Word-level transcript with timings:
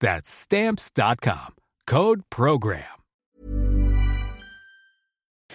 That's 0.00 0.28
Stamps.com. 0.28 1.54
Code 1.86 2.20
Program. 2.28 2.82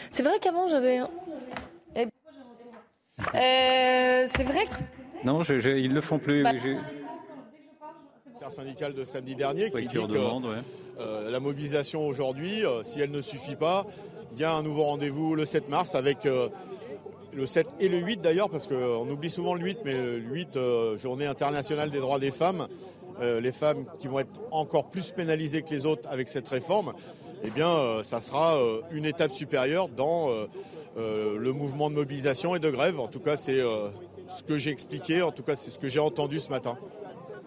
C'est 0.09 0.23
vrai 0.23 0.39
qu'avant 0.41 0.67
j'avais. 0.67 0.97
un- 0.97 1.09
Eh, 1.95 2.05
euh, 3.35 4.27
c'est 4.35 4.43
vrai 4.43 4.65
que. 4.65 5.25
Non, 5.27 5.43
je- 5.43 5.59
je- 5.59 5.69
ils 5.69 5.93
le 5.93 6.01
font 6.01 6.17
plus. 6.17 6.41
Bah, 6.43 6.53
je- 6.57 6.77
Intersyndicale 8.37 8.93
de 8.95 9.03
samedi 9.03 9.35
dernier 9.35 9.69
qui 9.69 9.81
dit 9.83 9.87
que 9.89 10.07
demande, 10.07 10.45
ouais. 10.45 10.55
euh, 10.99 11.29
la 11.29 11.39
mobilisation 11.39 12.07
aujourd'hui, 12.07 12.65
euh, 12.65 12.81
si 12.81 12.99
elle 12.99 13.11
ne 13.11 13.21
suffit 13.21 13.55
pas, 13.55 13.85
il 14.33 14.39
y 14.39 14.43
a 14.43 14.51
un 14.55 14.63
nouveau 14.63 14.83
rendez-vous 14.85 15.35
le 15.35 15.45
7 15.45 15.69
mars 15.69 15.93
avec 15.93 16.25
euh, 16.25 16.49
le 17.33 17.45
7 17.45 17.67
et 17.79 17.87
le 17.89 17.99
8 17.99 18.19
d'ailleurs, 18.21 18.49
parce 18.49 18.65
qu'on 18.65 19.07
oublie 19.07 19.29
souvent 19.29 19.53
le 19.53 19.61
8, 19.61 19.77
mais 19.85 19.93
le 19.93 20.17
8, 20.17 20.57
euh, 20.57 20.97
journée 20.97 21.27
internationale 21.27 21.91
des 21.91 21.99
droits 21.99 22.17
des 22.17 22.31
femmes, 22.31 22.67
les 23.19 23.51
femmes 23.51 23.85
qui 23.99 24.07
vont 24.07 24.19
être 24.19 24.39
encore 24.51 24.89
plus 24.89 25.11
pénalisées 25.11 25.61
que 25.61 25.69
les 25.69 25.85
autres 25.85 26.07
avec 26.09 26.29
cette 26.29 26.47
réforme, 26.47 26.93
eh 27.43 27.49
bien, 27.49 27.69
euh, 27.69 28.03
ça 28.03 28.19
sera 28.19 28.55
euh, 28.55 28.81
une 28.91 29.05
étape 29.05 29.31
supérieure 29.31 29.89
dans 29.89 30.29
euh, 30.29 30.47
euh, 30.97 31.37
le 31.37 31.53
mouvement 31.53 31.89
de 31.89 31.95
mobilisation 31.95 32.55
et 32.55 32.59
de 32.59 32.69
grève. 32.69 32.99
En 32.99 33.07
tout 33.07 33.19
cas, 33.19 33.35
c'est 33.35 33.59
euh, 33.59 33.89
ce 34.37 34.43
que 34.43 34.57
j'ai 34.57 34.71
expliqué, 34.71 35.21
en 35.21 35.31
tout 35.31 35.43
cas, 35.43 35.55
c'est 35.55 35.71
ce 35.71 35.79
que 35.79 35.87
j'ai 35.87 35.99
entendu 35.99 36.39
ce 36.39 36.49
matin. 36.49 36.77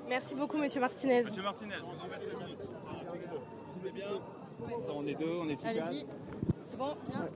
Merci 0.09 0.35
beaucoup, 0.35 0.59
monsieur 0.59 0.81
Martinez. 0.81 1.23
Monsieur 1.23 1.43
Martinez, 1.43 1.75
je 1.79 1.85
vous 1.85 2.05
embête 2.05 2.23
5 2.23 2.45
minutes. 2.45 2.59
Vous 3.75 3.89
vous 3.89 3.95
bien 3.95 4.09
On 4.95 5.07
est 5.07 5.15
deux, 5.15 5.37
on 5.41 5.49
est 5.49 5.53
efficace. 5.53 5.89
Allez-y. 5.89 6.07
C'est 6.65 6.77
bon 6.77 6.95
bien. 7.09 7.29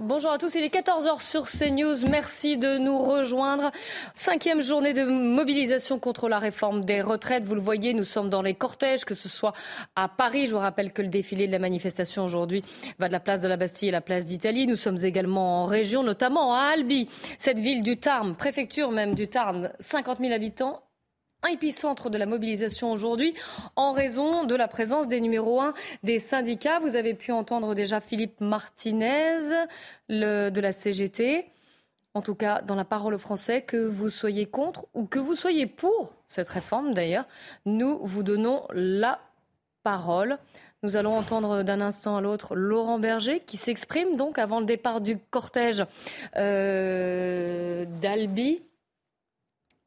Bonjour 0.00 0.30
à 0.30 0.38
tous, 0.38 0.54
il 0.54 0.62
est 0.62 0.72
14h 0.72 1.20
sur 1.20 1.46
CNews. 1.50 2.08
Merci 2.08 2.56
de 2.56 2.78
nous 2.78 3.02
rejoindre. 3.02 3.72
Cinquième 4.14 4.62
journée 4.62 4.94
de 4.94 5.04
mobilisation 5.04 5.98
contre 5.98 6.28
la 6.28 6.38
réforme 6.38 6.84
des 6.84 7.02
retraites. 7.02 7.42
Vous 7.42 7.56
le 7.56 7.60
voyez, 7.60 7.94
nous 7.94 8.04
sommes 8.04 8.30
dans 8.30 8.40
les 8.40 8.54
cortèges, 8.54 9.04
que 9.04 9.14
ce 9.14 9.28
soit 9.28 9.54
à 9.96 10.08
Paris. 10.08 10.46
Je 10.46 10.52
vous 10.52 10.60
rappelle 10.60 10.92
que 10.92 11.02
le 11.02 11.08
défilé 11.08 11.48
de 11.48 11.52
la 11.52 11.58
manifestation 11.58 12.24
aujourd'hui 12.24 12.62
va 13.00 13.08
de 13.08 13.12
la 13.12 13.18
place 13.20 13.42
de 13.42 13.48
la 13.48 13.56
Bastille 13.56 13.88
à 13.88 13.92
la 13.92 14.00
place 14.00 14.24
d'Italie. 14.24 14.68
Nous 14.68 14.76
sommes 14.76 14.98
également 15.04 15.64
en 15.64 15.66
région, 15.66 16.04
notamment 16.04 16.54
à 16.54 16.70
Albi, 16.74 17.08
cette 17.38 17.58
ville 17.58 17.82
du 17.82 17.96
Tarn, 17.96 18.36
préfecture 18.36 18.92
même 18.92 19.16
du 19.16 19.26
Tarn, 19.26 19.72
50 19.80 20.20
000 20.20 20.32
habitants 20.32 20.80
un 21.42 21.48
épicentre 21.48 22.10
de 22.10 22.18
la 22.18 22.26
mobilisation 22.26 22.90
aujourd'hui 22.90 23.34
en 23.76 23.92
raison 23.92 24.44
de 24.44 24.54
la 24.54 24.68
présence 24.68 25.08
des 25.08 25.20
numéros 25.20 25.60
1 25.60 25.74
des 26.02 26.18
syndicats. 26.18 26.80
Vous 26.80 26.96
avez 26.96 27.14
pu 27.14 27.32
entendre 27.32 27.74
déjà 27.74 28.00
Philippe 28.00 28.40
Martinez 28.40 29.38
de 30.08 30.60
la 30.60 30.72
CGT. 30.72 31.46
En 32.14 32.22
tout 32.22 32.34
cas, 32.34 32.62
dans 32.62 32.74
la 32.74 32.84
parole 32.84 33.14
aux 33.14 33.18
Français, 33.18 33.62
que 33.62 33.76
vous 33.76 34.08
soyez 34.08 34.46
contre 34.46 34.86
ou 34.94 35.04
que 35.06 35.18
vous 35.18 35.34
soyez 35.34 35.66
pour 35.66 36.14
cette 36.26 36.48
réforme 36.48 36.92
d'ailleurs, 36.92 37.26
nous 37.66 37.98
vous 38.02 38.22
donnons 38.22 38.64
la 38.72 39.20
parole. 39.84 40.38
Nous 40.82 40.96
allons 40.96 41.16
entendre 41.16 41.62
d'un 41.62 41.80
instant 41.80 42.16
à 42.16 42.20
l'autre 42.20 42.54
Laurent 42.54 42.98
Berger 42.98 43.40
qui 43.40 43.56
s'exprime 43.56 44.16
donc 44.16 44.38
avant 44.38 44.60
le 44.60 44.66
départ 44.66 45.00
du 45.00 45.18
cortège 45.18 45.84
euh, 46.36 47.84
d'Albi 48.00 48.62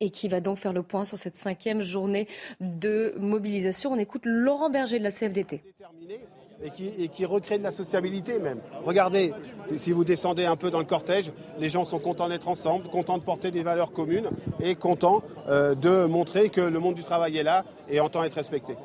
et 0.02 0.10
qui 0.10 0.28
va 0.28 0.42
donc 0.42 0.58
faire 0.58 0.74
le 0.74 0.84
point 0.84 1.06
sur 1.06 1.18
cette 1.18 1.38
cinquième 1.38 1.82
journée 1.82 2.28
de 2.60 3.14
mobilisation. 3.18 3.94
On 3.94 3.98
écoute 3.98 4.24
Laurent 4.26 4.70
Berger 4.70 5.00
de 5.00 5.04
la 5.04 5.12
CFDT. 5.12 5.64
et 6.64 6.70
qui, 6.70 6.92
et 7.00 7.08
qui 7.08 7.26
recrée 7.26 7.58
de 7.58 7.64
la 7.64 7.72
sociabilité 7.72 8.38
même. 8.40 8.60
Regardez, 8.84 9.34
si 9.78 9.92
vous 9.92 10.04
descendez 10.04 10.46
un 10.46 10.56
peu 10.56 10.70
dans 10.70 10.80
le 10.80 10.86
cortège, 10.86 11.32
les 11.60 11.70
gens 11.70 11.84
sont 11.84 12.00
contents 12.00 12.30
d'être 12.30 12.48
ensemble, 12.48 12.88
contents 12.90 13.18
de 13.18 13.24
porter 13.24 13.52
des 13.52 13.64
valeurs 13.64 13.92
communes 13.92 14.30
et 14.60 14.76
contents 14.76 15.24
euh, 15.48 15.76
de 15.76 16.06
montrer 16.06 16.50
que 16.50 16.62
le 16.62 16.80
monde 16.80 16.96
du 16.96 17.04
travail 17.04 17.38
est 17.38 17.44
là 17.44 17.66
et 17.90 18.00
entend 18.00 18.24
être 18.24 18.36
respecté. 18.36 18.76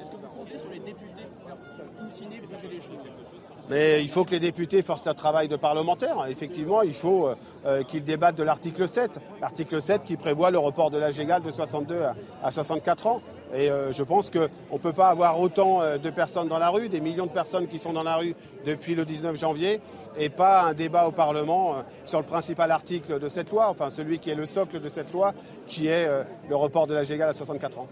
Mais 3.69 4.01
il 4.03 4.09
faut 4.09 4.25
que 4.25 4.31
les 4.31 4.39
députés 4.41 4.83
fassent 4.83 5.05
leur 5.05 5.17
travail 5.17 5.49
de 5.49 5.57
parlementaire. 5.57 6.17
Effectivement, 6.29 6.83
il 6.83 6.95
faut 6.95 7.27
euh, 7.27 7.35
euh, 7.67 7.83
qu'ils 7.83 8.05
débattent 8.05 8.37
de 8.37 8.45
l'article 8.45 8.87
7. 8.89 9.19
L'article 9.41 9.83
7 9.83 10.05
qui 10.05 10.17
prévoit 10.17 10.51
le 10.53 10.59
report 10.59 10.91
de 10.91 10.99
l'âge 10.99 11.19
égal 11.19 11.43
de 11.43 11.51
62 11.51 12.03
à, 12.03 12.15
à 12.45 12.51
64 12.53 13.07
ans. 13.09 13.21
Et 13.53 13.71
euh, 13.71 13.93
je 13.93 14.03
pense 14.05 14.31
qu'on 14.31 14.49
ne 14.75 14.79
peut 14.79 14.93
pas 14.93 15.09
avoir 15.09 15.41
autant 15.41 15.81
euh, 15.83 15.99
de 15.99 16.11
personnes 16.11 16.47
dans 16.49 16.59
la 16.59 16.69
rue, 16.69 16.89
des 16.89 17.01
millions 17.01 17.27
de 17.27 17.31
personnes 17.33 17.67
qui 17.67 17.79
sont 17.81 17.93
dans 17.93 18.03
la 18.05 18.17
rue 18.17 18.35
depuis 18.65 18.95
le 18.95 19.05
19 19.05 19.37
janvier, 19.37 19.81
et 20.17 20.29
pas 20.29 20.63
un 20.63 20.75
débat 20.75 21.07
au 21.07 21.13
Parlement 21.13 21.75
euh, 21.75 21.83
sur 22.05 22.21
le 22.21 22.25
principal 22.27 22.71
article 22.71 23.19
de 23.19 23.29
cette 23.29 23.51
loi, 23.51 23.69
enfin 23.69 23.91
celui 23.91 24.19
qui 24.21 24.31
est 24.31 24.35
le 24.37 24.47
socle 24.47 24.81
de 24.81 24.89
cette 24.89 25.13
loi, 25.13 25.33
qui 25.67 25.89
est 25.89 26.09
le 26.49 26.57
report 26.57 26.87
de 26.87 26.95
l'âge 26.95 27.11
égal 27.11 27.29
à 27.29 27.33
64 27.33 27.79
ans. 27.79 27.89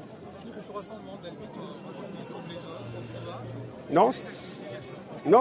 Non, 3.91 4.11
c- 4.11 4.29
non, 4.54 4.54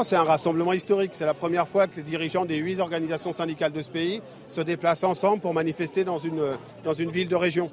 c'est 0.04 0.16
un 0.16 0.24
rassemblement 0.24 0.74
historique. 0.74 1.12
C'est 1.14 1.26
la 1.26 1.34
première 1.34 1.68
fois 1.68 1.88
que 1.88 1.96
les 1.98 2.04
dirigeants 2.04 2.46
des 2.46 2.58
huit 2.58 2.80
organisations 2.80 3.32
syndicales 3.32 3.72
de 3.72 3.82
ce 3.82 3.90
pays 3.90 4.22
se 4.48 4.62
déplacent 4.62 5.04
ensemble 5.04 5.42
pour 5.42 5.54
manifester 5.54 6.04
dans 6.04 6.18
une, 6.18 7.12
ville 7.12 7.28
de 7.28 7.36
région. 7.36 7.70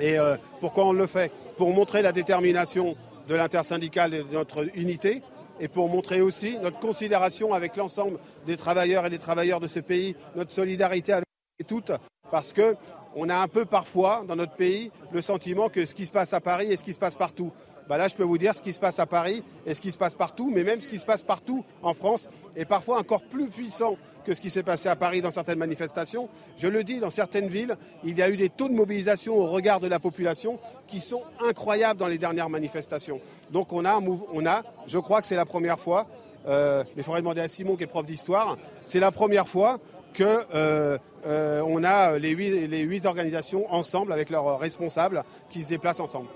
Et 0.00 0.18
euh, 0.18 0.36
pourquoi 0.60 0.86
on 0.86 0.92
le 0.92 1.06
fait? 1.06 1.32
Pour 1.56 1.70
montrer 1.70 2.02
la 2.02 2.12
détermination 2.12 2.94
de 3.28 3.34
l'intersyndicale 3.34 4.14
et 4.14 4.22
de 4.22 4.32
notre 4.32 4.66
unité, 4.76 5.22
et 5.58 5.68
pour 5.68 5.88
montrer 5.88 6.20
aussi 6.20 6.58
notre 6.62 6.78
considération 6.78 7.54
avec 7.54 7.76
l'ensemble 7.76 8.18
des 8.46 8.58
travailleurs 8.58 9.06
et 9.06 9.10
des 9.10 9.18
travailleurs 9.18 9.58
de 9.58 9.68
ce 9.68 9.80
pays, 9.80 10.14
notre 10.36 10.52
solidarité 10.52 11.14
avec 11.14 11.26
toutes, 11.66 11.92
parce 12.30 12.52
que 12.52 12.76
on 13.14 13.30
a 13.30 13.36
un 13.36 13.48
peu 13.48 13.64
parfois 13.64 14.22
dans 14.28 14.36
notre 14.36 14.54
pays 14.54 14.90
le 15.12 15.22
sentiment 15.22 15.70
que 15.70 15.86
ce 15.86 15.94
qui 15.94 16.04
se 16.04 16.12
passe 16.12 16.34
à 16.34 16.40
Paris 16.40 16.70
est 16.70 16.76
ce 16.76 16.84
qui 16.84 16.92
se 16.92 16.98
passe 16.98 17.16
partout. 17.16 17.50
Bah 17.88 17.96
là, 17.96 18.08
je 18.08 18.16
peux 18.16 18.24
vous 18.24 18.38
dire 18.38 18.54
ce 18.54 18.62
qui 18.62 18.72
se 18.72 18.80
passe 18.80 18.98
à 18.98 19.06
Paris 19.06 19.44
et 19.64 19.74
ce 19.74 19.80
qui 19.80 19.92
se 19.92 19.98
passe 19.98 20.14
partout, 20.14 20.50
mais 20.52 20.64
même 20.64 20.80
ce 20.80 20.88
qui 20.88 20.98
se 20.98 21.06
passe 21.06 21.22
partout 21.22 21.64
en 21.82 21.94
France 21.94 22.28
est 22.56 22.64
parfois 22.64 22.98
encore 22.98 23.22
plus 23.22 23.48
puissant 23.48 23.96
que 24.24 24.34
ce 24.34 24.40
qui 24.40 24.50
s'est 24.50 24.64
passé 24.64 24.88
à 24.88 24.96
Paris 24.96 25.22
dans 25.22 25.30
certaines 25.30 25.58
manifestations. 25.58 26.28
Je 26.56 26.66
le 26.66 26.82
dis, 26.82 26.98
dans 26.98 27.10
certaines 27.10 27.46
villes, 27.46 27.76
il 28.02 28.18
y 28.18 28.22
a 28.22 28.28
eu 28.28 28.36
des 28.36 28.48
taux 28.48 28.68
de 28.68 28.74
mobilisation 28.74 29.38
au 29.38 29.46
regard 29.46 29.78
de 29.78 29.86
la 29.86 30.00
population 30.00 30.58
qui 30.88 31.00
sont 31.00 31.22
incroyables 31.40 32.00
dans 32.00 32.08
les 32.08 32.18
dernières 32.18 32.50
manifestations. 32.50 33.20
Donc 33.52 33.72
on 33.72 33.84
a, 33.84 34.62
je 34.88 34.98
crois 34.98 35.20
que 35.20 35.28
c'est 35.28 35.36
la 35.36 35.46
première 35.46 35.78
fois, 35.78 36.08
euh, 36.48 36.82
mais 36.96 37.02
il 37.02 37.04
faudrait 37.04 37.20
demander 37.20 37.40
à 37.40 37.48
Simon 37.48 37.76
qui 37.76 37.84
est 37.84 37.88
prof 37.88 38.04
d'histoire, 38.04 38.58
c'est 38.84 39.00
la 39.00 39.12
première 39.12 39.46
fois 39.46 39.78
que 40.12 40.24
euh, 40.54 40.98
euh, 41.26 41.84
a 41.84 42.18
les 42.18 42.30
huit 42.30 43.06
organisations 43.06 43.72
ensemble 43.72 44.12
avec 44.12 44.30
leurs 44.30 44.58
responsables 44.58 45.22
qui 45.50 45.62
se 45.62 45.68
déplacent 45.68 46.00
ensemble. 46.00 46.28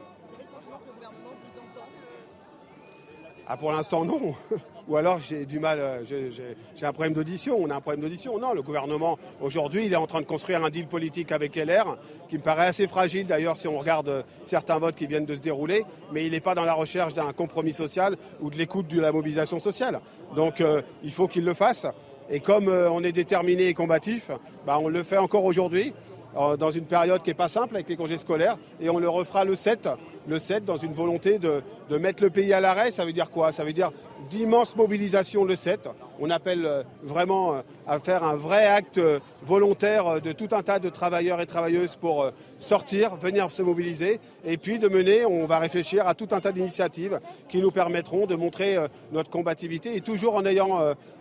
Ah, 3.52 3.56
pour 3.56 3.72
l'instant, 3.72 4.04
non. 4.04 4.32
Ou 4.88 4.96
alors 4.96 5.18
j'ai 5.18 5.44
du 5.44 5.58
mal, 5.58 5.80
euh, 5.80 6.04
j'ai- 6.04 6.86
un 6.86 6.92
problème 6.92 7.14
d'audition. 7.14 7.56
On 7.58 7.68
a 7.68 7.74
un 7.74 7.80
problème 7.80 8.00
d'audition. 8.00 8.38
Non, 8.38 8.52
le 8.52 8.62
gouvernement, 8.62 9.18
aujourd'hui, 9.40 9.86
il 9.86 9.92
est 9.92 9.96
en 9.96 10.06
train 10.06 10.20
de 10.20 10.26
construire 10.26 10.64
un 10.64 10.70
deal 10.70 10.86
politique 10.86 11.32
avec 11.32 11.56
LR, 11.56 11.98
qui 12.28 12.36
me 12.36 12.42
paraît 12.42 12.66
assez 12.66 12.86
fragile 12.86 13.26
d'ailleurs 13.26 13.56
si 13.56 13.66
on 13.66 13.76
regarde 13.76 14.08
euh, 14.08 14.22
certains 14.44 14.78
votes 14.78 14.94
qui 14.94 15.08
viennent 15.08 15.26
de 15.26 15.34
se 15.34 15.40
dérouler, 15.40 15.84
mais 16.12 16.24
il 16.24 16.30
n'est 16.30 16.38
pas 16.38 16.54
dans 16.54 16.64
la 16.64 16.74
recherche 16.74 17.12
d'un 17.12 17.32
compromis 17.32 17.72
social 17.72 18.16
ou 18.40 18.50
de 18.50 18.56
l'écoute 18.56 18.86
de 18.86 19.00
la 19.00 19.10
mobilisation 19.10 19.58
sociale. 19.58 19.98
Donc 20.36 20.60
euh, 20.60 20.80
il 21.02 21.12
faut 21.12 21.26
qu'il 21.26 21.44
le 21.44 21.54
fasse. 21.54 21.88
Et 22.30 22.38
comme 22.38 22.68
on 22.68 23.02
est 23.02 23.10
déterminé 23.10 23.66
et 23.66 23.74
combatif, 23.74 24.30
bah, 24.64 24.78
on 24.80 24.86
le 24.86 25.02
fait 25.02 25.18
encore 25.18 25.44
aujourd'hui, 25.44 25.92
dans 26.36 26.70
une 26.70 26.84
période 26.84 27.22
qui 27.24 27.30
n'est 27.30 27.34
pas 27.34 27.48
simple 27.48 27.74
avec 27.74 27.88
les 27.88 27.96
congés 27.96 28.16
scolaires, 28.18 28.56
et 28.80 28.88
on 28.88 29.00
le 29.00 29.08
refera 29.08 29.44
le 29.44 29.56
7 29.56 29.88
le 30.28 30.38
7 30.38 30.64
dans 30.64 30.76
une 30.76 30.92
volonté 30.92 31.38
de, 31.38 31.62
mettre 31.98 32.22
le 32.22 32.30
pays 32.30 32.52
à 32.52 32.60
l'arrêt. 32.60 32.90
Ça 32.90 33.04
veut 33.04 33.12
dire 33.12 33.30
quoi? 33.30 33.52
Ça 33.52 33.64
veut 33.64 33.72
dire 33.72 33.90
d'immenses 34.30 34.76
mobilisations 34.76 35.44
le 35.44 35.56
7. 35.56 35.88
On 36.20 36.30
appelle 36.30 36.66
euh, 36.66 36.82
vraiment 37.02 37.54
euh, 37.54 37.60
à 37.86 37.98
faire 37.98 38.22
un 38.22 38.36
vrai 38.36 38.66
acte 38.66 38.98
euh, 38.98 39.18
volontaire 39.42 40.20
de 40.20 40.32
tout 40.32 40.48
un 40.52 40.62
tas 40.62 40.78
de 40.78 40.88
travailleurs 40.88 41.40
et 41.40 41.46
travailleuses 41.46 41.96
pour 41.96 42.30
sortir, 42.58 43.16
venir 43.16 43.50
se 43.50 43.62
mobiliser 43.62 44.20
et 44.44 44.56
puis 44.56 44.78
de 44.78 44.88
mener, 44.88 45.24
on 45.24 45.46
va 45.46 45.58
réfléchir 45.58 46.06
à 46.06 46.14
tout 46.14 46.28
un 46.32 46.40
tas 46.40 46.52
d'initiatives 46.52 47.20
qui 47.48 47.60
nous 47.60 47.70
permettront 47.70 48.26
de 48.26 48.34
montrer 48.34 48.76
notre 49.12 49.30
combativité 49.30 49.96
et 49.96 50.02
toujours 50.02 50.34
en 50.34 50.44
ayant 50.44 50.78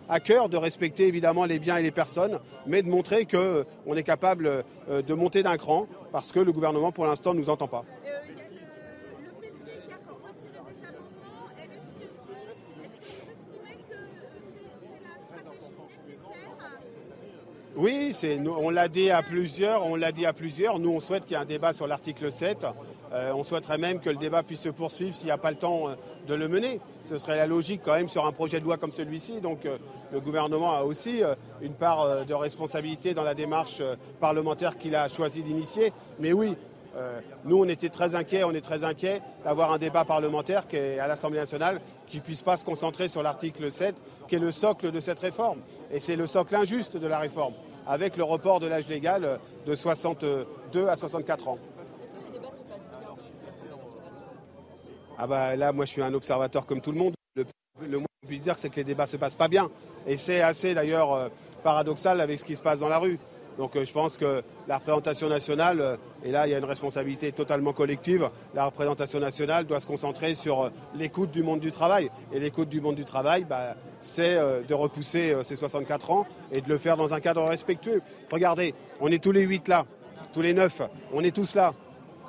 à 0.08 0.20
cœur 0.20 0.50
de 0.50 0.58
respecter 0.58 1.06
évidemment 1.06 1.46
les 1.46 1.58
biens 1.58 1.78
et 1.78 1.82
les 1.82 1.90
personnes, 1.90 2.38
mais 2.66 2.82
de 2.82 2.88
montrer 2.88 3.24
qu'on 3.24 3.96
est 3.96 4.02
capable 4.02 4.64
de 4.90 5.14
monter 5.14 5.42
d'un 5.42 5.56
cran 5.56 5.86
parce 6.12 6.30
que 6.30 6.40
le 6.40 6.52
gouvernement 6.52 6.92
pour 6.92 7.06
l'instant 7.06 7.32
ne 7.32 7.38
nous 7.38 7.48
entend 7.48 7.68
pas. 7.68 7.84
Oui, 17.80 18.14
on 18.46 18.68
l'a 18.68 18.88
dit 18.88 19.08
à 19.08 19.22
plusieurs, 19.22 19.86
on 19.86 19.96
l'a 19.96 20.12
dit 20.12 20.26
à 20.26 20.34
plusieurs. 20.34 20.78
Nous, 20.78 20.90
on 20.90 21.00
souhaite 21.00 21.24
qu'il 21.24 21.32
y 21.32 21.40
ait 21.40 21.42
un 21.42 21.46
débat 21.46 21.72
sur 21.72 21.86
l'article 21.86 22.30
7. 22.30 22.66
Euh, 23.14 23.32
on 23.34 23.42
souhaiterait 23.42 23.78
même 23.78 24.00
que 24.00 24.10
le 24.10 24.16
débat 24.16 24.42
puisse 24.42 24.60
se 24.60 24.68
poursuivre 24.68 25.14
s'il 25.14 25.24
n'y 25.24 25.32
a 25.32 25.38
pas 25.38 25.50
le 25.50 25.56
temps 25.56 25.88
euh, 25.88 25.94
de 26.28 26.34
le 26.34 26.46
mener. 26.46 26.78
Ce 27.06 27.16
serait 27.16 27.36
la 27.36 27.46
logique 27.46 27.80
quand 27.82 27.94
même 27.94 28.10
sur 28.10 28.26
un 28.26 28.32
projet 28.32 28.60
de 28.60 28.66
loi 28.66 28.76
comme 28.76 28.92
celui-ci. 28.92 29.40
Donc 29.40 29.64
euh, 29.64 29.78
le 30.12 30.20
gouvernement 30.20 30.76
a 30.76 30.82
aussi 30.82 31.22
une 31.62 31.72
part 31.72 32.26
de 32.26 32.34
responsabilité 32.34 33.14
dans 33.14 33.22
la 33.22 33.34
démarche 33.34 33.80
parlementaire 34.20 34.76
qu'il 34.76 34.94
a 34.94 35.08
choisi 35.08 35.42
d'initier. 35.42 35.94
Mais 36.18 36.34
oui, 36.34 36.56
nous, 37.44 37.62
on 37.62 37.68
était 37.68 37.88
très 37.88 38.14
inquiets, 38.14 38.44
on 38.44 38.50
est 38.50 38.60
très 38.60 38.84
inquiets 38.84 39.22
d'avoir 39.44 39.72
un 39.72 39.78
débat 39.78 40.04
parlementaire 40.04 40.66
qui 40.66 40.76
à 40.76 41.06
l'Assemblée 41.06 41.38
nationale 41.38 41.80
qui 42.08 42.18
ne 42.18 42.22
puisse 42.22 42.42
pas 42.42 42.56
se 42.56 42.64
concentrer 42.64 43.06
sur 43.06 43.22
l'article 43.22 43.70
7, 43.70 43.94
qui 44.28 44.34
est 44.34 44.40
le 44.40 44.50
socle 44.50 44.90
de 44.90 45.00
cette 45.00 45.20
réforme. 45.20 45.60
Et 45.92 46.00
c'est 46.00 46.16
le 46.16 46.26
socle 46.26 46.56
injuste 46.56 46.96
de 46.96 47.06
la 47.06 47.20
réforme 47.20 47.54
avec 47.86 48.16
le 48.16 48.24
report 48.24 48.60
de 48.60 48.66
l'âge 48.66 48.88
légal 48.88 49.40
de 49.66 49.74
62 49.74 50.88
à 50.88 50.96
64 50.96 51.48
ans. 51.48 51.58
Est-ce 52.02 52.12
que 52.12 52.24
les 52.26 52.38
débats 52.38 52.50
se 52.50 52.62
passent 52.62 52.90
bien 52.90 53.08
Ah 55.18 55.26
bah 55.26 55.56
là, 55.56 55.72
moi 55.72 55.84
je 55.84 55.90
suis 55.90 56.02
un 56.02 56.14
observateur 56.14 56.66
comme 56.66 56.80
tout 56.80 56.92
le 56.92 56.98
monde. 56.98 57.14
Le, 57.34 57.98
moins 57.98 58.06
qu'on 58.22 58.28
puisse 58.28 58.42
dire, 58.42 58.58
c'est 58.58 58.68
que 58.68 58.76
les 58.76 58.84
débats 58.84 59.06
se 59.06 59.16
passent 59.16 59.34
pas 59.34 59.48
bien. 59.48 59.70
Et 60.06 60.16
c'est 60.16 60.40
assez 60.40 60.74
d'ailleurs 60.74 61.12
euh, 61.12 61.28
paradoxal 61.62 62.20
avec 62.20 62.38
ce 62.38 62.44
qui 62.44 62.56
se 62.56 62.62
passe 62.62 62.80
dans 62.80 62.88
la 62.88 62.98
rue. 62.98 63.18
Donc 63.60 63.76
euh, 63.76 63.84
je 63.84 63.92
pense 63.92 64.16
que 64.16 64.42
la 64.68 64.78
représentation 64.78 65.28
nationale, 65.28 65.82
euh, 65.82 65.96
et 66.24 66.30
là 66.30 66.46
il 66.46 66.50
y 66.50 66.54
a 66.54 66.58
une 66.58 66.64
responsabilité 66.64 67.30
totalement 67.30 67.74
collective, 67.74 68.30
la 68.54 68.64
représentation 68.64 69.20
nationale 69.20 69.66
doit 69.66 69.80
se 69.80 69.86
concentrer 69.86 70.34
sur 70.34 70.62
euh, 70.62 70.70
l'écoute 70.94 71.30
du 71.30 71.42
monde 71.42 71.60
du 71.60 71.70
travail. 71.70 72.10
Et 72.32 72.40
l'écoute 72.40 72.70
du 72.70 72.80
monde 72.80 72.94
du 72.94 73.04
travail, 73.04 73.44
bah, 73.44 73.74
c'est 74.00 74.36
de 74.66 74.72
repousser 74.72 75.36
ces 75.44 75.56
64 75.56 76.10
ans 76.10 76.26
et 76.50 76.62
de 76.62 76.68
le 76.70 76.78
faire 76.78 76.96
dans 76.96 77.12
un 77.12 77.20
cadre 77.20 77.42
respectueux. 77.42 78.00
Regardez, 78.30 78.74
on 78.98 79.08
est 79.08 79.22
tous 79.22 79.32
les 79.32 79.42
huit 79.42 79.68
là, 79.68 79.84
tous 80.32 80.40
les 80.40 80.54
neuf, 80.54 80.80
on 81.12 81.22
est 81.22 81.36
tous 81.36 81.54
là. 81.54 81.74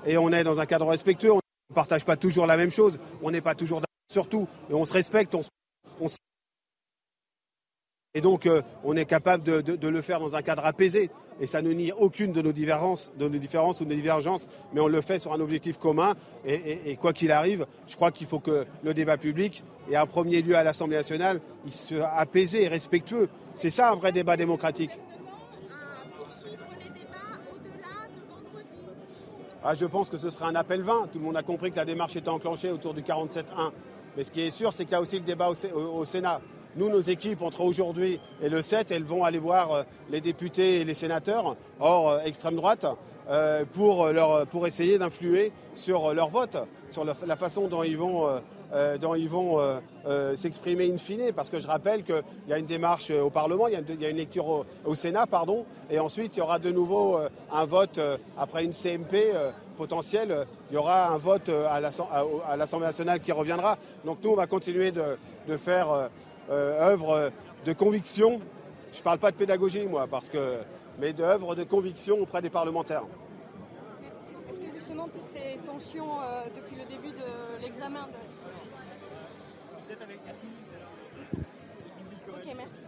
Et 0.06 0.18
on 0.18 0.34
est 0.34 0.44
dans 0.44 0.60
un 0.60 0.66
cadre 0.66 0.88
respectueux, 0.88 1.32
on 1.32 1.40
ne 1.70 1.76
partage 1.76 2.04
pas 2.04 2.18
toujours 2.18 2.46
la 2.46 2.58
même 2.58 2.72
chose, 2.72 3.00
on 3.24 3.32
n'est 3.32 3.40
pas 3.40 3.56
toujours 3.56 3.80
d'accord 3.80 3.88
sur 4.12 4.28
tout, 4.28 4.50
et 4.70 4.74
on 4.74 4.84
se 4.84 4.92
respecte, 4.92 5.34
on, 5.34 5.42
on 6.02 6.10
et 8.14 8.20
donc, 8.20 8.46
euh, 8.46 8.62
on 8.84 8.98
est 8.98 9.06
capable 9.06 9.42
de, 9.42 9.88
le 9.88 10.02
faire 10.02 10.20
dans 10.20 10.36
un 10.36 10.42
cadre 10.42 10.66
apaisé. 10.66 11.10
Et 11.40 11.48
ça 11.48 11.62
ne 11.62 11.72
nie 11.72 11.94
aucune 11.94 12.34
de 12.34 12.42
nos 12.42 12.52
différences, 12.52 13.10
ou 13.16 13.20
de 13.20 13.24
nos 13.24 13.96
divergences, 13.96 14.48
mais 14.74 14.82
on 14.82 14.90
le 14.90 15.00
fait 15.00 15.18
sur 15.18 15.32
un 15.32 15.40
objectif 15.40 15.78
commun. 15.78 16.14
Et, 16.46 16.98
quoi 16.98 17.14
qu'il 17.14 17.32
arrive, 17.32 17.66
je 17.88 17.96
crois 17.96 18.12
qu'il 18.12 18.28
faut 18.28 18.40
que 18.40 18.66
le 18.84 18.94
débat 18.94 19.18
public, 19.18 19.64
et 19.90 19.98
en 19.98 20.06
premier 20.06 20.42
lieu 20.42 20.56
à 20.56 20.64
l'Assemblée 20.64 20.98
nationale, 20.98 21.40
il 21.66 21.74
soit 21.74 22.10
apaisé 22.10 22.64
et 22.64 22.68
respectueux. 22.68 23.30
C'est 23.56 23.70
ça 23.70 23.92
un 23.92 23.96
vrai 23.96 24.12
débat 24.12 24.36
démocratique. 24.36 24.92
Ah, 29.64 29.74
je 29.74 29.86
pense 29.86 30.10
que 30.10 30.18
ce 30.18 30.30
sera 30.30 30.48
un 30.48 30.56
appel 30.56 30.82
vain. 30.82 31.08
Tout 31.12 31.20
le 31.20 31.26
monde 31.26 31.38
a 31.38 31.44
compris 31.44 31.72
que 31.72 31.78
la 31.78 31.86
démarche 31.86 32.16
était 32.18 32.30
enclenchée 32.30 32.72
autour 32.72 32.94
du 32.94 33.04
47-1. 33.04 33.72
Mais 34.18 34.26
ce 34.26 34.32
qui 34.32 34.42
est 34.42 34.52
sûr, 34.52 34.74
c'est 34.74 34.84
qu'il 34.84 34.94
y 34.94 34.96
a 34.96 35.02
aussi 35.02 35.18
le 35.18 35.26
débat 35.26 35.50
au 35.50 36.06
Sénat. 36.06 36.42
Nous, 36.78 36.88
nos 36.88 37.02
équipes, 37.02 37.42
entre 37.42 37.62
aujourd'hui 37.62 38.20
et 38.42 38.48
le 38.48 38.62
7, 38.62 38.92
elles 38.92 39.04
vont 39.04 39.26
aller 39.26 39.40
voir 39.40 39.72
euh, 39.74 39.84
les 40.10 40.22
députés 40.22 40.80
et 40.80 40.86
les 40.86 40.94
sénateurs, 40.94 41.58
hors 41.82 42.12
euh, 42.12 42.20
extrême 42.24 42.56
droite, 42.56 42.86
euh, 43.30 43.66
pour, 43.74 44.08
leur, 44.08 44.48
pour 44.48 44.66
essayer 44.68 44.98
d'influer 44.98 45.52
sur 45.76 46.14
leur 46.14 46.30
vote, 46.30 46.56
sur 46.90 47.04
la 47.04 47.36
façon 47.36 47.68
dont 47.68 47.84
ils 47.84 47.98
vont, 47.98 48.28
dont 49.00 49.16
ils 49.16 49.30
vont 49.30 49.58
s'exprimer 50.36 50.92
in 50.92 50.98
fine. 50.98 51.32
Parce 51.34 51.50
que 51.50 51.60
je 51.60 51.68
rappelle 51.68 52.04
qu'il 52.04 52.24
y 52.50 52.54
a 52.54 52.58
une 52.58 52.66
démarche 52.66 53.10
au 53.12 53.30
Parlement, 53.30 53.68
il 53.68 53.74
y 53.74 54.06
a 54.06 54.10
une, 54.10 54.18
lecture 54.18 54.66
au, 54.84 54.96
Sénat, 54.96 55.28
pardon, 55.28 55.66
et 55.90 56.00
ensuite 56.00 56.36
il 56.36 56.40
y 56.40 56.42
aura 56.42 56.60
de 56.60 56.72
nouveau 56.72 57.20
un 57.54 57.66
vote 57.66 58.02
après 58.38 58.66
une 58.66 58.74
CMP 58.74 59.34
potentielle. 59.78 60.46
Il 60.70 60.74
y 60.74 60.78
aura 60.78 61.10
un 61.10 61.18
vote 61.18 61.50
à 61.50 61.80
l'Assemblée 62.58 62.88
nationale 62.88 63.22
qui 63.22 63.32
reviendra. 63.32 63.78
Donc 64.04 64.18
nous, 64.24 64.32
on 64.32 64.36
va 64.36 64.48
continuer 64.48 64.92
de, 64.92 65.18
de 65.48 65.56
faire 65.56 66.10
œuvre 66.52 67.32
de 67.66 67.74
conviction. 67.74 68.42
Je 68.94 69.00
ne 69.00 69.04
parle 69.04 69.20
pas 69.20 69.32
de 69.32 69.38
pédagogie, 69.38 69.86
moi, 69.86 70.08
parce 70.08 70.30
que, 70.30 70.58
mais 71.00 71.14
d'œuvre 71.14 71.56
de 71.56 71.64
conviction 71.64 72.20
auprès 72.20 72.42
des 72.42 72.50
parlementaires. 72.50 73.04
Merci. 74.02 74.18
Est-ce 74.50 74.60
que 74.60 74.78
justement 74.78 75.08
toutes 75.08 75.30
ces 75.30 75.58
tensions 75.66 76.20
euh, 76.22 76.44
depuis 76.56 76.76
le 76.76 76.86
début 76.86 77.14
de 77.14 77.62
l'examen 77.62 78.08
de... 78.08 78.18
Ok, 82.34 82.56
merci. 82.56 82.86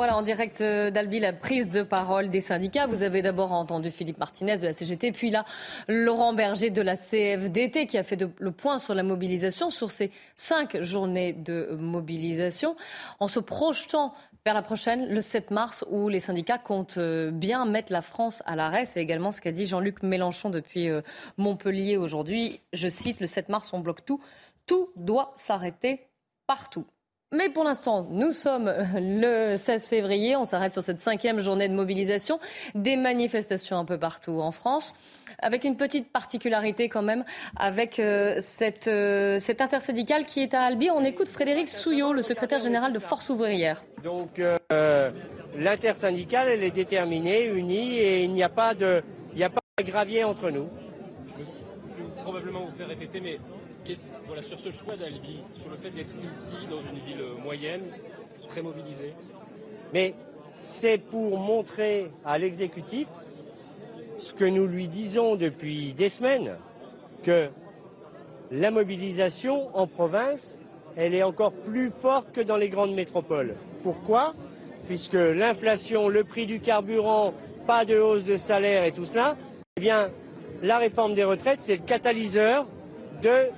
Voilà, 0.00 0.16
en 0.16 0.22
direct 0.22 0.62
euh, 0.62 0.90
d'Albi, 0.90 1.20
la 1.20 1.34
prise 1.34 1.68
de 1.68 1.82
parole 1.82 2.30
des 2.30 2.40
syndicats. 2.40 2.86
Vous 2.86 3.02
avez 3.02 3.20
d'abord 3.20 3.52
entendu 3.52 3.90
Philippe 3.90 4.16
Martinez 4.16 4.56
de 4.56 4.64
la 4.64 4.72
CGT, 4.72 5.12
puis 5.12 5.28
là, 5.28 5.44
Laurent 5.88 6.32
Berger 6.32 6.70
de 6.70 6.80
la 6.80 6.96
CFDT 6.96 7.84
qui 7.86 7.98
a 7.98 8.02
fait 8.02 8.24
le 8.38 8.50
point 8.50 8.78
sur 8.78 8.94
la 8.94 9.02
mobilisation, 9.02 9.68
sur 9.68 9.90
ces 9.90 10.10
cinq 10.36 10.80
journées 10.80 11.34
de 11.34 11.76
mobilisation, 11.78 12.76
en 13.18 13.28
se 13.28 13.40
projetant 13.40 14.14
vers 14.46 14.54
la 14.54 14.62
prochaine, 14.62 15.06
le 15.06 15.20
7 15.20 15.50
mars, 15.50 15.84
où 15.90 16.08
les 16.08 16.20
syndicats 16.20 16.56
comptent 16.56 16.96
euh, 16.96 17.30
bien 17.30 17.66
mettre 17.66 17.92
la 17.92 18.00
France 18.00 18.42
à 18.46 18.56
l'arrêt. 18.56 18.86
C'est 18.86 19.02
également 19.02 19.32
ce 19.32 19.42
qu'a 19.42 19.52
dit 19.52 19.66
Jean-Luc 19.66 20.02
Mélenchon 20.02 20.48
depuis 20.48 20.88
euh, 20.88 21.02
Montpellier 21.36 21.98
aujourd'hui. 21.98 22.62
Je 22.72 22.88
cite, 22.88 23.20
le 23.20 23.26
7 23.26 23.50
mars, 23.50 23.74
on 23.74 23.80
bloque 23.80 24.06
tout. 24.06 24.22
Tout 24.64 24.88
doit 24.96 25.34
s'arrêter 25.36 26.08
partout. 26.46 26.86
Mais 27.32 27.48
pour 27.48 27.62
l'instant, 27.62 28.08
nous 28.10 28.32
sommes 28.32 28.72
le 28.96 29.56
16 29.56 29.86
février. 29.86 30.34
On 30.34 30.44
s'arrête 30.44 30.72
sur 30.72 30.82
cette 30.82 31.00
cinquième 31.00 31.38
journée 31.38 31.68
de 31.68 31.74
mobilisation. 31.74 32.40
Des 32.74 32.96
manifestations 32.96 33.78
un 33.78 33.84
peu 33.84 33.98
partout 33.98 34.40
en 34.40 34.50
France, 34.50 34.94
avec 35.38 35.62
une 35.62 35.76
petite 35.76 36.10
particularité 36.10 36.88
quand 36.88 37.02
même, 37.02 37.24
avec 37.56 38.00
euh, 38.00 38.34
cette, 38.40 38.88
euh, 38.88 39.38
cette 39.38 39.60
intersyndicale 39.60 40.26
qui 40.26 40.40
est 40.40 40.54
à 40.54 40.62
Albi. 40.62 40.90
On 40.90 41.04
écoute 41.04 41.28
Frédéric 41.28 41.68
Souillot, 41.68 42.12
le 42.12 42.22
secrétaire 42.22 42.58
général 42.58 42.92
de 42.92 42.98
Force 42.98 43.30
ouvrière. 43.30 43.84
Donc 44.02 44.40
euh, 44.40 45.12
l'intersyndicale, 45.56 46.48
elle 46.48 46.64
est 46.64 46.72
déterminée, 46.72 47.46
unie, 47.46 47.98
et 47.98 48.24
il 48.24 48.32
n'y 48.32 48.42
a 48.42 48.48
pas 48.48 48.74
de, 48.74 49.04
il 49.30 49.36
n'y 49.36 49.44
a 49.44 49.50
pas 49.50 49.60
de 49.78 49.84
gravier 49.84 50.24
entre 50.24 50.50
nous. 50.50 50.68
Je 51.28 52.02
vais 52.02 52.10
probablement 52.22 52.66
vous 52.66 52.76
faire 52.76 52.88
répéter, 52.88 53.20
mais 53.20 53.38
voilà, 54.26 54.42
sur 54.42 54.58
ce 54.58 54.70
choix 54.70 54.96
d'Albi, 54.96 55.40
sur 55.58 55.70
le 55.70 55.76
fait 55.76 55.90
d'être 55.90 56.14
ici, 56.24 56.54
dans 56.70 56.80
une 56.80 56.98
ville 56.98 57.24
moyenne, 57.42 57.82
très 58.48 58.62
mobilisée? 58.62 59.12
Mais 59.92 60.14
c'est 60.56 60.98
pour 60.98 61.38
montrer 61.38 62.10
à 62.24 62.38
l'exécutif 62.38 63.06
ce 64.18 64.34
que 64.34 64.44
nous 64.44 64.66
lui 64.66 64.88
disons 64.88 65.36
depuis 65.36 65.94
des 65.94 66.08
semaines, 66.08 66.56
que 67.22 67.48
la 68.50 68.70
mobilisation 68.70 69.74
en 69.76 69.86
province, 69.86 70.60
elle 70.96 71.14
est 71.14 71.22
encore 71.22 71.52
plus 71.52 71.90
forte 71.90 72.32
que 72.32 72.40
dans 72.40 72.56
les 72.56 72.68
grandes 72.68 72.94
métropoles. 72.94 73.54
Pourquoi? 73.82 74.34
Puisque 74.86 75.14
l'inflation, 75.14 76.08
le 76.08 76.24
prix 76.24 76.46
du 76.46 76.60
carburant, 76.60 77.32
pas 77.66 77.84
de 77.84 77.96
hausse 77.96 78.24
de 78.24 78.36
salaire 78.36 78.84
et 78.84 78.92
tout 78.92 79.04
cela, 79.04 79.36
eh 79.76 79.80
bien, 79.80 80.10
la 80.62 80.78
réforme 80.78 81.14
des 81.14 81.24
retraites, 81.24 81.60
c'est 81.60 81.76
le 81.76 81.82
catalyseur 81.82 82.66
de 83.22 83.50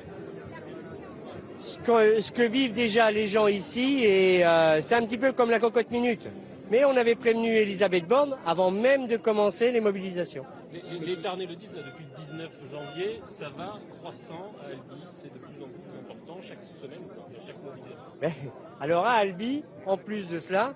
ce 1.62 2.32
que, 2.32 2.42
vivent 2.42 2.72
déjà 2.72 3.10
les 3.10 3.26
gens 3.26 3.46
ici 3.46 4.04
et 4.04 4.44
euh, 4.44 4.80
c'est 4.80 4.94
un 4.94 5.04
petit 5.04 5.18
peu 5.18 5.32
comme 5.32 5.50
la 5.50 5.58
cocotte 5.58 5.90
minute. 5.90 6.28
Mais 6.70 6.84
on 6.84 6.96
avait 6.96 7.14
prévenu 7.14 7.48
Elisabeth 7.48 8.06
Borne 8.06 8.36
avant 8.46 8.70
même 8.70 9.06
de 9.06 9.16
commencer 9.16 9.70
les 9.70 9.80
mobilisations. 9.80 10.44
Les, 10.72 11.16
Tarnais 11.16 11.46
le 11.46 11.54
disent, 11.54 11.74
depuis 11.74 12.04
le 12.04 12.20
19 12.20 12.50
janvier, 12.70 13.20
ça 13.24 13.50
va 13.56 13.78
croissant 13.98 14.52
à 14.62 14.70
Albi, 14.70 15.04
c'est 15.10 15.32
de 15.32 15.38
plus 15.38 15.62
en 15.62 15.68
plus 15.68 15.98
important 16.00 16.40
chaque 16.40 16.62
semaine, 16.80 17.02
chaque 17.44 17.62
mobilisation. 17.62 18.50
alors 18.80 19.04
à 19.04 19.12
Albi, 19.12 19.64
en 19.86 19.98
plus 19.98 20.28
de 20.28 20.38
cela, 20.38 20.72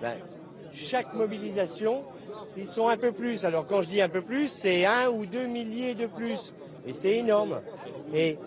ben, 0.00 0.14
chaque 0.72 1.14
mobilisation, 1.14 2.04
ils 2.56 2.66
sont 2.66 2.88
un 2.88 2.96
peu 2.96 3.10
plus. 3.10 3.44
Alors 3.44 3.66
quand 3.66 3.82
je 3.82 3.88
dis 3.88 4.00
un 4.00 4.08
peu 4.08 4.22
plus, 4.22 4.48
c'est 4.48 4.86
un 4.86 5.08
ou 5.08 5.26
deux 5.26 5.46
milliers 5.46 5.94
de 5.94 6.06
plus. 6.06 6.54
Et 6.86 6.92
c'est 6.92 7.16
énorme. 7.16 7.60
Et 8.14 8.38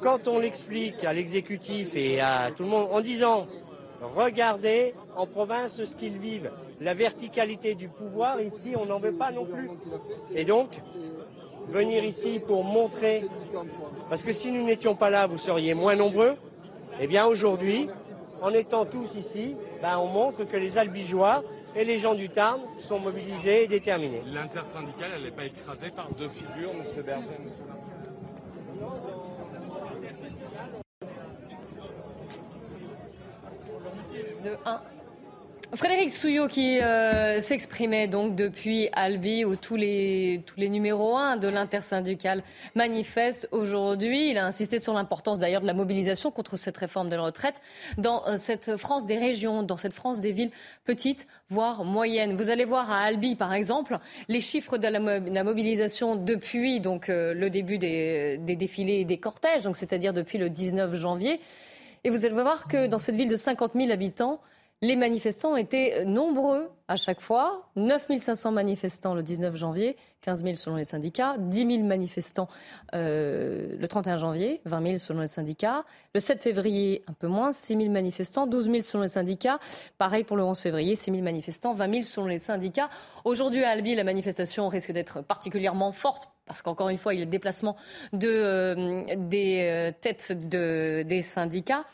quand 0.00 0.28
on 0.28 0.38
l'explique 0.38 1.04
à 1.04 1.12
l'exécutif 1.12 1.94
et 1.94 2.20
à 2.20 2.50
tout 2.56 2.62
le 2.62 2.68
monde 2.68 2.88
en 2.90 3.00
disant 3.00 3.46
regardez 4.16 4.94
en 5.16 5.26
province 5.26 5.84
ce 5.84 5.94
qu'ils 5.94 6.18
vivent, 6.18 6.50
la 6.80 6.94
verticalité 6.94 7.74
du 7.74 7.88
pouvoir, 7.88 8.40
ici 8.40 8.74
on 8.76 8.86
n'en 8.86 8.98
veut 8.98 9.12
pas 9.12 9.30
non 9.30 9.44
plus. 9.44 9.68
Et 10.34 10.44
donc, 10.44 10.80
venir 11.68 12.04
ici 12.04 12.40
pour 12.44 12.64
montrer, 12.64 13.24
parce 14.08 14.22
que 14.22 14.32
si 14.32 14.50
nous 14.50 14.64
n'étions 14.64 14.94
pas 14.94 15.10
là, 15.10 15.26
vous 15.26 15.38
seriez 15.38 15.74
moins 15.74 15.96
nombreux, 15.96 16.36
eh 17.00 17.06
bien 17.06 17.26
aujourd'hui, 17.26 17.88
en 18.42 18.52
étant 18.54 18.86
tous 18.86 19.16
ici, 19.16 19.56
ben, 19.82 19.98
on 19.98 20.06
montre 20.06 20.44
que 20.44 20.56
les 20.56 20.78
albigeois 20.78 21.42
et 21.76 21.84
les 21.84 21.98
gens 21.98 22.14
du 22.14 22.30
Tarn 22.30 22.60
sont 22.78 22.98
mobilisés 22.98 23.64
et 23.64 23.68
déterminés. 23.68 24.22
L'intersyndicale, 24.26 25.12
elle 25.14 25.22
n'est 25.22 25.30
pas 25.30 25.44
écrasée 25.44 25.90
par 25.90 26.08
deux 26.18 26.28
figures, 26.28 26.70
M. 26.70 27.02
Berger 27.02 27.50
De 34.42 34.56
1 34.64 34.80
Frédéric 35.74 36.10
Souillot 36.10 36.48
qui 36.48 36.80
euh, 36.80 37.40
s'exprimait 37.40 38.08
donc 38.08 38.34
depuis 38.34 38.88
Albi 38.92 39.44
où 39.44 39.54
tous 39.54 39.76
les, 39.76 40.42
numéros 40.58 41.16
1 41.16 41.36
de 41.36 41.46
l'intersyndicale 41.46 42.42
manifestent 42.74 43.48
aujourd'hui. 43.52 44.30
Il 44.30 44.38
a 44.38 44.46
insisté 44.46 44.80
sur 44.80 44.94
l'importance 44.94 45.38
d'ailleurs 45.38 45.60
de 45.60 45.66
la 45.66 45.74
mobilisation 45.74 46.32
contre 46.32 46.56
cette 46.56 46.76
réforme 46.76 47.08
de 47.08 47.14
la 47.14 47.22
retraite 47.22 47.60
dans 47.98 48.26
euh, 48.26 48.36
cette 48.36 48.76
France 48.76 49.06
des 49.06 49.16
régions, 49.16 49.62
dans 49.62 49.76
cette 49.76 49.94
France 49.94 50.18
des 50.18 50.32
villes 50.32 50.50
petites, 50.84 51.28
voire 51.50 51.84
moyennes. 51.84 52.34
Vous 52.34 52.50
allez 52.50 52.64
voir 52.64 52.90
à 52.90 53.02
Albi 53.02 53.36
par 53.36 53.52
exemple 53.52 53.98
les 54.28 54.40
chiffres 54.40 54.76
de 54.76 54.88
la, 54.88 55.44
mobilisation 55.44 56.16
depuis 56.16 56.80
donc, 56.80 57.08
euh, 57.08 57.32
le 57.32 57.48
début 57.48 57.78
des, 57.78 58.38
défilés 58.38 59.00
et 59.00 59.04
des 59.04 59.18
cortèges, 59.18 59.68
c'est-à-dire 59.74 60.12
depuis 60.12 60.38
le 60.38 60.50
19 60.50 60.96
janvier. 60.96 61.40
Et 62.02 62.10
vous 62.10 62.24
allez 62.24 62.34
voir 62.34 62.66
que 62.66 62.86
dans 62.86 62.98
cette 62.98 63.14
ville 63.14 63.28
de 63.28 63.36
50 63.36 63.72
000 63.74 63.90
habitants, 63.90 64.40
les 64.82 64.96
manifestants 64.96 65.56
étaient 65.56 66.04
nombreux 66.06 66.70
à 66.88 66.96
chaque 66.96 67.20
fois. 67.20 67.68
9 67.76 68.08
500 68.18 68.50
manifestants 68.50 69.14
le 69.14 69.22
19 69.22 69.54
janvier, 69.54 69.96
15 70.22 70.42
000 70.42 70.56
selon 70.56 70.76
les 70.76 70.84
syndicats. 70.84 71.36
10 71.38 71.76
000 71.76 71.84
manifestants 71.84 72.48
euh, 72.94 73.76
le 73.78 73.88
31 73.88 74.16
janvier, 74.16 74.62
20 74.64 74.82
000 74.82 74.98
selon 74.98 75.20
les 75.20 75.26
syndicats. 75.26 75.84
Le 76.14 76.20
7 76.20 76.42
février, 76.42 77.04
un 77.08 77.12
peu 77.12 77.26
moins, 77.26 77.52
6 77.52 77.76
000 77.76 77.90
manifestants, 77.90 78.46
12 78.46 78.64
000 78.64 78.80
selon 78.80 79.02
les 79.02 79.08
syndicats. 79.08 79.58
Pareil 79.98 80.24
pour 80.24 80.38
le 80.38 80.44
11 80.44 80.58
février, 80.58 80.96
6 80.96 81.10
000 81.10 81.22
manifestants, 81.22 81.74
20 81.74 81.90
000 81.90 82.02
selon 82.02 82.26
les 82.26 82.38
syndicats. 82.38 82.88
Aujourd'hui 83.24 83.64
à 83.64 83.70
Albi, 83.70 83.94
la 83.94 84.04
manifestation 84.04 84.68
risque 84.68 84.92
d'être 84.92 85.20
particulièrement 85.20 85.92
forte 85.92 86.30
parce 86.46 86.62
qu'encore 86.62 86.88
une 86.88 86.98
fois, 86.98 87.14
il 87.14 87.20
y 87.20 87.22
a 87.22 87.26
le 87.26 87.30
déplacement 87.30 87.76
de, 88.12 88.26
euh, 88.28 89.04
des 89.16 89.68
euh, 89.70 89.92
têtes 90.00 90.48
de, 90.48 91.04
des 91.06 91.22
syndicats. 91.22 91.84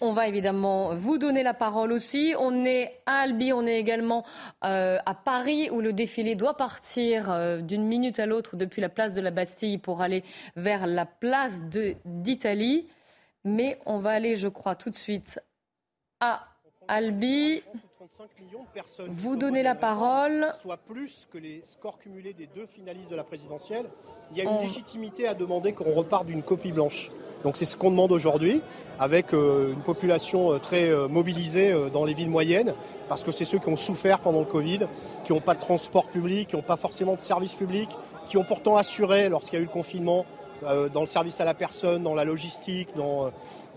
On 0.00 0.12
va 0.12 0.28
évidemment 0.28 0.94
vous 0.94 1.18
donner 1.18 1.42
la 1.42 1.54
parole 1.54 1.90
aussi. 1.90 2.32
On 2.38 2.64
est 2.64 3.00
à 3.06 3.20
Albi, 3.20 3.52
on 3.52 3.66
est 3.66 3.80
également 3.80 4.24
euh, 4.64 4.98
à 5.04 5.14
Paris 5.14 5.70
où 5.70 5.80
le 5.80 5.92
défilé 5.92 6.36
doit 6.36 6.56
partir 6.56 7.30
euh, 7.30 7.60
d'une 7.60 7.84
minute 7.84 8.20
à 8.20 8.26
l'autre 8.26 8.56
depuis 8.56 8.80
la 8.80 8.88
place 8.88 9.14
de 9.14 9.20
la 9.20 9.32
Bastille 9.32 9.76
pour 9.76 10.00
aller 10.00 10.22
vers 10.54 10.86
la 10.86 11.04
place 11.04 11.62
d'Italie. 12.04 12.86
Mais 13.44 13.80
on 13.86 13.98
va 13.98 14.10
aller, 14.10 14.36
je 14.36 14.46
crois, 14.46 14.76
tout 14.76 14.90
de 14.90 14.94
suite 14.94 15.40
à 16.20 16.46
Albi. 16.86 17.62
Vous 19.08 19.36
donnez 19.36 19.62
la 19.62 19.74
parole. 19.74 20.52
Soit 20.60 20.76
plus 20.76 21.26
que 21.30 21.38
les 21.38 21.62
scores 21.64 21.98
cumulés 21.98 22.32
des 22.32 22.46
deux 22.46 22.66
finalistes 22.66 23.10
de 23.10 23.16
la 23.16 23.24
présidentielle. 23.24 23.86
Il 24.32 24.38
y 24.38 24.40
a 24.40 24.50
une 24.50 24.60
légitimité 24.60 25.28
à 25.28 25.34
demander 25.34 25.72
qu'on 25.72 25.94
reparte 25.94 26.26
d'une 26.26 26.42
copie 26.42 26.72
blanche. 26.72 27.10
Donc 27.44 27.56
c'est 27.56 27.64
ce 27.64 27.76
qu'on 27.76 27.90
demande 27.90 28.12
aujourd'hui 28.12 28.60
avec 28.98 29.32
euh, 29.32 29.72
une 29.72 29.82
population 29.82 30.52
euh, 30.52 30.58
très 30.58 30.90
euh, 30.90 31.06
mobilisée 31.06 31.72
dans 31.92 32.04
les 32.04 32.14
villes 32.14 32.30
moyennes, 32.30 32.74
parce 33.08 33.22
que 33.22 33.30
c'est 33.30 33.44
ceux 33.44 33.58
qui 33.58 33.68
ont 33.68 33.76
souffert 33.76 34.18
pendant 34.18 34.40
le 34.40 34.46
Covid, 34.46 34.80
qui 35.24 35.32
n'ont 35.32 35.40
pas 35.40 35.54
de 35.54 35.60
transport 35.60 36.06
public, 36.06 36.48
qui 36.48 36.56
n'ont 36.56 36.62
pas 36.62 36.76
forcément 36.76 37.14
de 37.14 37.20
service 37.20 37.54
public, 37.54 37.88
qui 38.26 38.36
ont 38.36 38.44
pourtant 38.44 38.76
assuré, 38.76 39.28
lorsqu'il 39.28 39.54
y 39.54 39.56
a 39.58 39.60
eu 39.60 39.66
le 39.66 39.70
confinement, 39.70 40.26
dans 40.92 41.02
le 41.02 41.06
service 41.06 41.40
à 41.40 41.44
la 41.44 41.54
personne, 41.54 42.02
dans 42.02 42.16
la 42.16 42.24
logistique, 42.24 42.88
dans, 42.96 43.30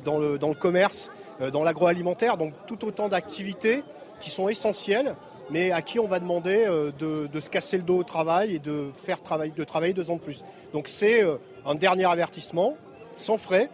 dans, 0.04 0.18
le, 0.18 0.40
dans 0.40 0.48
le 0.50 0.56
commerce, 0.56 1.12
dans 1.54 1.64
l'agroalimentaire, 1.64 2.38
donc 2.38 2.54
tout 2.66 2.84
autant 2.86 3.08
d'activités 3.08 3.84
qui 4.22 4.30
sont 4.30 4.48
essentielles, 4.48 5.16
mais 5.50 5.72
à 5.72 5.82
qui 5.82 6.00
on 6.00 6.08
va 6.08 6.20
demander 6.20 6.66
de, 6.98 7.28
de, 7.28 7.40
se 7.40 7.50
casser 7.50 7.78
le 7.78 7.84
dos 7.84 7.98
au 7.98 8.04
travail 8.04 8.56
et 8.56 8.60
de 8.60 8.90
faire 8.94 9.22
travailler, 9.22 9.52
de 9.56 9.64
travailler 9.66 9.94
deux 9.94 10.10
ans 10.10 10.16
de 10.16 10.22
plus. 10.22 10.44
Donc 10.72 10.88
c'est 10.88 11.24
un 11.66 11.76
dernier 11.76 12.06
avertissement, 12.06 12.78
sans 13.18 13.38
frais, 13.38 13.70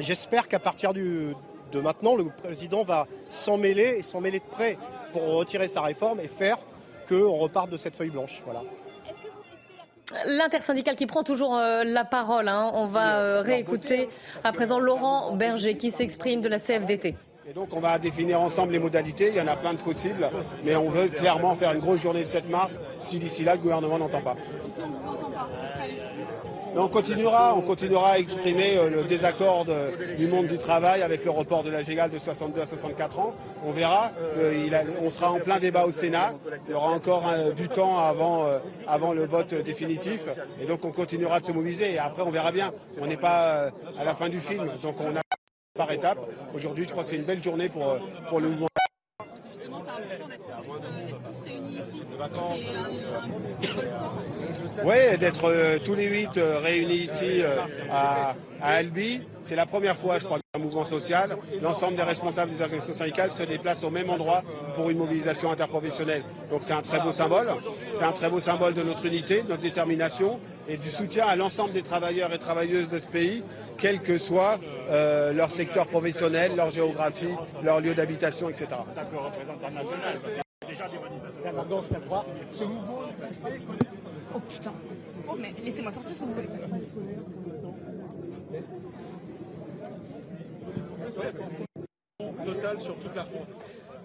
J'espère 0.00 0.48
qu'à 0.48 0.58
partir 0.58 0.94
de 0.94 1.34
maintenant, 1.74 2.16
le 2.16 2.24
président 2.24 2.82
va 2.82 3.06
s'en 3.28 3.58
mêler 3.58 3.96
et 3.98 4.02
s'en 4.02 4.20
mêler 4.20 4.38
de 4.38 4.44
près 4.44 4.78
pour 5.12 5.22
retirer 5.22 5.68
sa 5.68 5.82
réforme 5.82 6.20
et 6.20 6.28
faire 6.28 6.58
qu'on 7.08 7.36
reparte 7.36 7.70
de 7.70 7.76
cette 7.76 7.94
feuille 7.94 8.10
blanche. 8.10 8.42
Voilà. 8.44 8.62
L'intersyndicale 10.24 10.96
qui 10.96 11.06
prend 11.06 11.22
toujours 11.22 11.56
euh, 11.56 11.84
la 11.84 12.04
parole. 12.04 12.48
Hein. 12.48 12.70
On 12.74 12.84
va 12.84 13.18
euh, 13.18 13.42
réécouter 13.42 14.08
à 14.42 14.52
présent 14.52 14.80
Laurent 14.80 15.36
Berger 15.36 15.76
qui 15.76 15.90
s'exprime 15.90 16.40
de 16.40 16.48
la 16.48 16.58
CFDT. 16.58 17.14
Et 17.50 17.52
donc 17.52 17.70
on 17.72 17.80
va 17.80 17.98
définir 17.98 18.40
ensemble 18.40 18.72
les 18.72 18.78
modalités, 18.78 19.30
il 19.30 19.34
y 19.34 19.40
en 19.40 19.48
a 19.48 19.56
plein 19.56 19.72
de 19.72 19.78
possibles, 19.78 20.28
mais 20.62 20.76
on 20.76 20.88
veut 20.88 21.08
clairement 21.08 21.56
faire 21.56 21.72
une 21.72 21.80
grosse 21.80 22.00
journée 22.00 22.20
le 22.20 22.26
7 22.26 22.48
mars 22.48 22.78
si 23.00 23.18
d'ici 23.18 23.42
là 23.42 23.56
le 23.56 23.60
gouvernement 23.60 23.98
n'entend 23.98 24.20
pas 24.20 24.36
on 26.76 26.88
continuera, 26.88 27.56
on 27.56 27.62
continuera 27.62 28.12
à 28.12 28.18
exprimer 28.18 28.76
euh, 28.76 28.90
le 28.90 29.02
désaccord 29.04 29.66
du 30.16 30.28
monde 30.28 30.46
du 30.46 30.56
travail 30.56 31.02
avec 31.02 31.24
le 31.24 31.32
report 31.32 31.64
de 31.64 31.70
l'âge 31.70 31.90
égal 31.90 32.10
de 32.10 32.18
62 32.18 32.60
à 32.60 32.66
64 32.66 33.18
ans. 33.18 33.34
On 33.66 33.72
verra. 33.72 34.12
Euh, 34.38 34.68
on 35.02 35.10
sera 35.10 35.32
en 35.32 35.40
plein 35.40 35.58
débat 35.58 35.84
au 35.84 35.90
Sénat. 35.90 36.34
Il 36.68 36.70
y 36.70 36.74
aura 36.74 36.90
encore 36.90 37.28
euh, 37.28 37.50
du 37.50 37.68
temps 37.68 37.98
avant, 37.98 38.46
avant 38.86 39.12
le 39.12 39.24
vote 39.24 39.52
définitif. 39.52 40.28
Et 40.62 40.66
donc 40.66 40.84
on 40.84 40.92
continuera 40.92 41.40
de 41.40 41.46
se 41.46 41.52
mobiliser. 41.52 41.94
Et 41.94 41.98
après, 41.98 42.22
on 42.22 42.30
verra 42.30 42.52
bien. 42.52 42.72
On 43.00 43.06
n'est 43.06 43.16
pas 43.16 43.70
à 43.98 44.04
la 44.04 44.14
fin 44.14 44.28
du 44.28 44.38
film. 44.38 44.70
Donc 44.82 44.94
on 45.00 45.16
a 45.16 45.39
par 45.74 45.92
étapes. 45.92 46.18
Aujourd'hui, 46.54 46.84
je 46.84 46.90
crois 46.90 47.04
que 47.04 47.10
c'est 47.10 47.16
une 47.16 47.24
belle 47.24 47.42
journée 47.42 47.68
pour, 47.68 47.96
pour 48.28 48.40
le 48.40 48.48
mouvement. 48.48 48.66
Oui, 52.08 52.18
d'être 52.18 52.34
euh, 53.04 53.38
tous 53.62 54.39
les 55.94 56.06
huit 56.06 56.36
euh, 56.36 56.58
réunis 56.58 56.94
ici 56.94 57.42
euh, 57.42 57.56
à, 57.90 58.34
Albi. 58.60 59.22
C'est 59.42 59.56
la 59.56 59.66
première 59.66 59.96
fois, 59.96 60.18
je 60.18 60.24
crois, 60.24 60.38
qu'un 60.38 60.60
mouvement 60.60 60.84
social, 60.84 61.36
l'ensemble 61.62 61.96
des 61.96 62.02
responsables 62.02 62.52
des 62.52 62.60
organisations 62.60 62.94
syndicales 62.94 63.30
se 63.30 63.42
déplacent 63.42 63.84
au 63.84 63.90
même 63.90 64.10
endroit 64.10 64.42
pour 64.74 64.90
une 64.90 64.98
mobilisation 64.98 65.50
interprofessionnelle. 65.50 66.22
Donc 66.50 66.60
c'est 66.62 66.74
un 66.74 66.82
très 66.82 67.00
beau 67.00 67.10
symbole. 67.10 67.48
C'est 67.92 68.04
un 68.04 68.12
très 68.12 68.28
beau 68.28 68.40
symbole 68.40 68.74
de 68.74 68.82
notre 68.82 69.06
unité, 69.06 69.42
de 69.42 69.48
notre 69.48 69.62
détermination 69.62 70.38
et 70.68 70.76
du 70.76 70.88
soutien 70.88 71.26
à 71.26 71.36
l'ensemble 71.36 71.72
des 71.72 71.82
travailleurs 71.82 72.32
et 72.32 72.38
travailleuses 72.38 72.90
de 72.90 72.98
ce 72.98 73.08
pays, 73.08 73.42
quel 73.78 74.00
que 74.00 74.18
soit 74.18 74.58
leur 74.90 75.50
secteur 75.50 75.86
professionnel, 75.86 76.52
leur 76.54 76.70
géographie, 76.70 77.34
leur 77.62 77.80
lieu 77.80 77.94
d'habitation, 77.94 78.50
etc. 78.50 78.66
Ce 82.52 82.64
mouvement 82.64 83.00
Oh 84.34 84.40
putain. 84.40 84.72
Oh 85.28 85.36
mais 85.38 85.52
laissez-moi 85.62 85.92
sortir 85.92 86.14
si 86.14 86.24
vous 86.24 86.34
voulez. 86.34 86.48
Total 92.44 92.80
sur 92.80 92.96
toute 92.96 93.14
la 93.14 93.24
France. 93.24 93.50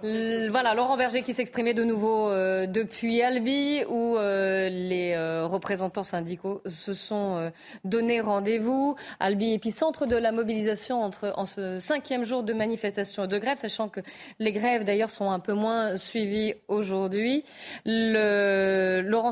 Voilà, 0.01 0.73
Laurent 0.73 0.97
Berger 0.97 1.21
qui 1.21 1.33
s'exprimait 1.33 1.73
de 1.73 1.83
nouveau 1.83 2.29
euh, 2.29 2.67
depuis 2.67 3.21
Albi, 3.21 3.83
où 3.89 4.17
euh, 4.17 4.69
les 4.69 5.13
euh, 5.13 5.47
représentants 5.47 6.03
syndicaux 6.03 6.61
se 6.65 6.93
sont 6.93 7.51
donné 7.83 8.19
rendez-vous. 8.19 8.95
Albi, 9.19 9.53
épicentre 9.53 10.05
de 10.05 10.15
la 10.15 10.31
mobilisation 10.31 11.01
entre, 11.01 11.33
en 11.37 11.45
ce 11.45 11.79
cinquième 11.79 12.23
jour 12.23 12.43
de 12.43 12.53
manifestation 12.53 13.23
et 13.23 13.27
de 13.27 13.37
grève, 13.37 13.57
sachant 13.57 13.89
que 13.89 14.01
les 14.39 14.51
grèves 14.51 14.83
d'ailleurs 14.83 15.09
sont 15.09 15.31
un 15.31 15.39
peu 15.39 15.53
moins 15.53 15.97
suivies 15.97 16.55
aujourd'hui. 16.67 17.43
Laurent, 17.85 19.31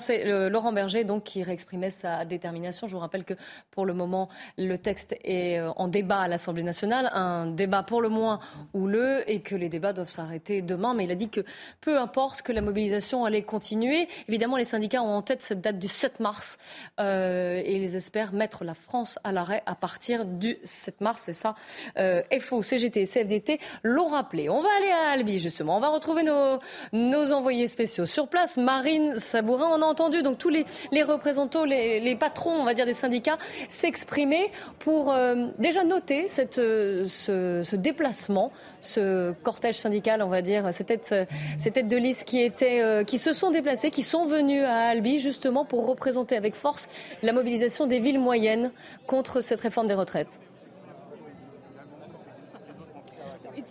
Laurent 0.50 0.74
Berger, 0.74 1.04
donc, 1.04 1.24
qui 1.24 1.44
réexprimait 1.44 1.92
sa 1.92 2.26
détermination. 2.26 2.88
Je 2.88 2.94
vous 2.94 3.00
rappelle 3.00 3.26
que 3.26 3.34
pour 3.72 3.86
le 3.86 3.94
moment, 3.94 4.30
le 4.58 4.78
texte 4.78 5.16
est 5.24 5.60
en 5.76 5.88
débat 5.88 6.22
à 6.22 6.28
l'Assemblée 6.28 6.64
nationale, 6.64 7.10
un 7.14 7.48
débat 7.48 7.84
pour 7.84 8.02
le 8.02 8.10
moins 8.10 8.40
houleux, 8.74 9.30
et 9.30 9.42
que 9.42 9.56
les 9.56 9.70
débats 9.70 9.94
doivent 9.94 10.10
s'arrêter 10.10 10.53
demain, 10.62 10.94
mais 10.94 11.06
il 11.06 11.12
a 11.12 11.16
dit 11.16 11.30
que 11.30 11.42
peu 11.82 11.98
importe 12.00 12.42
que 12.42 12.52
la 12.52 12.62
mobilisation 12.62 13.26
allait 13.26 13.42
continuer. 13.42 14.08
Évidemment, 14.28 14.58
les 14.58 14.66
syndicats 14.66 15.02
ont 15.02 15.16
en 15.16 15.22
tête 15.22 15.42
cette 15.42 15.62
date 15.62 15.80
du 15.80 15.88
7 15.88 16.20
mars 16.20 16.58
euh, 17.00 17.62
et 17.64 17.76
ils 17.76 17.96
espèrent 17.96 18.34
mettre 18.34 18.64
la 18.64 18.74
France 18.74 19.20
à 19.24 19.32
l'arrêt 19.32 19.64
à 19.66 19.76
partir 19.76 20.26
du 20.26 20.58
7 20.64 21.02
mars. 21.02 21.30
Et 21.30 21.34
ça, 21.34 21.56
euh, 22.00 22.22
FO, 22.40 22.62
CGT, 22.62 23.06
CFDT 23.06 23.60
l'ont 23.84 24.08
rappelé. 24.08 24.50
On 24.50 24.62
va 24.62 24.70
aller 24.78 24.92
à 24.92 25.12
Albi, 25.12 25.40
justement. 25.40 25.78
On 25.78 25.80
va 25.80 25.90
retrouver 25.90 26.24
nos, 26.24 26.60
nos 26.92 27.32
envoyés 27.32 27.68
spéciaux 27.68 28.06
sur 28.06 28.28
place. 28.28 28.58
Marine 28.58 29.20
Sabourin, 29.20 29.70
on 29.72 29.82
a 29.82 29.86
entendu 29.86 30.22
donc 30.22 30.38
tous 30.38 30.50
les, 30.50 30.66
les 30.92 31.04
représentants, 31.04 31.66
les, 31.66 32.00
les, 32.00 32.16
patrons, 32.16 32.54
on 32.54 32.64
va 32.64 32.74
dire, 32.74 32.86
des 32.86 32.94
syndicats 32.94 33.38
s'exprimer 33.70 34.52
pour 34.80 35.12
euh, 35.12 35.48
déjà 35.58 35.84
noter 35.84 36.28
cette, 36.28 36.56
ce, 36.56 37.62
ce, 37.64 37.76
déplacement, 37.76 38.52
ce 38.82 39.32
cortège 39.44 39.76
syndical, 39.76 40.22
on 40.22 40.28
va 40.28 40.42
dire, 40.42 40.43
ces 40.72 40.84
têtes, 40.84 41.16
ces 41.60 41.72
têtes 41.72 41.88
de 41.88 41.98
liste 41.98 42.24
qui, 42.26 42.42
étaient, 42.42 42.82
euh, 42.82 43.04
qui 43.04 43.18
se 43.18 43.34
sont 43.34 43.52
déplacées, 43.52 43.90
qui 43.90 44.04
sont 44.04 44.26
venues 44.26 44.64
à 44.64 44.88
Albi 44.90 45.20
justement 45.20 45.66
pour 45.66 45.88
représenter 45.88 46.36
avec 46.36 46.56
force 46.56 46.88
la 47.22 47.34
mobilisation 47.34 47.88
des 47.88 48.00
villes 48.00 48.20
moyennes 48.20 48.72
contre 49.08 49.42
cette 49.42 49.62
réforme 49.62 49.88
des 49.88 49.94
retraites. 49.94 50.40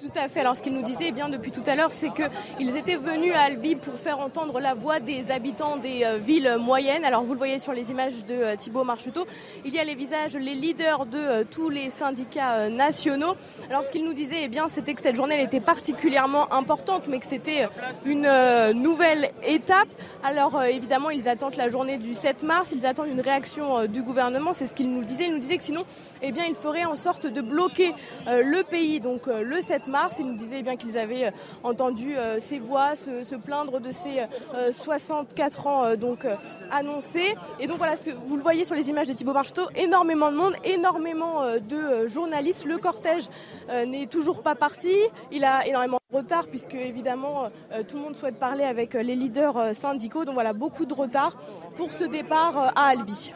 Tout 0.01 0.19
à 0.19 0.29
fait. 0.29 0.41
Alors 0.41 0.57
ce 0.57 0.63
qu'ils 0.63 0.75
nous 0.75 0.83
disaient 0.83 1.07
eh 1.09 1.13
bien 1.13 1.29
depuis 1.29 1.51
tout 1.51 1.63
à 1.67 1.75
l'heure, 1.75 1.93
c'est 1.93 2.11
qu'ils 2.13 2.77
étaient 2.77 2.97
venus 2.97 3.35
à 3.35 3.43
Albi 3.43 3.75
pour 3.75 3.95
faire 3.95 4.19
entendre 4.21 4.59
la 4.59 4.75
voix 4.75 5.01
des 5.01 5.31
habitants 5.31 5.77
des 5.77 6.05
euh, 6.05 6.19
villes 6.19 6.57
moyennes. 6.59 7.05
Alors 7.05 7.25
vous 7.25 7.33
le 7.33 7.39
voyez 7.39 7.59
sur 7.59 7.73
les 7.73 7.91
images 7.91 8.25
de 8.25 8.35
euh, 8.35 8.57
Thibault 8.57 8.85
Marcheteau, 8.85 9.27
il 9.65 9.75
y 9.75 9.79
a 9.79 9.85
les 9.85 9.95
visages, 9.95 10.35
les 10.35 10.55
leaders 10.55 11.07
de 11.07 11.19
euh, 11.19 11.45
tous 11.49 11.69
les 11.69 11.91
syndicats 11.91 12.69
nationaux. 12.71 13.35
Alors 13.69 13.85
ce 13.85 13.91
qu'ils 13.91 14.05
nous 14.05 14.15
disaient, 14.15 14.43
eh 14.45 14.49
bien, 14.49 14.69
c'était 14.69 14.95
que 14.95 15.03
cette 15.03 15.17
journée 15.17 15.43
était 15.43 15.61
particulièrement 15.61 16.53
importante, 16.53 17.07
mais 17.09 17.19
que 17.19 17.27
c'était 17.27 17.69
une 18.07 18.29
nouvelle 18.75 19.29
étape. 19.47 19.89
Alors 20.25 20.63
évidemment, 20.63 21.11
ils 21.11 21.29
attendent 21.29 21.57
la 21.57 21.69
journée 21.69 21.99
du 21.99 22.15
7 22.15 22.43
mars, 22.43 22.73
ils 22.73 22.87
attendent 22.87 23.09
une 23.09 23.21
réaction 23.21 23.87
du 23.87 24.03
gouvernement. 24.03 24.53
C'est 24.53 24.67
ce 24.67 24.75
qu'ils 24.75 24.93
nous 24.93 25.05
disaient. 25.05 25.27
Ils 25.27 25.33
nous 25.35 25.39
disaient 25.39 25.57
que 25.57 25.63
sinon, 25.63 25.85
eh 26.23 26.33
bien, 26.33 26.45
ils 26.49 26.55
feraient 26.55 26.85
en 26.85 26.97
sorte 26.97 27.27
de 27.27 27.41
bloquer 27.41 27.95
le 28.27 28.63
pays. 28.63 29.01
Donc 29.01 29.27
le 29.27 29.61
7 29.61 29.89
mars. 29.89 30.17
Ils 30.19 30.27
nous 30.27 30.35
disaient 30.35 30.59
eh 30.59 30.63
bien 30.63 30.77
qu'ils 30.77 30.99
avaient 30.99 31.27
euh, 31.27 31.31
entendu 31.63 32.17
euh, 32.17 32.39
ces 32.39 32.59
voix 32.59 32.95
se, 32.95 33.35
plaindre 33.37 33.81
de 33.81 33.91
ces 33.93 34.23
64 34.73 35.67
euh, 35.67 35.71
ans 35.71 35.97
donc 35.97 36.27
annoncés. 36.71 37.35
Et 37.61 37.67
donc 37.67 37.79
voilà, 37.79 37.97
ce 37.97 38.07
que 38.07 38.11
vous 38.11 38.37
le 38.37 38.43
voyez 38.43 38.65
sur 38.65 38.75
les 38.75 38.89
images 38.91 39.09
de 39.09 39.13
Thibault 39.13 39.33
Marcheteau, 39.33 39.63
énormément 39.77 40.31
de 40.31 40.37
monde, 40.37 40.55
énormément 40.65 41.43
de 41.57 42.07
journalistes. 42.07 42.65
Le 42.65 42.79
cortège 42.79 43.29
n'est 43.87 44.07
toujours 44.07 44.43
pas 44.43 44.55
parti. 44.55 44.95
Il 45.31 45.45
a 45.45 45.67
énormément 45.67 45.99
de 46.11 46.17
retard 46.17 46.47
puisque 46.47 46.75
évidemment 46.75 47.49
tout 47.89 47.97
le 47.97 48.03
monde 48.03 48.17
souhaite 48.17 48.39
parler 48.39 48.65
avec 48.65 48.95
les 48.95 49.17
leaders 49.17 49.75
syndicaux. 49.75 50.25
Donc 50.25 50.35
voilà, 50.35 50.53
beaucoup 50.53 50.85
de 50.85 50.95
retard 50.95 51.37
pour 51.77 51.93
ce 51.93 52.05
départ 52.05 52.73
à 52.77 52.89
Albi. 52.89 53.33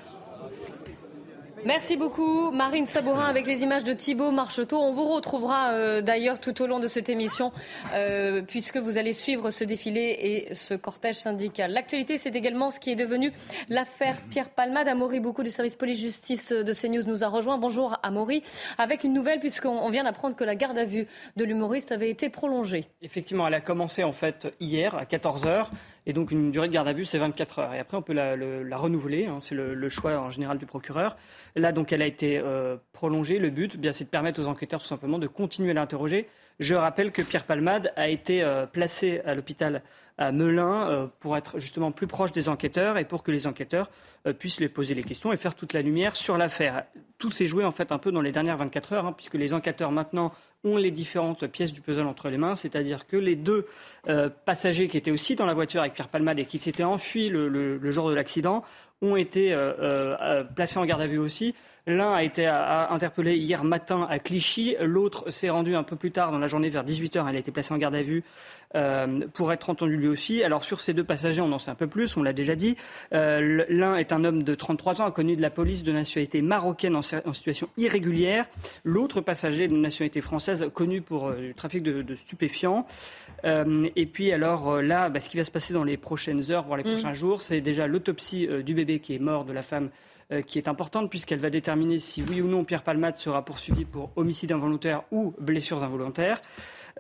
Merci 1.67 1.97
beaucoup 1.97 2.53
Marine 2.53 2.87
Sabourin 2.87 3.25
avec 3.25 3.45
les 3.45 3.65
images 3.65 3.83
de 3.83 3.93
Thibault 3.93 4.31
Marcheteau. 4.31 4.79
On 4.79 4.93
vous 4.93 5.13
retrouvera 5.13 5.73
euh, 5.73 6.01
d'ailleurs 6.01 6.39
tout 6.39 6.63
au 6.63 6.69
long 6.69 6.79
de 6.79 6.87
cette 6.87 7.09
émission 7.09 7.51
euh, 7.93 8.41
puisque 8.43 8.77
vous 8.77 8.99
allez 8.99 9.13
suivre 9.13 9.51
ce 9.51 9.65
défilé 9.65 10.17
et 10.21 10.55
ce 10.55 10.75
cortège 10.75 11.17
syndical. 11.17 11.73
L'actualité, 11.73 12.19
c'est 12.19 12.37
également 12.37 12.71
ce 12.71 12.79
qui 12.79 12.93
est 12.93 12.95
devenu 12.95 13.33
l'affaire 13.69 14.21
Pierre 14.31 14.51
Palmade. 14.51 14.87
Amaury, 14.87 15.19
beaucoup 15.19 15.43
du 15.43 15.51
service 15.51 15.75
police-justice 15.75 16.53
de 16.53 16.73
CNews 16.73 17.03
nous 17.05 17.25
a 17.25 17.27
rejoint. 17.27 17.59
Bonjour 17.59 17.99
Amaury, 18.05 18.45
avec 18.79 19.03
une 19.03 19.13
nouvelle 19.13 19.41
puisqu'on 19.41 19.91
vient 19.91 20.05
d'apprendre 20.05 20.37
que 20.37 20.45
la 20.45 20.55
garde 20.55 20.79
à 20.79 20.85
vue 20.85 21.09
de 21.35 21.45
l'humoriste 21.45 21.91
avait 21.91 22.11
été 22.11 22.29
prolongée. 22.29 22.85
Effectivement, 23.03 23.45
elle 23.49 23.55
a 23.55 23.61
commencé 23.61 24.05
en 24.05 24.13
fait 24.13 24.55
hier 24.61 24.95
à 24.95 25.03
14h. 25.03 25.67
Et 26.07 26.13
donc 26.13 26.31
une 26.31 26.53
durée 26.53 26.69
de 26.69 26.73
garde 26.73 26.87
à 26.87 26.93
vue, 26.93 27.05
c'est 27.05 27.19
24 27.19 27.59
heures. 27.59 27.75
Et 27.75 27.81
après, 27.81 27.97
on 27.97 28.03
peut 28.03 28.13
la, 28.13 28.77
renouveler. 28.77 29.27
Hein, 29.27 29.39
c'est 29.41 29.57
le, 29.57 29.89
choix 29.89 30.19
en 30.19 30.31
général 30.31 30.57
du 30.57 30.67
procureur. 30.67 31.17
Là, 31.57 31.73
donc, 31.73 31.93
elle 31.93 32.03
a 32.03 32.07
été 32.07 32.39
euh, 32.39 32.77
prolongée. 32.93 33.39
Le 33.39 33.51
but, 33.51 33.77
bien, 33.77 33.93
c'est 33.93 34.05
de 34.05 34.09
permettre 34.09 34.41
aux 34.41 34.47
enquêteurs 34.47 34.81
tout 34.81 34.87
simplement 34.87 35.19
de 35.19 35.27
continuer 35.27 35.73
à 35.73 35.75
l'interroger. 35.75 36.29
Je 36.61 36.75
rappelle 36.75 37.13
que 37.13 37.23
Pierre 37.23 37.45
Palmade 37.45 37.93
a 37.97 38.09
été 38.09 38.43
euh, 38.43 38.67
placé 38.67 39.21
à 39.27 39.35
l'hôpital 39.35 39.83
à 40.19 40.33
Melun 40.33 40.89
euh, 40.89 41.07
pour 41.21 41.37
être 41.37 41.59
justement 41.59 41.93
plus 41.93 42.07
proche 42.07 42.33
des 42.33 42.49
enquêteurs 42.49 42.99
et 42.99 43.05
pour 43.05 43.23
que 43.23 43.31
les 43.31 43.47
enquêteurs 43.47 43.91
puissent 44.41 44.59
les 44.59 44.69
poser 44.69 44.95
les 44.95 45.05
questions 45.05 45.33
et 45.33 45.37
faire 45.37 45.55
toute 45.55 45.73
la 45.73 45.83
lumière 45.83 46.17
sur 46.17 46.37
l'affaire. 46.37 46.85
Tout 47.17 47.31
s'est 47.31 47.47
joué 47.47 47.65
en 47.65 47.71
fait 47.71 47.93
un 47.93 47.99
peu 47.99 48.11
dans 48.11 48.21
les 48.21 48.33
dernières 48.33 48.57
24 48.57 48.93
heures, 48.93 49.07
hein, 49.07 49.13
puisque 49.13 49.35
les 49.35 49.55
enquêteurs 49.55 49.93
maintenant 49.93 50.33
ont 50.67 50.77
les 50.77 50.91
différentes 50.91 51.47
pièces 51.47 51.73
du 51.73 51.81
puzzle 51.81 52.07
entre 52.07 52.29
les 52.29 52.39
mains, 52.39 52.57
c'est-à-dire 52.57 53.07
que 53.07 53.17
les 53.17 53.37
deux 53.37 53.67
euh, 54.09 54.29
passagers 54.45 54.89
qui 54.89 54.97
étaient 54.97 55.11
aussi 55.11 55.37
dans 55.37 55.47
la 55.47 55.55
voiture 55.55 55.81
avec 55.81 55.95
Pierre 55.95 56.09
Palmade 56.09 56.39
et 56.39 56.45
qui 56.45 56.59
s'étaient 56.59 56.85
enfuis 56.85 57.29
le, 57.29 57.93
jour 57.93 58.11
de 58.11 58.15
l'accident 58.15 58.65
ont 59.03 59.17
été 59.17 59.53
euh, 59.53 59.73
euh, 59.79 60.45
placés 60.45 60.79
en 60.79 60.85
garde 60.85 61.03
à 61.03 61.07
vue 61.07 61.19
aussi. 61.19 61.55
L'un 61.89 62.15
a 62.15 62.25
été 62.25 62.47
interpellé 62.47 63.37
hier 63.37 63.63
matin 63.63 64.09
à 64.11 64.19
Clichy, 64.19 64.75
l'autre 64.81 65.31
s'est 65.31 65.51
rendu 65.51 65.77
un 65.77 65.85
peu 65.85 65.95
plus 65.95 66.11
tard 66.11 66.33
dans 66.33 66.39
la 66.41 66.49
journée 66.49 66.69
vers 66.69 66.85
18h, 66.85 67.25
elle 67.29 67.37
a 67.37 67.39
été 67.39 67.53
placée 67.53 67.73
en 67.73 67.79
garde 67.79 67.95
à 67.95 68.03
vue 68.03 68.25
euh, 68.75 69.21
pour 69.33 69.53
être 69.53 69.71
entendu 69.71 69.97
lui 69.97 70.09
aussi. 70.09 70.43
Alors 70.43 70.65
sur 70.65 70.81
ces 70.81 70.95
deux 70.95 71.05
passagers, 71.05 71.41
on 71.41 71.53
en 71.53 71.61
sait 71.61 71.71
un 71.71 71.77
peu 71.77 71.87
plus, 71.87 72.17
on 72.17 72.25
l'a 72.25 72.33
déjà 72.33 72.57
dit. 72.57 72.77
Euh, 73.13 73.65
l'un 73.69 73.95
est 73.95 74.11
un 74.11 74.25
homme 74.25 74.43
de 74.43 74.55
33 74.57 75.01
ans, 75.01 75.11
connu 75.13 75.37
de 75.37 75.43
la 75.43 75.51
police 75.51 75.85
de 75.85 75.93
nationalité 75.93 76.43
marocaine 76.43 76.97
en, 76.97 77.03
situation 77.03 77.69
irrégulière. 77.77 78.47
L'autre 78.83 79.21
passager 79.21 79.69
de 79.69 79.77
nationalité 79.77 80.21
française, 80.21 80.69
connu 80.75 81.03
pour 81.03 81.29
le 81.29 81.37
euh, 81.37 81.53
trafic 81.55 81.85
de, 81.85 82.17
stupéfiants. 82.17 82.85
et 83.45 84.07
puis 84.07 84.33
alors 84.33 84.83
là, 84.83 85.09
bah, 85.09 85.21
ce 85.21 85.29
qui 85.29 85.37
va 85.37 85.45
se 85.45 85.53
passer 85.53 85.73
dans 85.73 85.85
les 85.85 85.97
prochaines 85.97 86.51
heures, 86.51 86.65
voire 86.65 86.79
les 86.79 86.85
mm. 86.85 86.95
prochains 86.95 87.13
jours, 87.13 87.41
c'est 87.41 87.61
déjà 87.61 87.87
l'autopsie 87.87 88.49
du 88.65 88.75
bébé 88.75 88.99
qui 88.99 89.15
est 89.15 89.21
mort 89.21 89.45
de 89.45 89.53
la 89.53 89.63
femme 89.63 89.91
qui 90.47 90.59
est 90.59 90.69
importante 90.69 91.09
puisqu'elle 91.09 91.39
va 91.39 91.51
déterminer 91.51 91.99
si 91.99 92.23
oui 92.23 92.41
ou 92.41 92.49
non 92.49 92.65
Pierre 92.65 92.83
Palmade 92.83 93.17
sera 93.17 93.45
poursuivi 93.45 93.85
pour 93.85 94.11
homicide 94.17 94.53
involontaire 94.53 95.03
ou 95.13 95.35
blessures 95.39 95.85
involontaires. 95.85 96.43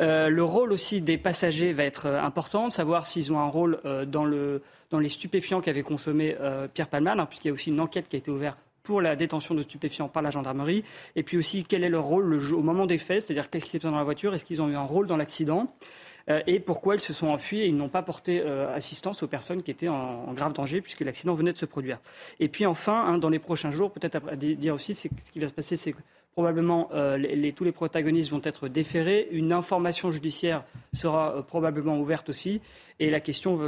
Euh, 0.01 0.29
le 0.29 0.45
rôle 0.45 0.73
aussi 0.73 1.01
des 1.01 1.17
passagers 1.19 1.73
va 1.73 1.85
être 1.85 2.07
euh, 2.07 2.21
important, 2.21 2.69
savoir 2.71 3.07
s'ils 3.07 3.33
ont 3.33 3.39
un 3.39 3.49
rôle 3.49 3.81
dans, 4.07 4.25
le, 4.25 4.63
dans, 4.91 4.99
les 4.99 5.09
stupéfiants 5.09 5.61
qu'avait 5.61 5.83
consommé 5.83 6.37
Pierre 6.75 6.89
Palmade, 6.89 7.19
hein, 7.19 7.27
puisqu'il 7.27 7.49
y 7.49 7.51
a 7.51 7.55
aussi 7.55 7.71
une 7.71 7.81
enquête 7.81 8.09
qui 8.09 8.17
a 8.17 8.19
été 8.19 8.31
ouverte 8.31 8.59
pour 8.87 9.01
la 9.01 9.17
détention 9.17 9.55
de 9.55 9.63
stupéfiants 9.63 10.09
par 10.09 10.23
la 10.23 10.31
gendarmerie, 10.31 10.85
et 11.17 11.25
puis 11.25 11.37
aussi 11.37 11.65
quel 11.65 11.83
est 11.83 11.89
leur 11.89 12.05
rôle 12.05 12.25
le, 12.25 12.55
au 12.55 12.63
moment 12.63 12.87
des 12.87 12.99
faits, 12.99 13.25
c'est-à-dire 13.25 13.51
qu'est-ce 13.51 13.65
qui 13.65 13.71
s'est 13.73 13.79
passé 13.81 13.91
dans 13.91 13.99
la 13.99 14.05
voiture, 14.05 14.33
est-ce 14.33 14.45
qu'ils 14.45 14.63
ont 14.63 14.69
eu 14.69 14.77
un 14.77 14.85
rôle 14.85 15.09
dans 15.09 15.17
l'accident? 15.17 15.67
Euh, 16.29 16.41
et 16.47 16.59
pourquoi 16.61 16.97
ils 16.97 17.01
se 17.01 17.13
sont 17.13 17.29
enfuis 17.29 17.61
et 17.61 17.67
ils 17.67 17.77
n'ont 17.77 17.89
pas 17.89 18.03
porté 18.03 18.43
euh, 18.45 18.75
assistance 18.75 19.23
aux 19.23 19.29
personnes 19.29 19.63
qui 19.63 19.71
étaient 19.71 19.89
en, 19.89 20.33
grave 20.33 20.53
danger 20.53 20.81
puisque 20.81 21.01
l'accident 21.01 21.35
venait 21.35 21.53
de 21.53 21.59
se 21.59 21.67
produire. 21.67 21.99
Et 22.41 22.49
puis 22.49 22.67
enfin, 22.67 23.05
hein, 23.07 23.19
dans 23.19 23.29
les 23.29 23.39
prochains 23.39 23.71
jours, 23.71 23.93
peut-être 23.93 24.21
à 24.29 24.37
dire 24.37 24.75
aussi, 24.75 24.95
ce 24.95 25.09
qui 25.09 25.39
va 25.39 25.49
se 25.49 25.55
passer, 25.55 25.77
c'est 25.77 25.93
que 25.93 25.99
probablement 26.33 26.91
euh, 26.93 27.19
tous 27.55 27.65
les 27.65 27.73
protagonistes 27.73 28.31
vont 28.31 28.43
être 28.45 28.69
déférés. 28.69 29.29
Une 29.31 29.53
information 29.53 30.11
judiciaire 30.11 30.65
sera 30.93 31.43
probablement 31.47 31.99
ouverte 31.99 32.29
aussi. 32.29 32.61
Et 32.99 33.09
la 33.09 33.21
question 33.21 33.59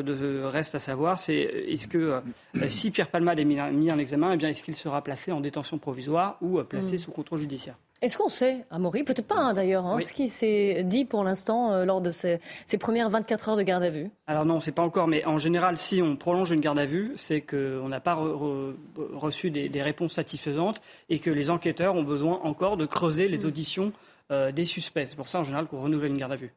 reste 0.44 0.74
à 0.74 0.78
savoir, 0.78 1.18
c'est 1.18 1.38
est-ce 1.38 1.86
que 1.86 2.20
si 2.68 2.90
Pierre 2.90 3.08
Palmade 3.08 3.38
est 3.38 3.44
mis, 3.44 3.90
en 3.90 3.98
examen, 3.98 4.36
eh 4.38 4.44
est-ce 4.44 4.62
qu'il 4.62 4.74
sera 4.74 5.02
placé 5.02 5.32
en 5.32 5.40
détention 5.40 5.78
provisoire 5.78 6.36
ou 6.42 6.62
placé 6.62 6.96
mm. 6.96 6.98
sous 6.98 7.10
contrôle 7.10 7.40
judiciaire? 7.40 7.76
Est-ce 8.00 8.16
qu'on 8.16 8.28
sait, 8.28 8.64
Amaury, 8.70 9.02
peut-être 9.02 9.26
pas 9.26 9.38
hein, 9.38 9.54
d'ailleurs, 9.54 9.84
hein, 9.84 9.98
ce 10.00 10.12
qui 10.12 10.28
s'est 10.28 10.84
dit 10.84 11.04
pour 11.04 11.24
l'instant 11.24 11.72
euh, 11.72 11.84
lors 11.84 12.00
de 12.00 12.12
ces, 12.12 12.38
premières 12.78 13.10
24 13.10 13.48
heures 13.48 13.56
de 13.56 13.62
garde 13.62 13.82
à 13.82 13.90
vue 13.90 14.08
Alors 14.28 14.44
non, 14.44 14.60
c'est 14.60 14.72
pas 14.72 14.82
encore, 14.82 15.08
mais 15.08 15.24
en 15.24 15.38
général, 15.38 15.76
si 15.78 16.00
on 16.00 16.14
prolonge 16.14 16.52
une 16.52 16.60
garde 16.60 16.78
à 16.78 16.86
vue, 16.86 17.12
c'est 17.16 17.40
qu'on 17.40 17.88
n'a 17.88 17.98
pas 17.98 18.14
reçu 19.14 19.50
des, 19.50 19.82
réponses 19.82 20.12
satisfaisantes 20.12 20.80
et 21.08 21.18
que 21.18 21.30
les 21.30 21.50
enquêteurs 21.50 21.96
ont 21.96 22.04
besoin 22.04 22.40
encore 22.44 22.76
de 22.76 22.86
creuser 22.86 23.28
les 23.28 23.38
mm. 23.38 23.46
auditions 23.46 23.92
euh, 24.30 24.52
des 24.52 24.64
suspects. 24.64 25.06
C'est 25.06 25.16
pour 25.16 25.28
ça 25.28 25.40
en 25.40 25.44
général 25.44 25.66
qu'on 25.66 25.80
renouvelle 25.80 26.12
une 26.12 26.18
garde 26.18 26.32
à 26.32 26.36
vue. 26.36 26.52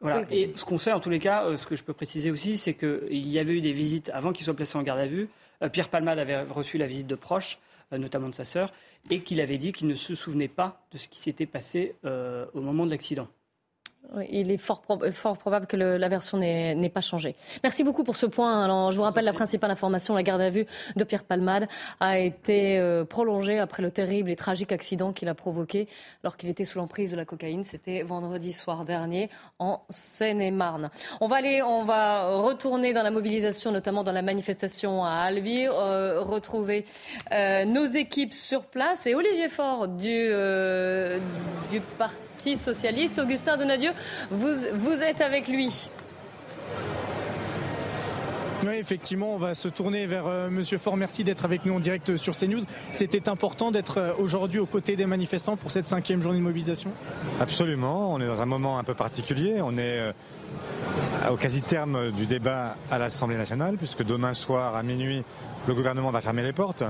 Voilà. 0.00 0.24
Et 0.30 0.52
ce 0.54 0.64
qu'on 0.64 0.78
sait, 0.78 0.92
en 0.92 1.00
tous 1.00 1.10
les 1.10 1.18
cas, 1.18 1.44
euh, 1.44 1.56
ce 1.56 1.66
que 1.66 1.74
je 1.74 1.82
peux 1.82 1.94
préciser 1.94 2.30
aussi, 2.30 2.56
c'est 2.56 2.74
qu'il 2.74 3.26
y 3.26 3.38
avait 3.40 3.54
eu 3.54 3.60
des 3.60 3.72
visites 3.72 4.10
avant 4.10 4.32
qu'il 4.32 4.44
soit 4.44 4.54
placé 4.54 4.78
en 4.78 4.82
garde 4.82 5.00
à 5.00 5.06
vue. 5.06 5.28
Pierre 5.72 5.88
Palmade 5.88 6.18
avait 6.18 6.42
reçu 6.42 6.76
la 6.78 6.86
visite 6.86 7.06
de 7.06 7.14
proches. 7.14 7.58
Euh, 7.92 7.98
notamment 7.98 8.28
de 8.28 8.34
sa 8.34 8.44
sœur, 8.44 8.72
et 9.10 9.20
qu'il 9.20 9.40
avait 9.40 9.58
dit 9.58 9.70
qu'il 9.70 9.86
ne 9.86 9.94
se 9.94 10.16
souvenait 10.16 10.48
pas 10.48 10.84
de 10.90 10.98
ce 10.98 11.06
qui 11.06 11.20
s'était 11.20 11.46
passé 11.46 11.94
euh, 12.04 12.44
au 12.52 12.60
moment 12.60 12.84
de 12.84 12.90
l'accident 12.90 13.28
il 14.30 14.50
est 14.50 14.56
fort, 14.56 14.80
probable 14.80 15.66
que 15.66 15.76
la 15.76 16.08
version 16.08 16.38
n'ait 16.38 16.90
pas 16.92 17.00
changé. 17.00 17.34
Merci 17.62 17.84
beaucoup 17.84 18.04
pour 18.04 18.16
ce 18.16 18.26
point. 18.26 18.64
Alors, 18.64 18.92
je 18.92 18.96
vous 18.96 19.02
rappelle 19.02 19.24
la 19.24 19.32
principale 19.32 19.70
information 19.70 20.14
la 20.14 20.22
garde 20.22 20.40
à 20.40 20.50
vue 20.50 20.66
de 20.96 21.04
Pierre 21.04 21.24
Palmade 21.24 21.68
a 22.00 22.18
été 22.18 22.78
euh, 22.78 23.04
prolongée 23.04 23.58
après 23.58 23.82
le 23.82 23.90
terrible 23.90 24.30
et 24.30 24.36
tragique 24.36 24.72
accident 24.72 25.12
qu'il 25.12 25.28
a 25.28 25.34
provoqué 25.34 25.88
alors 26.22 26.36
qu'il 26.36 26.48
était 26.48 26.64
sous 26.64 26.78
l'emprise 26.78 27.10
de 27.10 27.16
la 27.16 27.24
cocaïne. 27.24 27.64
C'était 27.64 28.02
vendredi 28.02 28.52
soir 28.52 28.84
dernier 28.84 29.30
en 29.58 29.82
Seine-et-Marne. 29.90 30.90
On 31.20 31.28
va 31.28 31.36
aller, 31.36 31.62
on 31.62 31.84
va 31.84 32.36
retourner 32.36 32.92
dans 32.92 33.02
la 33.02 33.10
mobilisation, 33.10 33.72
notamment 33.72 34.04
dans 34.04 34.12
la 34.12 34.22
manifestation 34.22 35.04
à 35.04 35.10
Albi, 35.10 35.66
euh, 35.66 36.20
retrouver 36.20 36.84
euh, 37.32 37.64
nos 37.64 37.86
équipes 37.86 38.34
sur 38.34 38.64
place 38.64 39.06
et 39.06 39.14
Olivier 39.14 39.48
Faure 39.48 39.88
du, 39.88 40.28
du 41.70 41.80
parti 41.98 42.16
Parti 42.46 42.62
socialiste. 42.62 43.18
Augustin 43.18 43.56
Donadieu, 43.56 43.90
vous, 44.30 44.54
vous 44.74 45.02
êtes 45.02 45.20
avec 45.20 45.48
lui. 45.48 45.68
Oui, 48.64 48.74
effectivement, 48.74 49.34
on 49.34 49.38
va 49.38 49.54
se 49.54 49.66
tourner 49.66 50.06
vers 50.06 50.28
euh, 50.28 50.48
Monsieur 50.48 50.78
Faure. 50.78 50.96
Merci 50.96 51.24
d'être 51.24 51.44
avec 51.44 51.64
nous 51.64 51.74
en 51.74 51.80
direct 51.80 52.16
sur 52.16 52.36
CNews. 52.36 52.60
C'était 52.92 53.28
important 53.28 53.72
d'être 53.72 53.98
euh, 53.98 54.12
aujourd'hui 54.20 54.60
aux 54.60 54.66
côtés 54.66 54.94
des 54.94 55.06
manifestants 55.06 55.56
pour 55.56 55.72
cette 55.72 55.86
cinquième 55.86 56.22
journée 56.22 56.38
de 56.38 56.44
mobilisation? 56.44 56.92
Absolument. 57.40 58.12
On 58.12 58.20
est 58.20 58.26
dans 58.26 58.42
un 58.42 58.46
moment 58.46 58.78
un 58.78 58.84
peu 58.84 58.94
particulier. 58.94 59.56
On 59.60 59.76
est 59.76 59.98
euh, 59.98 60.12
au 61.30 61.36
quasi-terme 61.36 62.12
du 62.12 62.26
débat 62.26 62.76
à 62.92 63.00
l'Assemblée 63.00 63.36
nationale, 63.36 63.76
puisque 63.76 64.04
demain 64.04 64.34
soir 64.34 64.76
à 64.76 64.84
minuit, 64.84 65.24
le 65.66 65.74
gouvernement 65.74 66.10
va 66.10 66.20
fermer 66.20 66.42
les 66.42 66.52
portes. 66.52 66.84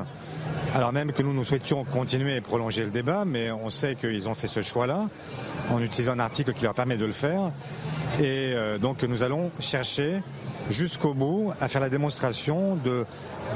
Alors 0.74 0.92
même 0.92 1.12
que 1.12 1.22
nous, 1.22 1.32
nous 1.32 1.44
souhaitions 1.44 1.84
continuer 1.84 2.36
et 2.36 2.40
prolonger 2.40 2.84
le 2.84 2.90
débat, 2.90 3.24
mais 3.24 3.50
on 3.50 3.70
sait 3.70 3.94
qu'ils 3.94 4.28
ont 4.28 4.34
fait 4.34 4.46
ce 4.46 4.62
choix-là 4.62 5.08
en 5.70 5.80
utilisant 5.80 6.12
un 6.12 6.18
article 6.18 6.52
qui 6.52 6.64
leur 6.64 6.74
permet 6.74 6.96
de 6.96 7.06
le 7.06 7.12
faire. 7.12 7.50
Et 8.20 8.54
donc 8.80 9.02
nous 9.02 9.22
allons 9.22 9.50
chercher 9.60 10.22
jusqu'au 10.70 11.14
bout 11.14 11.52
à 11.60 11.68
faire 11.68 11.80
la 11.80 11.88
démonstration 11.88 12.76
de, 12.76 13.04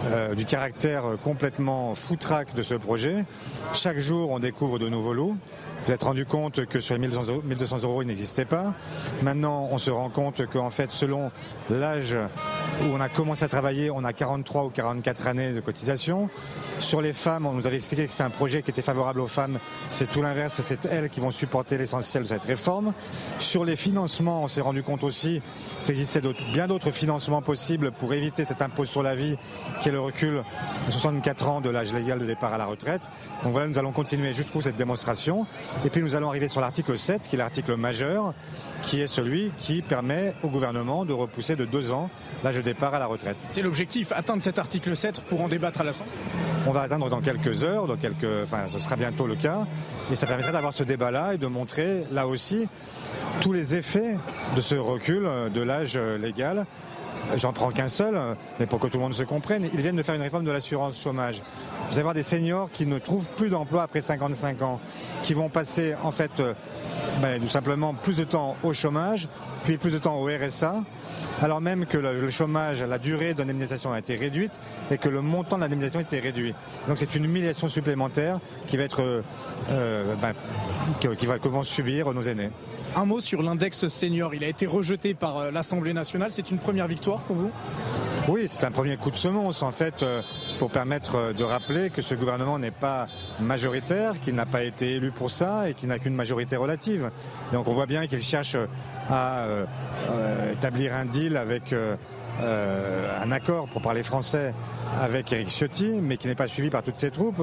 euh, 0.07 0.35
du 0.35 0.45
caractère 0.45 1.05
complètement 1.23 1.95
foutraque 1.95 2.55
de 2.55 2.63
ce 2.63 2.75
projet. 2.75 3.25
Chaque 3.75 3.99
jour, 3.99 4.31
on 4.31 4.39
découvre 4.39 4.79
de 4.79 4.89
nouveaux 4.89 5.15
lots. 5.15 5.37
Vous 5.85 5.93
êtes 5.93 6.03
rendu 6.03 6.27
compte 6.27 6.67
que 6.67 6.81
sur 6.81 6.95
les 6.97 7.01
1200 7.01 7.79
euros, 7.85 8.03
il 8.03 8.09
n'existait 8.09 8.45
pas. 8.45 8.75
Maintenant, 9.23 9.69
on 9.71 9.79
se 9.79 9.91
rend 9.91 10.11
compte 10.11 10.47
qu'en 10.47 10.69
fait, 10.69 10.93
selon 10.93 11.31
l'âge 11.71 12.15
où 12.83 12.85
on 12.93 13.01
a 13.01 13.09
commencé 13.09 13.45
à 13.45 13.49
travailler, 13.49 13.91
on 13.91 14.05
a 14.05 14.13
43 14.13 14.65
ou 14.65 14.69
44 14.69 15.27
années 15.27 15.53
de 15.53 15.61
cotisation. 15.61 16.29
Sur 16.79 17.01
les 17.01 17.15
femmes, 17.15 17.47
on 17.47 17.53
nous 17.53 17.67
avait 17.67 17.77
expliqué 17.77 18.05
que 18.05 18.11
c'était 18.11 18.25
un 18.25 18.31
projet 18.31 18.63
qui 18.63 18.71
était 18.71 18.83
favorable 18.83 19.21
aux 19.21 19.27
femmes. 19.27 19.59
C'est 19.89 20.09
tout 20.09 20.21
l'inverse, 20.21 20.61
c'est 20.63 20.85
elles 20.85 21.09
qui 21.09 21.21
vont 21.21 21.31
supporter 21.31 21.79
l'essentiel 21.79 22.25
de 22.25 22.29
cette 22.29 22.45
réforme. 22.45 22.93
Sur 23.39 23.65
les 23.65 23.77
financements, 23.77 24.43
on 24.43 24.49
s'est 24.49 24.61
rendu 24.61 24.83
compte 24.83 25.03
aussi 25.03 25.41
qu'il 25.85 25.93
existait 25.93 26.23
bien 26.53 26.69
d'autres 26.69 26.91
financements 26.91 27.43
possibles 27.43 27.91
pour 27.91 28.13
éviter 28.13 28.45
cet 28.45 28.61
impôt 28.61 28.85
sur 28.85 29.03
la 29.03 29.15
vie 29.15 29.37
qui 29.81 29.89
est 29.89 29.93
le 29.93 30.01
recul 30.01 30.43
à 30.89 30.91
64 30.91 31.49
ans 31.49 31.61
de 31.61 31.71
l'âge 31.71 31.93
légal 31.93 32.19
de 32.19 32.27
départ 32.27 32.53
à 32.53 32.59
la 32.59 32.67
retraite. 32.67 33.11
Donc 33.43 33.53
voilà, 33.53 33.67
nous 33.67 33.79
allons 33.79 33.93
continuer 33.93 34.33
jusqu'où 34.33 34.61
cette 34.61 34.77
démonstration. 34.77 35.47
Et 35.85 35.91
puis 35.91 36.03
nous 36.03 36.15
allons 36.15 36.29
arriver 36.29 36.49
sur 36.49 36.61
l'article 36.61 36.99
7, 36.99 37.23
qui 37.29 37.37
est 37.37 37.39
l'article 37.39 37.77
majeur, 37.77 38.35
qui 38.83 39.01
est 39.01 39.07
celui 39.07 39.53
qui 39.59 39.83
permet 39.83 40.35
au 40.43 40.49
gouvernement 40.49 41.05
de 41.05 41.13
repousser 41.13 41.57
de 41.57 41.65
deux 41.65 41.93
ans 41.93 42.11
l'âge 42.45 42.57
de 42.57 42.63
départ 42.63 42.95
à 42.95 42.99
la 42.99 43.07
retraite. 43.07 43.37
C'est 43.49 43.63
l'objectif, 43.63 44.13
atteindre 44.13 44.43
cet 44.43 44.59
article 44.59 44.95
7 44.95 45.21
pour 45.23 45.41
en 45.41 45.49
débattre 45.49 45.81
à 45.81 45.85
l'Assemblée 45.85 46.13
On 46.67 46.73
va 46.73 46.83
atteindre 46.83 47.09
dans 47.09 47.21
quelques 47.21 47.65
heures, 47.65 47.87
dans 47.87 47.97
quelques, 47.97 48.43
enfin 48.43 48.67
ce 48.69 48.79
sera 48.79 48.97
bientôt 48.97 49.27
le 49.27 49.37
cas, 49.37 49.67
et 50.11 50.17
ça 50.17 50.27
permettrait 50.27 50.53
d'avoir 50.53 50.73
ce 50.73 50.85
débat-là 50.85 51.35
et 51.35 51.39
de 51.39 51.47
montrer 51.47 52.05
là 52.11 52.27
aussi 52.27 52.69
tous 53.41 53.53
les 53.53 53.75
effets 53.75 54.17
de 54.57 54.61
ce 54.61 54.75
recul 54.75 55.29
de 55.53 55.63
l'âge 55.63 55.97
légal 55.97 56.67
J'en 57.37 57.53
prends 57.53 57.71
qu'un 57.71 57.89
seul, 57.89 58.19
mais 58.59 58.67
pour 58.67 58.81
que 58.81 58.87
tout 58.89 58.99
le 58.99 59.03
monde 59.03 59.15
se 59.15 59.23
comprenne, 59.23 59.69
ils 59.73 59.81
viennent 59.81 59.97
de 59.97 60.03
faire 60.03 60.15
une 60.15 60.23
réforme 60.23 60.45
de 60.45 60.51
l'assurance 60.51 61.01
chômage. 61.01 61.43
Vous 61.87 61.93
allez 61.93 62.01
avoir 62.01 62.15
des 62.15 62.23
seniors 62.23 62.71
qui 62.73 62.87
ne 62.87 62.99
trouvent 62.99 63.29
plus 63.37 63.51
d'emploi 63.51 63.83
après 63.83 64.01
55 64.01 64.63
ans, 64.63 64.81
qui 65.23 65.35
vont 65.35 65.49
passer 65.49 65.95
en 66.03 66.11
fait 66.13 66.41
euh, 66.41 66.55
ben, 67.21 67.41
tout 67.41 67.49
simplement 67.49 67.95
plus 67.95 68.17
de 68.17 68.25
temps 68.25 68.57
au 68.63 68.73
chômage, 68.73 69.29
puis 69.65 69.77
plus 69.77 69.91
de 69.91 69.99
temps 69.99 70.21
au 70.21 70.27
RSA, 70.27 70.83
alors 71.43 71.61
même 71.61 71.87
que 71.87 71.99
le, 71.99 72.31
chômage, 72.31 72.83
la 72.83 72.99
durée 72.99 73.35
d'indemnisation 73.35 73.93
a 73.93 73.99
été 73.99 74.15
réduite 74.15 74.61
et 74.91 74.99
que 74.99 75.09
le 75.09 75.21
montant 75.21 75.57
de 75.57 75.63
l'indemnisation 75.63 76.01
a 76.01 76.03
été 76.03 76.21
réduit. 76.21 76.55
Donc 76.89 76.99
c'est 76.99 77.15
une 77.15 77.25
humiliation 77.25 77.69
supplémentaire 77.69 78.41
qui 78.67 78.77
va 78.77 78.85
être, 78.85 79.03
euh, 79.03 79.23
euh, 79.71 80.15
ben, 80.21 80.33
que 81.01 81.49
vont 81.49 81.65
subir 81.65 82.13
nos 82.13 82.23
aînés. 82.23 82.51
Un 82.97 83.05
mot 83.05 83.21
sur 83.21 83.41
l'index 83.41 83.87
senior. 83.87 84.35
Il 84.35 84.43
a 84.43 84.49
été 84.49 84.67
rejeté 84.67 85.15
par 85.15 85.39
euh, 85.39 85.51
l'Assemblée 85.53 85.93
nationale. 85.93 86.31
C'est 86.33 86.51
une 86.51 86.59
première 86.59 86.89
victoire 86.89 87.21
pour 87.21 87.37
vous? 87.37 87.51
Oui, 88.29 88.47
c'est 88.49 88.65
un 88.65 88.73
premier 88.73 88.97
coup 88.97 89.13
de 89.13 89.17
semonce 89.17 89.63
en 89.63 89.71
fait 89.71 90.03
euh, 90.03 90.23
pour 90.59 90.71
permettre 90.71 91.15
euh, 91.17 91.33
de 91.33 91.45
rappeler 91.45 91.91
que 91.91 92.03
ce 92.03 92.17
gouvernement 92.17 92.59
n'est 92.59 92.73
pas 92.73 93.07
majoritaire, 93.39 94.19
qu'il 94.19 94.35
n'a 94.35 94.45
pas 94.45 94.65
été 94.65 94.95
élu 94.97 95.13
pour 95.13 95.31
ça 95.31 95.71
et 95.71 95.75
qu'il 95.75 95.89
n'a 95.89 96.01
qu'une 96.01 96.15
majorité 96.15 96.57
relative. 96.57 97.11
donc 97.53 97.69
on 97.69 97.73
voit 97.73 97.87
bien 97.87 98.09
qu'il 98.09 98.23
cherche 98.23 98.57
à 99.09 99.47
établir 100.53 100.95
un 100.95 101.05
deal 101.05 101.37
avec 101.37 101.75
un 102.43 103.33
accord 103.33 103.67
pour 103.69 103.83
parler 103.83 104.05
français 104.05 104.55
avec 105.01 105.33
Eric 105.33 105.49
Ciotti, 105.49 105.99
mais 106.01 106.17
qui 106.17 106.29
n'est 106.29 106.37
pas 106.37 106.47
suivi 106.47 106.71
par 106.71 106.85
toutes 106.85 106.99
ses 106.99 107.11
troupes 107.11 107.43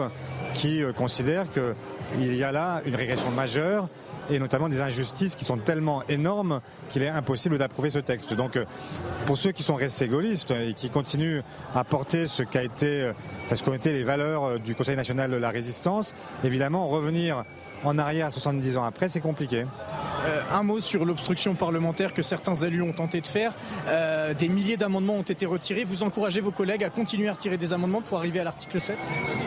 qui 0.54 0.82
considèrent 0.96 1.48
qu'il 1.50 2.36
y 2.36 2.44
a 2.44 2.54
là 2.54 2.82
une 2.86 2.96
régression 2.96 3.32
majeure 3.32 3.90
et 4.30 4.40
notamment 4.40 4.70
des 4.70 4.82
injustices 4.82 5.36
qui 5.36 5.46
sont 5.46 5.58
tellement 5.58 6.04
énormes 6.10 6.62
qu'il 6.90 7.04
est 7.04 7.10
impossible 7.10 7.58
d'approuver 7.58 7.90
ce 7.90 8.00
texte. 8.00 8.34
Donc 8.34 8.56
euh, 8.56 8.66
pour 9.26 9.38
ceux 9.38 9.52
qui 9.52 9.64
sont 9.64 9.76
restés 9.76 10.08
gaullistes 10.08 10.52
et 10.52 10.74
qui 10.74 10.90
continuent 10.90 11.42
à 11.76 11.84
porter 11.84 12.28
ce 12.28 12.44
qu'a 12.44 12.64
été, 12.64 13.04
euh, 13.04 13.14
ce 13.54 13.64
qu'ont 13.64 13.74
été 13.74 13.94
les 13.94 14.04
valeurs 14.04 14.44
euh, 14.44 14.58
du 14.60 14.76
Conseil 14.76 14.96
national 14.96 15.32
de 15.32 15.38
la 15.38 15.50
résistance, 15.50 16.14
évidemment 16.44 16.88
revenir 16.88 17.44
en 17.84 17.98
arrière 18.00 18.32
70 18.32 18.78
ans 18.78 18.84
après, 18.84 19.08
c'est 19.08 19.22
compliqué. 19.22 19.66
un 20.52 20.64
mot 20.64 20.80
sur 20.80 21.06
l'obstruction 21.06 21.54
parlementaire 21.54 22.16
que 22.16 22.24
certains 22.24 22.56
élus 22.56 22.82
ont 22.82 22.92
tenté 22.92 23.22
de 23.22 23.28
faire. 23.28 23.54
des 24.40 24.50
milliers 24.50 24.78
d'amendements 24.78 25.14
ont 25.14 25.22
été 25.22 25.46
retirés. 25.46 25.84
Vous 25.84 26.02
encouragez 26.02 26.42
vos 26.42 26.50
collègues 26.50 26.84
à 26.84 26.90
continuer 26.90 27.30
à 27.30 27.34
retirer 27.34 27.56
des 27.56 27.74
amendements 27.74 28.02
pour 28.02 28.18
arriver 28.18 28.40
à 28.40 28.44
l'article 28.44 28.80
7 28.82 28.98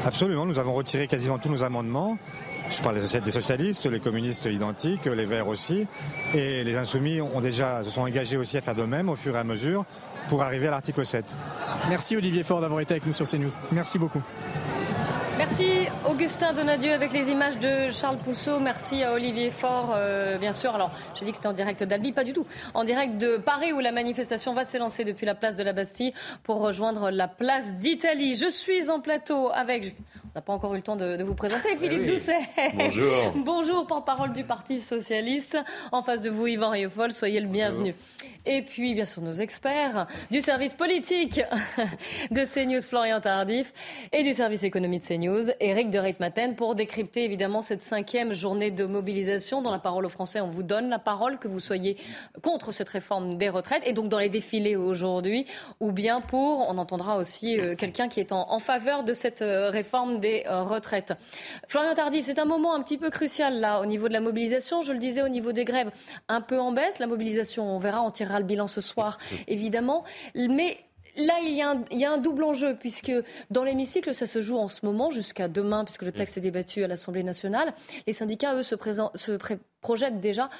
Absolument, 0.06 0.46
nous 0.46 0.60
avons 0.60 0.74
retiré 0.74 1.08
quasiment 1.08 1.38
tous 1.38 1.48
nos 1.48 1.64
amendements. 1.64 2.18
Je 2.70 2.80
parle 2.82 3.00
des 3.00 3.30
socialistes, 3.30 3.86
les 3.86 3.98
communistes 3.98 4.44
identiques, 4.44 5.06
les 5.06 5.24
Verts 5.24 5.48
aussi. 5.48 5.88
Et 6.34 6.62
les 6.62 6.76
Insoumis 6.76 7.20
ont 7.20 7.40
déjà, 7.40 7.82
se 7.82 7.90
sont 7.90 8.02
engagés 8.02 8.36
aussi 8.36 8.56
à 8.56 8.60
faire 8.60 8.76
de 8.76 8.84
même 8.84 9.08
au 9.08 9.16
fur 9.16 9.34
et 9.34 9.38
à 9.38 9.44
mesure 9.44 9.84
pour 10.28 10.42
arriver 10.42 10.68
à 10.68 10.70
l'article 10.70 11.04
7. 11.04 11.36
Merci 11.88 12.16
Olivier 12.16 12.44
Faure 12.44 12.60
d'avoir 12.60 12.80
été 12.80 12.94
avec 12.94 13.06
nous 13.06 13.12
sur 13.12 13.28
CNews. 13.28 13.50
Merci 13.72 13.98
beaucoup. 13.98 14.22
Merci 15.40 15.88
Augustin 16.06 16.52
Donadieu 16.52 16.92
avec 16.92 17.14
les 17.14 17.30
images 17.30 17.58
de 17.58 17.88
Charles 17.88 18.18
Pousseau. 18.18 18.60
Merci 18.60 19.02
à 19.02 19.14
Olivier 19.14 19.50
Faure, 19.50 19.94
euh, 19.96 20.36
bien 20.36 20.52
sûr. 20.52 20.74
Alors, 20.74 20.90
j'ai 21.14 21.24
dit 21.24 21.30
que 21.30 21.38
c'était 21.38 21.48
en 21.48 21.54
direct 21.54 21.82
d'Albi, 21.82 22.12
pas 22.12 22.24
du 22.24 22.34
tout. 22.34 22.44
En 22.74 22.84
direct 22.84 23.16
de 23.16 23.38
Paris 23.38 23.72
où 23.72 23.80
la 23.80 23.90
manifestation 23.90 24.52
va 24.52 24.66
s'élancer 24.66 25.02
depuis 25.02 25.24
la 25.24 25.34
place 25.34 25.56
de 25.56 25.62
la 25.62 25.72
Bastille 25.72 26.12
pour 26.42 26.58
rejoindre 26.58 27.10
la 27.10 27.26
place 27.26 27.72
d'Italie. 27.76 28.36
Je 28.36 28.50
suis 28.50 28.90
en 28.90 29.00
plateau 29.00 29.48
avec 29.50 29.94
on 30.32 30.38
n'a 30.38 30.42
pas 30.42 30.52
encore 30.52 30.74
eu 30.74 30.76
le 30.76 30.82
temps 30.82 30.94
de, 30.94 31.20
vous 31.24 31.34
présenter. 31.34 31.76
Philippe 31.76 32.02
eh 32.04 32.10
Doucet. 32.12 32.38
Bonjour. 32.74 33.32
Bonjour, 33.34 33.86
porte-parole 33.86 34.32
du 34.32 34.44
Parti 34.44 34.78
Socialiste. 34.78 35.58
En 35.90 36.02
face 36.02 36.22
de 36.22 36.30
vous, 36.30 36.46
Yvan 36.46 36.70
Riofol, 36.70 37.12
soyez 37.12 37.40
le 37.40 37.48
bienvenu. 37.48 37.96
Et 38.46 38.62
puis, 38.62 38.94
bien 38.94 39.06
sûr, 39.06 39.22
nos 39.22 39.32
experts 39.32 40.06
du 40.30 40.40
service 40.40 40.74
politique 40.74 41.40
de 42.30 42.44
CNews, 42.44 42.80
Florian 42.80 43.20
Tardif, 43.20 43.72
et 44.12 44.22
du 44.22 44.32
service 44.32 44.62
économie 44.62 45.00
de 45.00 45.04
CNews, 45.04 45.29
Eric 45.60 45.90
de 45.90 45.98
Ritmaten, 45.98 46.56
pour 46.56 46.74
décrypter 46.74 47.24
évidemment 47.24 47.62
cette 47.62 47.82
cinquième 47.82 48.32
journée 48.32 48.70
de 48.70 48.84
mobilisation. 48.84 49.62
Dans 49.62 49.70
la 49.70 49.78
parole 49.78 50.04
aux 50.04 50.10
Français, 50.10 50.40
on 50.40 50.48
vous 50.48 50.62
donne 50.62 50.88
la 50.88 50.98
parole, 50.98 51.38
que 51.38 51.48
vous 51.48 51.60
soyez 51.60 51.96
contre 52.42 52.72
cette 52.72 52.88
réforme 52.88 53.36
des 53.36 53.48
retraites, 53.48 53.82
et 53.86 53.92
donc 53.92 54.08
dans 54.08 54.18
les 54.18 54.28
défilés 54.28 54.76
aujourd'hui, 54.76 55.46
ou 55.78 55.92
bien 55.92 56.20
pour, 56.20 56.68
on 56.68 56.78
entendra 56.78 57.16
aussi 57.16 57.58
euh, 57.58 57.74
quelqu'un 57.76 58.08
qui 58.08 58.20
est 58.20 58.32
en, 58.32 58.58
faveur 58.58 59.04
de 59.04 59.12
cette 59.12 59.42
euh, 59.42 59.70
réforme 59.70 60.20
des 60.20 60.44
euh, 60.46 60.62
retraites. 60.62 61.14
Florian 61.68 61.94
Tardif, 61.94 62.24
c'est 62.24 62.38
un 62.38 62.44
moment 62.44 62.74
un 62.74 62.82
petit 62.82 62.98
peu 62.98 63.10
crucial 63.10 63.60
là, 63.60 63.80
au 63.80 63.86
niveau 63.86 64.08
de 64.08 64.12
la 64.12 64.20
mobilisation. 64.20 64.82
Je 64.82 64.92
le 64.92 64.98
disais, 64.98 65.22
au 65.22 65.28
niveau 65.28 65.52
des 65.52 65.64
grèves, 65.64 65.90
un 66.28 66.40
peu 66.40 66.58
en 66.58 66.72
baisse. 66.72 66.98
La 66.98 67.06
mobilisation, 67.06 67.74
on 67.74 67.78
verra, 67.78 68.02
on 68.02 68.10
tirera 68.10 68.38
le 68.38 68.46
bilan 68.46 68.66
ce 68.66 68.80
soir, 68.80 69.18
évidemment. 69.48 70.04
Mais 70.34 70.78
Là, 71.26 71.38
il 71.42 71.52
y, 71.52 71.62
a 71.62 71.70
un, 71.70 71.84
il 71.90 71.98
y, 71.98 72.04
a 72.04 72.12
un, 72.12 72.18
double 72.18 72.44
enjeu, 72.44 72.76
puisque 72.76 73.12
dans 73.50 73.64
l'hémicycle, 73.64 74.14
ça 74.14 74.26
se 74.26 74.40
joue 74.40 74.56
en 74.56 74.68
ce 74.68 74.84
moment, 74.86 75.10
jusqu'à 75.10 75.48
demain, 75.48 75.84
puisque 75.84 76.02
le 76.02 76.12
texte 76.12 76.38
est 76.38 76.40
débattu 76.40 76.84
à 76.84 76.88
l'Assemblée 76.88 77.22
nationale. 77.22 77.72
Les 78.06 78.12
syndicats, 78.12 78.54
eux, 78.54 78.62
se, 78.62 78.76
se 79.14 79.38
projettent 79.80 80.20
déjà 80.20 80.50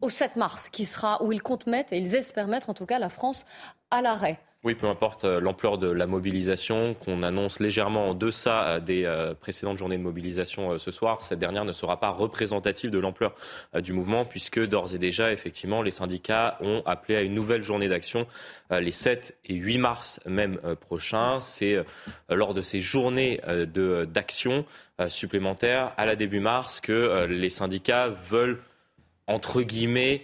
au 0.00 0.10
7 0.10 0.36
mars, 0.36 0.68
qui 0.68 0.84
sera 0.84 1.22
où 1.22 1.32
ils 1.32 1.42
comptent 1.42 1.66
mettre, 1.66 1.92
et 1.92 1.98
ils 1.98 2.14
espèrent 2.14 2.48
mettre 2.48 2.70
en 2.70 2.74
tout 2.74 2.86
cas 2.86 2.98
la 2.98 3.08
France 3.08 3.44
à 3.90 4.02
l'arrêt. 4.02 4.40
Oui, 4.62 4.74
peu 4.74 4.88
importe 4.88 5.24
euh, 5.24 5.40
l'ampleur 5.40 5.78
de 5.78 5.90
la 5.90 6.06
mobilisation, 6.06 6.92
qu'on 6.92 7.22
annonce 7.22 7.60
légèrement 7.60 8.10
en 8.10 8.14
deçà 8.14 8.64
euh, 8.64 8.80
des 8.80 9.06
euh, 9.06 9.32
précédentes 9.32 9.78
journées 9.78 9.96
de 9.96 10.02
mobilisation 10.02 10.78
ce 10.78 10.90
soir, 10.90 11.22
cette 11.22 11.38
dernière 11.38 11.64
ne 11.64 11.72
sera 11.72 11.98
pas 11.98 12.10
représentative 12.10 12.90
de 12.90 12.98
l'ampleur 12.98 13.34
du 13.80 13.94
mouvement, 13.94 14.26
puisque 14.26 14.62
d'ores 14.62 14.94
et 14.94 14.98
déjà, 14.98 15.32
effectivement, 15.32 15.80
les 15.80 15.90
syndicats 15.90 16.58
ont 16.60 16.82
appelé 16.84 17.16
à 17.16 17.22
une 17.22 17.32
nouvelle 17.32 17.62
journée 17.62 17.88
d'action 17.88 18.26
les 18.70 18.92
7 18.92 19.38
et 19.46 19.54
8 19.54 19.78
mars 19.78 20.20
même 20.26 20.60
prochains. 20.80 21.40
C'est 21.40 21.82
lors 22.28 22.54
de 22.54 22.62
ces 22.62 22.80
journées 22.80 23.40
d'action 23.66 24.64
supplémentaires 25.08 25.92
à 25.96 26.06
la 26.06 26.16
début 26.16 26.40
mars 26.40 26.80
que 26.80 27.26
les 27.28 27.48
syndicats 27.48 28.08
veulent, 28.08 28.60
entre 29.26 29.62
guillemets, 29.62 30.22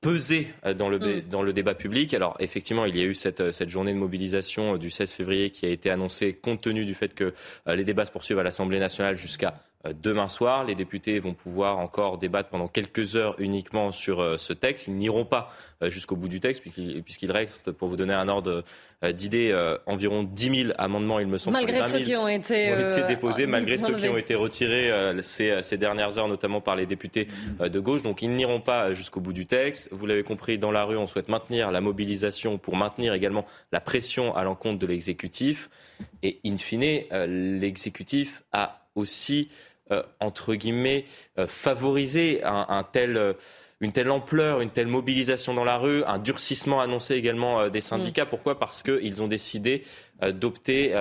peser 0.00 0.48
euh, 0.64 0.74
dans 0.74 0.88
le, 0.88 0.98
mm. 0.98 1.22
dans 1.30 1.42
le 1.42 1.52
débat 1.52 1.74
public. 1.74 2.14
Alors 2.14 2.36
effectivement, 2.40 2.84
il 2.84 2.96
y 2.96 3.00
a 3.00 3.04
eu 3.04 3.14
cette, 3.14 3.40
euh, 3.40 3.52
cette 3.52 3.68
journée 3.68 3.92
de 3.92 3.98
mobilisation 3.98 4.74
euh, 4.74 4.78
du 4.78 4.90
16 4.90 5.12
février 5.12 5.50
qui 5.50 5.66
a 5.66 5.70
été 5.70 5.90
annoncée 5.90 6.34
compte 6.34 6.60
tenu 6.60 6.84
du 6.84 6.94
fait 6.94 7.14
que 7.14 7.34
les 7.66 7.84
débats 7.84 8.06
se 8.06 8.10
poursuivent 8.10 8.38
à 8.38 8.42
l'Assemblée 8.42 8.78
nationale 8.78 9.16
jusqu'à 9.16 9.62
demain 10.02 10.28
soir. 10.28 10.64
Les 10.64 10.74
députés 10.74 11.18
vont 11.18 11.34
pouvoir 11.34 11.78
encore 11.78 12.18
débattre 12.18 12.48
pendant 12.48 12.68
quelques 12.68 13.16
heures 13.16 13.36
uniquement 13.38 13.92
sur 13.92 14.20
euh, 14.20 14.36
ce 14.36 14.52
texte. 14.52 14.88
Ils 14.88 14.96
n'iront 14.96 15.24
pas 15.24 15.52
euh, 15.82 15.90
jusqu'au 15.90 16.16
bout 16.16 16.28
du 16.28 16.40
texte 16.40 16.62
puisqu'il 16.62 17.32
reste, 17.32 17.70
pour 17.72 17.88
vous 17.88 17.96
donner 17.96 18.14
un 18.14 18.28
ordre 18.28 18.64
d'idée, 19.12 19.56
environ 19.86 20.24
10 20.24 20.62
000 20.64 20.72
amendements, 20.76 21.20
il 21.20 21.28
me 21.28 21.38
semble, 21.38 21.58
malgré 21.58 21.84
ceux 21.84 22.00
qui 22.00 22.16
ont 22.16 22.26
été, 22.26 22.72
ont 22.72 22.90
été 22.90 23.04
déposés, 23.04 23.46
malgré 23.46 23.78
ceux 23.78 23.94
qui 23.94 24.08
ont 24.08 24.18
été 24.18 24.34
retirés 24.34 24.90
ces, 25.22 25.62
ces, 25.62 25.76
dernières 25.76 26.18
heures, 26.18 26.26
notamment 26.26 26.60
par 26.60 26.74
les 26.74 26.84
députés 26.84 27.28
de 27.60 27.78
gauche. 27.78 28.02
Donc 28.02 28.22
ils 28.22 28.30
n'iront 28.32 28.60
pas 28.60 28.94
jusqu'au 28.94 29.20
bout 29.20 29.32
du 29.32 29.46
texte. 29.46 29.88
Vous 29.92 30.04
l'avez 30.04 30.24
compris, 30.24 30.58
dans 30.58 30.72
la 30.72 30.82
rue, 30.82 30.96
on 30.96 31.06
souhaite 31.06 31.28
maintenir 31.28 31.70
la 31.70 31.80
mobilisation 31.80 32.58
pour 32.58 32.74
maintenir 32.74 33.14
également 33.14 33.46
la 33.70 33.80
pression 33.80 34.34
à 34.34 34.42
l'encontre 34.42 34.80
de 34.80 34.86
l'exécutif. 34.88 35.70
Et 36.24 36.40
in 36.44 36.56
fine, 36.56 37.04
l'exécutif 37.12 38.42
a 38.50 38.87
aussi 38.98 39.48
euh, 39.90 40.02
entre 40.20 40.54
guillemets, 40.54 41.06
euh, 41.38 41.46
favoriser 41.46 42.42
un, 42.44 42.84
tel 42.92 43.16
euh, 43.16 43.32
une 43.80 43.92
telle 43.92 44.10
ampleur, 44.10 44.60
une 44.60 44.68
telle 44.68 44.86
mobilisation 44.86 45.54
dans 45.54 45.64
la 45.64 45.78
rue, 45.78 46.04
un 46.04 46.18
durcissement 46.18 46.80
annoncé 46.82 47.14
également 47.14 47.68
des 47.68 47.80
syndicats. 47.80 48.26
Mm. 48.26 48.28
Pourquoi? 48.28 48.58
Parce 48.58 48.82
qu'ils 48.82 49.22
ont 49.22 49.28
décidé 49.28 49.84
d'opter 50.32 51.00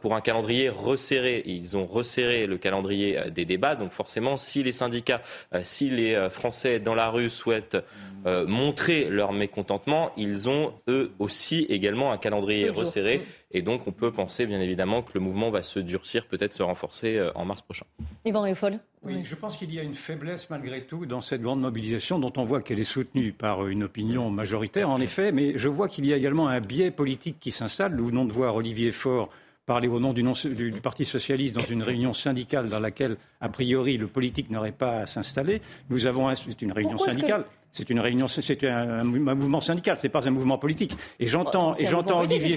pour 0.00 0.14
un 0.14 0.22
calendrier 0.22 0.70
resserré. 0.70 1.42
Ils 1.44 1.76
ont 1.76 1.84
resserré 1.84 2.46
le 2.46 2.56
calendrier 2.56 3.20
des 3.30 3.44
débats. 3.44 3.76
Donc 3.76 3.92
forcément, 3.92 4.38
si 4.38 4.62
les 4.62 4.72
syndicats, 4.72 5.20
si 5.62 5.90
les 5.90 6.30
Français 6.30 6.80
dans 6.80 6.94
la 6.94 7.10
rue 7.10 7.28
souhaitent 7.28 7.76
montrer 8.24 9.04
leur 9.10 9.34
mécontentement, 9.34 10.12
ils 10.16 10.48
ont 10.48 10.72
eux 10.88 11.12
aussi 11.18 11.66
également 11.68 12.10
un 12.10 12.16
calendrier 12.16 12.70
resserré. 12.70 13.18
Mm. 13.18 13.22
Et 13.52 13.62
donc, 13.62 13.86
on 13.86 13.92
peut 13.92 14.10
penser, 14.10 14.46
bien 14.46 14.60
évidemment, 14.60 15.02
que 15.02 15.12
le 15.14 15.20
mouvement 15.20 15.50
va 15.50 15.62
se 15.62 15.78
durcir, 15.78 16.26
peut-être 16.26 16.52
se 16.52 16.62
renforcer 16.62 17.18
euh, 17.18 17.30
en 17.34 17.44
mars 17.44 17.62
prochain. 17.62 17.86
Yvan 18.24 18.42
Rieffol 18.42 18.78
oui, 19.04 19.22
je 19.24 19.34
pense 19.34 19.56
qu'il 19.56 19.74
y 19.74 19.80
a 19.80 19.82
une 19.82 19.96
faiblesse 19.96 20.48
malgré 20.48 20.84
tout 20.86 21.06
dans 21.06 21.20
cette 21.20 21.40
grande 21.40 21.60
mobilisation 21.60 22.20
dont 22.20 22.32
on 22.36 22.44
voit 22.44 22.62
qu'elle 22.62 22.78
est 22.78 22.84
soutenue 22.84 23.32
par 23.32 23.66
une 23.66 23.82
opinion 23.82 24.30
majoritaire, 24.30 24.90
en 24.90 25.00
effet, 25.00 25.32
mais 25.32 25.58
je 25.58 25.68
vois 25.68 25.88
qu'il 25.88 26.06
y 26.06 26.12
a 26.12 26.16
également 26.16 26.46
un 26.46 26.60
biais 26.60 26.92
politique 26.92 27.40
qui 27.40 27.50
s'installe. 27.50 27.96
Nous 27.96 28.06
venons 28.06 28.24
de 28.26 28.32
voir 28.32 28.54
Olivier 28.54 28.92
Faure 28.92 29.28
parler 29.66 29.88
au 29.88 30.00
nom 30.00 30.12
du, 30.12 30.22
du, 30.22 30.80
Parti 30.80 31.04
socialiste 31.04 31.54
dans 31.54 31.64
une 31.64 31.82
réunion 31.82 32.12
syndicale 32.12 32.68
dans 32.68 32.80
laquelle, 32.80 33.16
a 33.40 33.48
priori, 33.48 33.96
le 33.96 34.06
politique 34.08 34.50
n'aurait 34.50 34.72
pas 34.72 34.98
à 34.98 35.06
s'installer. 35.06 35.62
Nous 35.90 36.06
avons 36.06 36.32
c'est 36.34 36.62
une 36.62 36.72
réunion 36.72 36.98
syndicale. 36.98 37.44
C'est 37.74 37.88
une 37.88 38.00
réunion, 38.00 38.28
c'est 38.28 38.64
un, 38.64 39.02
mouvement 39.02 39.62
syndical, 39.62 39.96
c'est 39.98 40.10
pas 40.10 40.28
un 40.28 40.30
mouvement 40.30 40.58
politique. 40.58 40.94
Et 41.18 41.26
j'entends, 41.26 41.72
et 41.74 41.86
j'entends 41.86 42.20
Olivier, 42.20 42.54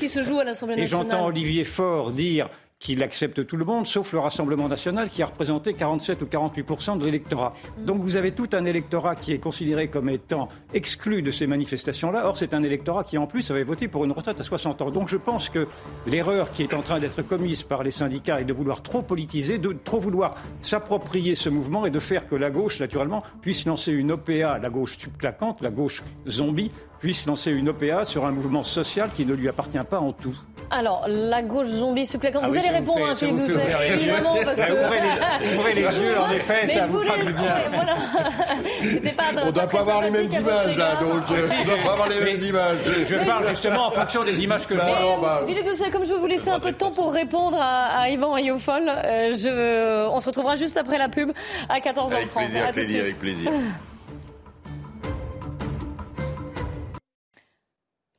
et 0.75 0.85
j'entends 0.87 1.27
Olivier 1.27 1.63
Faure 1.63 2.11
dire 2.11 2.49
qu'il 2.79 3.01
accepte 3.03 3.45
tout 3.47 3.57
le 3.57 3.65
monde, 3.65 3.87
sauf 3.87 4.11
le 4.11 4.19
Rassemblement 4.19 4.67
national 4.67 5.09
qui 5.09 5.23
a 5.23 5.27
représenté 5.27 5.73
47 5.73 6.21
ou 6.21 6.25
48 6.25 6.97
de 6.99 7.05
l'électorat. 7.05 7.53
Mm. 7.77 7.85
Donc 7.85 8.01
vous 8.01 8.17
avez 8.17 8.31
tout 8.31 8.49
un 8.53 8.65
électorat 8.65 9.15
qui 9.15 9.31
est 9.31 9.39
considéré 9.39 9.87
comme 9.87 10.09
étant 10.09 10.49
exclu 10.73 11.21
de 11.21 11.31
ces 11.31 11.47
manifestations-là. 11.47 12.27
Or, 12.27 12.37
c'est 12.37 12.53
un 12.53 12.63
électorat 12.63 13.03
qui, 13.03 13.17
en 13.17 13.27
plus, 13.27 13.49
avait 13.49 13.63
voté 13.63 13.87
pour 13.87 14.03
une 14.03 14.11
retraite 14.11 14.39
à 14.39 14.43
60 14.43 14.81
ans. 14.81 14.91
Donc 14.91 15.07
je 15.07 15.17
pense 15.17 15.49
que 15.49 15.67
l'erreur 16.05 16.51
qui 16.51 16.63
est 16.63 16.73
en 16.73 16.81
train 16.81 16.99
d'être 16.99 17.21
commise 17.21 17.63
par 17.63 17.81
les 17.81 17.91
syndicats 17.91 18.41
est 18.41 18.45
de 18.45 18.53
vouloir 18.53 18.83
trop 18.83 19.01
politiser, 19.01 19.57
de 19.57 19.71
trop 19.71 19.99
vouloir 19.99 20.35
s'approprier 20.59 21.35
ce 21.35 21.49
mouvement 21.49 21.85
et 21.85 21.91
de 21.91 21.99
faire 21.99 22.25
que 22.27 22.35
la 22.35 22.51
gauche, 22.51 22.79
naturellement, 22.81 23.23
puisse 23.41 23.65
lancer 23.65 23.93
une 23.93 24.11
OPA, 24.11 24.59
la 24.59 24.69
gauche 24.69 24.97
subclaquante, 24.97 25.61
la 25.61 25.71
gauche 25.71 26.03
zombie, 26.27 26.71
puisse 27.05 27.27
lancer 27.27 27.51
une 27.51 27.69
OPA 27.69 28.03
sur 28.03 28.25
un 28.25 28.31
mouvement 28.31 28.63
social 28.63 29.11
qui 29.15 29.27
ne 29.27 29.35
lui 29.35 29.47
appartient 29.47 29.77
pas 29.87 29.99
en 29.99 30.11
tout. 30.11 30.35
Alors, 30.71 31.05
la 31.07 31.43
gauche 31.43 31.67
zombie 31.67 32.07
suppléante, 32.07 32.41
ah 32.43 32.47
vous 32.47 32.57
allez 32.57 32.69
répondre, 32.69 33.05
à 33.05 33.11
hein, 33.11 33.15
Philippe 33.15 33.37
Doucet, 33.37 33.61
évidemment, 33.93 34.33
parce 34.43 34.59
que... 34.59 34.71
Ouvrez 34.71 35.01
les, 35.01 35.55
ouvrez 35.55 35.73
les 35.75 35.81
yeux, 35.81 36.19
en 36.19 36.31
effet, 36.31 36.67
ça 36.67 36.87
vous 36.87 37.03
fera 37.03 37.23
du 37.23 37.31
bien. 37.31 37.55
voilà. 37.71 37.93
pas 39.15 39.23
on 39.43 39.45
ne 39.45 39.51
doit 39.51 39.67
pas 39.67 39.79
avoir 39.81 40.01
les 40.01 40.09
mêmes 40.09 40.31
images, 40.31 40.77
là, 40.79 40.95
donc 40.95 41.21
on 41.29 41.33
ne 41.35 41.65
doit 41.65 41.77
pas 41.83 41.91
avoir 41.91 42.09
les 42.09 42.21
mêmes 42.21 42.43
images. 42.43 42.77
Je 43.07 43.15
parle 43.23 43.49
justement 43.49 43.89
en 43.89 43.91
fonction 43.91 44.23
des 44.23 44.41
images 44.41 44.65
que 44.65 44.75
je 44.75 44.81
vois. 44.81 45.19
Bah, 45.21 45.43
Philippe 45.45 45.67
Doucet, 45.67 45.91
comme 45.91 46.05
je 46.05 46.11
veux 46.11 46.19
vous 46.19 46.25
laisser 46.25 46.49
un 46.49 46.59
peu 46.59 46.71
de 46.71 46.77
temps 46.77 46.89
pour 46.89 47.13
répondre 47.13 47.59
à, 47.61 48.09
Yvan 48.09 48.33
Riofol, 48.33 48.89
euh, 48.89 50.09
on 50.11 50.19
se 50.19 50.25
retrouvera 50.25 50.55
juste 50.55 50.75
après 50.75 50.97
la 50.97 51.09
pub 51.09 51.31
à 51.69 51.77
14h30. 51.77 52.15
Avec 52.15 52.31
plaisir, 52.33 52.63
avec 52.63 52.73
plaisir, 52.73 53.01
avec 53.01 53.19
plaisir. 53.19 53.51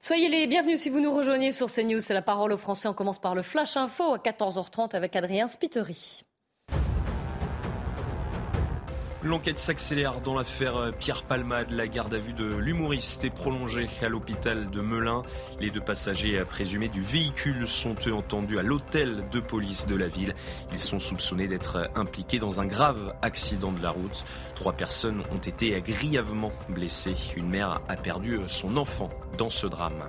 Soyez 0.07 0.29
les 0.29 0.47
bienvenus 0.47 0.79
si 0.83 0.89
vous 0.89 1.01
nous 1.01 1.13
rejoignez 1.13 1.51
sur 1.51 1.67
CNews. 1.67 1.99
C'est 1.99 2.15
la 2.15 2.23
parole 2.23 2.53
aux 2.53 2.57
Français. 2.57 2.87
On 2.87 2.95
commence 2.95 3.19
par 3.19 3.35
le 3.35 3.43
Flash 3.43 3.77
Info 3.77 4.15
à 4.15 4.19
14h30 4.19 4.95
avec 4.95 5.17
Adrien 5.17 5.49
Spiteri. 5.49 6.23
L'enquête 9.27 9.59
s'accélère 9.59 10.21
dans 10.21 10.37
l'affaire 10.37 10.93
Pierre 11.01 11.25
Palmade. 11.25 11.73
La 11.73 11.89
garde 11.89 12.15
à 12.15 12.19
vue 12.19 12.33
de 12.33 12.45
l'humoriste 12.45 13.25
est 13.25 13.31
prolongée 13.31 13.89
à 14.01 14.09
l'hôpital 14.09 14.71
de 14.71 14.81
Melun. 14.81 15.25
Les 15.59 15.71
deux 15.71 15.81
passagers 15.81 16.45
présumés 16.49 16.87
du 16.87 17.03
véhicule 17.03 17.67
sont 17.67 17.97
entendus 18.13 18.57
à 18.61 18.63
l'hôtel 18.63 19.25
de 19.33 19.41
police 19.41 19.89
de 19.89 19.97
la 19.97 20.07
ville. 20.07 20.37
Ils 20.73 20.79
sont 20.79 21.01
soupçonnés 21.01 21.49
d'être 21.49 21.91
impliqués 21.97 22.39
dans 22.39 22.61
un 22.61 22.67
grave 22.67 23.17
accident 23.21 23.73
de 23.73 23.83
la 23.83 23.91
route. 23.91 24.25
Trois 24.55 24.75
personnes 24.75 25.25
ont 25.33 25.39
été 25.39 25.81
grièvement 25.81 26.53
blessées. 26.69 27.17
Une 27.37 27.49
mère 27.49 27.81
a 27.89 27.97
perdu 27.97 28.39
son 28.47 28.77
enfant 28.77 29.11
dans 29.39 29.51
ce 29.51 29.67
drame. 29.67 30.09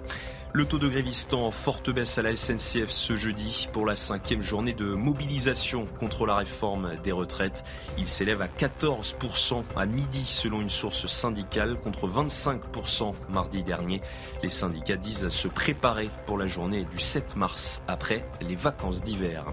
Le 0.53 0.65
taux 0.65 0.79
de 0.79 0.87
grévistes 0.87 1.33
en 1.33 1.51
forte 1.51 1.89
baisse 1.91 2.17
à 2.17 2.21
la 2.21 2.35
SNCF 2.35 2.89
ce 2.89 3.17
jeudi 3.17 3.67
pour 3.73 3.85
la 3.85 3.95
cinquième 3.95 4.41
journée 4.41 4.73
de 4.73 4.85
mobilisation 4.85 5.87
contre 5.99 6.25
la 6.25 6.37
réforme 6.37 6.95
des 7.03 7.11
retraites. 7.11 7.63
Il 7.97 8.07
s'élève 8.07 8.41
à 8.41 8.47
14% 8.47 9.63
à 9.75 9.85
midi 9.85 10.25
selon 10.25 10.61
une 10.61 10.69
source 10.69 11.05
syndicale 11.07 11.77
contre 11.79 12.07
25% 12.07 13.13
mardi 13.29 13.61
dernier. 13.61 14.01
Les 14.41 14.49
syndicats 14.49 14.95
disent 14.95 15.29
se 15.29 15.47
préparer 15.47 16.09
pour 16.25 16.37
la 16.37 16.47
journée 16.47 16.85
du 16.85 16.99
7 16.99 17.35
mars 17.35 17.83
après 17.87 18.25
les 18.41 18.55
vacances 18.55 19.03
d'hiver. 19.03 19.45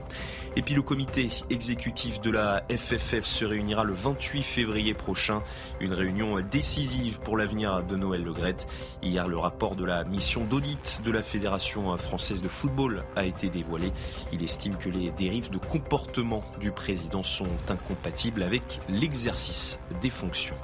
Et 0.57 0.63
puis 0.63 0.75
le 0.75 0.83
comité 0.83 1.29
exécutif 1.51 2.21
de 2.21 2.31
la 2.31 2.63
FFF 2.71 3.25
se 3.25 3.45
réunira 3.45 3.83
le 3.83 3.93
28 3.93 4.43
février 4.43 4.95
prochain. 4.95 5.43
Une 5.81 5.93
réunion 5.93 6.41
décisive 6.41 7.19
pour 7.21 7.37
l'avenir 7.37 7.83
de 7.83 7.97
Noël 7.97 8.23
Legrette. 8.23 8.69
Hier, 9.03 9.27
le 9.27 9.37
rapport 9.37 9.75
de 9.75 9.85
la 9.85 10.05
mission 10.05 10.45
d'audit 10.45 11.03
de 11.05 11.11
la 11.11 11.23
Fédération 11.23 11.97
française 11.99 12.41
de 12.41 12.49
football 12.49 13.03
a 13.17 13.25
été 13.25 13.51
dévoilé. 13.51 13.93
Il 14.33 14.43
estime 14.43 14.77
que 14.77 14.89
les 14.89 15.11
dérives 15.11 15.51
de 15.51 15.59
comportement 15.59 16.45
du 16.61 16.71
président 16.71 17.23
sont 17.23 17.49
incompatibles 17.69 18.43
avec 18.43 18.81
l'exercice 18.89 19.81
des 20.01 20.11
fonctions. 20.11 20.57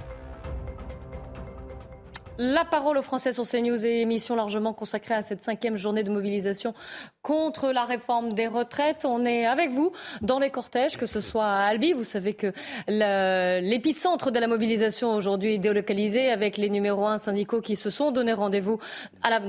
La 2.43 2.65
parole 2.65 2.97
aux 2.97 3.03
Français 3.03 3.35
sur 3.35 3.47
CNews 3.47 3.85
et 3.85 4.01
émission 4.01 4.35
largement 4.35 4.73
consacrée 4.73 5.13
à 5.13 5.21
cette 5.21 5.43
cinquième 5.43 5.77
journée 5.77 6.05
de 6.05 6.11
mobilisation 6.11 6.73
contre 7.21 7.71
la 7.71 7.85
réforme 7.85 8.33
des 8.33 8.47
retraites. 8.47 9.05
On 9.05 9.27
est 9.27 9.45
avec 9.45 9.69
vous 9.69 9.93
dans 10.23 10.39
les 10.39 10.49
cortèges, 10.49 10.97
que 10.97 11.05
ce 11.05 11.21
soit 11.21 11.45
à 11.45 11.65
Albi. 11.67 11.93
Vous 11.93 12.03
savez 12.03 12.33
que 12.33 12.51
l'épicentre 12.89 14.31
de 14.31 14.39
la 14.39 14.47
mobilisation 14.47 15.13
aujourd'hui 15.15 15.57
est 15.57 15.59
délocalisé 15.59 16.31
avec 16.31 16.57
les 16.57 16.71
numéros 16.71 17.07
1 17.07 17.19
syndicaux 17.19 17.61
qui 17.61 17.77
se 17.77 17.91
sont 17.91 18.11
donné 18.11 18.33
rendez-vous 18.33 18.79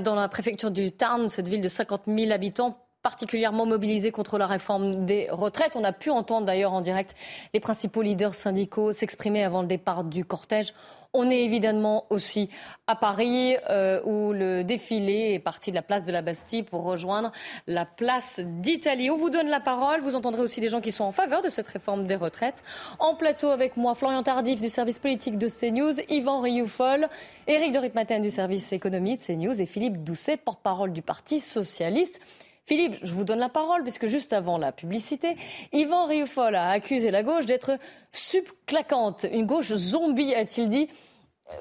dans 0.04 0.14
la 0.14 0.28
préfecture 0.28 0.70
du 0.70 0.92
Tarn, 0.92 1.30
cette 1.30 1.48
ville 1.48 1.62
de 1.62 1.68
50 1.68 2.02
000 2.06 2.30
habitants 2.30 2.76
particulièrement 3.02 3.64
mobilisés 3.64 4.12
contre 4.12 4.36
la 4.36 4.46
réforme 4.46 5.06
des 5.06 5.28
retraites. 5.30 5.76
On 5.76 5.82
a 5.82 5.92
pu 5.92 6.10
entendre 6.10 6.46
d'ailleurs 6.46 6.74
en 6.74 6.82
direct 6.82 7.16
les 7.54 7.58
principaux 7.58 8.02
leaders 8.02 8.34
syndicaux 8.34 8.92
s'exprimer 8.92 9.42
avant 9.44 9.62
le 9.62 9.66
départ 9.66 10.04
du 10.04 10.26
cortège. 10.26 10.74
On 11.14 11.28
est 11.28 11.44
évidemment 11.44 12.06
aussi 12.08 12.48
à 12.86 12.96
Paris 12.96 13.54
euh, 13.68 14.00
où 14.04 14.32
le 14.32 14.64
défilé 14.64 15.34
est 15.34 15.40
parti 15.40 15.70
de 15.70 15.76
la 15.76 15.82
place 15.82 16.06
de 16.06 16.12
la 16.12 16.22
Bastille 16.22 16.62
pour 16.62 16.84
rejoindre 16.84 17.32
la 17.66 17.84
place 17.84 18.40
d'Italie. 18.40 19.10
On 19.10 19.16
vous 19.16 19.28
donne 19.28 19.48
la 19.48 19.60
parole. 19.60 20.00
Vous 20.00 20.16
entendrez 20.16 20.40
aussi 20.40 20.62
des 20.62 20.68
gens 20.68 20.80
qui 20.80 20.90
sont 20.90 21.04
en 21.04 21.12
faveur 21.12 21.42
de 21.42 21.50
cette 21.50 21.66
réforme 21.66 22.06
des 22.06 22.16
retraites. 22.16 22.62
En 22.98 23.14
plateau 23.14 23.50
avec 23.50 23.76
moi, 23.76 23.94
Florian 23.94 24.22
Tardif 24.22 24.62
du 24.62 24.70
service 24.70 24.98
politique 24.98 25.36
de 25.36 25.48
CNews, 25.50 26.00
Yvan 26.08 26.40
Rioufol, 26.40 27.08
Éric 27.46 27.72
de 27.72 27.78
Ritmaten 27.78 28.22
du 28.22 28.30
service 28.30 28.72
économie 28.72 29.18
de 29.18 29.22
CNews 29.22 29.60
et 29.60 29.66
Philippe 29.66 30.02
Doucet, 30.02 30.38
porte-parole 30.38 30.94
du 30.94 31.02
Parti 31.02 31.40
socialiste. 31.40 32.20
Philippe, 32.64 32.96
je 33.02 33.12
vous 33.12 33.24
donne 33.24 33.40
la 33.40 33.48
parole, 33.48 33.82
puisque 33.82 34.06
juste 34.06 34.32
avant 34.32 34.56
la 34.56 34.72
publicité, 34.72 35.36
Yvan 35.72 36.06
Rioufol 36.06 36.54
a 36.54 36.68
accusé 36.70 37.10
la 37.10 37.22
gauche 37.22 37.46
d'être 37.46 37.72
subclaquante. 38.12 39.26
Une 39.32 39.46
gauche 39.46 39.74
zombie, 39.74 40.34
a-t-il 40.34 40.68
dit. 40.68 40.88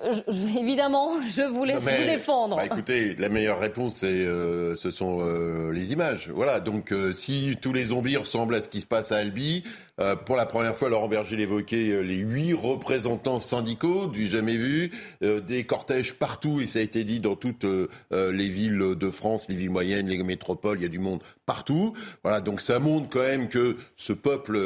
Euh, 0.05 0.13
évidemment, 0.57 1.15
je 1.35 1.43
vous 1.43 1.65
laisse 1.65 1.79
vous 1.79 2.05
défendre. 2.05 2.55
Bah, 2.55 2.65
écoutez, 2.65 3.15
la 3.15 3.29
meilleure 3.29 3.59
réponse, 3.59 4.03
euh, 4.03 4.75
ce 4.75 4.91
sont 4.91 5.19
euh, 5.21 5.71
les 5.71 5.91
images. 5.91 6.29
Voilà. 6.29 6.59
Donc, 6.59 6.93
si 7.13 7.57
tous 7.61 7.73
les 7.73 7.85
zombies 7.85 8.17
ressemblent 8.17 8.55
à 8.55 8.61
ce 8.61 8.69
qui 8.69 8.81
se 8.81 8.85
passe 8.85 9.11
à 9.11 9.17
Albi, 9.17 9.63
Euh, 10.01 10.15
pour 10.15 10.35
la 10.35 10.45
première 10.45 10.75
fois, 10.75 10.89
Laurent 10.89 11.07
Berger 11.07 11.35
l'évoquait, 11.35 11.89
euh, 11.89 12.01
les 12.01 12.15
huit 12.15 12.53
représentants 12.53 13.39
syndicaux 13.39 14.07
du 14.07 14.27
jamais 14.27 14.57
vu, 14.57 14.91
euh, 15.23 15.39
des 15.39 15.63
cortèges 15.63 16.13
partout, 16.13 16.59
et 16.59 16.67
ça 16.67 16.79
a 16.79 16.81
été 16.81 17.03
dit 17.03 17.19
dans 17.19 17.35
toutes 17.35 17.65
les 18.11 18.49
villes 18.49 18.95
de 18.95 19.11
France, 19.11 19.45
les 19.49 19.55
villes 19.55 19.69
moyennes, 19.69 20.07
les 20.07 20.21
métropoles, 20.23 20.79
il 20.79 20.83
y 20.83 20.85
a 20.85 20.89
du 20.89 20.99
monde 20.99 21.21
partout. 21.45 21.93
Voilà, 22.23 22.41
donc 22.41 22.61
ça 22.61 22.79
montre 22.79 23.09
quand 23.09 23.21
même 23.21 23.47
que 23.47 23.77
ce 23.95 24.13
peuple 24.13 24.57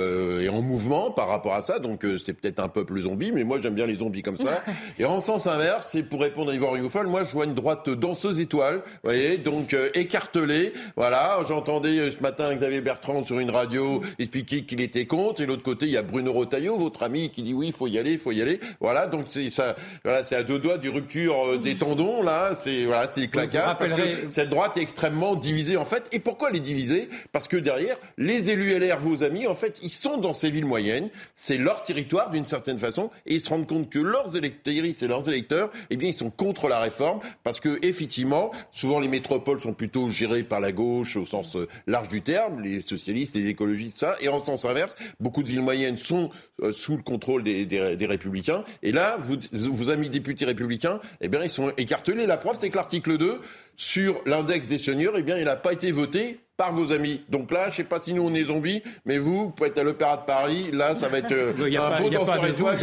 est 0.42 0.50
en 0.50 0.62
mouvement 0.62 1.12
par 1.12 1.28
rapport 1.28 1.54
à 1.54 1.62
ça. 1.62 1.80
Donc 1.80 2.06
c'est 2.24 2.34
peut-être 2.34 2.60
un 2.60 2.68
peuple 2.68 3.00
zombie, 3.02 3.32
mais 3.32 3.44
moi 3.44 3.60
j'aime 3.62 3.76
bien 3.76 3.86
les 3.86 3.96
zombies 3.96 4.22
comme 4.22 4.38
ça. 4.38 4.64
et 5.00 5.06
en 5.06 5.20
sens 5.20 5.48
inverse, 5.48 5.90
c'est 5.92 6.04
pour 6.04 6.22
répondre 6.22 6.52
à 6.52 6.56
Yvonne 6.56 6.82
Youfol, 6.82 7.08
moi 7.08 7.24
je 7.24 7.32
vois 7.32 7.46
une 7.46 7.56
droite 7.56 7.90
danseuse 7.90 8.40
étoile, 8.40 8.78
vous 8.86 9.00
voyez, 9.10 9.38
donc 9.38 9.76
écartelée. 9.94 10.74
Voilà, 10.96 11.40
j'entendais 11.48 12.12
ce 12.12 12.22
matin 12.22 12.54
Xavier 12.54 12.82
Bertrand 12.82 13.24
sur 13.24 13.40
une 13.40 13.52
radio 13.52 14.02
expliquer 14.20 14.64
qu'il 14.64 14.82
était 14.82 15.06
et 15.40 15.46
l'autre 15.46 15.64
côté 15.64 15.86
il 15.86 15.92
y 15.92 15.98
a 15.98 16.04
Bruno 16.04 16.32
Rotaillot, 16.32 16.78
votre 16.78 17.04
ami, 17.04 17.30
qui 17.30 17.44
dit 17.44 17.54
oui, 17.54 17.68
il 17.68 17.74
faut 17.74 17.88
y 17.88 17.98
aller, 17.98 18.14
il 18.14 18.20
faut 18.20 18.32
y 18.32 18.42
aller. 18.42 18.60
Voilà, 18.80 19.08
donc 19.08 19.26
c'est 19.30 19.50
ça, 19.50 19.76
voilà, 20.04 20.24
c'est 20.24 20.36
à 20.36 20.44
deux 20.44 20.60
doigts 20.60 20.78
du 20.78 20.90
rupture 20.90 21.36
euh, 21.48 21.58
des 21.58 21.76
tendons 21.76 22.24
là. 22.24 22.56
C'est 22.56 22.86
voilà, 22.86 23.08
c'est 23.08 23.28
claquard. 23.28 23.78
Parce 23.78 23.94
que 23.94 24.30
cette 24.30 24.50
droite 24.50 24.78
est 24.78 24.82
extrêmement 24.82 25.36
divisée 25.36 25.78
en 25.78 25.86
fait. 25.86 26.08
Et 26.12 26.20
pourquoi 26.20 26.50
elle 26.50 26.58
est 26.58 26.62
divisée? 26.62 27.10
Parce 27.32 27.48
que 27.48 27.58
derrière, 27.58 27.98
les 28.18 28.52
élus 28.52 28.78
LR, 28.78 29.00
vos 29.00 29.24
amis, 29.24 29.48
en 29.48 29.56
fait, 29.56 29.80
ils 29.82 29.92
sont 29.92 30.18
dans 30.18 30.34
ces 30.34 30.50
villes 30.50 30.66
moyennes. 30.66 31.10
C'est 31.34 31.58
leur 31.58 31.84
territoire 31.84 32.30
d'une 32.30 32.46
certaine 32.46 32.80
façon, 32.80 33.10
et 33.26 33.36
ils 33.36 33.42
se 33.42 33.50
rendent 33.50 33.68
compte 33.68 33.90
que 33.90 34.00
leurs 34.00 34.36
électeurs 34.36 34.66
et 34.68 35.08
leurs 35.08 35.28
électeurs, 35.30 35.70
eh 35.90 35.98
bien, 35.98 36.10
ils 36.10 36.14
sont 36.14 36.30
contre 36.30 36.68
la 36.68 36.80
réforme 36.80 37.20
parce 37.44 37.60
que 37.60 37.80
effectivement, 37.86 38.52
souvent 38.72 39.00
les 39.00 39.08
métropoles 39.08 39.62
sont 39.62 39.74
plutôt 39.74 40.10
gérées 40.10 40.44
par 40.44 40.60
la 40.60 40.72
gauche 40.72 41.18
au 41.18 41.26
sens 41.26 41.56
euh, 41.56 41.68
large 41.88 42.10
du 42.10 42.22
terme, 42.22 42.62
les 42.62 42.82
socialistes, 42.82 43.36
les 43.36 43.48
écologistes, 43.48 44.00
ça, 44.00 44.16
et 44.22 44.30
en 44.30 44.40
sens 44.40 44.66
inverse, 44.66 44.96
beaucoup 45.20 45.44
de 45.44 45.48
villes 45.48 45.62
moyennes 45.62 45.98
sont 45.98 46.30
euh, 46.62 46.72
sous 46.72 46.98
le 46.98 47.04
contrôle 47.04 47.44
des, 47.44 48.06
républicains. 48.08 48.64
Et 48.84 48.92
là, 48.92 49.18
vous, 49.20 49.38
vos 49.52 49.90
amis 49.90 50.10
députés 50.10 50.46
républicains, 50.46 51.00
eh 51.22 51.28
bien, 51.28 51.44
ils 51.44 51.50
sont 51.50 51.72
écartelés. 51.78 52.26
La 52.26 52.38
preuve, 52.38 52.58
c'est 52.60 52.70
que 52.70 52.76
l'article 52.76 53.18
2 53.18 53.40
sur 53.78 54.22
l'index 54.26 54.68
des 54.68 54.78
seniors, 54.78 55.16
eh 55.18 55.24
bien, 55.24 55.38
il 55.38 55.46
n'a 55.46 55.56
pas 55.56 55.74
été 55.74 55.92
voté 55.92 56.40
par 56.58 56.72
vos 56.72 56.92
amis. 56.92 57.22
Donc 57.30 57.52
là, 57.52 57.70
je 57.70 57.76
sais 57.76 57.84
pas 57.84 58.00
si 58.00 58.14
nous 58.14 58.24
on 58.24 58.34
est 58.34 58.46
zombies, 58.46 58.82
mais 59.06 59.18
vous, 59.18 59.46
vous 59.46 59.50
pouvez 59.50 59.70
être 59.70 59.80
à 59.80 59.84
l'Opéra 59.84 60.18
de 60.18 60.26
Paris. 60.26 60.70
Là, 60.72 60.96
ça 60.96 61.10
va 61.10 61.18
être 61.18 61.32
euh, 61.32 61.54
un 61.80 62.02
beau 62.02 62.10
danseur 62.10 62.46
étoile, 62.46 62.78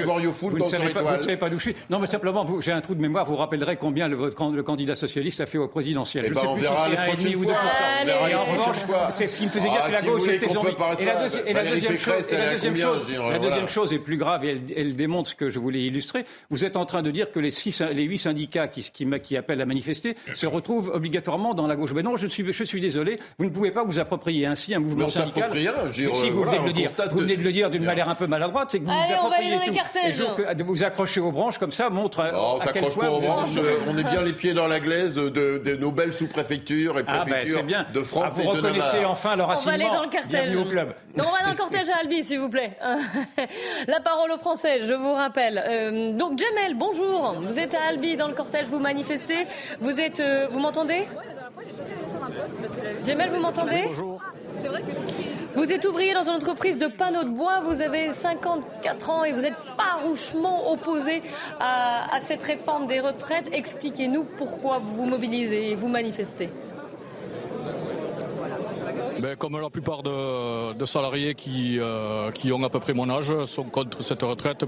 danseur 0.58 0.84
étoile. 0.86 1.04
Vous 1.04 1.16
ne 1.16 1.22
savez 1.22 1.36
pas 1.36 1.48
d'où 1.48 1.58
je 1.58 1.70
suis. 1.70 1.76
Non, 1.88 1.98
mais 1.98 2.06
simplement, 2.06 2.46
j'ai 2.60 2.72
un 2.72 2.80
trou 2.80 2.94
de 2.94 3.00
mémoire. 3.00 3.24
Vous 3.24 3.36
rappellerez 3.36 3.76
combien 3.76 4.08
le, 4.08 4.16
votre, 4.16 4.50
le 4.50 4.62
candidat 4.62 4.94
socialiste 4.94 5.40
a 5.40 5.46
fait 5.46 5.58
au 5.58 5.68
présidentiel. 5.68 6.24
Eh 6.26 6.28
je 6.28 6.34
ben, 6.34 6.42
on 6.46 6.54
verra 6.54 6.88
les 6.88 6.96
prochaines 6.96 7.34
fois. 7.38 7.54
Et 8.28 8.34
en 8.34 8.44
revanche, 8.44 8.76
c'est 9.10 9.28
ce 9.28 9.38
qui 9.38 9.46
me 9.46 9.50
faisait 9.50 9.70
dire 9.70 9.80
ah, 9.82 9.88
que 9.88 9.92
la 9.92 10.02
gauche 10.02 10.28
était 10.28 10.48
zombie. 10.48 10.70
Et 11.46 11.52
la 11.52 11.64
deuxième 11.64 11.96
chose, 11.96 12.30
la 12.30 13.38
deuxième 13.38 13.68
chose 13.68 13.92
est 13.92 13.98
plus 13.98 14.16
grave 14.16 14.44
et 14.44 14.60
elle 14.76 14.96
démontre 14.96 15.30
ce 15.30 15.34
que 15.34 15.48
je 15.48 15.58
voulais 15.58 15.82
illustrer. 15.82 16.24
Vous 16.50 16.64
êtes 16.64 16.76
en 16.76 16.84
train 16.84 17.02
de 17.02 17.10
dire 17.10 17.30
que 17.30 17.40
les 17.40 17.50
les 17.92 18.02
huit 18.02 18.18
syndicats 18.18 18.68
qui 18.68 19.36
appellent 19.36 19.60
à 19.60 19.66
manifester 19.66 20.16
se 20.34 20.46
retrouvent 20.46 20.90
obligatoirement 20.92 21.54
dans 21.54 21.66
la 21.66 21.76
gauche. 21.76 21.92
Mais 21.94 22.02
non, 22.02 22.16
je 22.16 22.26
suis 22.26 22.80
désolé. 22.80 23.18
Vous 23.38 23.44
ne 23.44 23.50
pouvez 23.50 23.61
pas 23.70 23.84
vous 23.84 23.98
approprier 23.98 24.46
ainsi 24.46 24.74
un 24.74 24.80
mouvement 24.80 25.08
syndical. 25.08 25.50
si 25.92 26.30
vous, 26.30 26.44
venez 26.44 26.58
de 26.58 26.64
le 26.64 26.72
dire, 26.72 26.90
vous 27.10 27.18
venez 27.18 27.36
de 27.36 27.42
le 27.42 27.52
dire 27.52 27.70
d'une 27.70 27.84
manière 27.84 28.08
un 28.08 28.14
peu 28.14 28.26
maladroite, 28.26 28.70
c'est 28.70 28.80
que 28.80 28.84
vous 28.84 28.90
Allez, 28.90 29.14
vous 29.14 29.26
appropriez 29.26 30.12
tout. 30.12 30.42
Et 30.50 30.54
de 30.54 30.64
vous 30.64 30.82
accrocher 30.82 31.20
aux 31.20 31.32
branches 31.32 31.58
comme 31.58 31.72
ça 31.72 31.90
montre 31.90 32.24
oh, 32.34 32.58
à 32.60 32.72
quel 32.72 32.88
point 32.90 33.08
aux 33.08 33.20
branches. 33.20 33.48
On 33.88 33.96
est 33.96 34.02
bien 34.02 34.22
les 34.22 34.32
pieds 34.32 34.54
dans 34.54 34.66
la 34.66 34.80
glaise 34.80 35.14
de, 35.14 35.28
de 35.58 35.76
nos 35.76 35.90
belles 35.90 36.12
sous-préfectures 36.12 36.98
et 36.98 37.04
ah, 37.06 37.24
ben, 37.24 37.30
préfectures 37.30 37.62
bien. 37.64 37.86
de 37.92 38.02
France 38.02 38.34
ah, 38.36 38.40
et 38.40 38.42
de 38.42 38.46
Navarre. 38.46 38.62
Vous 38.62 38.66
reconnaissez 38.68 39.04
enfin 39.04 39.36
le 39.36 39.42
racinement. 39.42 39.74
On 39.74 39.78
va 39.78 39.84
aller 39.84 39.96
dans 39.96 40.04
le 40.04 40.10
cortège. 40.10 40.56
au 40.56 40.64
club. 40.64 40.94
Non, 41.16 41.24
on 41.28 41.32
va 41.32 41.44
dans 41.44 41.50
le 41.50 41.56
cortège 41.56 41.88
à 41.88 41.98
Albi, 42.00 42.22
s'il 42.22 42.40
vous 42.40 42.48
plaît. 42.48 42.76
La 43.88 44.00
parole 44.00 44.30
aux 44.30 44.38
Français, 44.38 44.80
je 44.82 44.94
vous 44.94 45.12
rappelle. 45.12 45.62
Euh, 45.64 46.12
donc, 46.12 46.38
Jamel, 46.38 46.74
bonjour. 46.74 47.36
Vous 47.40 47.58
êtes 47.58 47.74
à 47.74 47.88
Albi 47.88 48.16
dans 48.16 48.28
le 48.28 48.34
cortège, 48.34 48.66
vous 48.66 48.78
manifestez. 48.78 49.46
Vous 49.80 50.00
êtes, 50.00 50.20
euh, 50.20 50.46
vous 50.50 50.58
m'entendez? 50.58 51.06
Jamel, 53.04 53.30
vous 53.30 53.40
m'entendez 53.40 53.84
Bonjour. 53.88 54.20
Vous 55.54 55.70
êtes 55.70 55.84
ouvrier 55.84 56.14
dans 56.14 56.22
une 56.22 56.30
entreprise 56.36 56.78
de 56.78 56.86
panneaux 56.86 57.24
de 57.24 57.28
bois, 57.28 57.60
vous 57.60 57.80
avez 57.80 58.10
54 58.10 59.10
ans 59.10 59.24
et 59.24 59.32
vous 59.32 59.44
êtes 59.44 59.56
farouchement 59.76 60.70
opposé 60.72 61.22
à, 61.60 62.14
à 62.14 62.20
cette 62.20 62.42
réforme 62.42 62.86
des 62.86 63.00
retraites. 63.00 63.46
Expliquez-nous 63.52 64.24
pourquoi 64.24 64.78
vous 64.78 64.94
vous 64.94 65.06
mobilisez 65.06 65.70
et 65.70 65.74
vous 65.74 65.88
manifestez. 65.88 66.48
Ben, 69.22 69.36
comme 69.36 69.56
la 69.60 69.70
plupart 69.70 70.02
de, 70.02 70.84
salariés 70.84 71.36
qui, 71.36 71.78
euh, 71.78 72.32
qui 72.32 72.50
ont 72.52 72.60
à 72.64 72.68
peu 72.68 72.80
près 72.80 72.92
mon 72.92 73.08
âge 73.08 73.32
sont 73.44 73.62
contre 73.62 74.02
cette 74.02 74.22
retraite, 74.22 74.64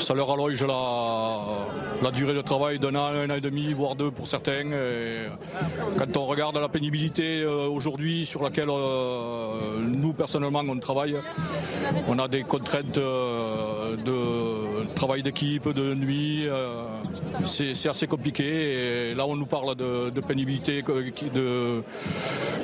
ça 0.00 0.14
leur 0.14 0.32
allonge 0.32 0.64
la, 0.64 1.38
la 2.02 2.10
durée 2.10 2.34
de 2.34 2.40
travail 2.40 2.80
d'un 2.80 2.96
an, 2.96 3.06
un 3.06 3.30
an 3.30 3.34
et 3.36 3.40
demi, 3.40 3.72
voire 3.72 3.94
deux 3.94 4.10
pour 4.10 4.26
certains. 4.26 4.64
quand 5.96 6.16
on 6.16 6.26
regarde 6.26 6.56
la 6.56 6.68
pénibilité 6.68 7.42
euh, 7.42 7.68
aujourd'hui 7.68 8.26
sur 8.26 8.42
laquelle 8.42 8.68
euh, 8.68 9.78
nous 9.80 10.12
personnellement 10.12 10.64
on 10.68 10.78
travaille, 10.80 11.14
on 12.08 12.18
a 12.18 12.26
des 12.26 12.42
contraintes 12.42 12.98
de 12.98 14.92
travail 14.96 15.22
d'équipe, 15.22 15.68
de 15.68 15.94
nuit 15.94 16.48
c'est 17.44 17.88
assez 17.88 18.06
compliqué. 18.06 19.10
Et 19.10 19.14
là, 19.14 19.26
on 19.26 19.36
nous 19.36 19.46
parle 19.46 19.74
de, 19.74 20.10
de 20.10 20.20
pénibilité 20.20 20.82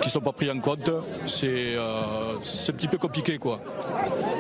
qui 0.04 0.08
ne 0.08 0.12
sont 0.12 0.20
pas 0.20 0.32
pris 0.32 0.50
en 0.50 0.60
compte. 0.60 0.90
C'est 1.24 1.74
euh, 1.76 2.36
un 2.36 2.72
petit 2.72 2.88
peu 2.88 2.98
compliqué. 2.98 3.38
quoi. 3.38 3.58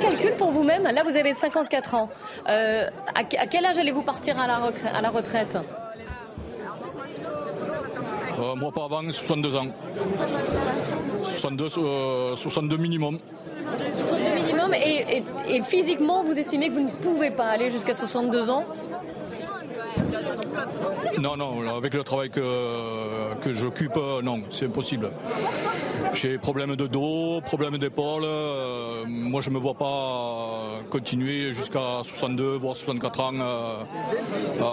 Calcul 0.02 0.32
pour 0.36 0.50
vous-même, 0.50 0.82
là 0.82 1.02
vous 1.02 1.16
avez 1.16 1.32
54 1.32 1.94
ans. 1.94 2.10
Euh, 2.50 2.86
à, 3.14 3.24
quel 3.24 3.64
âge 3.64 3.78
allez-vous 3.78 4.02
partir 4.02 4.38
à 4.38 4.46
la, 4.46 4.60
à 4.92 5.00
la 5.00 5.08
retraite? 5.08 5.56
Euh, 8.38 8.54
Moi, 8.56 8.72
pas 8.72 8.84
avant 8.84 9.10
62 9.10 9.56
ans. 9.56 9.68
62, 11.24 11.68
62 12.36 12.76
minimum. 12.76 13.18
62 13.96 14.34
minimum 14.34 14.74
et, 14.74 15.22
et, 15.48 15.62
physiquement, 15.62 16.22
vous 16.22 16.38
estimez 16.38 16.68
que 16.68 16.74
vous 16.74 16.80
ne 16.80 16.90
pouvez 16.90 17.30
pas 17.30 17.46
aller 17.46 17.70
jusqu'à 17.70 17.94
62 17.94 18.50
ans? 18.50 18.64
Non, 21.20 21.36
non, 21.36 21.76
avec 21.76 21.94
le 21.94 22.02
travail 22.02 22.30
que, 22.30 23.34
que 23.42 23.52
j'occupe, 23.52 23.96
euh, 23.96 24.22
non, 24.22 24.42
c'est 24.50 24.66
impossible. 24.66 25.10
J'ai 26.12 26.38
problème 26.38 26.76
de 26.76 26.86
dos, 26.86 27.40
problème 27.40 27.78
d'épaule. 27.78 28.22
Euh, 28.24 29.04
moi, 29.06 29.40
je 29.40 29.50
ne 29.50 29.54
me 29.54 29.60
vois 29.60 29.74
pas 29.74 30.82
continuer 30.90 31.52
jusqu'à 31.52 32.02
62, 32.02 32.56
voire 32.56 32.76
64 32.76 33.20
ans 33.20 33.32
euh, 33.34 33.82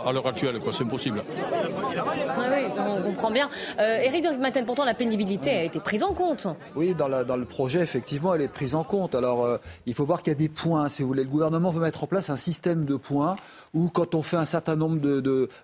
à, 0.06 0.12
l'heure 0.12 0.28
actuelle. 0.28 0.60
C'est 0.72 0.84
impossible. 0.84 1.24
oui, 1.32 2.60
on 2.78 3.02
comprend 3.02 3.32
bien. 3.32 3.50
Eric 3.80 4.24
de 4.24 4.30
Maten, 4.38 4.66
pourtant, 4.66 4.86
la 4.86 4.94
pénibilité 4.94 5.50
a 5.50 5.64
été 5.64 5.80
prise 5.80 6.04
en 6.04 6.14
compte. 6.14 6.48
Oui, 6.76 6.94
dans, 6.94 7.10
dans 7.26 7.38
le 7.38 7.46
projet, 7.46 7.80
effectivement, 7.80 8.36
elle 8.36 8.42
est 8.42 8.48
prise 8.48 8.76
en 8.76 8.84
compte. 8.84 9.16
Alors, 9.16 9.60
il 9.86 9.94
faut 9.94 10.06
voir 10.06 10.22
qu'il 10.22 10.32
y 10.32 10.36
a 10.36 10.40
des 10.40 10.50
points, 10.50 10.90
si 10.90 11.02
vous 11.02 11.08
voulez. 11.08 11.24
Le 11.24 11.30
gouvernement 11.30 11.70
veut 11.72 11.82
mettre 11.82 12.04
en 12.04 12.08
place 12.08 12.30
un 12.30 12.38
système 12.38 12.86
de 12.86 12.96
points 12.96 13.36
où, 13.74 13.90
quand 13.90 14.16
on 14.16 14.22
fait 14.22 14.38
un 14.38 14.46
certain 14.46 14.76
nombre 14.76 15.00
de, 15.00 15.20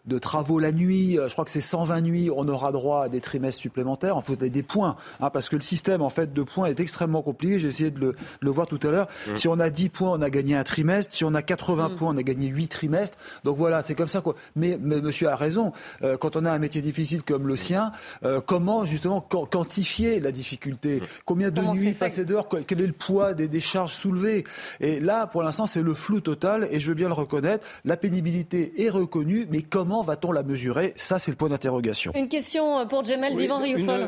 de 0.06 0.20
travaux 0.20 0.60
la 0.60 0.72
nuit, 0.72 1.18
je 1.28 1.32
crois 1.32 1.46
que 1.46 1.52
c'est 1.52 1.62
120 1.62 2.02
nuits, 2.02 2.30
on 2.36 2.48
aura 2.48 2.72
droit 2.72 3.04
à 3.04 3.10
des 3.10 3.22
trimestres 3.22 3.62
supplémentaires. 3.62 4.16
Il 4.18 4.24
faut 4.24 4.36
des 4.36 4.64
points, 4.64 4.96
hein, 5.20 5.30
parce 5.30 5.50
que 5.50 5.56
le 5.56 5.62
système 5.62 6.02
en 6.02 6.10
fait 6.10 6.34
de 6.34 6.44
points 6.44 6.68
est 6.68 6.80
extrêmement 6.80 7.22
compliqué. 7.22 7.60
J'ai 7.60 7.68
essayé 7.68 7.92
de 7.92 8.16
le, 8.40 8.52
voir 8.52 8.68
tout 8.68 8.80
à 8.84 8.88
l'heure. 8.92 9.08
Mmh. 9.28 9.38
Si 9.38 9.48
on 9.48 9.60
a 9.60 9.70
10 9.70 9.90
points, 9.90 10.12
on 10.12 10.22
a 10.22 10.30
gagné 10.30 10.56
un 10.56 10.64
trimestre. 10.64 11.14
Si 11.14 11.24
on 11.24 11.34
a 11.34 11.42
80 11.42 11.90
mmh. 11.90 11.96
points, 11.96 12.14
on 12.14 12.18
a 12.18 12.24
gagné 12.24 12.48
8 12.48 12.68
trimestres. 12.68 13.18
Donc 13.44 13.58
voilà, 13.58 13.82
c'est 13.82 13.96
comme 13.96 14.08
ça 14.08 14.22
quoi. 14.22 14.36
Mais, 14.56 14.78
Monsieur 14.78 15.30
a 15.30 15.36
raison. 15.36 15.74
Euh, 16.02 16.18
quand 16.18 16.36
on 16.36 16.46
a 16.46 16.52
un 16.52 16.60
métier 16.60 16.82
difficile 16.82 17.24
comme 17.24 17.48
le 17.48 17.56
mmh. 17.56 17.58
sien, 17.58 17.92
euh, 18.24 18.42
comment 18.46 18.86
justement 18.86 19.22
quantifier 19.22 20.20
la 20.20 20.32
difficulté? 20.32 21.02
Combien 21.26 21.52
de 21.52 21.62
nuits 21.62 21.94
passées 21.94 22.26
dehors? 22.26 22.48
Quel 22.66 22.82
est 22.82 22.88
le 22.88 22.94
poids 22.94 23.34
des, 23.34 23.48
des 23.48 23.60
charges 23.60 23.94
soulevées? 23.94 24.44
Et 24.80 25.00
là, 25.00 25.28
pour 25.28 25.44
l'instant, 25.44 25.68
c'est 25.68 25.84
le 25.84 25.94
flou 25.94 26.22
total. 26.22 26.68
Et 26.72 26.80
je 26.80 26.90
veux 26.90 26.96
bien 26.96 27.08
le 27.08 27.14
reconnaître. 27.14 27.66
La 27.86 27.97
pénibilité 27.98 28.86
est 28.86 28.90
reconnue, 28.90 29.46
mais 29.50 29.62
comment 29.62 30.02
va-t-on 30.02 30.32
la 30.32 30.44
mesurer? 30.44 30.94
Ça, 30.96 31.20
c'est 31.20 31.32
le 31.32 31.38
point 31.38 31.50
d'interrogation. 31.50 32.14
Une 32.16 32.30
question 32.30 32.88
pour 32.88 33.04
Jamel 33.04 33.34
oui, 33.36 33.44
Divan 33.44 33.62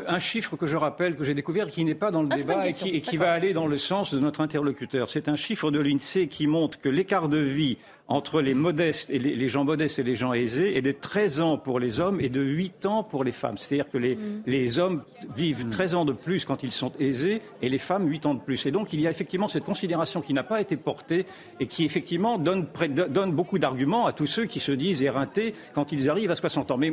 Un 0.06 0.18
chiffre 0.18 0.56
que 0.56 0.66
je 0.66 0.76
rappelle, 0.76 1.16
que 1.16 1.24
j'ai 1.24 1.34
découvert, 1.34 1.66
qui 1.66 1.84
n'est 1.84 1.94
pas 1.94 2.10
dans 2.10 2.22
le 2.22 2.28
ah, 2.30 2.36
débat 2.36 2.68
et 2.68 2.72
qui, 2.72 2.88
et 2.88 3.00
qui 3.00 3.16
va 3.16 3.32
aller 3.32 3.52
dans 3.52 3.66
le 3.66 3.76
sens 3.76 4.14
de 4.14 4.18
notre 4.18 4.40
interlocuteur. 4.40 5.10
C'est 5.10 5.28
un 5.28 5.36
chiffre 5.36 5.70
de 5.70 5.80
l'INSEE 5.80 6.28
qui 6.28 6.46
montre 6.46 6.80
que 6.80 6.88
l'écart 6.88 7.28
de 7.28 7.38
vie 7.38 7.76
entre 8.10 8.40
les 8.40 8.54
modestes 8.54 9.08
et 9.10 9.20
les, 9.20 9.48
gens 9.48 9.64
modestes 9.64 10.00
et 10.00 10.02
les 10.02 10.16
gens 10.16 10.32
aisés 10.32 10.76
est 10.76 10.82
de 10.82 10.90
13 10.90 11.40
ans 11.40 11.56
pour 11.56 11.78
les 11.78 12.00
hommes 12.00 12.20
et 12.20 12.28
de 12.28 12.42
8 12.42 12.84
ans 12.86 13.04
pour 13.04 13.22
les 13.22 13.30
femmes. 13.30 13.56
C'est-à-dire 13.56 13.88
que 13.88 13.98
les, 13.98 14.16
mm. 14.16 14.42
les 14.46 14.78
hommes 14.80 15.02
vivent 15.36 15.68
13 15.70 15.94
ans 15.94 16.04
de 16.04 16.12
plus 16.12 16.44
quand 16.44 16.64
ils 16.64 16.72
sont 16.72 16.90
aisés 16.98 17.40
et 17.62 17.68
les 17.68 17.78
femmes 17.78 18.08
8 18.08 18.26
ans 18.26 18.34
de 18.34 18.40
plus. 18.40 18.66
Et 18.66 18.72
donc 18.72 18.92
il 18.92 19.00
y 19.00 19.06
a 19.06 19.10
effectivement 19.10 19.46
cette 19.46 19.62
considération 19.62 20.20
qui 20.20 20.34
n'a 20.34 20.42
pas 20.42 20.60
été 20.60 20.76
portée 20.76 21.24
et 21.60 21.68
qui 21.68 21.84
effectivement 21.84 22.36
donne, 22.36 22.66
donne 22.88 23.30
beaucoup 23.30 23.60
d'arguments 23.60 24.06
à 24.06 24.12
tous 24.12 24.26
ceux 24.26 24.46
qui 24.46 24.58
se 24.58 24.72
disent 24.72 25.02
éreintés 25.02 25.54
quand 25.72 25.92
ils 25.92 26.10
arrivent 26.10 26.32
à 26.32 26.36
60 26.36 26.72
ans. 26.72 26.78
Mais 26.78 26.90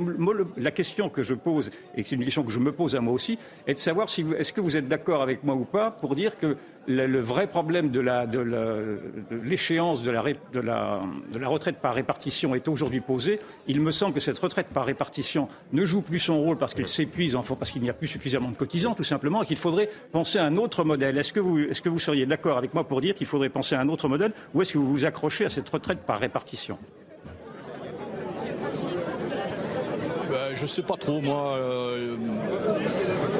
la 0.55 0.71
question 0.71 1.09
que 1.09 1.23
je 1.23 1.33
pose, 1.33 1.71
et 1.95 2.03
c'est 2.03 2.15
une 2.15 2.23
question 2.23 2.43
que 2.43 2.51
je 2.51 2.59
me 2.59 2.71
pose 2.71 2.95
à 2.95 3.01
moi 3.01 3.13
aussi, 3.13 3.39
est 3.65 3.73
de 3.73 3.79
savoir 3.79 4.07
si 4.07 4.23
est-ce 4.37 4.53
que 4.53 4.61
vous 4.61 4.77
êtes 4.77 4.87
d'accord 4.87 5.23
avec 5.23 5.43
moi 5.43 5.55
ou 5.55 5.65
pas 5.65 5.89
pour 5.89 6.13
dire 6.13 6.37
que 6.37 6.57
le, 6.87 7.19
vrai 7.19 7.47
problème 7.47 7.89
de 7.91 7.99
l'échéance 9.43 10.03
de, 10.03 10.11
la, 10.11 10.23
de, 10.53 10.59
la, 10.59 11.01
de 11.33 11.39
la 11.39 11.47
retraite 11.47 11.77
par 11.77 11.93
répartition 11.93 12.55
est 12.55 12.67
aujourd'hui 12.67 13.01
posé. 13.01 13.39
Il 13.67 13.81
me 13.81 13.91
semble 13.91 14.13
que 14.13 14.19
cette 14.19 14.39
retraite 14.39 14.67
par 14.67 14.85
répartition 14.85 15.47
ne 15.73 15.85
joue 15.85 16.01
plus 16.01 16.19
son 16.19 16.41
rôle 16.41 16.57
parce 16.57 16.73
qu'elle 16.73 16.87
s'épuise, 16.87 17.37
parce 17.59 17.71
qu'il 17.71 17.81
n'y 17.81 17.89
a 17.89 17.93
plus 17.93 18.07
suffisamment 18.07 18.49
de 18.49 18.55
cotisants, 18.55 18.95
tout 18.95 19.03
simplement, 19.03 19.43
et 19.43 19.45
qu'il 19.45 19.57
faudrait 19.57 19.89
penser 20.11 20.39
à 20.39 20.45
un 20.45 20.57
autre 20.57 20.83
modèle. 20.83 21.17
Est-ce 21.17 21.33
que 21.33 21.39
vous, 21.39 21.59
est 21.59 21.73
-ce 21.73 21.81
que 21.81 21.89
vous 21.89 21.99
seriez 21.99 22.25
d'accord 22.25 22.57
avec 22.57 22.73
moi 22.73 22.87
pour 22.87 23.01
dire 23.01 23.15
qu'il 23.15 23.27
faudrait 23.27 23.49
penser 23.49 23.75
à 23.75 23.81
un 23.81 23.89
autre 23.89 24.07
modèle, 24.07 24.31
ou 24.53 24.61
est-ce 24.61 24.73
que 24.73 24.77
vous 24.77 24.89
vous 24.89 25.05
accrochez 25.05 25.45
à 25.45 25.49
cette 25.49 25.69
retraite 25.69 25.99
par 25.99 26.19
répartition 26.19 26.77
ben, 30.29 30.46
Je 30.57 30.63
ne 30.63 30.67
sais 30.67 30.81
pas 30.81 30.95
trop, 30.97 31.21
moi. 31.21 31.51
Euh, 31.51 32.17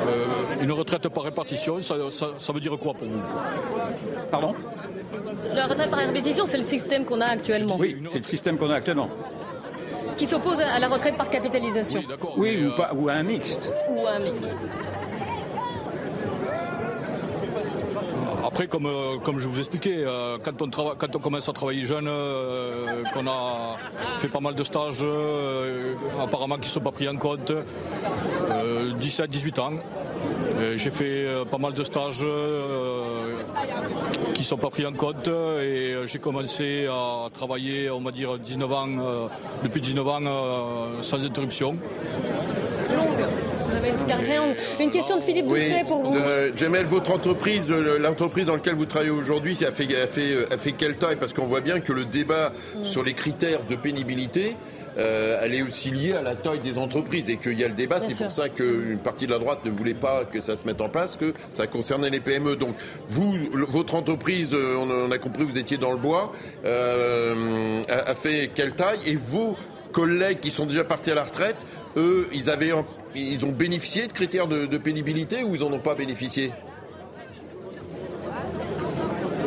euh, 0.08 0.62
une 0.62 0.72
retraite 0.72 1.10
par 1.10 1.24
répartition, 1.24 1.82
ça, 1.82 1.96
veut 2.54 2.60
dire 2.60 2.78
quoi 2.78 2.94
pour 2.94 3.08
vous? 3.08 3.22
Pardon? 4.30 4.54
La 5.56 5.66
retraite 5.66 5.90
par 5.90 6.00
répartition, 6.00 6.46
c'est 6.46 6.60
le 6.60 6.64
système 6.64 7.06
qu'on 7.06 7.20
a 7.22 7.26
actuellement. 7.26 7.76
Oui, 7.80 8.04
c'est 8.10 8.20
le 8.20 8.24
système 8.24 8.58
qu'on 8.60 8.70
a 8.70 8.76
actuellement. 8.76 9.10
Qui 10.16 10.28
s'oppose 10.28 10.62
à 10.62 10.78
la 10.80 10.88
retraite 10.88 11.18
par 11.18 11.30
capitalisation. 11.32 12.04
Oui, 12.38 12.68
ou, 12.68 12.78
pas, 12.78 12.92
ou 12.94 13.10
à 13.10 13.14
un 13.14 13.24
mixte. 13.24 13.74
Ou 13.90 14.06
à 14.06 14.12
un 14.12 14.20
mixte. 14.20 14.46
Après, 18.58 18.68
comme, 18.68 18.88
euh, 18.88 19.20
comme 19.24 19.38
je 19.38 19.48
vous 19.48 19.60
expliquais, 19.60 19.98
euh, 20.00 20.40
quand, 20.44 20.64
on 20.64 20.72
quand 20.72 21.16
on 21.16 21.20
commence 21.20 21.48
à 21.48 21.54
travailler 21.54 21.86
jeune, 21.86 22.08
euh, 22.08 23.04
qu'on 23.14 23.28
a 23.28 23.78
fait 24.18 24.30
pas 24.30 24.40
mal 24.40 24.56
de 24.56 24.64
stages, 24.64 25.06
apparemment 26.20 26.56
qui 26.56 26.62
ne 26.62 26.72
sont 26.72 26.80
pas 26.80 26.90
pris 26.90 27.08
en 27.08 27.18
compte, 27.18 27.52
17-18 29.00 29.60
ans, 29.60 29.74
j'ai 30.76 30.90
fait 30.90 31.28
pas 31.52 31.60
mal 31.60 31.74
de 31.74 31.84
stages 31.84 32.26
qui 34.34 34.42
ne 34.42 34.46
sont 34.48 34.58
pas 34.58 34.72
pris 34.72 34.88
en 34.88 34.94
compte 34.94 35.28
et 35.62 35.94
j'ai 36.08 36.18
commencé 36.18 36.88
à 36.88 37.30
travailler, 37.32 37.92
on 37.92 38.02
va 38.02 38.10
dire, 38.10 38.40
19 38.40 38.74
ans, 38.74 38.88
depuis 39.62 39.82
19 39.82 40.08
ans 40.08 40.22
sans 41.04 41.24
interruption. 41.24 41.78
Une 44.80 44.92
question 44.92 45.18
de 45.18 45.22
Philippe 45.22 45.48
Doucet 45.48 45.84
pour 45.88 46.04
vous. 46.04 46.16
Euh, 46.16 46.52
Jamel, 46.56 46.86
votre 46.86 47.12
entreprise, 47.12 47.70
euh, 47.70 47.98
l'entreprise 48.00 48.46
dans 48.46 48.56
laquelle 48.56 48.76
vous 48.76 48.86
travaillez 48.86 49.12
aujourd'hui, 49.12 49.58
a 49.66 49.72
fait, 49.72 49.88
a, 49.96 50.08
fait, 50.08 50.52
a 50.52 50.58
fait 50.58 50.74
quelle 50.74 50.96
taille? 50.96 51.16
Parce 51.18 51.34
qu'on 51.34 51.46
voit 51.46 51.62
bien 51.62 51.80
que 51.80 51.94
le 51.94 52.06
débat 52.06 52.54
sur 52.84 53.04
les 53.04 53.14
critères 53.14 53.64
de 53.68 53.76
pénibilité, 53.76 54.56
euh, 54.98 55.40
elle 55.42 55.54
est 55.54 55.62
aussi 55.62 55.92
liée 55.92 56.14
à 56.14 56.22
la 56.22 56.36
taille 56.36 56.60
des 56.60 56.78
entreprises 56.78 57.30
et 57.30 57.38
qu'il 57.38 57.60
y 57.60 57.64
a 57.64 57.68
le 57.68 57.74
débat. 57.74 58.00
C'est 58.00 58.16
pour 58.16 58.32
ça 58.32 58.50
qu'une 58.50 59.00
partie 59.00 59.26
de 59.26 59.32
la 59.32 59.40
droite 59.40 59.60
ne 59.66 59.72
voulait 59.72 59.94
pas 59.94 60.26
que 60.26 60.40
ça 60.40 60.56
se 60.56 60.66
mette 60.66 60.82
en 60.82 60.90
place, 60.90 61.16
que 61.16 61.34
ça 61.54 61.68
concernait 61.68 62.10
les 62.10 62.20
PME. 62.20 62.56
Donc 62.56 62.76
vous, 63.10 63.36
votre 63.68 63.96
entreprise, 63.96 64.54
on 64.56 65.12
a 65.12 65.18
compris, 65.18 65.44
vous 65.44 65.58
étiez 65.58 65.78
dans 65.78 65.92
le 65.92 65.98
bois, 65.98 66.32
a, 66.66 68.16
fait 68.16 68.52
quelle 68.54 68.74
taille? 68.74 69.00
Et 69.06 69.16
vos 69.16 69.56
collègues 69.92 70.40
qui 70.40 70.52
sont 70.52 70.66
déjà 70.66 70.84
partis 70.84 71.12
à 71.12 71.16
la 71.16 71.26
retraite, 71.26 71.58
eux, 71.96 72.28
ils 72.32 72.50
avaient 72.50 72.72
ils 73.18 73.46
ont 73.46 73.52
bénéficié 73.52 74.08
de 74.08 74.14
critères 74.14 74.48
de, 74.48 74.78
pénibilité 74.78 75.44
ou 75.44 75.56
ils 75.56 75.62
n'en 75.62 75.74
ont 75.74 75.80
pas 75.80 75.96
bénéficié 75.96 76.52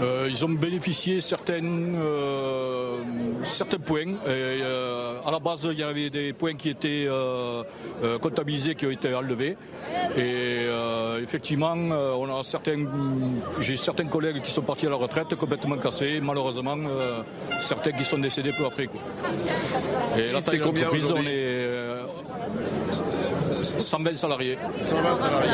euh, 0.01 0.29
ils 0.31 0.45
ont 0.47 0.49
bénéficié 0.49 1.21
certaines, 1.21 1.95
euh, 1.95 3.03
certains 3.45 3.79
points. 3.79 4.15
Euh, 4.27 5.21
à 5.27 5.31
la 5.31 5.39
base, 5.39 5.69
il 5.71 5.79
y 5.79 5.83
avait 5.83 6.09
des 6.09 6.33
points 6.33 6.55
qui 6.55 6.71
étaient 6.71 7.07
comptabilisés, 8.23 8.75
qui 8.75 8.87
ont 8.87 8.91
été 8.91 9.13
enlevés. 9.13 9.59
Et 10.17 10.65
effectivement, 11.23 11.75
on 11.75 12.41
a 12.41 12.43
certains, 12.45 12.87
j'ai 13.61 13.77
certains 13.77 14.07
collègues 14.07 14.41
qui 14.41 14.51
sont 14.51 14.63
partis 14.63 14.87
à 14.87 14.91
la 14.91 14.97
retraite 14.97 15.35
complètement 15.35 15.77
cassés. 15.77 16.19
Malheureusement, 16.23 16.79
certains 17.61 17.93
qui 17.93 18.05
sont 18.05 18.19
décédés 18.19 18.53
peu 18.57 18.65
après. 18.65 18.89
Et 20.17 20.33
la 20.33 20.41
taille 20.41 20.61
de 20.61 20.65
l'entreprise, 20.65 21.13
on 21.13 21.23
est 21.23 21.69
120 23.63 24.17
salariés. 24.17 24.59
120 24.83 25.17
salariés, 25.17 25.47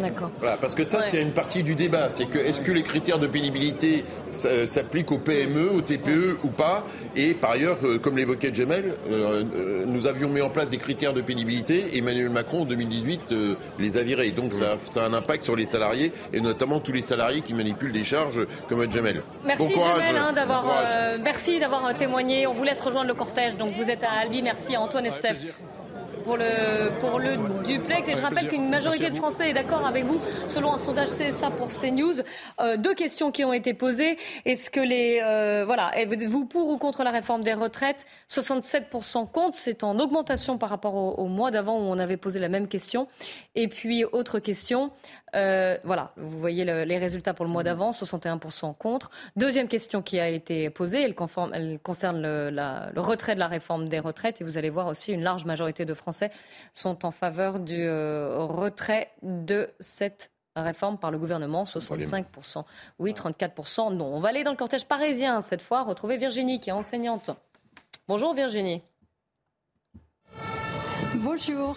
d'accord. 0.00 0.30
parce 0.60 0.74
que 0.74 0.84
ça, 0.84 1.02
c'est 1.02 1.20
une 1.20 1.32
partie 1.32 1.62
du 1.62 1.74
débat. 1.74 2.10
C'est 2.10 2.26
que 2.26 2.38
est-ce 2.38 2.60
que 2.60 2.72
les 2.72 2.82
critères 2.82 3.18
de 3.18 3.26
pénibilité 3.26 4.04
s'appliquent 4.30 5.12
aux 5.12 5.18
PME, 5.18 5.70
aux 5.70 5.80
TPE 5.80 6.38
ou 6.44 6.48
pas? 6.48 6.84
Et 7.16 7.34
par 7.34 7.52
ailleurs, 7.52 7.78
euh, 7.84 7.98
comme 7.98 8.16
l'évoquait 8.16 8.54
Jamel, 8.54 8.94
euh, 9.10 9.42
euh, 9.54 9.84
nous 9.86 10.06
avions 10.06 10.28
mis 10.28 10.40
en 10.40 10.50
place 10.50 10.70
des 10.70 10.76
critères 10.78 11.12
de 11.12 11.20
pénibilité. 11.20 11.96
Emmanuel 11.96 12.30
Macron, 12.30 12.62
en 12.62 12.64
2018, 12.64 13.34
les 13.78 13.96
a 13.96 14.02
virés. 14.02 14.30
Donc 14.30 14.54
ça, 14.54 14.76
a 14.96 15.00
un 15.00 15.14
impact 15.14 15.42
sur 15.42 15.56
les 15.56 15.66
salariés 15.66 16.12
et 16.32 16.40
notamment 16.40 16.80
tous 16.80 16.92
les 16.92 17.02
salariés 17.02 17.40
qui 17.40 17.54
manipulent 17.54 17.92
des 17.92 18.04
charges 18.04 18.46
comme 18.68 18.90
Jamel. 18.90 19.22
Merci 19.44 19.74
Jamel 19.74 20.16
hein, 20.16 20.32
d'avoir, 20.32 20.64
merci 21.22 21.58
d'avoir 21.58 21.94
témoigné. 21.94 22.46
On 22.46 22.52
vous 22.52 22.64
laisse 22.64 22.80
rejoindre 22.80 23.08
le 23.08 23.14
cortège. 23.14 23.56
Donc 23.56 23.72
vous 23.74 23.90
êtes 23.90 24.04
à 24.04 24.20
Albi. 24.22 24.42
Merci 24.42 24.74
à 24.74 24.80
Antoine 24.80 25.06
et 25.06 25.10
Steph 25.10 25.46
pour 26.28 26.36
le, 26.36 26.90
pour 27.00 27.18
le 27.18 27.36
duplex. 27.64 28.06
Et 28.06 28.14
je 28.14 28.20
rappelle 28.20 28.48
qu'une 28.48 28.68
majorité 28.68 29.08
de 29.08 29.14
Français 29.14 29.48
est 29.48 29.54
d'accord 29.54 29.86
avec 29.86 30.04
vous, 30.04 30.20
selon 30.46 30.74
un 30.74 30.76
sondage 30.76 31.08
CSA 31.08 31.50
pour 31.50 31.68
CNews. 31.68 32.20
Euh, 32.60 32.76
deux 32.76 32.92
questions 32.92 33.30
qui 33.30 33.44
ont 33.44 33.54
été 33.54 33.72
posées. 33.72 34.18
Est-ce 34.44 34.70
que 34.70 34.80
les. 34.80 35.22
Euh, 35.24 35.64
voilà, 35.64 35.90
vous 36.28 36.44
pour 36.44 36.68
ou 36.68 36.76
contre 36.76 37.02
la 37.02 37.12
réforme 37.12 37.42
des 37.42 37.54
retraites? 37.54 38.04
67% 38.28 39.26
contre. 39.30 39.56
C'est 39.56 39.82
en 39.82 39.98
augmentation 39.98 40.58
par 40.58 40.68
rapport 40.68 40.94
au, 40.96 41.12
au 41.12 41.28
mois 41.28 41.50
d'avant 41.50 41.78
où 41.78 41.84
on 41.84 41.98
avait 41.98 42.18
posé 42.18 42.38
la 42.38 42.50
même 42.50 42.68
question. 42.68 43.08
Et 43.54 43.66
puis, 43.66 44.04
autre 44.04 44.38
question. 44.38 44.90
Euh, 45.34 45.76
voilà, 45.84 46.12
vous 46.16 46.38
voyez 46.38 46.64
les 46.64 46.98
résultats 46.98 47.34
pour 47.34 47.44
le 47.44 47.50
mois 47.50 47.62
d'avant, 47.62 47.90
61% 47.90 48.74
contre. 48.76 49.10
Deuxième 49.36 49.68
question 49.68 50.02
qui 50.02 50.18
a 50.18 50.28
été 50.28 50.70
posée, 50.70 51.02
elle, 51.02 51.14
concerne 51.14 52.22
le, 52.22 53.00
retrait 53.00 53.34
de 53.34 53.40
la 53.40 53.48
réforme 53.48 53.88
des 53.88 53.98
retraites. 53.98 54.40
Et 54.40 54.44
vous 54.44 54.56
allez 54.56 54.70
voir 54.70 54.86
aussi 54.86 55.12
une 55.12 55.22
large 55.22 55.44
majorité 55.44 55.84
de 55.84 55.94
Français 55.94 56.30
sont 56.72 57.04
en 57.04 57.10
faveur 57.10 57.58
du 57.58 57.82
euh, 57.82 58.38
retrait 58.38 59.10
de 59.22 59.68
cette 59.80 60.30
réforme 60.56 60.98
par 60.98 61.10
le 61.10 61.18
gouvernement, 61.18 61.64
65%. 61.64 62.64
Oui, 62.98 63.12
34% 63.12 63.94
non. 63.94 64.06
On 64.06 64.20
va 64.20 64.30
aller 64.30 64.44
dans 64.44 64.50
le 64.50 64.56
cortège 64.56 64.86
parisien 64.86 65.40
cette 65.40 65.62
fois, 65.62 65.84
retrouver 65.84 66.16
Virginie 66.16 66.58
qui 66.58 66.70
est 66.70 66.72
enseignante. 66.72 67.30
Bonjour 68.08 68.34
Virginie. 68.34 68.82
Bonjour. 71.16 71.76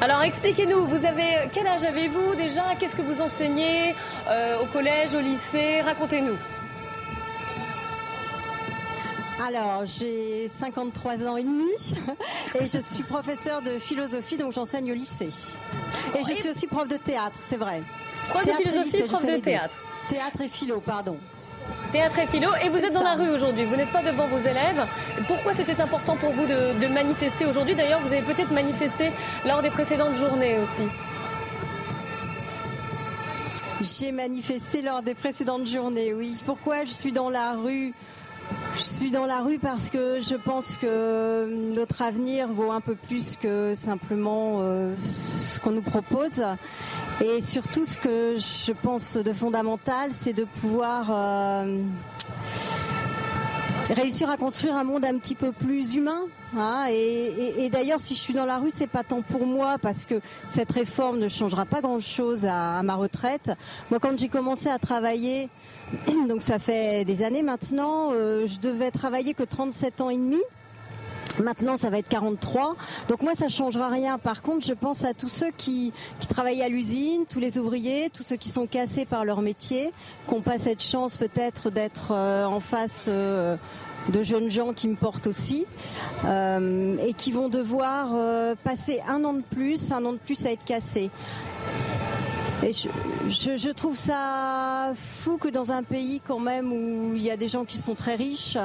Alors 0.00 0.22
expliquez-nous, 0.22 0.86
vous 0.86 1.04
avez 1.04 1.48
quel 1.52 1.66
âge 1.66 1.84
avez-vous 1.84 2.34
déjà? 2.34 2.62
Qu'est-ce 2.78 2.96
que 2.96 3.02
vous 3.02 3.20
enseignez 3.20 3.94
euh, 4.28 4.60
au 4.60 4.66
collège, 4.66 5.14
au 5.14 5.20
lycée? 5.20 5.80
Racontez-nous. 5.82 6.36
Alors, 9.46 9.86
j'ai 9.86 10.48
53 10.48 11.26
ans 11.26 11.36
et 11.38 11.42
demi 11.42 11.70
et 12.60 12.68
je 12.68 12.78
suis 12.78 13.02
professeur 13.02 13.62
de 13.62 13.78
philosophie, 13.78 14.36
donc 14.36 14.52
j'enseigne 14.52 14.92
au 14.92 14.94
lycée. 14.94 15.30
Et 16.18 16.24
je 16.28 16.34
suis 16.34 16.50
aussi 16.50 16.66
prof 16.66 16.86
de 16.86 16.96
théâtre, 16.96 17.36
c'est 17.48 17.56
vrai. 17.56 17.82
Prof 18.28 18.44
de 18.44 18.52
philosophie, 18.52 19.02
prof 19.04 19.24
de 19.24 19.36
théâtre. 19.36 19.74
Théâtre 20.08 20.42
et 20.42 20.48
philo, 20.48 20.80
pardon. 20.80 21.16
Théâtre 21.92 22.18
et 22.18 22.26
philo. 22.26 22.48
Et 22.64 22.68
vous 22.68 22.78
êtes 22.78 22.92
dans 22.92 23.02
la 23.02 23.14
rue 23.14 23.30
aujourd'hui, 23.30 23.64
vous 23.64 23.76
n'êtes 23.76 23.92
pas 23.92 24.02
devant 24.02 24.26
vos 24.26 24.38
élèves. 24.38 24.86
Pourquoi 25.26 25.54
c'était 25.54 25.80
important 25.80 26.16
pour 26.16 26.32
vous 26.32 26.46
de, 26.46 26.86
manifester 26.86 27.46
aujourd'hui 27.46 27.74
D'ailleurs, 27.74 28.00
vous 28.00 28.12
avez 28.12 28.22
peut-être 28.22 28.52
manifesté 28.52 29.10
lors 29.46 29.62
des 29.62 29.70
précédentes 29.70 30.14
journées 30.16 30.58
aussi. 30.58 30.88
J'ai 33.82 34.12
manifesté 34.12 34.82
lors 34.82 35.02
des 35.02 35.14
précédentes 35.14 35.66
journées, 35.66 36.12
oui. 36.12 36.42
Pourquoi 36.44 36.84
je 36.84 36.92
suis 36.92 37.12
dans 37.12 37.30
la 37.30 37.52
rue 37.52 37.94
je 38.76 38.82
suis 38.82 39.10
dans 39.10 39.26
la 39.26 39.40
rue 39.40 39.58
parce 39.58 39.90
que 39.90 40.20
je 40.20 40.34
pense 40.34 40.76
que 40.76 41.74
notre 41.74 42.02
avenir 42.02 42.48
vaut 42.48 42.70
un 42.70 42.80
peu 42.80 42.94
plus 42.94 43.36
que 43.36 43.74
simplement 43.74 44.60
euh, 44.60 44.94
ce 45.44 45.60
qu'on 45.60 45.72
nous 45.72 45.82
propose. 45.82 46.42
Et 47.22 47.42
surtout, 47.42 47.84
ce 47.84 47.98
que 47.98 48.36
je 48.36 48.72
pense 48.72 49.16
de 49.16 49.32
fondamental, 49.32 50.10
c'est 50.18 50.32
de 50.32 50.44
pouvoir 50.44 51.08
euh, 51.10 51.82
réussir 53.90 54.30
à 54.30 54.36
construire 54.36 54.76
un 54.76 54.84
monde 54.84 55.04
un 55.04 55.18
petit 55.18 55.34
peu 55.34 55.52
plus 55.52 55.94
humain. 55.94 56.22
Hein. 56.56 56.86
et, 56.90 57.68
d'ailleurs, 57.70 58.00
si 58.00 58.14
je 58.14 58.20
suis 58.20 58.34
dans 58.34 58.44
la 58.44 58.58
rue, 58.58 58.70
c'est 58.72 58.88
pas 58.88 59.04
tant 59.04 59.22
pour 59.22 59.46
moi 59.46 59.76
parce 59.80 60.04
que 60.04 60.20
cette 60.50 60.72
réforme 60.72 61.18
ne 61.18 61.28
changera 61.28 61.64
pas 61.64 61.80
grand-chose 61.80 62.44
à, 62.44 62.82
ma 62.82 62.94
retraite. 62.94 63.52
Moi, 63.90 64.00
quand 64.00 64.18
j'ai 64.18 64.28
commencé 64.28 64.68
à 64.68 64.78
travailler, 64.78 65.48
donc 66.28 66.42
ça 66.42 66.58
fait 66.58 67.04
des 67.04 67.22
années 67.22 67.42
maintenant, 67.42 68.10
euh, 68.12 68.46
je 68.46 68.58
devais 68.60 68.90
travailler 68.90 69.34
que 69.34 69.42
37 69.42 70.00
ans 70.00 70.10
et 70.10 70.16
demi. 70.16 70.40
Maintenant, 71.38 71.76
ça 71.76 71.90
va 71.90 71.98
être 71.98 72.08
43. 72.08 72.74
Donc 73.08 73.22
moi, 73.22 73.32
ça 73.38 73.48
changera 73.48 73.88
rien. 73.88 74.18
Par 74.18 74.42
contre, 74.42 74.66
je 74.66 74.74
pense 74.74 75.04
à 75.04 75.14
tous 75.14 75.28
ceux 75.28 75.50
qui, 75.56 75.92
travaillent 76.28 76.62
à 76.62 76.68
l'usine, 76.68 77.24
tous 77.26 77.38
les 77.38 77.56
ouvriers, 77.56 78.10
tous 78.12 78.24
ceux 78.24 78.36
qui 78.36 78.48
sont 78.48 78.66
cassés 78.66 79.04
par 79.04 79.24
leur 79.24 79.40
métier, 79.40 79.92
qui 80.26 80.34
n'ont 80.34 80.40
pas 80.40 80.58
cette 80.58 80.82
chance 80.82 81.16
peut-être 81.16 81.70
d'être 81.70 82.10
euh, 82.12 82.44
en 82.44 82.60
face 82.60 83.06
euh, 83.08 83.56
de 84.08 84.22
jeunes 84.22 84.50
gens 84.50 84.72
qui 84.72 84.88
me 84.88 84.96
portent 84.96 85.28
aussi, 85.28 85.66
et 86.24 87.12
qui 87.16 87.32
vont 87.32 87.48
devoir 87.48 88.08
passer 88.64 89.00
un 89.08 89.24
an 89.24 89.34
de 89.34 89.42
plus, 89.42 89.92
un 89.92 90.04
an 90.04 90.12
de 90.12 90.18
plus 90.18 90.44
à 90.46 90.50
être 90.50 90.64
cassés. 90.64 91.10
Et 92.62 92.72
je, 92.74 93.56
je, 93.56 93.70
trouve 93.70 93.96
ça 93.96 94.92
fou 94.94 95.38
que 95.38 95.48
dans 95.48 95.72
un 95.72 95.82
pays 95.82 96.20
quand 96.26 96.38
même 96.38 96.72
où 96.72 97.12
il 97.14 97.22
y 97.22 97.30
a 97.30 97.36
des 97.36 97.48
gens 97.48 97.64
qui 97.64 97.78
sont 97.78 97.94
très 97.94 98.16
riches, 98.16 98.58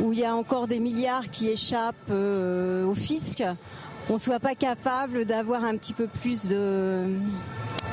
où 0.00 0.12
il 0.12 0.20
y 0.20 0.24
a 0.24 0.34
encore 0.34 0.68
des 0.68 0.78
milliards 0.78 1.28
qui 1.30 1.48
échappent 1.48 2.10
euh, 2.10 2.84
au 2.84 2.94
fisc, 2.94 3.42
on 4.10 4.14
ne 4.14 4.18
soit 4.18 4.38
pas 4.38 4.54
capable 4.54 5.24
d'avoir 5.24 5.64
un 5.64 5.76
petit 5.76 5.92
peu 5.92 6.06
plus 6.06 6.46
de 6.46 7.06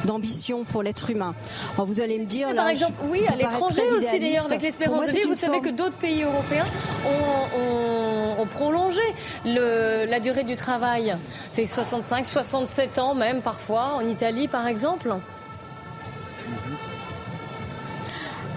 d'ambition 0.05 0.63
pour 0.63 0.81
l'être 0.83 1.09
humain. 1.09 1.35
Alors 1.75 1.85
vous 1.85 2.01
allez 2.01 2.17
me 2.17 2.25
dire, 2.25 2.53
par 2.55 2.69
exemple, 2.69 2.93
oui, 3.09 3.21
à 3.27 3.35
l'étranger 3.35 3.83
aussi 3.91 4.19
d'ailleurs, 4.19 4.45
avec 4.45 4.61
l'espérance 4.61 5.05
de 5.05 5.11
vie, 5.11 5.23
vous 5.27 5.35
savez 5.35 5.59
que 5.59 5.69
d'autres 5.69 5.97
pays 5.97 6.23
européens 6.23 6.65
ont, 7.05 8.10
prolongé 8.45 9.01
le, 9.45 10.05
la 10.09 10.19
durée 10.19 10.43
du 10.43 10.55
travail. 10.55 11.15
C'est 11.51 11.65
65, 11.65 12.25
67 12.25 12.99
ans 12.99 13.15
même 13.15 13.41
parfois, 13.41 13.93
en 13.95 14.07
Italie 14.07 14.47
par 14.47 14.67
exemple. 14.67 15.13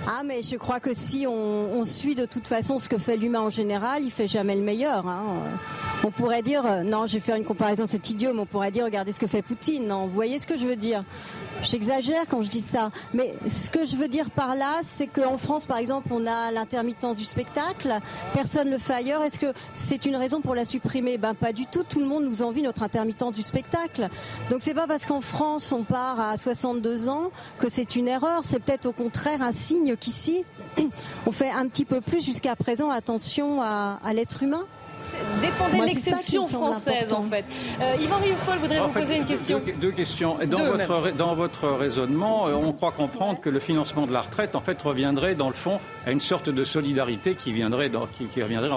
Ah, 0.07 0.23
mais 0.23 0.43
je 0.43 0.57
crois 0.57 0.81
que 0.81 0.93
si 0.93 1.27
on, 1.27 1.85
suit 1.87 2.15
de 2.15 2.27
toute 2.27 2.47
façon 2.47 2.79
ce 2.79 2.89
que 2.89 2.99
fait 2.99 3.17
l'humain 3.17 3.41
en 3.41 3.51
général, 3.51 4.03
il 4.03 4.11
fait 4.11 4.29
jamais 4.29 4.55
le 4.55 4.63
meilleur. 4.63 5.09
Hein. 5.09 5.23
On 6.05 6.11
pourrait 6.11 6.43
dire, 6.43 6.67
euh, 6.67 6.83
non, 6.83 7.07
je 7.07 7.15
vais 7.15 7.21
faire 7.21 7.37
une 7.37 7.45
comparaison, 7.45 7.85
c'est 7.87 8.11
idiot, 8.11 8.33
on 8.39 8.45
pourrait 8.45 8.71
dire, 8.71 8.85
regardez 8.85 9.13
ce 9.13 9.21
que 9.21 9.27
fait 9.27 9.41
Poutine. 9.41 9.87
Non, 9.87 10.01
vous 10.07 10.13
voyez 10.13 10.39
ce 10.39 10.47
que 10.47 10.59
je 10.59 10.67
veux 10.67 10.77
dire 10.77 11.05
J'exagère 11.65 12.25
quand 12.29 12.43
je 12.43 12.51
dis 12.51 12.61
ça, 12.61 12.91
mais 13.13 13.35
ce 13.49 13.71
que 13.71 13.87
je 13.87 13.97
veux 13.97 14.09
dire 14.09 14.31
par 14.31 14.55
là, 14.55 14.81
c'est 14.85 15.07
qu'en 15.07 15.39
France, 15.39 15.67
par 15.67 15.79
exemple, 15.79 16.09
on 16.11 16.27
a 16.27 16.51
l'intermittence 16.53 17.17
du 17.17 17.25
spectacle. 17.25 17.99
Personne 18.33 18.69
ne 18.69 18.73
le 18.73 18.79
fait 18.79 18.95
ailleurs. 18.95 19.23
Est-ce 19.23 19.39
que 19.39 19.53
c'est 19.75 20.05
une 20.07 20.17
raison 20.17 20.41
pour 20.41 20.55
la 20.55 20.65
supprimer? 20.65 21.19
Ben 21.19 21.35
pas 21.35 21.53
du 21.53 21.67
tout. 21.67 21.83
Tout 21.83 22.01
le 22.01 22.07
monde 22.07 22.25
nous 22.25 22.43
envie 22.43 22.63
notre 22.63 22.83
intermittence 22.83 23.35
du 23.35 23.43
spectacle. 23.43 24.09
Donc 24.51 24.63
c'est 24.63 24.75
pas 24.75 24.87
parce 24.87 25.07
qu'en 25.07 25.21
France 25.21 25.73
on 25.73 25.83
part 25.85 26.21
à 26.21 26.37
62 26.37 27.09
ans 27.09 27.31
que 27.59 27.69
c'est 27.69 27.97
une 27.97 28.09
erreur. 28.09 28.43
C'est 28.45 28.61
peut-être 28.61 28.87
au 28.87 28.93
contraire 28.93 29.43
un 29.43 29.53
signe 29.53 29.97
qu'ici 29.97 30.45
on 31.27 31.33
fait 31.33 31.51
un 31.51 31.67
petit 31.69 31.85
peu 31.85 32.01
plus 32.01 32.25
jusqu'à 32.25 32.57
présent 32.57 32.91
attention 32.91 33.63
à 33.63 34.13
l'être 34.13 34.43
humain 34.43 34.65
défendez 35.41 35.81
l'exception 35.81 36.43
française 36.45 37.13
en 37.13 37.23
fait. 37.23 37.45
Euh, 37.81 37.97
Yvan 38.01 38.17
Rioufol 38.17 38.59
voudrait 38.59 38.81
vous 38.81 38.89
poser 38.89 39.17
une 39.17 39.27
question. 39.27 39.61
Deux, 39.81 39.93
questions. 39.93 40.39
Dans 40.47 40.65
votre, 40.65 41.13
dans 41.13 41.35
votre 41.35 41.69
raisonnement, 41.69 42.49
euh, 42.49 42.55
on 42.55 42.73
croit 42.73 42.93
comprendre 42.93 43.41
que 43.41 43.51
le 43.51 43.59
financement 43.59 44.07
de 44.07 44.13
la 44.13 44.23
retraite 44.23 44.55
en 44.55 44.61
fait 44.61 44.81
reviendrait 44.81 45.35
dans 45.35 45.49
le 45.49 45.55
fond 45.55 45.81
à 46.07 46.11
une 46.11 46.21
sorte 46.21 46.49
de 46.49 46.65
solidarité 46.65 47.35
qui 47.35 47.53
viendrait, 47.53 47.89
dans, 47.89 48.07
qui, 48.07 48.43
reviendrait 48.43 48.71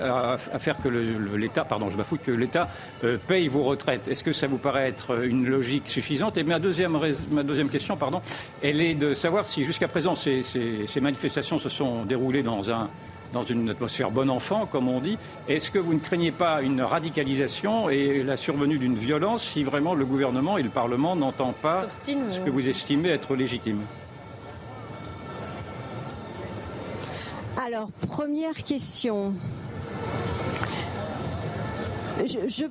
à, 0.00 0.58
faire 0.58 0.78
que 0.78 0.88
l'État, 0.88 1.64
pardon, 1.64 1.90
je 1.90 1.96
m'affoue 1.96 2.16
que 2.16 2.30
l'État 2.30 2.68
euh, 3.04 3.18
paye 3.28 3.48
vos 3.48 3.62
retraites. 3.64 4.08
Est-ce 4.08 4.24
que 4.24 4.32
ça 4.32 4.46
vous 4.46 4.58
paraît 4.58 4.88
être 4.88 5.24
une 5.24 5.46
logique 5.46 5.88
suffisante? 5.88 6.36
Et 6.36 6.42
ma 6.42 6.58
deuxième, 6.58 6.98
ma 7.30 7.42
deuxième 7.42 7.68
question, 7.68 7.96
pardon, 7.96 8.22
elle 8.62 8.80
est 8.80 8.94
de 8.94 9.14
savoir 9.14 9.46
si 9.46 9.64
jusqu'à 9.64 9.88
présent 9.88 10.14
ces, 10.14 10.42
ces 10.42 11.00
manifestations 11.00 11.58
se 11.58 11.68
sont 11.68 12.04
déroulées 12.04 12.42
dans 12.42 12.70
un 12.70 12.88
dans 13.32 13.44
une 13.44 13.70
atmosphère 13.70 14.10
bon 14.10 14.28
enfant, 14.30 14.66
comme 14.66 14.88
on 14.88 15.00
dit. 15.00 15.18
Est-ce 15.48 15.70
que 15.70 15.78
vous 15.78 15.94
ne 15.94 15.98
craignez 15.98 16.32
pas 16.32 16.62
une 16.62 16.82
radicalisation 16.82 17.88
et 17.88 18.22
la 18.22 18.36
survenue 18.36 18.78
d'une 18.78 18.96
violence 18.96 19.42
si 19.42 19.62
vraiment 19.62 19.94
le 19.94 20.04
gouvernement 20.04 20.58
et 20.58 20.62
le 20.62 20.70
Parlement 20.70 21.16
n'entendent 21.16 21.54
pas 21.54 21.86
ce 21.90 22.40
que 22.40 22.50
vous 22.50 22.68
estimez 22.68 23.10
être 23.10 23.34
légitime? 23.34 23.80
Alors, 27.64 27.90
première 28.08 28.54
question. 28.64 29.34
je, 32.26 32.64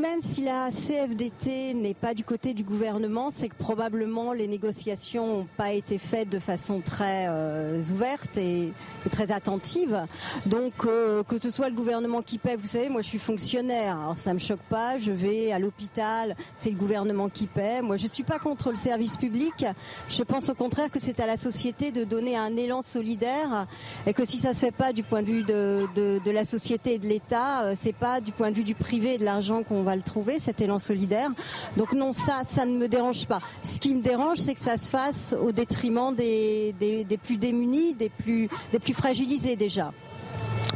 même, 0.00 0.20
si 0.20 0.44
la 0.44 0.70
CFDT 0.70 1.74
n'est 1.74 1.94
pas 1.94 2.14
du 2.14 2.24
côté 2.24 2.54
du 2.54 2.64
gouvernement, 2.64 3.30
c'est 3.30 3.48
que 3.48 3.54
probablement 3.54 4.32
les 4.32 4.46
négociations 4.46 5.26
n'ont 5.26 5.48
pas 5.56 5.72
été 5.72 5.98
faites 5.98 6.28
de 6.28 6.38
façon 6.38 6.80
très 6.80 7.26
euh, 7.28 7.80
ouverte 7.90 8.36
et, 8.36 8.72
très 9.10 9.32
attentive. 9.32 10.06
Donc, 10.46 10.72
euh, 10.84 11.22
que 11.22 11.38
ce 11.38 11.50
soit 11.50 11.68
le 11.68 11.74
gouvernement 11.74 12.22
qui 12.22 12.38
paie, 12.38 12.56
vous 12.56 12.66
savez, 12.66 12.88
moi 12.88 13.00
je 13.00 13.08
suis 13.08 13.18
fonctionnaire, 13.18 13.98
alors 13.98 14.16
ça 14.16 14.34
me 14.34 14.38
choque 14.38 14.60
pas, 14.68 14.98
je 14.98 15.10
vais 15.12 15.52
à 15.52 15.58
l'hôpital, 15.58 16.36
c'est 16.58 16.70
le 16.70 16.76
gouvernement 16.76 17.28
qui 17.28 17.46
paie. 17.46 17.80
Moi, 17.80 17.96
je 17.96 18.06
suis 18.06 18.22
pas 18.22 18.38
contre 18.38 18.70
le 18.70 18.76
service 18.76 19.16
public. 19.16 19.64
Je 20.08 20.22
pense 20.22 20.50
au 20.50 20.54
contraire 20.54 20.90
que 20.90 20.98
c'est 21.00 21.20
à 21.20 21.26
la 21.26 21.36
société 21.36 21.92
de 21.92 22.04
donner 22.04 22.36
un 22.36 22.56
élan 22.56 22.82
solidaire 22.82 23.66
et 24.06 24.12
que 24.12 24.24
si 24.24 24.38
ça 24.38 24.52
se 24.52 24.60
fait 24.60 24.72
pas 24.72 24.92
du 24.92 25.02
point 25.02 25.22
de 25.22 25.26
vue 25.26 25.42
de, 25.42 25.88
de 25.96 26.30
la 26.30 26.44
société 26.44 26.94
et 26.94 26.98
de 26.98 27.06
l'État, 27.06 27.62
euh, 27.62 27.74
c'est 27.80 27.94
pas 27.94 28.20
du 28.20 28.32
point 28.32 28.50
de 28.50 28.56
vue 28.56 28.64
du 28.64 28.74
privé 28.74 29.14
et 29.14 29.18
de 29.18 29.24
l'argent 29.24 29.62
on 29.70 29.82
va 29.82 29.89
le 29.96 30.02
trouver, 30.02 30.38
cet 30.38 30.60
élan 30.60 30.78
solidaire. 30.78 31.28
Donc 31.76 31.92
non, 31.92 32.12
ça, 32.12 32.42
ça 32.48 32.64
ne 32.66 32.76
me 32.76 32.88
dérange 32.88 33.26
pas. 33.26 33.40
Ce 33.62 33.78
qui 33.80 33.94
me 33.94 34.02
dérange, 34.02 34.38
c'est 34.38 34.54
que 34.54 34.60
ça 34.60 34.76
se 34.76 34.88
fasse 34.88 35.34
au 35.40 35.52
détriment 35.52 36.14
des, 36.14 36.74
plus 37.22 37.36
démunis, 37.36 37.94
des 37.94 38.08
plus, 38.08 38.48
des 38.72 38.78
plus 38.78 38.94
fragilisés 38.94 39.56
déjà. 39.56 39.92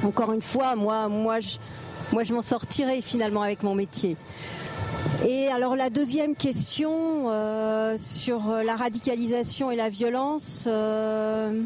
Encore 0.05 0.33
une 0.33 0.43
fois, 0.43 0.75
moi, 0.77 1.09
moi, 1.09 1.41
je, 1.41 1.57
moi, 2.13 2.25
je 2.25 2.35
m'en 2.35 2.43
sortirai 2.43 3.01
finalement 3.01 3.43
avec 3.43 3.63
mon 3.63 3.75
métier. 3.75 4.17
Et 5.27 5.49
alors 5.49 5.77
la 5.77 5.91
deuxième 5.91 6.35
question 6.35 7.27
euh, 7.29 7.97
sur 7.99 8.51
la 8.65 8.77
radicalisation 8.77 9.71
et 9.71 9.77
la 9.77 9.89
violence. 9.89 10.65
Euh, 10.67 11.63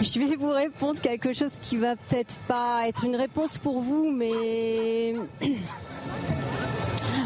je 0.02 0.18
vais 0.18 0.36
vous 0.36 0.50
répondre 0.50 1.00
quelque 1.00 1.32
chose 1.32 1.52
qui 1.60 1.76
va 1.76 1.94
peut-être 1.96 2.36
pas 2.48 2.88
être 2.88 3.04
une 3.04 3.16
réponse 3.16 3.58
pour 3.58 3.80
vous, 3.80 4.10
mais 4.10 5.14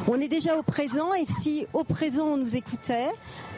on 0.08 0.20
est 0.20 0.28
déjà 0.28 0.56
au 0.56 0.62
présent 0.62 1.14
et 1.14 1.24
si 1.24 1.66
au 1.72 1.84
présent 1.84 2.26
on 2.26 2.36
nous 2.36 2.56
écoutait, 2.56 3.10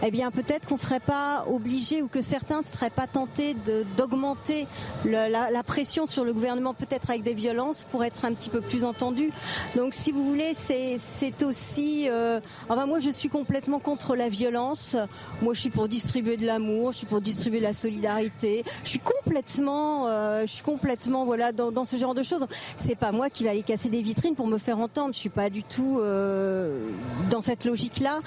eh 0.03 0.11
bien 0.11 0.31
peut-être 0.31 0.69
qu'on 0.69 0.75
ne 0.75 0.81
serait 0.81 1.01
pas 1.01 1.47
obligé 1.51 2.03
ou 2.03 2.09
que 2.09 2.21
certains 2.21 2.61
ne 2.61 2.65
seraient 2.65 2.91
pas 2.91 3.07
tentés 3.07 3.57
d'augmenter 3.97 4.67
la, 5.05 5.63
pression 5.63 6.07
sur 6.07 6.25
le 6.25 6.33
gouvernement, 6.33 6.75
peut-être 6.75 7.11
avec 7.11 7.23
des 7.23 7.35
violences, 7.35 7.85
pour 7.85 8.05
être 8.05 8.25
un 8.25 8.33
petit 8.33 8.51
peu 8.51 8.61
plus 8.61 8.85
entendus. 8.85 9.31
Donc 9.75 9.95
si 9.95 10.13
vous 10.13 10.25
voulez, 10.29 10.55
c'est 10.55 11.43
aussi... 11.43 12.09
Euh, 12.09 12.41
enfin 12.69 12.87
moi 12.87 13.01
je 13.01 13.11
suis 13.11 13.29
complètement 13.29 13.79
contre 13.79 14.17
la 14.17 14.29
violence. 14.29 14.97
Moi 15.43 15.55
je 15.55 15.61
suis 15.61 15.71
pour 15.71 15.89
distribuer 15.89 16.37
de 16.37 16.47
l'amour, 16.47 16.93
je 16.93 16.99
suis 16.99 17.07
pour 17.07 17.21
distribuer 17.21 17.59
de 17.59 17.65
la 17.65 17.75
solidarité. 17.75 18.65
Je 18.85 18.91
suis 18.91 18.99
complètement, 18.99 20.07
euh, 20.07 20.43
je 20.43 20.53
suis 20.53 20.63
complètement 20.63 21.25
voilà 21.25 21.53
dans, 21.53 21.85
ce 21.85 21.97
genre 21.97 22.15
de 22.15 22.23
choses. 22.23 22.47
C'est 22.79 22.97
pas 22.97 23.13
moi 23.13 23.31
qui 23.31 23.45
vais 23.45 23.51
aller 23.51 23.63
casser 23.63 23.89
des 23.89 24.03
vitrines 24.03 24.35
pour 24.35 24.47
me 24.47 24.59
faire 24.59 24.79
entendre. 24.79 25.15
Je 25.15 25.19
suis 25.19 25.29
pas 25.29 25.51
du 25.51 25.63
tout 25.63 25.99
euh, 26.01 26.91
dans 27.31 27.41
cette 27.41 27.65
logique-là. 27.65 28.21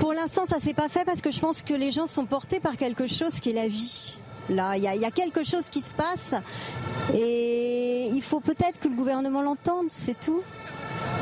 Pour 0.00 0.12
l'instant, 0.12 0.46
ça 0.46 0.60
s'est 0.60 0.74
pas 0.74 0.88
fait 0.88 0.97
parce 1.04 1.20
que 1.20 1.30
je 1.30 1.40
pense 1.40 1.62
que 1.62 1.74
les 1.74 1.92
gens 1.92 2.06
sont 2.06 2.26
portés 2.26 2.60
par 2.60 2.76
quelque 2.76 3.06
chose 3.06 3.40
qui 3.40 3.50
est 3.50 3.54
la 3.54 3.68
vie. 3.68 4.16
Là, 4.50 4.76
il 4.76 4.82
y, 4.82 5.04
a 5.04 5.10
quelque 5.10 5.44
chose 5.44 5.68
qui 5.68 5.82
se 5.82 5.92
passe 5.92 6.32
et 7.14 8.08
il 8.10 8.22
faut 8.22 8.40
peut-être 8.40 8.80
que 8.80 8.88
le 8.88 8.94
gouvernement 8.94 9.42
l'entende, 9.42 9.88
c'est 9.90 10.18
tout. 10.18 10.42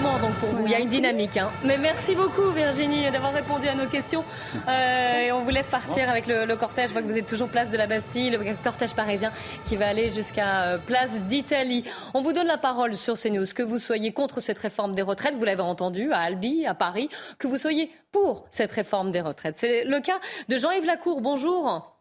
Bon, 0.03 0.19
donc 0.19 0.35
pour 0.35 0.51
vous, 0.51 0.67
il 0.67 0.73
y 0.73 0.75
a 0.75 0.79
une 0.79 0.89
dynamique. 0.89 1.37
Hein. 1.37 1.51
Mais 1.65 1.79
merci 1.79 2.15
beaucoup 2.15 2.51
Virginie 2.51 3.11
d'avoir 3.11 3.33
répondu 3.33 3.69
à 3.69 3.75
nos 3.75 3.87
questions. 3.87 4.25
Euh, 4.69 5.21
et 5.21 5.33
on 5.33 5.43
vous 5.43 5.51
laisse 5.51 5.69
partir 5.69 6.11
avec 6.11 6.27
le, 6.27 6.55
cortège. 6.57 6.89
Je 6.89 6.93
vois 6.93 7.03
que 7.03 7.07
vous 7.07 7.17
êtes 7.17 7.27
toujours 7.27 7.49
place 7.49 7.71
de 7.71 7.77
la 7.77 7.87
Bastille, 7.87 8.31
le 8.31 8.39
cortège 8.65 8.95
parisien 8.95 9.31
qui 9.65 9.77
va 9.77 9.87
aller 9.87 10.11
jusqu'à 10.11 10.63
euh, 10.63 10.79
place 10.79 11.11
d'Italie. 11.29 11.85
On 12.15 12.21
vous 12.21 12.33
donne 12.33 12.47
la 12.47 12.57
parole 12.57 12.95
sur 12.95 13.15
CNews. 13.15 13.47
Que 13.55 13.63
vous 13.63 13.79
soyez 13.79 14.13
contre 14.13 14.41
cette 14.41 14.59
réforme 14.59 14.95
des 14.95 15.03
retraites, 15.03 15.35
vous 15.37 15.45
l'avez 15.45 15.63
entendu, 15.63 16.13
à 16.13 16.21
Albi, 16.21 16.67
à 16.67 16.75
Paris, 16.75 17.09
que 17.39 17.47
vous 17.47 17.59
soyez 17.59 17.91
pour 18.11 18.47
cette 18.51 18.73
réforme 18.73 19.13
des 19.13 19.21
retraites. 19.21 19.57
C'est 19.59 19.85
le 19.85 20.01
cas 20.01 20.19
de 20.49 20.57
Jean-Yves 20.57 20.87
Lacour. 20.87 21.21
Bonjour. 21.21 21.96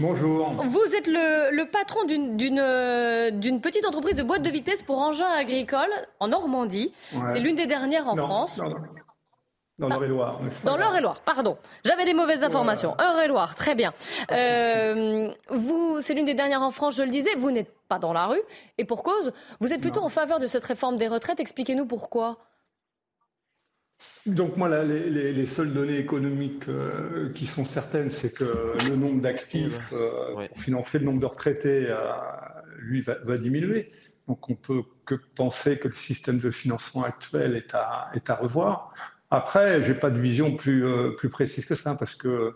Bonjour. 0.00 0.52
Vous 0.64 0.94
êtes 0.94 1.08
le, 1.08 1.64
patron 1.64 2.00
euh, 2.08 3.30
d'une 3.32 3.60
petite 3.60 3.84
entreprise 3.84 4.14
de 4.14 4.22
boîte 4.22 4.42
de 4.42 4.50
vitesse 4.50 4.80
pour 4.82 4.98
engins 4.98 5.26
agricoles 5.26 5.90
en 6.20 6.28
Normandie. 6.28 6.92
C'est 7.32 7.40
l'une 7.40 7.56
des 7.56 7.66
dernières 7.66 8.06
en 8.06 8.14
France. 8.14 8.60
Dans 9.80 9.88
l'Eure-et-Loire. 9.88 10.40
Dans 10.62 10.76
l'Eure-et-Loire, 10.76 11.20
pardon. 11.24 11.56
J'avais 11.84 12.04
des 12.04 12.14
mauvaises 12.14 12.44
informations. 12.44 12.94
Eure-et-Loire, 13.00 13.56
très 13.56 13.74
bien. 13.74 13.92
Euh, 14.30 15.32
vous, 15.50 16.00
c'est 16.00 16.14
l'une 16.14 16.26
des 16.26 16.34
dernières 16.34 16.62
en 16.62 16.70
France, 16.70 16.94
je 16.94 17.02
le 17.02 17.10
disais. 17.10 17.34
Vous 17.36 17.50
n'êtes 17.50 17.74
pas 17.88 17.98
dans 17.98 18.12
la 18.12 18.26
rue. 18.26 18.42
Et 18.76 18.84
pour 18.84 19.02
cause, 19.02 19.32
vous 19.58 19.72
êtes 19.72 19.80
plutôt 19.80 20.02
en 20.02 20.08
faveur 20.08 20.38
de 20.38 20.46
cette 20.46 20.64
réforme 20.64 20.96
des 20.96 21.08
retraites. 21.08 21.40
Expliquez-nous 21.40 21.86
pourquoi. 21.86 22.38
Donc 24.28 24.58
moi, 24.58 24.68
les, 24.84 25.46
seules 25.46 25.72
données 25.72 25.98
économiques 25.98 26.68
euh, 26.68 27.32
qui 27.32 27.46
sont 27.46 27.64
certaines, 27.64 28.10
c'est 28.10 28.32
que 28.32 28.74
le 28.90 28.96
nombre 28.96 29.22
d'actifs 29.22 29.78
euh, 29.92 30.46
pour 30.46 30.58
financer 30.58 30.98
le 30.98 31.06
nombre 31.06 31.20
de 31.20 31.26
retraités, 31.26 31.86
euh, 31.88 31.96
lui, 32.78 33.00
va, 33.00 33.38
diminuer. 33.38 33.90
Donc 34.26 34.50
on 34.50 34.54
peut 34.54 34.82
que 35.06 35.14
penser 35.34 35.78
que 35.78 35.88
le 35.88 35.94
système 35.94 36.38
de 36.38 36.50
financement 36.50 37.04
actuel 37.04 37.56
est 37.56 37.74
à, 37.74 38.10
est 38.14 38.28
à 38.28 38.34
revoir. 38.34 38.92
Après, 39.30 39.82
j'ai 39.82 39.94
pas 39.94 40.10
de 40.10 40.18
vision 40.18 40.54
plus, 40.54 40.84
plus 41.16 41.30
précise 41.30 41.64
que 41.64 41.74
ça, 41.74 41.94
parce 41.94 42.14
que 42.14 42.52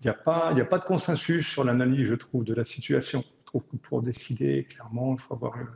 il 0.00 0.04
n'y 0.04 0.10
a, 0.10 0.14
pas, 0.14 0.52
a 0.54 0.64
pas 0.64 0.78
de 0.78 0.84
consensus 0.84 1.48
sur 1.48 1.64
l'analyse, 1.64 2.06
je 2.06 2.14
trouve, 2.14 2.44
de 2.44 2.54
la 2.54 2.64
situation. 2.64 3.24
Je 3.40 3.46
trouve 3.46 3.64
que 3.64 3.76
pour 3.76 4.02
décider, 4.02 4.64
clairement, 4.64 5.16
il 5.18 5.20
faut 5.20 5.34
avoir 5.34 5.56
une 5.56 5.68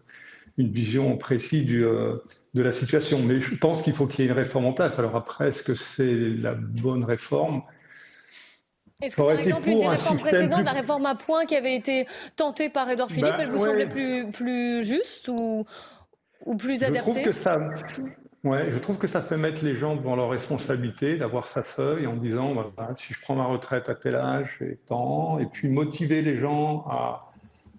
vision 0.68 1.16
précise 1.16 1.66
du, 1.66 1.82
de 1.82 2.62
la 2.62 2.72
situation. 2.72 3.20
Mais 3.20 3.40
je 3.40 3.54
pense 3.54 3.82
qu'il 3.82 3.92
faut 3.92 4.06
qu'il 4.06 4.24
y 4.24 4.28
ait 4.28 4.30
une 4.30 4.36
réforme 4.36 4.66
en 4.66 4.72
place. 4.72 4.98
Alors 4.98 5.16
après, 5.16 5.48
est-ce 5.48 5.62
que 5.62 5.74
c'est 5.74 6.14
la 6.14 6.54
bonne 6.54 7.04
réforme? 7.04 7.62
Est-ce 9.02 9.16
que, 9.16 9.22
par 9.22 9.30
exemple, 9.32 9.68
une 9.68 9.80
des 9.80 9.88
réformes 9.88 10.18
précédentes, 10.18 10.64
la 10.64 10.72
réforme 10.72 11.06
à 11.06 11.14
points 11.14 11.46
qui 11.46 11.56
avait 11.56 11.74
été 11.74 12.06
tentée 12.36 12.68
par 12.68 12.88
Edouard 12.90 13.08
Philippe, 13.08 13.30
bah, 13.30 13.38
elle 13.40 13.48
vous 13.48 13.64
semblait 13.64 13.88
plus, 13.88 14.30
plus 14.30 14.84
juste 14.84 15.28
ou, 15.28 15.64
ou 16.44 16.56
plus 16.56 16.82
adaptée 16.84 17.00
je 17.00 17.10
trouve, 17.10 17.22
que 17.22 17.32
ça, 17.32 17.58
ouais, 18.44 18.70
je 18.70 18.78
trouve 18.78 18.98
que 18.98 19.06
ça 19.06 19.22
fait 19.22 19.38
mettre 19.38 19.64
les 19.64 19.74
gens 19.74 19.96
devant 19.96 20.16
leur 20.16 20.28
responsabilité, 20.28 21.16
d'avoir 21.16 21.46
sa 21.46 21.62
feuille 21.62 22.06
en 22.06 22.16
disant 22.16 22.54
bah, 22.76 22.90
si 22.98 23.14
je 23.14 23.20
prends 23.22 23.36
ma 23.36 23.46
retraite 23.46 23.88
à 23.88 23.94
tel 23.94 24.16
âge, 24.16 24.58
j'ai 24.60 24.78
tant, 24.86 25.38
et 25.38 25.46
puis 25.46 25.68
motiver 25.68 26.20
les 26.20 26.36
gens 26.36 26.84
à, 26.90 27.29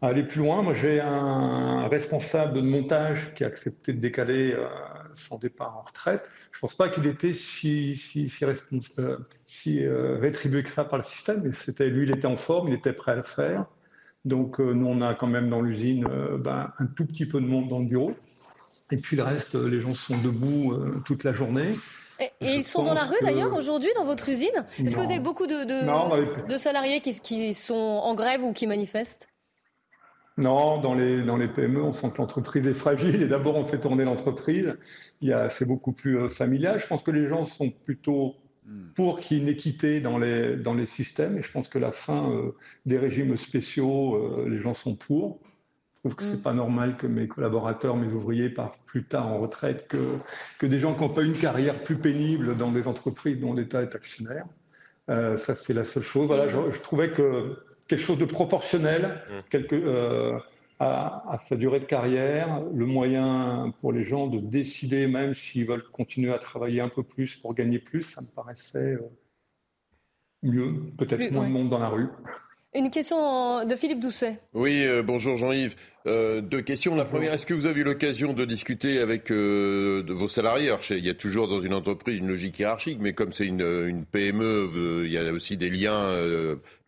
aller 0.07 0.23
plus 0.23 0.39
loin. 0.39 0.61
Moi, 0.61 0.73
j'ai 0.73 0.99
un 0.99 1.87
responsable 1.87 2.53
de 2.53 2.61
montage 2.61 3.33
qui 3.35 3.43
a 3.43 3.47
accepté 3.47 3.93
de 3.93 3.99
décaler 3.99 4.53
euh, 4.53 4.67
son 5.13 5.37
départ 5.37 5.77
en 5.77 5.81
retraite. 5.81 6.27
Je 6.51 6.57
ne 6.57 6.61
pense 6.61 6.75
pas 6.75 6.89
qu'il 6.89 7.05
était 7.05 7.33
si, 7.33 7.95
si, 7.95 8.29
si, 8.29 8.43
euh, 8.43 9.17
euh, 9.67 10.17
rétribué 10.19 10.63
que 10.63 10.71
ça 10.71 10.83
par 10.85 10.97
le 10.97 11.03
système, 11.03 11.41
mais 11.43 11.53
c'était 11.53 11.87
lui, 11.87 12.07
il 12.07 12.11
était 12.11 12.27
en 12.27 12.37
forme, 12.37 12.69
il 12.69 12.73
était 12.73 12.93
prêt 12.93 13.11
à 13.11 13.15
le 13.15 13.23
faire. 13.23 13.65
Donc, 14.25 14.59
nous, 14.59 14.85
on 14.85 15.01
a 15.01 15.15
quand 15.15 15.27
même 15.27 15.49
dans 15.49 15.61
l'usine 15.61 16.05
ben, 16.37 16.71
un 16.77 16.85
tout 16.85 17.07
petit 17.07 17.25
peu 17.25 17.41
de 17.41 17.47
monde 17.47 17.69
dans 17.69 17.79
le 17.79 17.85
bureau. 17.85 18.13
Et 18.91 18.97
puis 18.97 19.17
le 19.17 19.23
reste, 19.23 19.55
les 19.55 19.79
gens 19.79 19.95
sont 19.95 20.15
debout 20.21 20.75
toute 21.05 21.23
la 21.23 21.33
journée. 21.33 21.75
Et, 22.19 22.53
ils 22.53 22.63
sont 22.63 22.83
dans 22.83 22.93
la 22.93 23.05
rue 23.05 23.15
d'ailleurs 23.23 23.51
aujourd'hui 23.55 23.89
dans 23.95 24.05
votre 24.05 24.29
usine? 24.29 24.65
Est-ce 24.77 24.95
que 24.95 25.01
vous 25.01 25.09
avez 25.09 25.19
beaucoup 25.19 25.47
de, 25.47 25.63
de, 25.63 26.47
de 26.47 26.57
salariés 26.59 26.99
qui, 26.99 27.19
qui, 27.19 27.55
sont 27.55 27.73
en 27.73 28.13
grève 28.13 28.43
ou 28.43 28.53
qui 28.53 28.67
manifestent? 28.67 29.30
Non, 30.41 30.81
dans 30.81 30.95
les, 30.95 31.21
dans 31.21 31.37
les 31.37 31.47
PME, 31.47 31.83
on 31.83 31.93
sent 31.93 32.09
que 32.11 32.17
l'entreprise 32.17 32.65
est 32.65 32.73
fragile 32.73 33.21
et 33.21 33.27
d'abord 33.27 33.55
on 33.55 33.65
fait 33.65 33.79
tourner 33.79 34.03
l'entreprise. 34.03 34.75
C'est 35.21 35.65
beaucoup 35.65 35.91
plus 35.91 36.17
euh, 36.17 36.29
familial. 36.29 36.79
Je 36.79 36.87
pense 36.87 37.03
que 37.03 37.11
les 37.11 37.27
gens 37.27 37.45
sont 37.45 37.69
plutôt 37.69 38.35
pour 38.95 39.19
qu'il 39.19 39.37
y 39.37 39.39
ait 39.39 39.43
une 39.43 39.49
équité 39.49 40.01
dans 40.01 40.17
les, 40.17 40.55
dans 40.55 40.73
les 40.73 40.85
systèmes 40.85 41.37
et 41.37 41.43
je 41.43 41.51
pense 41.51 41.67
que 41.67 41.77
la 41.77 41.91
fin 41.91 42.31
euh, 42.31 42.55
des 42.85 42.97
régimes 42.97 43.37
spéciaux, 43.37 44.15
euh, 44.15 44.49
les 44.49 44.59
gens 44.59 44.73
sont 44.73 44.95
pour. 44.95 45.39
Je 45.95 46.09
trouve 46.09 46.15
que 46.15 46.23
c'est 46.23 46.37
mm. 46.37 46.41
pas 46.41 46.53
normal 46.53 46.97
que 46.97 47.05
mes 47.05 47.27
collaborateurs, 47.27 47.95
mes 47.95 48.11
ouvriers 48.11 48.49
partent 48.49 48.81
plus 48.87 49.03
tard 49.03 49.27
en 49.27 49.37
retraite 49.37 49.87
que, 49.87 50.17
que 50.57 50.65
des 50.65 50.79
gens 50.79 50.95
qui 50.95 51.01
n'ont 51.01 51.09
pas 51.09 51.21
une 51.21 51.37
carrière 51.37 51.77
plus 51.83 51.97
pénible 51.97 52.57
dans 52.57 52.71
des 52.71 52.87
entreprises 52.87 53.39
dont 53.39 53.53
l'État 53.53 53.83
est 53.83 53.93
actionnaire. 53.93 54.45
ça, 55.07 55.55
c'est 55.55 55.73
la 55.73 55.83
seule 55.83 56.01
chose. 56.01 56.25
Voilà, 56.25 56.49
je 56.49 56.79
trouvais 56.79 57.09
que 57.09 57.57
quelque 57.91 58.05
chose 58.05 58.17
de 58.17 58.25
proportionnel 58.25 59.21
mmh. 59.29 59.49
quelque, 59.49 59.75
euh, 59.75 60.39
à, 60.79 61.37
sa 61.49 61.57
durée 61.57 61.81
de 61.81 61.85
carrière, 61.85 62.61
le 62.73 62.85
moyen 62.85 63.73
pour 63.81 63.91
les 63.91 64.05
gens 64.05 64.27
de 64.27 64.39
décider 64.39 65.07
même 65.07 65.35
s'ils 65.35 65.65
veulent 65.65 65.83
continuer 65.91 66.33
à 66.33 66.39
travailler 66.39 66.79
un 66.79 66.87
peu 66.87 67.03
plus 67.03 67.35
pour 67.35 67.53
gagner 67.53 67.79
plus, 67.79 68.03
ça 68.03 68.21
me 68.21 68.27
paraissait 68.27 68.77
euh, 68.77 69.09
mieux, 70.41 70.73
peut-être 70.97 71.33
moins 71.33 71.47
de 71.47 71.51
monde 71.51 71.69
dans 71.69 71.79
la 71.79 71.89
rue. 71.89 72.07
Une 72.73 72.89
question 72.89 73.65
de 73.65 73.75
Philippe 73.75 73.99
Doucet. 73.99 74.39
Oui, 74.53 74.85
euh, 74.85 75.03
bonjour 75.03 75.35
Jean-Yves. 75.35 75.75
Euh, 76.07 76.39
deux 76.39 76.61
questions. 76.61 76.95
La 76.95 77.03
première, 77.03 77.33
est-ce 77.33 77.45
que 77.45 77.53
vous 77.53 77.65
avez 77.65 77.81
eu 77.81 77.83
l'occasion 77.83 78.31
de 78.31 78.45
discuter 78.45 78.99
avec 78.99 79.29
euh, 79.29 80.03
de 80.03 80.13
vos 80.13 80.29
salariés? 80.29 80.67
Alors, 80.67 80.79
il 80.89 81.05
y 81.05 81.09
a 81.09 81.13
toujours 81.13 81.49
dans 81.49 81.59
une 81.59 81.73
entreprise 81.73 82.17
une 82.17 82.29
logique 82.29 82.59
hiérarchique, 82.59 82.99
mais 83.01 83.11
comme 83.11 83.33
c'est 83.33 83.45
une, 83.45 83.59
une, 83.59 84.05
PME, 84.05 85.03
il 85.05 85.11
y 85.11 85.17
a 85.17 85.33
aussi 85.33 85.57
des 85.57 85.69
liens 85.69 86.15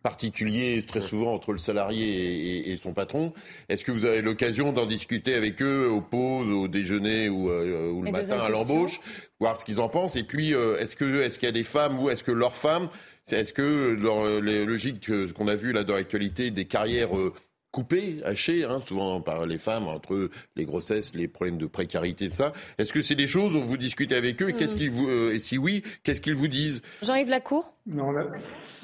particuliers 0.02 0.82
très 0.88 1.02
souvent 1.02 1.34
entre 1.34 1.52
le 1.52 1.58
salarié 1.58 2.06
et, 2.06 2.72
et 2.72 2.76
son 2.78 2.94
patron. 2.94 3.34
Est-ce 3.68 3.84
que 3.84 3.92
vous 3.92 4.06
avez 4.06 4.22
l'occasion 4.22 4.72
d'en 4.72 4.86
discuter 4.86 5.34
avec 5.34 5.60
eux 5.60 5.86
aux 5.86 6.00
pauses, 6.00 6.50
au 6.50 6.66
déjeuner 6.66 7.28
ou, 7.28 7.50
ou 7.50 8.02
le 8.02 8.10
matin 8.10 8.38
à 8.38 8.48
l'embauche, 8.48 9.00
voir 9.38 9.58
ce 9.58 9.66
qu'ils 9.66 9.82
en 9.82 9.90
pensent 9.90 10.16
Et 10.16 10.24
puis, 10.24 10.52
est-ce 10.52 10.96
que 10.96 11.20
est-ce 11.20 11.38
qu'il 11.38 11.46
y 11.46 11.50
a 11.50 11.52
des 11.52 11.62
femmes 11.62 12.00
ou 12.00 12.08
est-ce 12.08 12.24
que 12.24 12.32
leurs 12.32 12.56
femmes 12.56 12.88
est-ce 13.30 13.52
que 13.52 13.94
dans 13.96 14.40
les 14.40 14.64
logiques 14.64 15.10
qu'on 15.32 15.48
a 15.48 15.54
vues 15.54 15.72
là 15.72 15.84
dans 15.84 15.94
l'actualité, 15.94 16.50
des 16.50 16.66
carrières 16.66 17.16
euh, 17.16 17.32
coupées, 17.70 18.20
hachées, 18.24 18.64
hein, 18.64 18.78
souvent 18.80 19.20
par 19.20 19.46
les 19.46 19.58
femmes, 19.58 19.88
entre 19.88 20.30
les 20.56 20.64
grossesses, 20.64 21.12
les 21.14 21.26
problèmes 21.26 21.58
de 21.58 21.66
précarité, 21.66 22.28
de 22.28 22.32
ça. 22.32 22.52
Est-ce 22.78 22.92
que 22.92 23.02
c'est 23.02 23.16
des 23.16 23.26
choses 23.26 23.54
dont 23.54 23.64
vous 23.64 23.76
discutez 23.76 24.14
avec 24.14 24.40
eux 24.42 24.50
et, 24.50 24.52
qu'est-ce 24.52 24.74
mm. 24.74 24.78
qu'ils 24.78 24.90
vous, 24.90 25.08
euh, 25.08 25.32
et 25.34 25.38
si 25.38 25.58
oui, 25.58 25.82
qu'est-ce 26.04 26.20
qu'ils 26.20 26.36
vous 26.36 26.48
disent? 26.48 26.82
Jean-Yves 27.02 27.30
Lacour? 27.30 27.72
Non, 27.86 28.14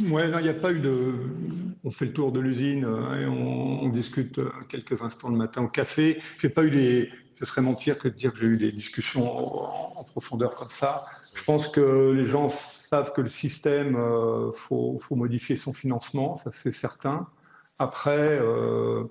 il 0.00 0.08
n'y 0.08 0.48
a 0.48 0.54
pas 0.54 0.72
eu 0.72 0.80
de. 0.80 1.12
On 1.84 1.90
fait 1.90 2.06
le 2.06 2.12
tour 2.12 2.32
de 2.32 2.40
l'usine 2.40 2.84
euh, 2.84 3.22
et 3.22 3.26
on, 3.26 3.88
discute 3.90 4.40
quelques 4.68 5.02
instants 5.02 5.28
le 5.28 5.36
matin 5.36 5.62
au 5.62 5.68
café. 5.68 6.20
Je 6.38 6.46
n'ai 6.46 6.52
pas 6.52 6.64
eu 6.64 6.70
des. 6.70 7.10
Ce 7.40 7.46
serait 7.46 7.62
mentir 7.62 7.98
que 7.98 8.06
de 8.06 8.14
dire 8.14 8.34
que 8.34 8.40
j'ai 8.40 8.46
eu 8.46 8.58
des 8.58 8.70
discussions 8.70 9.24
en 9.96 10.04
profondeur 10.04 10.54
comme 10.54 10.68
ça. 10.68 11.06
Je 11.34 11.42
pense 11.42 11.68
que 11.68 12.10
les 12.10 12.26
gens 12.26 12.50
savent 12.50 13.14
que 13.14 13.22
le 13.22 13.30
système, 13.30 13.96
euh, 13.96 14.52
faut, 14.52 15.00
modifier 15.12 15.56
son 15.56 15.72
financement, 15.72 16.36
ça 16.36 16.50
c'est 16.52 16.70
certain. 16.70 17.26
Après, 17.78 18.38
euh, 18.38 19.04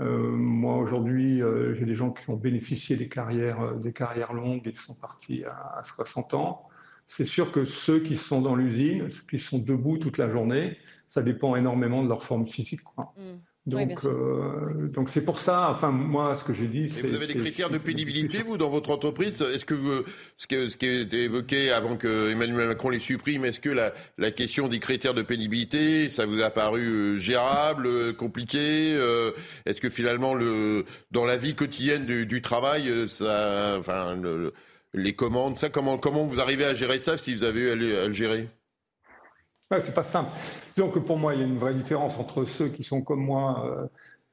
euh, 0.00 0.30
moi 0.32 0.78
aujourd'hui, 0.78 1.42
j'ai 1.78 1.84
des 1.84 1.94
gens 1.94 2.10
qui 2.10 2.28
ont 2.28 2.36
bénéficié 2.36 2.96
des 2.96 3.08
carrières, 3.08 3.76
des 3.76 3.92
carrières 3.92 4.32
longues 4.32 4.66
et 4.66 4.72
qui 4.72 4.82
sont 4.82 4.96
partis 4.96 5.44
à, 5.44 5.84
60 5.84 6.34
ans. 6.34 6.68
C'est 7.06 7.24
sûr 7.24 7.52
que 7.52 7.64
ceux 7.64 8.00
qui 8.00 8.16
sont 8.16 8.40
dans 8.40 8.56
l'usine, 8.56 9.08
ceux 9.12 9.22
qui 9.30 9.38
sont 9.38 9.58
debout 9.58 9.98
toute 9.98 10.18
la 10.18 10.28
journée, 10.28 10.76
ça 11.08 11.22
dépend 11.22 11.54
énormément 11.54 12.02
de 12.02 12.08
leur 12.08 12.24
forme 12.24 12.48
physique. 12.48 12.80
Mm. 12.98 13.38
Donc, 13.66 14.04
euh, 14.04 14.88
donc 14.88 15.10
c'est 15.10 15.20
pour 15.24 15.38
ça. 15.38 15.70
Enfin, 15.70 15.90
moi, 15.90 16.36
ce 16.38 16.44
que 16.44 16.54
j'ai 16.54 16.66
dit. 16.66 16.84
Et 16.98 17.02
vous 17.02 17.14
avez 17.14 17.26
des 17.26 17.34
critères 17.34 17.68
de 17.68 17.76
pénibilité, 17.76 18.42
vous, 18.42 18.56
dans 18.56 18.70
votre 18.70 18.90
entreprise? 18.90 19.40
Est-ce 19.42 19.66
que 19.66 19.74
vous, 19.74 20.02
ce 20.38 20.46
qui, 20.46 20.68
ce 20.68 20.76
qui 20.78 20.86
a 20.88 21.00
été 21.00 21.24
évoqué 21.24 21.70
avant 21.70 21.96
que 21.96 22.30
Emmanuel 22.30 22.68
Macron 22.68 22.88
les 22.88 22.98
supprime, 22.98 23.44
est-ce 23.44 23.60
que 23.60 23.68
la, 23.68 23.92
la 24.16 24.30
question 24.30 24.68
des 24.68 24.78
critères 24.78 25.12
de 25.12 25.22
pénibilité, 25.22 26.08
ça 26.08 26.24
vous 26.24 26.40
a 26.40 26.48
paru 26.48 26.80
euh, 26.80 27.16
gérable, 27.16 27.86
euh, 27.86 28.12
compliqué 28.14 28.94
Est-ce 29.66 29.80
que 29.80 29.90
finalement, 29.90 30.34
le, 30.34 30.86
dans 31.10 31.26
la 31.26 31.36
vie 31.36 31.54
quotidienne 31.54 32.06
du, 32.06 32.24
du 32.24 32.40
travail, 32.40 33.08
ça, 33.08 33.76
enfin, 33.78 34.16
les 34.94 35.12
commandes, 35.12 35.58
ça, 35.58 35.68
comment, 35.68 35.98
comment 35.98 36.24
vous 36.24 36.40
arrivez 36.40 36.64
à 36.64 36.74
gérer 36.74 36.98
ça 36.98 37.18
si 37.18 37.34
vous 37.34 37.44
avez 37.44 37.60
eu 37.60 37.70
à 37.70 38.06
le 38.06 38.12
gérer? 38.12 38.48
C'est 39.78 39.94
pas 39.94 40.02
simple. 40.02 40.30
Donc 40.76 40.98
pour 41.04 41.18
moi, 41.18 41.34
il 41.34 41.40
y 41.40 41.44
a 41.44 41.46
une 41.46 41.58
vraie 41.58 41.74
différence 41.74 42.18
entre 42.18 42.44
ceux 42.44 42.68
qui 42.68 42.82
sont 42.82 43.02
comme 43.02 43.24
moi 43.24 43.64
euh, 43.66 43.86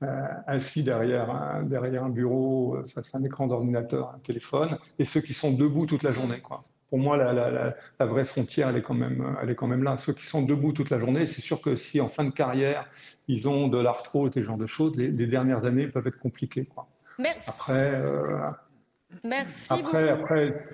euh, 0.04 0.28
assis 0.48 0.84
derrière 0.84 1.30
un, 1.30 1.64
derrière 1.64 2.04
un 2.04 2.10
bureau 2.10 2.76
euh, 2.76 2.86
face 2.86 3.14
à 3.14 3.20
un 3.20 3.24
écran 3.24 3.46
d'ordinateur, 3.46 4.14
un 4.16 4.20
téléphone, 4.20 4.80
et 4.98 5.06
ceux 5.06 5.22
qui 5.22 5.34
sont 5.34 5.52
debout 5.52 5.86
toute 5.86 6.04
la 6.04 6.12
journée. 6.12 6.42
Quoi. 6.42 6.64
Pour 6.90 6.98
moi, 6.98 7.18
la, 7.18 7.34
la, 7.34 7.76
la, 8.00 8.06
vraie 8.06 8.26
frontière, 8.26 8.70
elle 8.70 8.78
est, 8.78 8.82
quand 8.82 8.94
même, 8.94 9.38
elle 9.42 9.50
est 9.50 9.56
quand 9.56 9.68
même 9.68 9.84
là. 9.84 9.98
Ceux 9.98 10.14
qui 10.14 10.26
sont 10.26 10.42
debout 10.42 10.72
toute 10.72 10.90
la 10.90 11.00
journée, 11.00 11.28
c'est 11.28 11.42
sûr 11.42 11.62
que 11.62 11.76
si 11.76 12.02
en 12.02 12.08
fin 12.08 12.24
de 12.24 12.32
carrière, 12.32 12.86
ils 13.28 13.48
ont 13.48 13.68
de 13.68 13.78
l'arthrose 13.78 14.32
et 14.32 14.42
ce 14.42 14.46
genre 14.46 14.58
de 14.58 14.68
choses, 14.68 14.96
les, 14.96 15.12
dernières 15.28 15.66
années 15.66 15.88
peuvent 15.88 16.08
être 16.08 16.18
compliquées. 16.18 16.66
Quoi. 16.66 16.88
Merci. 17.20 17.50
Après, 17.50 18.02
Merci 19.24 19.74
après, 19.74 20.10
après, 20.10 20.66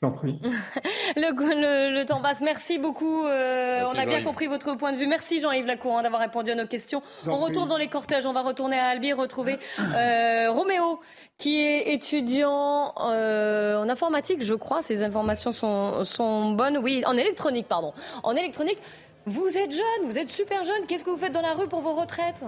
le, 1.16 1.90
le, 1.92 2.04
temps 2.04 2.20
passe. 2.20 2.40
Merci 2.40 2.78
beaucoup. 2.78 3.26
Euh, 3.26 3.82
on 3.92 3.98
a 3.98 4.06
bien 4.06 4.22
compris 4.22 4.46
votre 4.46 4.74
point 4.76 4.92
de 4.92 4.96
vue. 4.96 5.08
Merci 5.08 5.40
Jean-Yves 5.40 5.66
Lacour 5.66 6.00
d'avoir 6.02 6.20
répondu 6.20 6.52
à 6.52 6.54
nos 6.54 6.66
questions. 6.66 7.02
On 7.26 7.38
retourne 7.38 7.68
dans 7.68 7.76
les 7.76 7.88
cortèges. 7.88 8.24
On 8.24 8.32
va 8.32 8.42
retourner 8.42 8.78
à 8.78 8.86
Albi 8.86 9.12
retrouver 9.12 9.58
euh, 9.80 10.50
Roméo, 10.52 11.00
qui 11.36 11.58
est 11.60 11.92
étudiant 11.94 12.94
euh, 13.00 13.82
en 13.82 13.88
informatique, 13.88 14.44
je 14.44 14.54
crois. 14.54 14.82
Ces 14.82 15.02
informations 15.02 15.50
sont, 15.50 16.04
sont 16.04 16.52
bonnes. 16.52 16.78
Oui, 16.78 17.02
en 17.04 17.16
électronique, 17.16 17.66
pardon. 17.66 17.92
En 18.22 18.36
électronique. 18.36 18.78
Vous 19.26 19.58
êtes 19.58 19.72
jeune, 19.72 20.04
vous 20.04 20.16
êtes 20.16 20.28
super 20.28 20.62
jeune. 20.62 20.86
Qu'est-ce 20.86 21.04
que 21.04 21.10
vous 21.10 21.18
faites 21.18 21.32
dans 21.32 21.42
la 21.42 21.52
rue 21.54 21.68
pour 21.68 21.80
vos 21.80 21.94
retraites? 21.94 22.42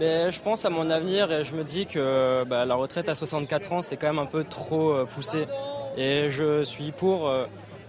Je 0.00 0.40
pense 0.40 0.64
à 0.64 0.70
mon 0.70 0.90
avenir 0.90 1.30
et 1.32 1.44
je 1.44 1.54
me 1.54 1.64
dis 1.64 1.86
que 1.86 2.44
bah, 2.44 2.64
la 2.64 2.74
retraite 2.74 3.08
à 3.08 3.14
64 3.14 3.72
ans, 3.72 3.82
c'est 3.82 3.96
quand 3.96 4.06
même 4.06 4.18
un 4.18 4.26
peu 4.26 4.44
trop 4.44 4.90
euh, 4.90 5.04
poussé. 5.04 5.46
Et 5.96 6.30
je 6.30 6.64
suis 6.64 6.92
pour 6.92 7.28
euh, 7.28 7.44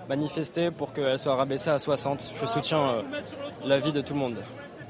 manifester 0.09 0.71
pour 0.71 0.93
qu'elle 0.93 1.17
soit 1.17 1.35
rabaissée 1.35 1.69
à 1.69 1.79
60. 1.79 2.33
Je 2.39 2.45
soutiens 2.45 2.81
euh, 2.81 3.01
la 3.65 3.79
vie 3.79 3.91
de 3.91 4.01
tout 4.01 4.13
le 4.13 4.19
monde. 4.19 4.37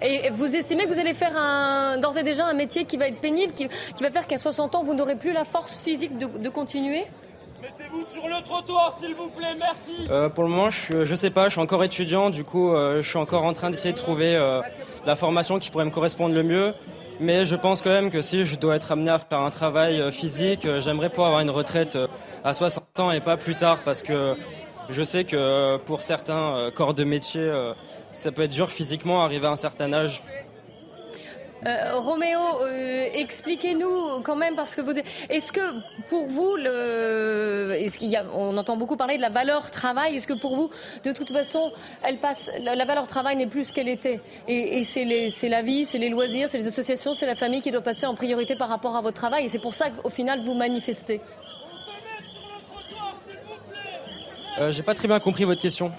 Et 0.02 0.30
vous 0.32 0.56
estimez 0.56 0.86
que 0.86 0.94
vous 0.94 1.00
allez 1.00 1.14
faire 1.14 2.00
d'ores 2.00 2.18
et 2.18 2.24
déjà 2.24 2.46
un 2.46 2.54
métier 2.54 2.84
qui 2.84 2.98
va 2.98 3.08
être 3.08 3.22
pénible, 3.22 3.54
qui, 3.54 3.70
va 4.02 4.12
faire 4.12 4.28
qu'à 4.28 4.38
60 4.38 4.76
ans, 4.76 4.84
vous 4.84 4.96
n'aurez 4.96 5.16
plus 5.16 5.32
la 5.32 5.46
force 5.46 5.80
physique 5.80 6.18
de, 6.18 6.50
continuer? 6.50 7.06
Mettez-vous 7.62 8.04
sur 8.12 8.28
le 8.28 8.44
trottoir, 8.44 8.98
s'il 9.00 9.16
vous 9.16 9.30
plaît, 9.30 9.56
merci. 9.58 10.10
pour 10.36 10.44
le 10.44 10.50
moment, 10.50 10.70
je, 10.72 11.10
ne 11.10 11.16
sais 11.16 11.30
pas, 11.30 11.46
je 11.46 11.52
suis 11.52 11.62
encore 11.62 11.86
étudiant, 11.86 12.32
du 12.32 12.44
coup, 12.44 12.74
je 12.76 13.08
suis 13.08 13.20
encore 13.20 13.46
en 13.46 13.54
train 13.54 13.70
d'essayer 13.70 13.94
de 13.94 13.98
trouver 13.98 14.38
la 15.06 15.16
formation 15.16 15.58
qui 15.58 15.70
pourrait 15.70 15.86
me 15.86 15.92
correspondre 15.92 16.36
le 16.36 16.44
mieux. 16.44 16.74
Mais 17.20 17.46
je 17.46 17.56
pense 17.56 17.82
quand 17.82 17.92
même 17.92 18.10
que 18.10 18.22
si 18.22 18.44
je 18.44 18.58
dois 18.58 18.76
être 18.76 18.92
amené 18.92 19.12
à 19.12 19.20
faire 19.20 19.40
un 19.40 19.50
travail 19.50 20.02
euh, 20.02 20.12
physique, 20.12 20.66
euh, 20.66 20.82
j'aimerais 20.82 21.10
pouvoir 21.10 21.28
avoir 21.28 21.42
une 21.42 21.50
retraite 21.50 21.96
euh, 21.96 22.08
à 22.44 22.54
60 22.54 23.00
ans 23.00 23.12
et 23.12 23.20
pas 23.20 23.38
plus 23.38 23.56
tard 23.56 23.80
parce 23.86 24.02
que 24.02 24.36
je 24.90 25.04
sais 25.04 25.24
que 25.24 25.78
pour 25.86 26.04
certains 26.04 26.70
corps 26.76 26.94
de 26.94 27.06
métier, 27.06 27.50
ça 28.12 28.34
peut 28.34 28.42
être 28.42 28.52
dur 28.52 28.70
physiquement 28.70 29.24
arriver 29.24 29.48
à 29.48 29.52
un 29.52 29.56
certain 29.56 29.94
âge. 29.94 30.22
Euh, 31.66 32.00
Roméo, 32.00 32.40
euh, 32.62 33.08
expliquez-nous 33.14 34.22
quand 34.24 34.36
même, 34.36 34.56
parce 34.56 34.76
que 34.76 34.82
vous. 34.82 34.92
Est-ce 35.30 35.52
que 35.52 35.62
pour 36.10 36.26
vous, 36.26 36.58
est-ce 36.58 37.98
on 38.34 38.58
entend 38.58 38.76
beaucoup 38.76 38.98
parler 38.98 39.18
de 39.18 39.22
la 39.22 39.30
valeur 39.30 39.72
travail. 39.72 40.16
Est-ce 40.16 40.28
que 40.28 40.34
pour 40.34 40.56
vous, 40.56 40.70
de 41.04 41.12
toute 41.12 41.32
façon, 41.32 41.72
la, 42.04 42.86
valeur 42.86 43.08
travail 43.08 43.36
n'est 43.36 43.48
plus 43.48 43.66
ce 43.66 43.74
qu'elle 43.74 43.88
était? 43.88 44.20
Et, 44.48 44.84
c'est, 44.84 45.06
la 45.50 45.62
vie, 45.62 45.86
c'est 45.86 45.98
les 45.98 46.10
loisirs, 46.10 46.50
c'est 46.50 46.58
les 46.58 46.68
associations, 46.68 47.14
c'est 47.14 47.26
la 47.26 47.36
famille 47.36 47.62
qui 47.62 47.72
doit 47.72 47.82
passer 47.82 48.06
en 48.06 48.16
priorité 48.16 48.56
par 48.56 48.70
rapport 48.70 48.96
à 48.96 49.02
votre 49.02 49.18
travail. 49.18 49.46
Et 49.46 49.50
c'est 49.50 49.60
pour 49.60 49.74
ça 49.74 49.90
qu'au 49.90 50.10
final, 50.10 50.40
vous 50.42 50.54
manifestez. 50.54 51.22
Euh, 54.60 54.72
j'ai 54.72 54.84
pas 54.84 54.94
très 54.94 55.08
bien 55.08 55.20
compris 55.20 55.46
votre 55.46 55.62
question. 55.62 55.92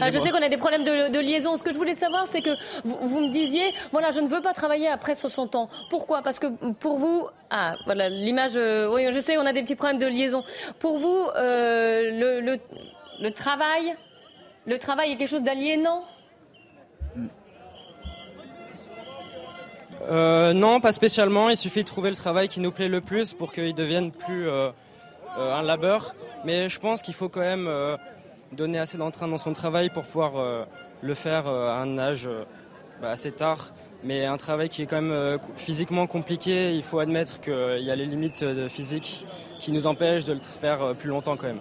Ah, 0.00 0.10
je 0.10 0.18
sais 0.18 0.30
qu'on 0.30 0.42
a 0.42 0.48
des 0.48 0.56
problèmes 0.56 0.84
de, 0.84 1.18
liaison. 1.18 1.56
Ce 1.56 1.62
que 1.62 1.72
je 1.72 1.78
voulais 1.78 1.94
savoir, 1.94 2.26
c'est 2.26 2.42
que 2.42 2.50
vous, 2.84 3.20
me 3.20 3.30
disiez, 3.30 3.72
voilà, 3.92 4.10
je 4.10 4.20
ne 4.20 4.28
veux 4.28 4.40
pas 4.40 4.52
travailler 4.52 4.88
après 4.88 5.14
60 5.14 5.54
ans. 5.54 5.68
Pourquoi? 5.88 6.22
Parce 6.22 6.38
que 6.38 6.46
pour 6.78 6.98
vous, 6.98 7.28
ah, 7.50 7.76
voilà, 7.86 8.08
l'image, 8.08 8.56
euh, 8.56 8.92
oui, 8.92 9.06
je 9.10 9.18
sais, 9.18 9.38
on 9.38 9.46
a 9.46 9.52
des 9.52 9.62
petits 9.62 9.74
problèmes 9.74 9.98
de 9.98 10.06
liaison. 10.06 10.44
Pour 10.78 10.98
vous, 10.98 11.26
euh, 11.36 12.40
le, 12.40 12.58
le, 13.20 13.30
travail, 13.30 13.94
le 14.66 14.78
travail 14.78 15.12
est 15.12 15.16
quelque 15.16 15.28
chose 15.28 15.42
d'aliénant? 15.42 16.04
Euh, 20.08 20.52
non, 20.52 20.80
pas 20.80 20.92
spécialement. 20.92 21.50
Il 21.50 21.56
suffit 21.56 21.82
de 21.82 21.88
trouver 21.88 22.10
le 22.10 22.16
travail 22.16 22.48
qui 22.48 22.60
nous 22.60 22.72
plaît 22.72 22.88
le 22.88 23.00
plus 23.00 23.34
pour 23.34 23.52
qu'il 23.52 23.74
devienne 23.74 24.12
plus 24.12 24.48
un 25.36 25.62
labeur. 25.62 26.14
Mais 26.44 26.70
je 26.70 26.80
pense 26.80 27.02
qu'il 27.02 27.14
faut 27.14 27.28
quand 27.28 27.40
même 27.40 27.68
donner 28.52 28.78
assez 28.78 28.98
d'entrain 28.98 29.28
dans 29.28 29.38
son 29.38 29.52
travail 29.52 29.90
pour 29.90 30.04
pouvoir 30.04 30.36
euh, 30.36 30.64
le 31.02 31.14
faire 31.14 31.46
euh, 31.46 31.68
à 31.68 31.76
un 31.76 31.98
âge 31.98 32.26
euh, 32.26 32.44
bah, 33.00 33.10
assez 33.10 33.32
tard. 33.32 33.72
Mais 34.02 34.24
un 34.24 34.38
travail 34.38 34.68
qui 34.70 34.82
est 34.82 34.86
quand 34.86 35.02
même 35.02 35.38
physiquement 35.56 36.06
compliqué, 36.06 36.74
il 36.74 36.82
faut 36.82 37.00
admettre 37.00 37.38
qu'il 37.38 37.82
y 37.82 37.90
a 37.90 37.96
les 37.96 38.06
limites 38.06 38.42
de 38.42 38.66
physique 38.66 39.26
qui 39.58 39.72
nous 39.72 39.86
empêchent 39.86 40.24
de 40.24 40.32
le 40.32 40.40
faire 40.40 40.94
plus 40.94 41.10
longtemps 41.10 41.36
quand 41.36 41.48
même. 41.48 41.60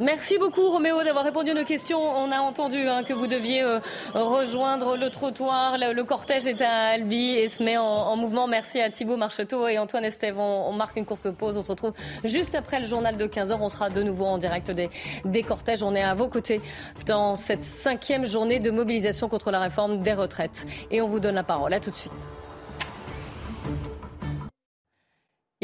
Merci 0.00 0.38
beaucoup 0.38 0.70
Roméo 0.70 1.04
d'avoir 1.04 1.24
répondu 1.24 1.52
à 1.52 1.54
nos 1.54 1.64
questions. 1.64 2.00
On 2.00 2.32
a 2.32 2.38
entendu 2.38 2.88
hein, 2.88 3.04
que 3.04 3.12
vous 3.12 3.28
deviez 3.28 3.62
euh, 3.62 3.78
rejoindre 4.12 4.96
le 4.96 5.08
trottoir. 5.08 5.78
Le, 5.78 6.02
cortège 6.02 6.48
est 6.48 6.60
à 6.62 6.94
Albi 6.94 7.30
et 7.30 7.48
se 7.48 7.62
met 7.62 7.76
en, 7.76 8.16
mouvement. 8.16 8.48
Merci 8.48 8.80
à 8.80 8.90
Thibault 8.90 9.16
Marcheteau 9.16 9.68
et 9.68 9.78
Antoine 9.78 10.04
Estève. 10.04 10.36
On, 10.36 10.72
marque 10.72 10.96
une 10.96 11.04
courte 11.04 11.30
pause. 11.30 11.56
On 11.56 11.62
se 11.62 11.70
retrouve 11.70 11.92
juste 12.24 12.56
après 12.56 12.80
le 12.80 12.86
journal 12.86 13.16
de 13.16 13.26
15h. 13.26 13.56
On 13.60 13.68
sera 13.68 13.88
de 13.88 14.02
nouveau 14.02 14.24
en 14.24 14.38
direct 14.38 14.72
des, 14.72 14.90
des 15.24 15.42
cortèges. 15.42 15.84
On 15.84 15.94
est 15.94 16.02
à 16.02 16.14
vos 16.14 16.26
côtés 16.26 16.60
dans 17.06 17.36
cette 17.36 17.62
cinquième 17.62 18.26
journée 18.26 18.58
de 18.58 18.72
mobilisation 18.72 19.28
contre 19.28 19.52
la 19.52 19.60
réforme 19.60 20.02
des 20.02 20.14
retraites. 20.14 20.66
Et 20.90 21.02
on 21.02 21.06
vous 21.06 21.20
donne 21.20 21.36
la 21.36 21.44
parole. 21.44 21.72
À 21.72 21.78
tout 21.78 21.90
de 21.90 21.96
suite. 21.96 22.12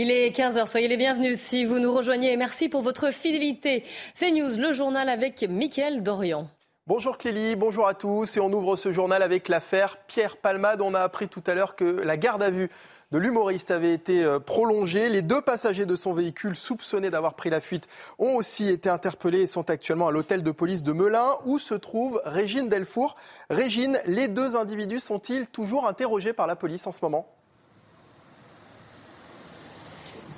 Il 0.02 0.10
est 0.10 0.34
15h, 0.34 0.66
soyez 0.66 0.88
les 0.88 0.96
bienvenus 0.96 1.38
si 1.38 1.66
vous 1.66 1.78
nous 1.78 1.92
rejoignez. 1.92 2.34
Merci 2.38 2.70
pour 2.70 2.80
votre 2.80 3.12
fidélité. 3.12 3.84
C'est 4.14 4.30
News, 4.30 4.56
le 4.56 4.72
journal 4.72 5.10
avec 5.10 5.42
Mickaël 5.46 6.02
Dorian. 6.02 6.48
Bonjour 6.86 7.18
Clélie, 7.18 7.54
bonjour 7.54 7.86
à 7.86 7.92
tous. 7.92 8.38
Et 8.38 8.40
on 8.40 8.50
ouvre 8.50 8.76
ce 8.76 8.94
journal 8.94 9.22
avec 9.22 9.48
l'affaire 9.48 9.98
Pierre 10.06 10.38
Palmade. 10.38 10.80
On 10.80 10.94
a 10.94 11.00
appris 11.00 11.28
tout 11.28 11.42
à 11.46 11.52
l'heure 11.52 11.76
que 11.76 11.84
la 11.84 12.16
garde 12.16 12.42
à 12.42 12.48
vue 12.48 12.70
de 13.12 13.18
l'humoriste 13.18 13.70
avait 13.70 13.92
été 13.92 14.24
euh, 14.24 14.38
prolongée. 14.38 15.10
Les 15.10 15.20
deux 15.20 15.42
passagers 15.42 15.84
de 15.84 15.96
son 15.96 16.14
véhicule 16.14 16.56
soupçonnés 16.56 17.10
d'avoir 17.10 17.34
pris 17.34 17.50
la 17.50 17.60
fuite 17.60 17.86
ont 18.18 18.36
aussi 18.36 18.70
été 18.70 18.88
interpellés 18.88 19.42
et 19.42 19.46
sont 19.46 19.68
actuellement 19.68 20.08
à 20.08 20.12
l'hôtel 20.12 20.42
de 20.42 20.50
police 20.50 20.82
de 20.82 20.92
Melun 20.92 21.28
où 21.44 21.58
se 21.58 21.74
trouve 21.74 22.22
Régine 22.24 22.70
Delfour. 22.70 23.16
Régine, 23.50 23.98
les 24.06 24.28
deux 24.28 24.56
individus 24.56 25.00
sont-ils 25.00 25.46
toujours 25.46 25.86
interrogés 25.86 26.32
par 26.32 26.46
la 26.46 26.56
police 26.56 26.86
en 26.86 26.92
ce 26.92 27.00
moment? 27.02 27.28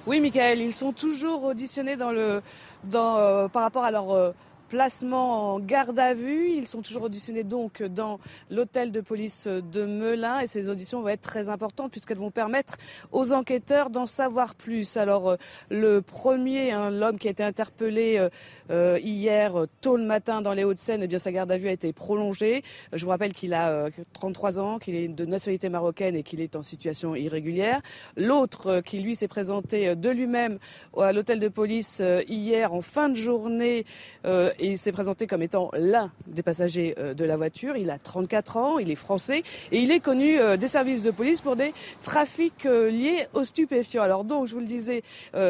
Oui, 0.07 0.20
Michael, 0.20 0.61
ils 0.61 0.72
sont 0.72 0.92
toujours 0.92 1.44
auditionnés 1.44 1.96
dans 1.96 2.11
le, 2.11 2.42
dans, 2.84 3.18
euh, 3.18 3.48
par 3.48 3.62
rapport 3.62 3.84
à 3.84 3.90
leur 3.90 4.11
euh, 4.11 4.32
placement 4.72 5.52
en 5.52 5.60
garde 5.60 5.98
à 5.98 6.14
vue. 6.14 6.48
Ils 6.48 6.66
sont 6.66 6.80
toujours 6.80 7.02
auditionnés 7.02 7.44
donc 7.44 7.82
dans 7.82 8.18
l'hôtel 8.50 8.90
de 8.90 9.02
police 9.02 9.46
de 9.46 9.84
Melun 9.84 10.40
et 10.40 10.46
ces 10.46 10.70
auditions 10.70 11.02
vont 11.02 11.08
être 11.08 11.20
très 11.20 11.50
importantes 11.50 11.90
puisqu'elles 11.90 12.16
vont 12.16 12.30
permettre 12.30 12.78
aux 13.10 13.32
enquêteurs 13.32 13.90
d'en 13.90 14.06
savoir 14.06 14.54
plus. 14.54 14.96
Alors 14.96 15.28
euh, 15.28 15.36
le 15.68 16.00
premier, 16.00 16.70
hein, 16.70 16.90
l'homme 16.90 17.18
qui 17.18 17.28
a 17.28 17.32
été 17.32 17.42
interpellé 17.42 18.16
euh, 18.16 18.30
euh, 18.70 18.98
hier 19.02 19.52
tôt 19.82 19.98
le 19.98 20.04
matin 20.04 20.40
dans 20.40 20.54
les 20.54 20.64
Hauts-de-Seine, 20.64 21.02
eh 21.02 21.06
bien 21.06 21.18
sa 21.18 21.32
garde 21.32 21.52
à 21.52 21.58
vue 21.58 21.68
a 21.68 21.72
été 21.72 21.92
prolongée. 21.92 22.62
Je 22.94 23.04
vous 23.04 23.10
rappelle 23.10 23.34
qu'il 23.34 23.52
a 23.52 23.90
33 24.14 24.58
ans, 24.58 24.78
qu'il 24.78 24.94
est 24.94 25.08
de 25.08 25.26
nationalité 25.26 25.68
marocaine 25.68 26.16
et 26.16 26.22
qu'il 26.22 26.40
est 26.40 26.56
en 26.56 26.62
situation 26.62 27.14
irrégulière. 27.14 27.82
L'autre 28.16 28.80
qui 28.80 29.00
lui 29.00 29.16
s'est 29.16 29.28
présenté 29.28 29.94
de 29.94 30.08
lui-même 30.08 30.58
à 30.96 31.12
l'hôtel 31.12 31.40
de 31.40 31.48
police 31.48 32.00
hier 32.26 32.72
en 32.72 32.80
fin 32.80 33.10
de 33.10 33.16
journée 33.16 33.84
il 34.62 34.78
s'est 34.78 34.92
présenté 34.92 35.26
comme 35.26 35.42
étant 35.42 35.70
l'un 35.74 36.10
des 36.26 36.42
passagers 36.42 36.94
euh, 36.98 37.14
de 37.14 37.24
la 37.24 37.36
voiture. 37.36 37.76
Il 37.76 37.90
a 37.90 37.98
34 37.98 38.56
ans, 38.56 38.78
il 38.78 38.90
est 38.90 38.96
français 38.96 39.42
et 39.70 39.80
il 39.80 39.90
est 39.90 40.00
connu 40.00 40.38
euh, 40.38 40.56
des 40.56 40.68
services 40.68 41.02
de 41.02 41.10
police 41.10 41.40
pour 41.40 41.56
des 41.56 41.74
trafics 42.02 42.66
euh, 42.66 42.90
liés 42.90 43.26
aux 43.34 43.44
stupéfiants. 43.44 44.02
Alors 44.02 44.24
donc, 44.24 44.46
je 44.46 44.54
vous 44.54 44.60
le 44.60 44.66
disais, 44.66 45.02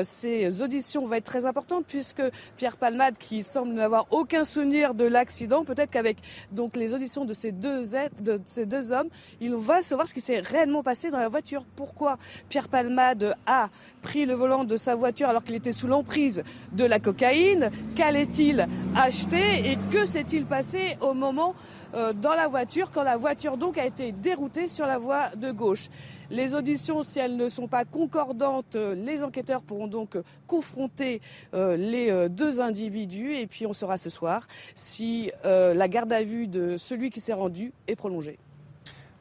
ces 0.02 0.62
auditions 0.62 1.04
vont 1.04 1.14
être 1.14 1.24
très 1.24 1.46
importantes 1.46 1.84
puisque 1.86 2.22
Pierre 2.56 2.76
Palmade, 2.76 3.16
qui 3.18 3.42
semble 3.42 3.72
n'avoir 3.72 4.06
aucun 4.10 4.44
souvenir 4.44 4.94
de 4.94 5.04
l'accident, 5.04 5.64
peut-être 5.64 5.90
qu'avec 5.90 6.18
donc 6.52 6.76
les 6.76 6.94
auditions 6.94 7.24
de 7.24 7.32
ces 7.32 7.52
deux 7.52 7.82
de 8.20 8.40
ces 8.44 8.66
deux 8.66 8.92
hommes, 8.92 9.08
il 9.40 9.54
va 9.54 9.82
savoir 9.82 10.08
ce 10.08 10.14
qui 10.14 10.20
s'est 10.20 10.40
réellement 10.40 10.82
passé 10.82 11.10
dans 11.10 11.18
la 11.18 11.28
voiture. 11.28 11.64
Pourquoi 11.76 12.18
Pierre 12.48 12.68
Palmade 12.68 13.34
a 13.46 13.68
pris 14.02 14.26
le 14.26 14.34
volant 14.34 14.64
de 14.64 14.76
sa 14.76 14.94
voiture 14.94 15.28
alors 15.28 15.44
qu'il 15.44 15.54
était 15.54 15.72
sous 15.72 15.88
l'emprise 15.88 16.42
de 16.72 16.84
la 16.84 16.98
cocaïne? 16.98 17.70
Qu'allait-il 17.96 18.66
acheté 19.02 19.72
et 19.72 19.78
que 19.90 20.04
s'est-il 20.04 20.46
passé 20.46 20.96
au 21.00 21.12
moment 21.12 21.56
euh, 21.94 22.12
dans 22.12 22.34
la 22.34 22.46
voiture 22.46 22.92
quand 22.92 23.02
la 23.02 23.16
voiture 23.16 23.56
donc 23.56 23.76
a 23.76 23.84
été 23.84 24.12
déroutée 24.12 24.68
sur 24.68 24.86
la 24.86 24.96
voie 24.96 25.30
de 25.34 25.50
gauche. 25.50 25.88
Les 26.30 26.54
auditions, 26.54 27.02
si 27.02 27.18
elles 27.18 27.36
ne 27.36 27.48
sont 27.48 27.66
pas 27.66 27.84
concordantes, 27.84 28.76
euh, 28.76 28.94
les 28.94 29.24
enquêteurs 29.24 29.62
pourront 29.62 29.88
donc 29.88 30.16
confronter 30.46 31.20
euh, 31.52 31.76
les 31.76 32.28
deux 32.28 32.60
individus 32.60 33.34
et 33.34 33.48
puis 33.48 33.66
on 33.66 33.72
saura 33.72 33.96
ce 33.96 34.08
soir 34.08 34.46
si 34.76 35.32
la 35.44 35.88
garde 35.88 36.12
à 36.12 36.22
vue 36.22 36.46
de 36.46 36.76
celui 36.76 37.10
qui 37.10 37.18
s'est 37.18 37.32
rendu 37.32 37.72
est 37.88 37.96
prolongée. 37.96 38.38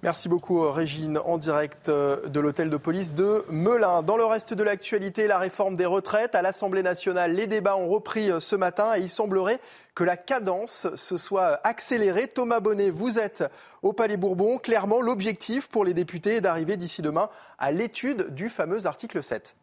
Merci 0.03 0.29
beaucoup 0.29 0.67
Régine, 0.67 1.19
en 1.25 1.37
direct 1.37 1.87
de 1.87 2.39
l'hôtel 2.39 2.71
de 2.71 2.77
police 2.77 3.13
de 3.13 3.45
Melun. 3.51 4.01
Dans 4.01 4.17
le 4.17 4.25
reste 4.25 4.55
de 4.55 4.63
l'actualité, 4.63 5.27
la 5.27 5.37
réforme 5.37 5.75
des 5.75 5.85
retraites 5.85 6.33
à 6.33 6.41
l'Assemblée 6.41 6.81
nationale, 6.81 7.35
les 7.35 7.45
débats 7.45 7.77
ont 7.77 7.87
repris 7.87 8.31
ce 8.39 8.55
matin 8.55 8.95
et 8.97 9.01
il 9.01 9.09
semblerait 9.09 9.59
que 9.93 10.03
la 10.03 10.17
cadence 10.17 10.87
se 10.95 11.17
soit 11.17 11.59
accélérée. 11.63 12.27
Thomas 12.27 12.61
Bonnet, 12.61 12.89
vous 12.89 13.19
êtes 13.19 13.43
au 13.83 13.93
Palais 13.93 14.17
Bourbon. 14.17 14.57
Clairement, 14.57 15.01
l'objectif 15.01 15.69
pour 15.69 15.85
les 15.85 15.93
députés 15.93 16.37
est 16.37 16.41
d'arriver 16.41 16.77
d'ici 16.77 17.03
demain 17.03 17.29
à 17.59 17.71
l'étude 17.71 18.33
du 18.33 18.49
fameux 18.49 18.87
article 18.87 19.21
7. 19.21 19.55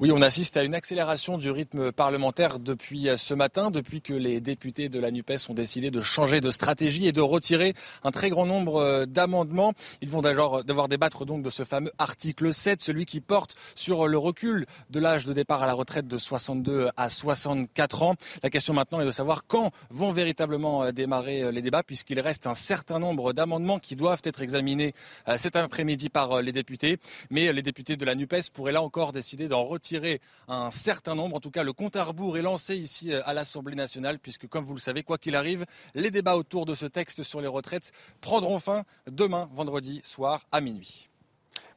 Oui, 0.00 0.12
on 0.12 0.22
assiste 0.22 0.56
à 0.56 0.62
une 0.62 0.76
accélération 0.76 1.38
du 1.38 1.50
rythme 1.50 1.90
parlementaire 1.90 2.60
depuis 2.60 3.08
ce 3.16 3.34
matin, 3.34 3.72
depuis 3.72 4.00
que 4.00 4.14
les 4.14 4.40
députés 4.40 4.88
de 4.88 5.00
la 5.00 5.10
NUPES 5.10 5.48
ont 5.48 5.54
décidé 5.54 5.90
de 5.90 6.00
changer 6.02 6.40
de 6.40 6.52
stratégie 6.52 7.08
et 7.08 7.12
de 7.12 7.20
retirer 7.20 7.74
un 8.04 8.12
très 8.12 8.30
grand 8.30 8.46
nombre 8.46 8.76
euh, 8.76 9.06
d'amendements. 9.06 9.72
Ils 10.00 10.08
vont 10.08 10.20
d'ailleurs 10.20 10.62
devoir 10.62 10.86
débattre 10.86 11.26
donc 11.26 11.42
de 11.42 11.50
ce 11.50 11.64
fameux 11.64 11.90
article 11.98 12.54
7, 12.54 12.80
celui 12.80 13.06
qui 13.06 13.20
porte 13.20 13.56
sur 13.74 14.06
le 14.06 14.16
recul 14.16 14.66
de 14.88 15.00
l'âge 15.00 15.24
de 15.24 15.32
départ 15.32 15.64
à 15.64 15.66
la 15.66 15.72
retraite 15.72 16.06
de 16.06 16.16
62 16.16 16.90
à 16.96 17.08
64 17.08 18.04
ans. 18.04 18.14
La 18.44 18.50
question 18.50 18.74
maintenant 18.74 19.00
est 19.00 19.04
de 19.04 19.10
savoir 19.10 19.48
quand 19.48 19.72
vont 19.90 20.12
véritablement 20.12 20.84
euh, 20.84 20.92
démarrer 20.92 21.42
euh, 21.42 21.50
les 21.50 21.60
débats, 21.60 21.82
puisqu'il 21.82 22.20
reste 22.20 22.46
un 22.46 22.54
certain 22.54 23.00
nombre 23.00 23.32
d'amendements 23.32 23.80
qui 23.80 23.96
doivent 23.96 24.22
être 24.22 24.42
examinés 24.42 24.94
cet 25.38 25.56
après-midi 25.56 26.08
par 26.08 26.40
les 26.40 26.52
députés. 26.52 26.98
Mais 27.30 27.52
les 27.52 27.62
députés 27.62 27.96
de 27.96 28.04
la 28.04 28.14
NUPES 28.14 28.50
pourraient 28.52 28.70
là 28.70 28.82
encore 28.82 29.10
décider 29.10 29.48
d'en 29.48 29.64
retirer 29.64 29.87
tirer 29.88 30.20
un 30.48 30.70
certain 30.70 31.14
nombre. 31.14 31.36
En 31.36 31.40
tout 31.40 31.50
cas, 31.50 31.64
le 31.64 31.72
compte 31.72 31.96
à 31.96 32.04
rebours 32.04 32.36
est 32.36 32.42
lancé 32.42 32.76
ici 32.76 33.12
euh, 33.12 33.22
à 33.24 33.32
l'Assemblée 33.32 33.74
nationale, 33.74 34.18
puisque, 34.18 34.46
comme 34.46 34.64
vous 34.64 34.74
le 34.74 34.80
savez, 34.80 35.02
quoi 35.02 35.18
qu'il 35.18 35.34
arrive, 35.34 35.64
les 35.94 36.10
débats 36.10 36.36
autour 36.36 36.66
de 36.66 36.74
ce 36.74 36.86
texte 36.86 37.22
sur 37.22 37.40
les 37.40 37.48
retraites 37.48 37.92
prendront 38.20 38.58
fin 38.58 38.84
demain, 39.10 39.48
vendredi 39.54 40.00
soir 40.04 40.46
à 40.52 40.60
minuit. 40.60 41.08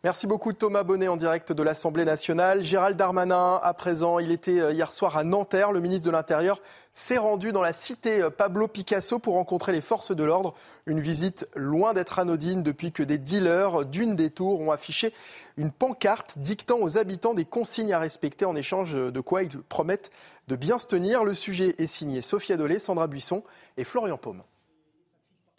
Merci 0.03 0.25
beaucoup 0.25 0.51
Thomas 0.51 0.81
Bonnet 0.81 1.09
en 1.09 1.15
direct 1.15 1.51
de 1.51 1.61
l'Assemblée 1.61 2.05
nationale. 2.05 2.63
Gérald 2.63 2.97
Darmanin, 2.97 3.59
à 3.61 3.71
présent, 3.75 4.17
il 4.17 4.31
était 4.31 4.59
euh, 4.59 4.71
hier 4.71 4.91
soir 4.93 5.15
à 5.15 5.23
Nanterre. 5.23 5.71
Le 5.71 5.79
ministre 5.79 6.07
de 6.07 6.11
l'Intérieur 6.11 6.59
s'est 6.91 7.19
rendu 7.19 7.51
dans 7.51 7.61
la 7.61 7.71
cité 7.71 8.19
euh, 8.19 8.31
Pablo 8.31 8.67
Picasso 8.67 9.19
pour 9.19 9.35
rencontrer 9.35 9.73
les 9.73 9.81
forces 9.81 10.15
de 10.15 10.23
l'ordre. 10.23 10.55
Une 10.87 10.99
visite 10.99 11.47
loin 11.55 11.93
d'être 11.93 12.17
anodine 12.17 12.63
depuis 12.63 12.91
que 12.91 13.03
des 13.03 13.19
dealers 13.19 13.85
d'une 13.85 14.15
des 14.15 14.31
tours 14.31 14.59
ont 14.61 14.71
affiché 14.71 15.13
une 15.55 15.69
pancarte 15.69 16.39
dictant 16.39 16.79
aux 16.79 16.97
habitants 16.97 17.35
des 17.35 17.45
consignes 17.45 17.93
à 17.93 17.99
respecter 17.99 18.45
en 18.45 18.55
échange 18.55 18.95
de 18.95 19.19
quoi 19.19 19.43
ils 19.43 19.55
promettent 19.55 20.09
de 20.47 20.55
bien 20.55 20.79
se 20.79 20.87
tenir. 20.87 21.23
Le 21.23 21.35
sujet 21.35 21.75
est 21.77 21.85
signé 21.85 22.21
Sophia 22.21 22.57
Dolé, 22.57 22.79
Sandra 22.79 23.05
Buisson 23.05 23.43
et 23.77 23.83
Florian 23.83 24.17
Paume. 24.17 24.41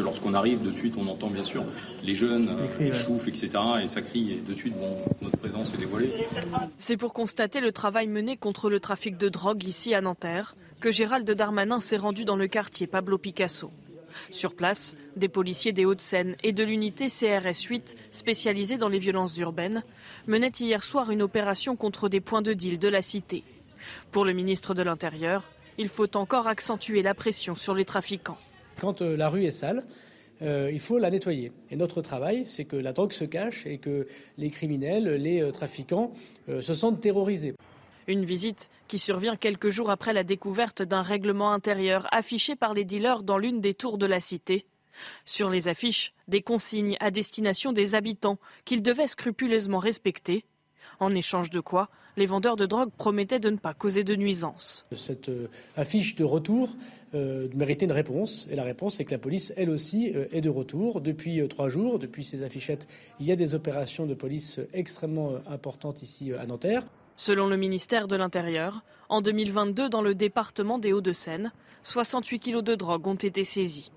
Lorsqu'on 0.02 0.34
arrive, 0.34 0.62
de 0.62 0.70
suite, 0.70 0.96
on 0.98 1.06
entend 1.06 1.28
bien 1.28 1.42
sûr 1.42 1.64
les 2.02 2.14
jeunes, 2.14 2.56
les, 2.78 2.86
les 2.86 2.92
chouffes, 2.92 3.28
etc. 3.28 3.50
Et 3.82 3.88
ça 3.88 4.02
crie, 4.02 4.32
et 4.32 4.40
de 4.40 4.54
suite, 4.54 4.74
bon, 4.74 4.96
notre 5.20 5.38
présence 5.38 5.74
est 5.74 5.78
dévoilée. 5.78 6.10
C'est 6.78 6.96
pour 6.96 7.12
constater 7.12 7.60
le 7.60 7.72
travail 7.72 8.08
mené 8.08 8.36
contre 8.36 8.70
le 8.70 8.80
trafic 8.80 9.16
de 9.16 9.28
drogue 9.28 9.64
ici 9.64 9.94
à 9.94 10.00
Nanterre 10.00 10.56
que 10.80 10.90
Gérald 10.90 11.30
Darmanin 11.30 11.78
s'est 11.78 11.96
rendu 11.96 12.24
dans 12.24 12.36
le 12.36 12.48
quartier 12.48 12.86
Pablo 12.86 13.16
Picasso. 13.16 13.70
Sur 14.30 14.54
place, 14.54 14.96
des 15.16 15.28
policiers 15.28 15.72
des 15.72 15.84
Hauts-de-Seine 15.84 16.36
et 16.42 16.52
de 16.52 16.64
l'unité 16.64 17.06
CRS 17.06 17.62
8, 17.68 17.96
spécialisée 18.10 18.78
dans 18.78 18.88
les 18.88 18.98
violences 18.98 19.38
urbaines, 19.38 19.84
menaient 20.26 20.52
hier 20.58 20.82
soir 20.82 21.10
une 21.10 21.22
opération 21.22 21.76
contre 21.76 22.08
des 22.08 22.20
points 22.20 22.42
de 22.42 22.52
deal 22.52 22.78
de 22.78 22.88
la 22.88 23.00
cité. 23.00 23.44
Pour 24.10 24.24
le 24.24 24.32
ministre 24.32 24.74
de 24.74 24.82
l'Intérieur, 24.82 25.44
il 25.78 25.88
faut 25.88 26.16
encore 26.16 26.48
accentuer 26.48 27.02
la 27.02 27.14
pression 27.14 27.54
sur 27.54 27.74
les 27.74 27.84
trafiquants. 27.84 28.38
Quand 28.80 29.02
euh, 29.02 29.16
la 29.16 29.28
rue 29.28 29.44
est 29.44 29.50
sale, 29.50 29.84
euh, 30.42 30.70
il 30.72 30.80
faut 30.80 30.98
la 30.98 31.10
nettoyer. 31.10 31.52
Et 31.70 31.76
notre 31.76 32.02
travail, 32.02 32.46
c'est 32.46 32.64
que 32.64 32.76
la 32.76 32.92
drogue 32.92 33.12
se 33.12 33.24
cache 33.24 33.66
et 33.66 33.78
que 33.78 34.06
les 34.38 34.50
criminels, 34.50 35.08
les 35.14 35.40
euh, 35.40 35.50
trafiquants 35.50 36.12
se 36.48 36.74
sentent 36.74 37.00
terrorisés. 37.00 37.54
Une 38.08 38.24
visite 38.24 38.68
qui 38.88 38.98
survient 38.98 39.36
quelques 39.36 39.68
jours 39.68 39.90
après 39.90 40.12
la 40.12 40.24
découverte 40.24 40.82
d'un 40.82 41.02
règlement 41.02 41.52
intérieur 41.52 42.08
affiché 42.10 42.56
par 42.56 42.74
les 42.74 42.84
dealers 42.84 43.22
dans 43.22 43.38
l'une 43.38 43.60
des 43.60 43.74
tours 43.74 43.96
de 43.96 44.06
la 44.06 44.18
cité. 44.18 44.66
Sur 45.24 45.50
les 45.50 45.68
affiches, 45.68 46.12
des 46.26 46.42
consignes 46.42 46.96
à 47.00 47.10
destination 47.10 47.72
des 47.72 47.94
habitants 47.94 48.38
qu'ils 48.64 48.82
devaient 48.82 49.06
scrupuleusement 49.06 49.78
respecter. 49.78 50.44
En 50.98 51.14
échange 51.14 51.50
de 51.50 51.60
quoi, 51.60 51.88
les 52.16 52.26
vendeurs 52.26 52.56
de 52.56 52.66
drogue 52.66 52.90
promettaient 52.96 53.40
de 53.40 53.50
ne 53.50 53.56
pas 53.56 53.74
causer 53.74 54.04
de 54.04 54.14
nuisances. 54.14 54.86
Cette 54.96 55.28
euh, 55.28 55.48
affiche 55.76 56.14
de 56.14 56.24
retour 56.24 56.70
euh, 57.14 57.46
méritait 57.54 57.84
une 57.84 57.92
réponse. 57.92 58.46
Et 58.50 58.56
la 58.56 58.64
réponse, 58.64 58.94
c'est 58.94 59.04
que 59.04 59.10
la 59.10 59.18
police, 59.18 59.52
elle 59.58 59.68
aussi, 59.68 60.12
euh, 60.14 60.24
est 60.32 60.40
de 60.40 60.48
retour. 60.48 61.02
Depuis 61.02 61.40
euh, 61.40 61.46
trois 61.46 61.68
jours, 61.68 61.98
depuis 61.98 62.24
ces 62.24 62.42
affichettes, 62.42 62.88
il 63.20 63.26
y 63.26 63.32
a 63.32 63.36
des 63.36 63.54
opérations 63.54 64.06
de 64.06 64.14
police 64.14 64.60
extrêmement 64.72 65.34
importantes 65.46 66.02
ici 66.02 66.32
à 66.32 66.46
Nanterre. 66.46 66.84
Selon 67.16 67.48
le 67.48 67.58
ministère 67.58 68.08
de 68.08 68.16
l'Intérieur, 68.16 68.82
en 69.10 69.20
2022, 69.20 69.90
dans 69.90 70.00
le 70.00 70.14
département 70.14 70.78
des 70.78 70.94
Hauts-de-Seine, 70.94 71.52
68 71.82 72.38
kilos 72.38 72.64
de 72.64 72.74
drogue 72.74 73.06
ont 73.06 73.14
été 73.14 73.44
saisis. 73.44 73.92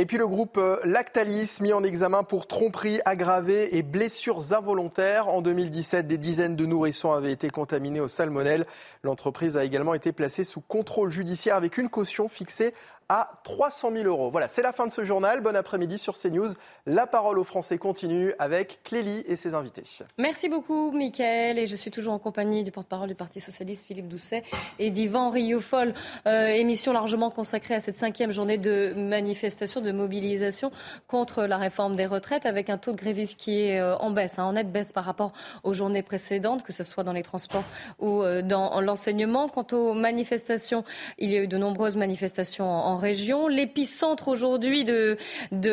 Et 0.00 0.06
puis 0.06 0.16
le 0.16 0.28
groupe 0.28 0.58
euh, 0.58 0.76
Lactalis, 0.84 1.58
mis 1.60 1.72
en 1.72 1.82
examen 1.82 2.22
pour 2.22 2.46
tromperie 2.46 3.00
aggravée 3.04 3.76
et 3.76 3.82
blessures 3.82 4.52
involontaires. 4.52 5.26
En 5.26 5.42
2017, 5.42 6.06
des 6.06 6.18
dizaines 6.18 6.54
de 6.54 6.66
nourrissons 6.66 7.10
avaient 7.10 7.32
été 7.32 7.50
contaminés 7.50 7.98
au 7.98 8.06
salmonelle. 8.06 8.64
L'entreprise 9.02 9.56
a 9.56 9.64
également 9.64 9.94
été 9.94 10.12
placée 10.12 10.44
sous 10.44 10.60
contrôle 10.60 11.10
judiciaire 11.10 11.56
avec 11.56 11.78
une 11.78 11.88
caution 11.88 12.28
fixée 12.28 12.74
à 13.08 13.30
300 13.44 13.92
000 13.92 14.04
euros. 14.04 14.30
Voilà, 14.30 14.48
c'est 14.48 14.60
la 14.60 14.72
fin 14.72 14.86
de 14.86 14.92
ce 14.92 15.02
journal. 15.02 15.40
Bon 15.40 15.56
après-midi 15.56 15.98
sur 15.98 16.18
CNews. 16.18 16.48
La 16.84 17.06
parole 17.06 17.38
aux 17.38 17.44
Français 17.44 17.78
continue 17.78 18.34
avec 18.38 18.80
Clélie 18.84 19.24
et 19.26 19.34
ses 19.34 19.54
invités. 19.54 19.84
Merci 20.18 20.50
beaucoup, 20.50 20.92
Mickaël. 20.92 21.58
Et 21.58 21.66
je 21.66 21.74
suis 21.74 21.90
toujours 21.90 22.12
en 22.12 22.18
compagnie 22.18 22.62
du 22.62 22.70
porte-parole 22.70 23.08
du 23.08 23.14
Parti 23.14 23.40
Socialiste, 23.40 23.86
Philippe 23.86 24.08
Doucet, 24.08 24.42
et 24.78 24.90
d'Yvan 24.90 25.30
Rioufol. 25.30 25.94
Euh, 26.26 26.48
émission 26.48 26.92
largement 26.92 27.30
consacrée 27.30 27.74
à 27.74 27.80
cette 27.80 27.96
cinquième 27.96 28.30
journée 28.30 28.58
de 28.58 28.92
manifestation, 28.94 29.80
de 29.80 29.90
mobilisation 29.90 30.70
contre 31.06 31.44
la 31.44 31.56
réforme 31.56 31.96
des 31.96 32.06
retraites, 32.06 32.44
avec 32.44 32.68
un 32.68 32.76
taux 32.76 32.92
de 32.92 32.98
grévistes 32.98 33.38
qui 33.38 33.62
est 33.62 33.80
euh, 33.80 33.96
en 33.96 34.10
baisse, 34.10 34.38
hein, 34.38 34.44
en 34.44 34.52
nette 34.52 34.70
baisse 34.70 34.92
par 34.92 35.04
rapport 35.04 35.32
aux 35.64 35.72
journées 35.72 36.02
précédentes, 36.02 36.62
que 36.62 36.74
ce 36.74 36.84
soit 36.84 37.04
dans 37.04 37.14
les 37.14 37.22
transports 37.22 37.64
ou 38.00 38.22
euh, 38.22 38.42
dans 38.42 38.82
l'enseignement. 38.82 39.48
Quant 39.48 39.66
aux 39.72 39.94
manifestations, 39.94 40.84
il 41.16 41.30
y 41.30 41.38
a 41.38 41.42
eu 41.42 41.48
de 41.48 41.56
nombreuses 41.56 41.96
manifestations 41.96 42.68
en 42.68 42.97
région. 42.98 43.48
L'épicentre 43.48 44.28
aujourd'hui 44.28 44.84
de, 44.84 45.16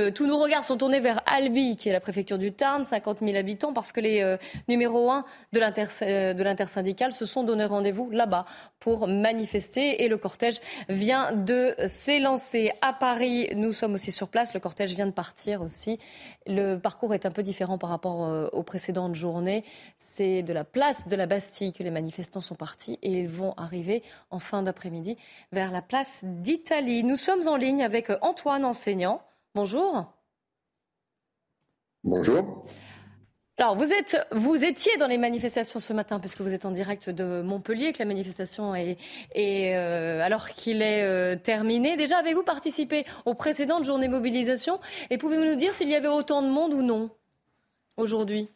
tous 0.10 0.28
nos 0.28 0.40
regards 0.40 0.64
sont 0.64 0.78
tournés 0.78 1.00
vers 1.00 1.22
Albi, 1.26 1.76
qui 1.76 1.90
est 1.90 1.94
la 1.94 2.00
préfecture 2.00 2.38
du 2.38 2.52
Tarn, 2.54 2.86
50 2.86 3.20
000 3.22 3.36
habitants, 3.36 3.74
parce 3.74 3.92
que 3.92 4.00
les 4.00 4.22
euh, 4.22 4.38
numéros 4.68 5.12
1 5.12 5.26
de 5.52 6.44
l'intersyndicale 6.44 7.12
se 7.12 7.26
sont 7.26 7.44
donné 7.44 7.66
rendez-vous 7.66 8.10
là-bas 8.12 8.46
pour 8.80 9.08
manifester 9.08 10.04
et 10.04 10.08
le 10.08 10.18
cortège 10.18 10.62
vient 10.90 11.32
de 11.32 11.74
s'élancer. 11.88 12.72
À 12.82 12.94
Paris, 12.94 13.50
nous 13.56 13.74
sommes 13.74 13.96
aussi 13.96 14.12
sur 14.12 14.28
place, 14.28 14.54
le 14.54 14.60
cortège 14.60 14.94
vient 14.94 15.08
de 15.08 15.12
partir 15.12 15.62
aussi. 15.62 16.00
Le 16.48 16.76
parcours 16.76 17.14
est 17.14 17.26
un 17.26 17.32
peu 17.32 17.42
différent 17.42 17.78
par 17.78 17.90
rapport 17.90 18.26
euh, 18.26 18.48
aux 18.52 18.62
précédentes 18.62 19.16
journées. 19.16 19.64
C'est 19.98 20.44
de 20.44 20.54
la 20.54 20.64
place 20.64 21.08
de 21.08 21.16
la 21.16 21.26
Bastille 21.26 21.74
que 21.74 21.82
les 21.82 21.92
manifestants 21.92 22.42
sont 22.42 22.56
partis 22.56 23.00
et 23.02 23.12
ils 23.12 23.28
vont 23.28 23.54
arriver 23.58 24.04
en 24.30 24.40
fin 24.40 24.62
d'après-midi 24.62 25.18
vers 25.52 25.72
la 25.72 25.82
place 25.82 26.24
d'Italie. 26.24 27.04
Nous 27.04 27.16
sommes 27.16 27.48
en 27.48 27.56
ligne 27.56 27.84
avec 27.84 28.12
Antoine, 28.22 28.64
enseignant. 28.64 29.22
Bonjour. 29.56 30.06
Bonjour. 32.04 32.66
Alors, 33.58 33.78
vous, 33.78 33.94
êtes, 33.94 34.18
vous 34.34 34.66
étiez 34.66 34.98
dans 34.98 35.08
les 35.08 35.18
manifestations 35.18 35.80
ce 35.80 35.94
matin, 35.94 36.20
puisque 36.20 36.42
vous 36.42 36.54
êtes 36.54 36.66
en 36.66 36.72
direct 36.72 37.10
de 37.10 37.42
Montpellier, 37.42 37.94
que 37.94 38.00
la 38.00 38.06
manifestation 38.06 38.76
est, 38.76 38.98
euh, 39.38 40.20
alors 40.22 40.50
qu'il 40.50 40.82
est 40.82 41.04
euh, 41.04 41.38
terminé. 41.42 41.96
Déjà, 41.96 42.18
avez-vous 42.18 42.44
participé 42.44 43.06
aux 43.26 43.34
précédentes 43.34 43.86
journées 43.86 44.10
mobilisation? 44.10 44.82
Et 45.10 45.18
pouvez-vous 45.18 45.46
nous 45.46 45.56
dire 45.56 45.74
s'il 45.74 45.88
y 45.88 45.96
avait 45.96 46.10
autant 46.10 46.42
de 46.42 46.50
monde 46.50 46.74
ou 46.74 46.82
non 46.82 47.10
aujourd'hui? 47.96 48.50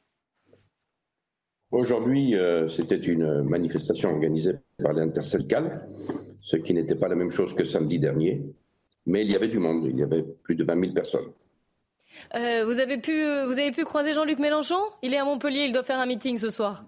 Aujourd'hui, 1.72 2.36
euh, 2.36 2.68
c'était 2.68 2.98
une 2.98 3.44
manifestation 3.44 4.10
organisée 4.10 4.56
par 4.84 4.92
l'intersyndicale, 4.92 5.88
ce 6.42 6.58
qui 6.58 6.74
n'était 6.74 6.96
pas 6.96 7.08
la 7.08 7.16
même 7.16 7.32
chose 7.32 7.54
que 7.54 7.64
samedi 7.64 8.00
dernier. 8.00 8.42
Mais 9.06 9.24
il 9.24 9.32
y 9.32 9.36
avait 9.36 9.48
du 9.48 9.60
monde, 9.60 9.86
il 9.90 9.98
y 9.98 10.04
avait 10.04 10.24
plus 10.44 10.56
de 10.56 10.66
20 10.66 10.78
000 10.82 10.94
personnes. 10.94 11.32
Euh, 12.36 12.66
vous, 12.66 12.80
avez 12.80 12.98
pu, 12.98 13.12
vous 13.46 13.60
avez 13.60 13.72
pu 13.72 13.86
croiser 13.86 14.14
Jean-Luc 14.14 14.40
Mélenchon? 14.40 14.80
Il 15.02 15.14
est 15.14 15.18
à 15.18 15.26
Montpellier, 15.26 15.66
il 15.66 15.74
doit 15.74 15.84
faire 15.84 16.00
un 16.00 16.06
meeting 16.06 16.38
ce 16.38 16.50
soir. 16.50 16.86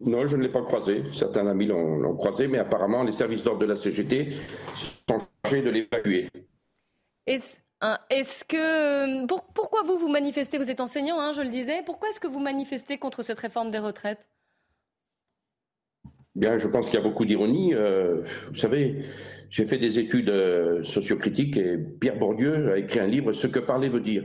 Non, 0.00 0.26
je 0.26 0.36
ne 0.36 0.42
l'ai 0.42 0.48
pas 0.48 0.62
croisé. 0.62 1.04
Certains 1.12 1.46
amis 1.46 1.66
l'ont 1.66 2.16
croisé, 2.16 2.48
mais 2.48 2.58
apparemment, 2.58 3.04
les 3.04 3.12
services 3.12 3.42
d'ordre 3.42 3.60
de 3.60 3.66
la 3.66 3.76
CGT 3.76 4.36
sont 4.74 5.20
chargés 5.44 5.62
de 5.62 5.70
l'évacuer. 5.70 6.28
Est-ce 7.26 7.56
est 8.10 8.46
que. 8.48 9.26
Pour, 9.26 9.44
pourquoi 9.44 9.82
vous, 9.82 9.98
vous 9.98 10.08
manifestez? 10.08 10.58
Vous 10.58 10.70
êtes 10.70 10.80
enseignant, 10.80 11.20
hein, 11.20 11.32
je 11.32 11.42
le 11.42 11.48
disais. 11.48 11.82
Pourquoi 11.84 12.08
est-ce 12.08 12.18
que 12.18 12.26
vous 12.26 12.40
manifestez 12.40 12.98
contre 12.98 13.22
cette 13.22 13.38
réforme 13.38 13.70
des 13.70 13.78
retraites? 13.78 14.26
Bien, 16.34 16.58
je 16.58 16.66
pense 16.66 16.86
qu'il 16.86 16.98
y 16.98 17.02
a 17.02 17.06
beaucoup 17.06 17.26
d'ironie. 17.26 17.74
Euh, 17.74 18.22
vous 18.48 18.58
savez, 18.58 19.04
j'ai 19.52 19.66
fait 19.66 19.76
des 19.76 19.98
études 19.98 20.30
euh, 20.30 20.82
sociocritiques 20.82 21.58
et 21.58 21.76
Pierre 21.76 22.18
Bourdieu 22.18 22.72
a 22.72 22.78
écrit 22.78 23.00
un 23.00 23.06
livre 23.06 23.34
Ce 23.34 23.46
que 23.46 23.58
parler 23.58 23.90
veut 23.90 24.00
dire. 24.00 24.24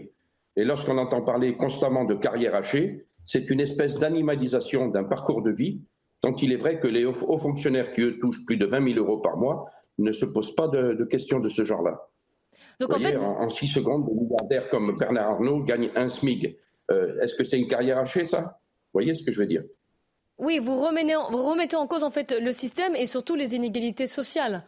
Et 0.55 0.63
lorsqu'on 0.63 0.97
entend 0.97 1.21
parler 1.21 1.57
constamment 1.57 2.05
de 2.05 2.15
carrière 2.15 2.55
hachée, 2.55 3.05
c'est 3.25 3.49
une 3.49 3.59
espèce 3.59 3.95
d'animalisation 3.95 4.87
d'un 4.87 5.03
parcours 5.03 5.43
de 5.43 5.51
vie 5.51 5.81
dont 6.23 6.33
il 6.33 6.53
est 6.53 6.55
vrai 6.55 6.79
que 6.79 6.87
les 6.87 7.03
hauts 7.05 7.37
fonctionnaires 7.37 7.91
qui, 7.91 8.01
eux, 8.01 8.17
touchent 8.19 8.45
plus 8.45 8.55
de 8.55 8.65
20 8.65 8.93
000 8.93 8.99
euros 8.99 9.17
par 9.17 9.35
mois 9.35 9.65
ne 9.97 10.13
se 10.13 10.23
posent 10.23 10.55
pas 10.55 10.69
de, 10.69 10.93
de 10.93 11.03
questions 11.03 11.39
de 11.41 11.49
ce 11.49 11.65
genre-là. 11.65 12.09
Donc, 12.79 12.93
Vous 12.93 12.99
voyez, 12.99 13.17
en, 13.17 13.19
fait... 13.19 13.43
en, 13.43 13.49
six 13.49 13.67
secondes, 13.67 14.05
des 14.05 14.13
milliardaires 14.13 14.69
comme 14.69 14.97
Bernard 14.97 15.31
Arnault 15.31 15.61
gagnent 15.63 15.91
un 15.95 16.07
SMIG. 16.07 16.57
Euh, 16.89 17.19
Est-ce 17.19 17.35
que 17.35 17.43
c'est 17.43 17.59
une 17.59 17.67
carrière 17.67 17.97
hachée, 17.97 18.23
ça? 18.23 18.59
Vous 18.93 19.01
voyez 19.01 19.13
ce 19.13 19.23
que 19.23 19.31
je 19.31 19.41
veux 19.41 19.45
dire? 19.45 19.63
Oui, 20.37 20.59
vous 20.59 20.81
remettez, 20.81 21.17
en, 21.17 21.29
vous 21.29 21.43
remettez 21.43 21.75
en 21.75 21.85
cause 21.85 22.03
en 22.03 22.11
fait 22.11 22.33
le 22.39 22.53
système 22.53 22.95
et 22.95 23.07
surtout 23.07 23.35
les 23.35 23.55
inégalités 23.55 24.07
sociales. 24.07 24.63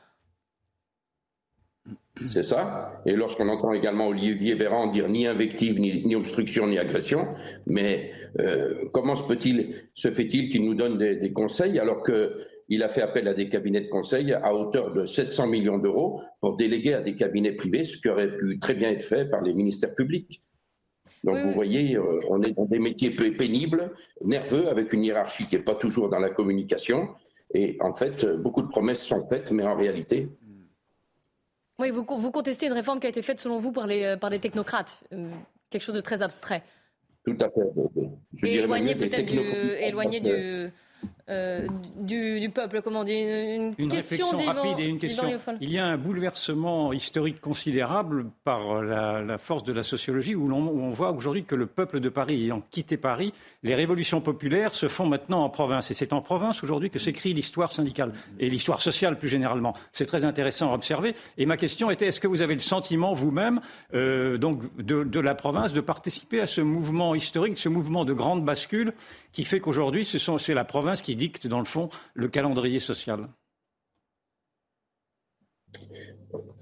C'est 2.27 2.43
ça. 2.43 3.01
Et 3.05 3.15
lorsqu'on 3.15 3.47
entend 3.49 3.71
également 3.73 4.07
Olivier 4.07 4.55
Véran 4.55 4.87
dire 4.87 5.07
ni 5.07 5.25
invective, 5.27 5.79
ni, 5.79 6.05
ni 6.05 6.15
obstruction, 6.15 6.67
ni 6.67 6.77
agression, 6.77 7.27
mais 7.65 8.11
euh, 8.39 8.85
comment 8.93 9.15
se, 9.15 9.23
peut-il, 9.23 9.75
se 9.93 10.11
fait-il 10.11 10.49
qu'il 10.49 10.65
nous 10.65 10.75
donne 10.75 10.97
des, 10.97 11.15
des 11.15 11.31
conseils 11.31 11.79
alors 11.79 12.03
qu'il 12.03 12.83
a 12.83 12.89
fait 12.89 13.01
appel 13.01 13.27
à 13.27 13.33
des 13.33 13.49
cabinets 13.49 13.81
de 13.81 13.89
conseil 13.89 14.33
à 14.33 14.53
hauteur 14.53 14.93
de 14.93 15.05
700 15.05 15.47
millions 15.47 15.77
d'euros 15.77 16.21
pour 16.41 16.57
déléguer 16.57 16.93
à 16.93 17.01
des 17.01 17.15
cabinets 17.15 17.53
privés, 17.53 17.85
ce 17.85 17.97
qui 17.97 18.09
aurait 18.09 18.35
pu 18.35 18.59
très 18.59 18.73
bien 18.73 18.89
être 18.91 19.03
fait 19.03 19.29
par 19.29 19.41
les 19.41 19.53
ministères 19.53 19.95
publics 19.95 20.41
donc 21.23 21.35
oui, 21.35 21.43
vous 21.43 21.51
voyez, 21.51 21.97
euh, 21.97 22.21
on 22.29 22.41
est 22.41 22.51
dans 22.51 22.65
des 22.65 22.79
métiers 22.79 23.11
peu 23.11 23.31
pénibles, 23.31 23.91
nerveux, 24.23 24.67
avec 24.69 24.93
une 24.93 25.03
hiérarchie 25.03 25.47
qui 25.47 25.55
n'est 25.57 25.63
pas 25.63 25.75
toujours 25.75 26.09
dans 26.09 26.19
la 26.19 26.29
communication. 26.29 27.09
Et 27.53 27.77
en 27.81 27.91
fait, 27.91 28.25
beaucoup 28.25 28.61
de 28.61 28.67
promesses 28.67 29.01
sont 29.01 29.27
faites, 29.27 29.51
mais 29.51 29.63
en 29.63 29.75
réalité, 29.75 30.29
oui, 31.79 31.91
vous, 31.91 32.05
vous, 32.05 32.31
contestez 32.31 32.67
une 32.67 32.73
réforme 32.73 32.99
qui 32.99 33.07
a 33.07 33.09
été 33.09 33.21
faite, 33.21 33.39
selon 33.39 33.57
vous, 33.57 33.71
par, 33.71 33.87
les, 33.87 34.17
par 34.17 34.29
des 34.29 34.39
technocrates. 34.39 34.99
Euh, 35.13 35.31
quelque 35.69 35.81
chose 35.81 35.95
de 35.95 36.01
très 36.01 36.21
abstrait. 36.21 36.61
Tout 37.25 37.37
à 37.39 37.49
fait. 37.49 37.61
Je 38.33 38.45
Et 38.45 38.55
éloigné 38.55 38.95
peut-être 38.95 39.25
du, 39.25 39.39
éloigné 39.39 40.19
du, 40.19 40.71
euh, 41.29 41.67
du, 41.95 42.49
peuple, 42.53 42.81
comment 42.81 43.03
dire, 43.03 43.27
une, 43.27 43.73
une 43.77 43.91
réflexion 43.91 44.37
rapide 44.37 44.79
et 44.79 44.87
une 44.87 44.97
question. 44.97 45.23
Il 45.61 45.71
y 45.71 45.77
a 45.77 45.85
un 45.85 45.97
bouleversement 45.97 46.91
historique 46.91 47.39
considérable 47.39 48.25
par 48.43 48.81
la, 48.81 49.37
force 49.37 49.63
de 49.63 49.73
la 49.73 49.83
sociologie 49.83 50.35
où, 50.35 50.51
on 50.51 50.89
voit 50.89 51.11
aujourd'hui 51.11 51.43
que 51.43 51.55
le 51.55 51.67
peuple 51.67 51.99
de 51.99 52.09
Paris 52.09 52.43
ayant 52.45 52.61
quitté 52.71 52.97
Paris, 52.97 53.33
les 53.63 53.75
révolutions 53.75 54.21
populaires 54.21 54.73
se 54.73 54.87
font 54.87 55.07
maintenant 55.07 55.43
en 55.43 55.49
province. 55.49 55.91
Et 55.91 55.93
c'est 55.93 56.13
en 56.13 56.21
province 56.21 56.63
aujourd'hui 56.63 56.89
que 56.89 56.99
s'écrit 56.99 57.33
l'histoire 57.33 57.71
syndicale 57.71 58.13
et 58.39 58.49
l'histoire 58.49 58.81
sociale 58.81 59.17
plus 59.17 59.27
généralement. 59.27 59.75
C'est 59.91 60.05
très 60.05 60.25
intéressant 60.25 60.71
à 60.71 60.73
observer. 60.73 61.15
Et 61.37 61.45
ma 61.45 61.57
question 61.57 61.91
était 61.91 62.07
est-ce 62.07 62.19
que 62.19 62.27
vous 62.27 62.41
avez 62.41 62.53
le 62.53 62.59
sentiment 62.59 63.13
vous-même 63.13 63.59
euh, 63.93 64.37
donc 64.37 64.61
de, 64.77 65.03
de 65.03 65.19
la 65.19 65.35
province 65.35 65.73
de 65.73 65.81
participer 65.81 66.41
à 66.41 66.47
ce 66.47 66.61
mouvement 66.61 67.15
historique, 67.15 67.57
ce 67.57 67.69
mouvement 67.69 68.05
de 68.05 68.13
grande 68.13 68.43
bascule 68.43 68.93
qui 69.33 69.43
fait 69.43 69.59
qu'aujourd'hui, 69.59 70.05
c'est 70.05 70.53
la 70.53 70.63
province 70.63 71.01
qui 71.01 71.15
dicte, 71.19 71.45
dans 71.45 71.59
le 71.59 71.65
fond, 71.65 71.89
le 72.15 72.27
calendrier 72.29 72.79
social. 72.79 73.27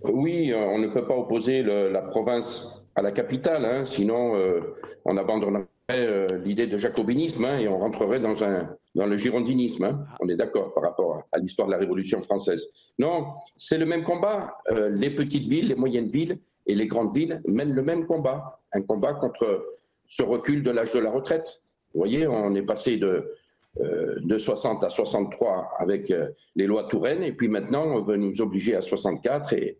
Oui, 0.04 0.52
euh, 0.52 0.58
on 0.58 0.80
ne 0.80 0.88
peut 0.88 1.06
pas 1.06 1.16
opposer 1.16 1.64
la 1.64 2.02
province 2.02 2.84
à 2.96 3.02
la 3.02 3.12
capitale, 3.12 3.66
hein, 3.66 3.86
sinon 3.86 4.36
euh, 4.36 4.62
on 5.06 5.18
abandonnerait 5.18 5.68
euh, 5.92 6.28
l'idée 6.44 6.68
de 6.68 6.78
jacobinisme 6.78 7.46
hein, 7.46 7.60
et 7.60 7.68
on 7.68 7.78
rentrerait 7.78 8.20
dans, 8.20 8.44
un, 8.44 8.76
dans 8.96 9.06
le 9.06 9.18
girondinisme. 9.18 9.84
Hein. 9.84 10.06
On 10.20 10.30
est 10.30 10.36
d'accord 10.36 10.74
par 10.74 10.84
rapport 10.84 11.24
à, 11.32 11.38
l'histoire 11.38 11.68
de 11.68 11.74
la 11.74 11.78
Révolution 11.78 12.22
française. 12.22 12.68
Non, 13.00 13.28
c'est 13.56 13.78
le 13.78 13.86
même 13.86 14.04
combat. 14.04 14.58
les 14.92 15.12
petites 15.12 15.46
villes, 15.46 15.68
les 15.68 15.76
moyennes 15.76 16.08
villes 16.08 16.40
et 16.66 16.76
les 16.76 16.88
grandes 16.88 17.14
villes 17.14 17.42
mènent 17.48 17.74
le 17.74 17.84
même 17.84 18.06
combat, 18.06 18.60
un 18.74 18.82
combat 18.82 19.14
contre 19.14 19.66
ce 20.08 20.24
recul 20.24 20.64
de 20.64 20.72
l'âge 20.72 20.94
de 20.94 21.00
la 21.00 21.12
retraite. 21.12 21.62
Vous 21.94 22.00
voyez, 22.00 22.28
on 22.28 22.54
est 22.56 22.64
passé 22.64 22.98
de, 22.98 23.34
de 23.80 24.38
60 24.38 24.84
à 24.84 24.90
63 24.90 25.70
avec 25.80 26.12
euh, 26.12 26.30
les 26.56 26.66
lois 26.66 26.88
Touraine, 26.88 27.24
et 27.24 27.32
puis 27.32 27.48
maintenant, 27.48 27.86
on 27.86 28.02
veut 28.02 28.18
nous 28.18 28.42
obliger 28.42 28.76
à 28.76 28.82
64, 28.82 29.54
et, 29.54 29.78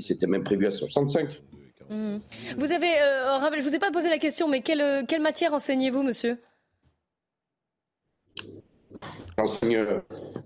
c'était 0.00 0.26
même 0.26 0.42
prévu 0.42 0.66
à 0.66 0.70
65. 0.70 1.28
Mmh. 1.90 2.18
Vous 2.56 2.72
avez, 2.72 2.86
euh, 2.86 3.38
je 3.52 3.56
ne 3.56 3.62
vous 3.62 3.76
ai 3.76 3.78
pas 3.78 3.90
posé 3.90 4.08
la 4.08 4.18
question, 4.18 4.48
mais 4.48 4.60
quelle 4.62 5.20
matière 5.20 5.52
enseignez-vous, 5.52 6.02
monsieur? 6.02 6.38
J'enseigne 9.42 9.84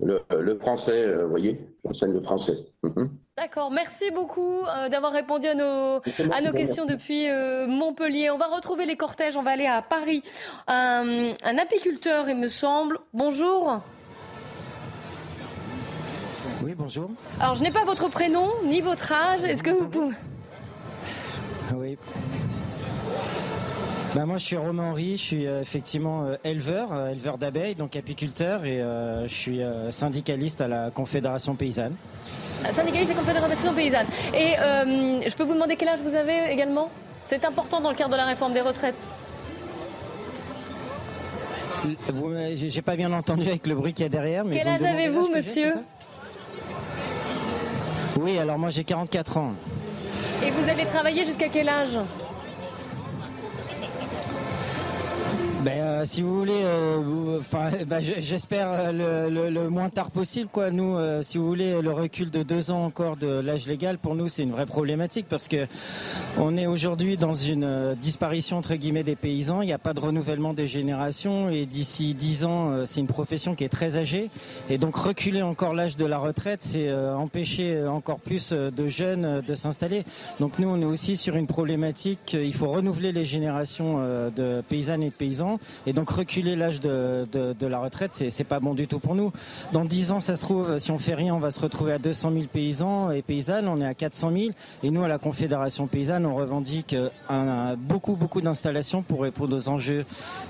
le, 0.00 0.58
français, 0.58 1.06
vous 1.22 1.28
voyez, 1.28 1.60
j'enseigne 1.84 2.14
le 2.14 2.22
français. 2.22 2.56
Mmh. 2.82 3.04
D'accord, 3.36 3.70
merci 3.70 4.10
beaucoup 4.10 4.62
euh, 4.64 4.88
d'avoir 4.88 5.12
répondu 5.12 5.46
à 5.48 5.54
nos, 5.54 6.00
à 6.32 6.40
nos 6.40 6.52
questions 6.52 6.86
depuis 6.86 7.28
euh, 7.28 7.66
Montpellier. 7.66 8.30
On 8.30 8.38
va 8.38 8.46
retrouver 8.46 8.86
les 8.86 8.96
cortèges, 8.96 9.36
on 9.36 9.42
va 9.42 9.50
aller 9.50 9.66
à 9.66 9.82
Paris. 9.82 10.22
Un, 10.66 11.34
apiculteur, 11.58 12.26
il 12.30 12.36
me 12.36 12.48
semble. 12.48 12.98
Bonjour. 13.12 13.82
Oui, 16.64 16.74
bonjour. 16.74 17.10
Alors, 17.38 17.54
je 17.54 17.64
n'ai 17.64 17.72
pas 17.72 17.84
votre 17.84 18.08
prénom 18.08 18.48
ni 18.64 18.80
votre 18.80 19.12
âge. 19.12 19.44
Est-ce 19.44 19.62
que 19.62 19.72
vous 19.72 19.88
pouvez... 19.88 20.14
Oui. 21.74 21.98
Bah 24.16 24.24
moi, 24.24 24.38
je 24.38 24.46
suis 24.46 24.56
Romain 24.56 24.92
Henry, 24.92 25.16
je 25.16 25.22
suis 25.22 25.46
euh, 25.46 25.60
effectivement 25.60 26.24
éleveur, 26.42 26.88
éleveur 27.10 27.36
d'abeilles, 27.36 27.74
donc 27.74 27.96
apiculteur, 27.96 28.64
et 28.64 28.78
je 28.78 29.34
suis 29.34 29.60
syndicaliste 29.90 30.62
à 30.62 30.68
la 30.68 30.90
Confédération 30.90 31.54
paysanne 31.54 31.94
syndicaliste 32.72 33.10
et 33.10 33.14
confédération 33.14 33.74
paysanne. 33.74 34.06
Et 34.34 34.58
euh, 34.58 35.20
je 35.26 35.34
peux 35.34 35.44
vous 35.44 35.54
demander 35.54 35.76
quel 35.76 35.88
âge 35.88 36.00
vous 36.00 36.14
avez 36.14 36.50
également? 36.50 36.90
C'est 37.26 37.44
important 37.44 37.80
dans 37.80 37.90
le 37.90 37.96
cadre 37.96 38.10
de 38.10 38.16
la 38.16 38.24
réforme 38.24 38.52
des 38.52 38.60
retraites. 38.60 38.94
J'ai 42.54 42.82
pas 42.82 42.96
bien 42.96 43.12
entendu 43.12 43.46
avec 43.46 43.66
le 43.66 43.74
bruit 43.74 43.92
qu'il 43.92 44.04
y 44.04 44.06
a 44.06 44.08
derrière. 44.08 44.44
Mais 44.44 44.56
quel 44.56 44.68
âge 44.68 44.82
avez-vous, 44.82 45.28
monsieur? 45.28 45.74
Oui, 48.18 48.38
alors 48.38 48.58
moi 48.58 48.70
j'ai 48.70 48.82
44 48.82 49.36
ans. 49.36 49.52
Et 50.44 50.50
vous 50.50 50.68
allez 50.68 50.86
travailler 50.86 51.24
jusqu'à 51.24 51.48
quel 51.48 51.68
âge? 51.68 51.98
Si 56.06 56.22
vous 56.22 56.38
voulez, 56.38 56.62
euh, 56.62 57.40
enfin, 57.40 57.68
ben, 57.86 58.00
j'espère 58.00 58.68
euh, 58.70 59.50
le, 59.50 59.68
moins 59.68 59.88
tard 59.88 60.10
possible. 60.10 60.48
Quoi. 60.52 60.70
Nous, 60.70 60.96
si 61.22 61.38
vous 61.38 61.46
voulez, 61.46 61.80
le 61.82 61.92
recul 61.92 62.30
de 62.30 62.42
deux 62.42 62.70
ans 62.70 62.84
encore 62.84 63.16
de 63.16 63.26
l'âge 63.26 63.66
légal, 63.66 63.98
pour 63.98 64.14
nous, 64.14 64.28
c'est 64.28 64.44
une 64.44 64.52
vraie 64.52 64.66
problématique 64.66 65.26
parce 65.28 65.48
que 65.48 65.66
on 66.38 66.56
est 66.56 66.66
aujourd'hui 66.66 67.16
dans 67.16 67.34
une 67.34 67.94
disparition 67.94 68.58
entre 68.58 68.74
guillemets 68.74 69.02
des 69.02 69.16
paysans. 69.16 69.62
Il 69.62 69.66
n'y 69.66 69.72
a 69.72 69.78
pas 69.78 69.94
de 69.94 70.00
renouvellement 70.00 70.54
des 70.54 70.66
générations 70.66 71.50
et 71.50 71.66
d'ici 71.66 72.14
dix 72.14 72.44
ans, 72.44 72.84
c'est 72.84 73.00
une 73.00 73.06
profession 73.06 73.54
qui 73.54 73.64
est 73.64 73.68
très 73.68 73.96
âgée. 73.96 74.30
Et 74.70 74.78
donc 74.78 74.96
reculer 74.96 75.42
encore 75.42 75.74
l'âge 75.74 75.96
de 75.96 76.06
la 76.06 76.18
retraite, 76.18 76.60
c'est 76.62 76.92
empêcher 76.92 77.84
encore 77.86 78.20
plus 78.20 78.52
de 78.52 78.88
jeunes 78.88 79.42
de 79.46 79.54
s'installer. 79.54 80.04
Donc 80.40 80.58
nous, 80.58 80.68
on 80.68 80.80
est 80.80 80.86
aussi 80.86 81.16
sur 81.16 81.36
une 81.36 81.46
problématique. 81.46 82.36
Il 82.38 82.54
faut 82.54 82.68
renouveler 82.68 83.12
les 83.12 83.24
générations 83.24 83.98
de 83.98 84.62
paysannes 84.68 85.02
et 85.02 85.10
de 85.10 85.14
paysans 85.14 85.58
donc 85.96 86.10
reculer 86.10 86.56
l'âge 86.56 86.80
de, 86.80 87.26
la 87.66 87.78
retraite, 87.78 88.10
c'est 88.12 88.44
pas 88.44 88.60
bon 88.60 88.74
du 88.74 88.86
tout 88.86 88.98
pour 88.98 89.14
nous. 89.14 89.32
Dans 89.72 89.86
10 89.86 90.12
ans, 90.12 90.20
ça 90.20 90.36
se 90.36 90.42
trouve, 90.42 90.76
si 90.78 90.90
on 90.90 90.98
fait 90.98 91.14
rien, 91.14 91.34
on 91.34 91.38
va 91.38 91.50
se 91.50 91.58
retrouver 91.58 91.94
à 91.94 91.98
200 91.98 92.32
000 92.32 92.44
paysans 92.52 93.10
et 93.10 93.22
paysannes. 93.22 93.66
On 93.66 93.80
est 93.80 93.86
à 93.86 93.94
400 93.94 94.30
000. 94.30 94.50
Et 94.82 94.90
nous, 94.90 95.02
à 95.02 95.08
la 95.08 95.18
Confédération 95.18 95.86
paysanne, 95.86 96.26
on 96.26 96.36
revendique 96.36 96.94
un, 97.30 97.76
beaucoup, 97.76 98.14
beaucoup 98.14 98.42
d'installations 98.42 99.00
pour 99.00 99.22
répondre 99.22 99.56
aux 99.56 99.68
enjeux 99.70 100.04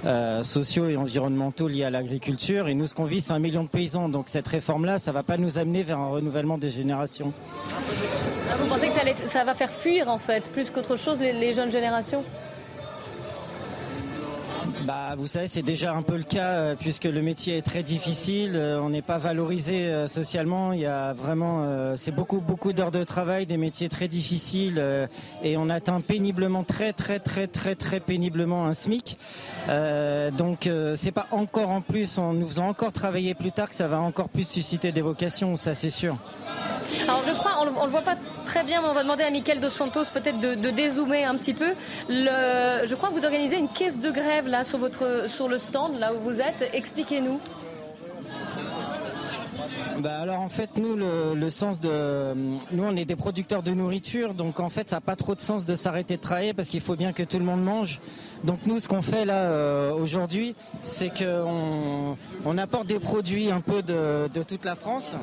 euh, 0.04 0.42
sociaux 0.42 0.88
et 0.88 0.96
environnementaux 0.96 1.68
liés 1.68 1.84
à 1.84 1.90
l'agriculture. 1.90 2.66
Et 2.66 2.74
nous, 2.74 2.88
ce 2.88 2.94
qu'on 2.94 3.04
vit, 3.04 3.20
c'est 3.20 3.32
un 3.32 3.38
million 3.38 3.62
de 3.62 3.68
paysans. 3.68 4.08
Donc 4.08 4.24
cette 4.26 4.48
réforme-là, 4.48 4.98
ça 4.98 5.12
va 5.12 5.22
pas 5.22 5.36
nous 5.36 5.58
amener 5.58 5.84
vers 5.84 6.00
un 6.00 6.08
renouvellement 6.08 6.58
des 6.58 6.70
générations. 6.70 7.32
Ah, 8.50 8.56
vous 8.58 8.66
pensez 8.66 8.88
que 8.88 9.28
ça, 9.28 9.44
va 9.44 9.54
faire 9.54 9.70
fuir, 9.70 10.08
en 10.08 10.18
fait, 10.18 10.50
plus 10.50 10.72
qu'autre 10.72 10.96
chose, 10.96 11.20
les 11.20 11.54
jeunes 11.54 11.70
générations? 11.70 12.24
Bah, 14.86 15.16
vous 15.18 15.26
savez, 15.26 15.48
c'est 15.48 15.62
déjà 15.62 15.94
un 15.94 16.02
peu 16.02 16.16
le 16.16 16.22
cas 16.22 16.50
euh, 16.50 16.76
puisque 16.78 17.04
le 17.04 17.20
métier 17.20 17.56
est 17.56 17.62
très 17.62 17.82
difficile. 17.82 18.52
Euh, 18.54 18.80
on 18.80 18.90
n'est 18.90 19.02
pas 19.02 19.18
valorisé 19.18 19.88
euh, 19.88 20.06
socialement. 20.06 20.72
Il 20.72 20.78
y 20.78 20.86
a 20.86 21.12
vraiment, 21.12 21.96
c'est 21.96 22.12
beaucoup, 22.14 22.38
beaucoup 22.38 22.72
d'heures 22.72 22.92
de 22.92 23.02
travail, 23.02 23.46
des 23.46 23.56
métiers 23.56 23.88
très 23.88 24.06
difficiles 24.06 24.80
et 25.42 25.56
on 25.56 25.68
atteint 25.70 26.00
péniblement, 26.00 26.62
très, 26.62 26.92
très, 26.92 27.18
très, 27.18 27.48
très, 27.48 27.74
très 27.74 27.98
péniblement 27.98 28.66
un 28.66 28.72
SMIC. 28.72 29.18
donc, 30.38 30.70
c'est 30.94 31.12
pas 31.12 31.26
encore 31.30 31.70
en 31.70 31.80
plus, 31.80 32.18
en 32.18 32.32
nous 32.32 32.46
faisant 32.46 32.68
encore 32.68 32.92
travailler 32.92 33.34
plus 33.34 33.52
tard, 33.52 33.68
que 33.68 33.74
ça 33.74 33.88
va 33.88 34.00
encore 34.00 34.28
plus 34.28 34.46
susciter 34.46 34.92
des 34.92 35.02
vocations, 35.02 35.56
ça 35.56 35.74
c'est 35.74 35.90
sûr. 35.90 36.16
Alors, 37.08 37.22
je 37.22 37.32
crois, 37.32 37.52
on, 37.60 37.64
ne 37.66 37.84
le 37.84 37.90
voit 37.90 38.02
pas 38.02 38.16
très 38.46 38.64
bien, 38.64 38.82
mais 38.82 38.88
on 38.88 38.92
va 38.92 39.04
demander 39.04 39.22
à 39.22 39.30
Michael 39.30 39.60
Dos 39.60 39.70
Santos 39.70 40.06
peut-être 40.12 40.40
de, 40.40 40.70
dézoomer 40.70 41.24
un 41.24 41.36
petit 41.36 41.54
peu. 41.54 41.72
Je 42.08 42.94
crois 42.94 43.10
que 43.10 43.14
vous 43.14 43.24
organisez 43.24 43.56
une 43.56 43.68
caisse 43.68 43.98
de 43.98 44.10
grève 44.10 44.48
là 44.48 44.64
sur, 44.64 44.78
votre, 44.78 45.28
sur 45.28 45.46
le 45.46 45.58
stand, 45.58 46.00
là 46.00 46.12
où 46.12 46.18
vous 46.18 46.40
êtes. 46.40 46.68
Expliquez-nous. 46.72 47.40
Bah 49.98 50.20
alors 50.20 50.40
en 50.40 50.48
fait 50.48 50.70
nous 50.76 50.96
le, 50.96 51.50
sens 51.50 51.80
de 51.80 52.34
nous 52.72 52.84
on 52.84 52.96
est 52.96 53.04
des 53.04 53.16
producteurs 53.16 53.62
de 53.62 53.72
nourriture 53.72 54.34
donc 54.34 54.60
en 54.60 54.68
fait 54.68 54.90
ça 54.90 54.96
n'a 54.96 55.00
pas 55.00 55.16
trop 55.16 55.34
de 55.34 55.40
sens 55.40 55.64
de 55.64 55.74
s'arrêter 55.74 56.16
de 56.16 56.20
travailler 56.20 56.52
parce 56.52 56.68
qu'il 56.68 56.80
faut 56.80 56.96
bien 56.96 57.12
que 57.12 57.22
tout 57.22 57.38
le 57.38 57.44
monde 57.44 57.62
mange 57.62 58.00
donc 58.44 58.60
nous, 58.66 58.78
ce 58.78 58.88
qu'on 58.88 59.02
fait 59.02 59.24
là 59.24 59.44
euh, 59.44 59.92
aujourd'hui, 59.92 60.54
c'est 60.84 61.10
qu'on 61.10 62.16
on 62.44 62.58
apporte 62.58 62.86
des 62.86 62.98
produits 62.98 63.50
un 63.50 63.60
peu 63.60 63.82
de, 63.82 64.28
toute 64.42 64.64
la 64.64 64.76
France 64.76 65.16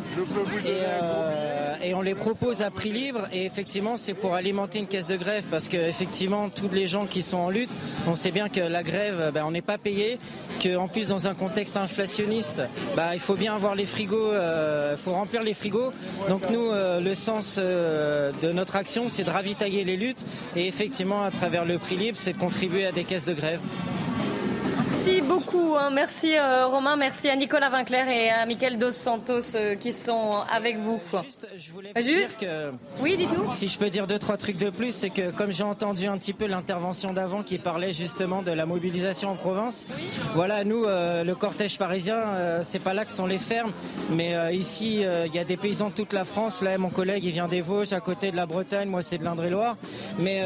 euh, 0.66 1.76
et, 1.82 1.94
on 1.94 2.02
les 2.02 2.16
propose 2.16 2.62
à 2.62 2.72
prix 2.72 2.92
libre. 2.92 3.28
Et 3.32 3.46
effectivement, 3.46 3.98
c'est 3.98 4.14
pour 4.14 4.34
alimenter 4.34 4.80
une 4.80 4.88
caisse 4.88 5.08
de 5.08 5.16
grève 5.16 5.46
parce 5.50 5.70
que 5.70 5.78
effectivement, 5.78 6.50
tous 6.50 6.70
les 6.70 6.88
gens 6.88 7.06
qui 7.06 7.22
sont 7.22 7.38
en 7.38 7.50
lutte, 7.50 7.72
on 8.08 8.16
sait 8.16 8.32
bien 8.32 8.50
que 8.50 8.60
la 8.60 8.84
grève, 8.84 9.32
ben, 9.34 9.46
on 9.46 9.52
n'est 9.52 9.62
pas 9.62 9.78
payé, 9.78 10.20
qu'en 10.62 10.88
plus 10.88 11.08
dans 11.08 11.28
un 11.28 11.34
contexte 11.34 11.78
inflationniste, 11.78 12.62
ben, 12.98 13.14
il 13.14 13.20
faut 13.20 13.36
bien 13.36 13.56
avoir 13.56 13.76
les 13.76 13.86
frigos, 13.86 14.33
euh, 14.34 14.98
faut 14.98 15.12
remplir 15.12 15.44
les 15.44 15.54
frigos. 15.54 15.94
Donc 16.30 16.42
nous, 16.50 16.72
le 16.72 17.14
sens 17.14 17.58
de 17.58 18.52
notre 18.52 18.76
action, 18.76 19.06
c'est 19.10 19.24
de 19.24 19.30
ravitailler 19.30 19.84
les 19.84 19.98
luttes 19.98 20.26
et 20.56 20.68
effectivement, 20.68 21.24
à 21.24 21.32
travers 21.32 21.66
le 21.66 21.78
prix 21.78 21.96
libre, 21.96 22.18
c'est 22.20 22.34
de 22.34 22.38
contribuer 22.38 22.86
à 22.86 22.92
des 22.92 23.04
caisse 23.04 23.26
de 23.26 23.34
grève. 23.34 23.60
Merci 25.06 25.22
beaucoup. 25.22 25.76
Hein. 25.78 25.90
Merci 25.92 26.38
euh, 26.38 26.66
Romain, 26.66 26.96
merci 26.96 27.28
à 27.28 27.36
Nicolas 27.36 27.68
Vinclair 27.68 28.08
et 28.08 28.30
à 28.30 28.46
Michael 28.46 28.78
Dos 28.78 28.94
Santos 28.94 29.54
euh, 29.54 29.76
qui 29.76 29.92
sont 29.92 30.36
avec 30.50 30.78
vous. 30.78 30.98
Juste, 31.26 31.46
je 31.58 31.72
voulais 31.74 31.92
dire 31.94 32.30
que. 32.40 32.72
Oui, 33.02 33.18
dites-nous. 33.18 33.52
Si 33.52 33.68
je 33.68 33.78
peux 33.78 33.90
dire 33.90 34.08
deux, 34.08 34.18
trois 34.18 34.38
trucs 34.38 34.56
de 34.56 34.70
plus, 34.70 34.94
c'est 34.94 35.10
que 35.10 35.32
comme 35.32 35.52
j'ai 35.52 35.64
entendu 35.64 36.06
un 36.08 36.18
petit 36.18 36.32
peu 36.32 36.48
l'intervention 36.48 37.12
d'avant 37.12 37.44
qui 37.44 37.58
parlait 37.58 37.92
justement 37.92 38.44
de 38.44 38.52
la 38.52 38.66
mobilisation 38.66 39.32
en 39.32 39.36
province, 39.36 39.88
voilà, 40.36 40.64
nous, 40.64 40.86
euh, 40.86 41.26
le 41.26 41.36
cortège 41.36 41.78
parisien, 41.78 42.24
c'est 42.62 42.80
pas 42.80 42.94
là 42.94 43.04
que 43.04 43.12
sont 43.12 43.26
les 43.26 43.40
fermes, 43.40 43.74
mais 44.10 44.56
ici, 44.56 45.02
il 45.02 45.36
y 45.36 45.40
a 45.40 45.44
des 45.44 45.58
paysans 45.58 45.90
de 45.90 45.96
toute 45.96 46.14
la 46.14 46.24
France. 46.24 46.62
Là, 46.62 46.78
mon 46.78 46.90
collègue, 46.90 47.26
il 47.26 47.32
vient 47.32 47.48
des 47.48 47.60
Vosges, 47.60 47.92
à 47.92 48.00
côté 48.00 48.32
de 48.32 48.38
la 48.38 48.46
Bretagne, 48.46 48.88
moi, 48.88 49.02
c'est 49.02 49.18
de 49.18 49.26
l'Indre-et-Loire. 49.26 49.76
Mais 50.20 50.42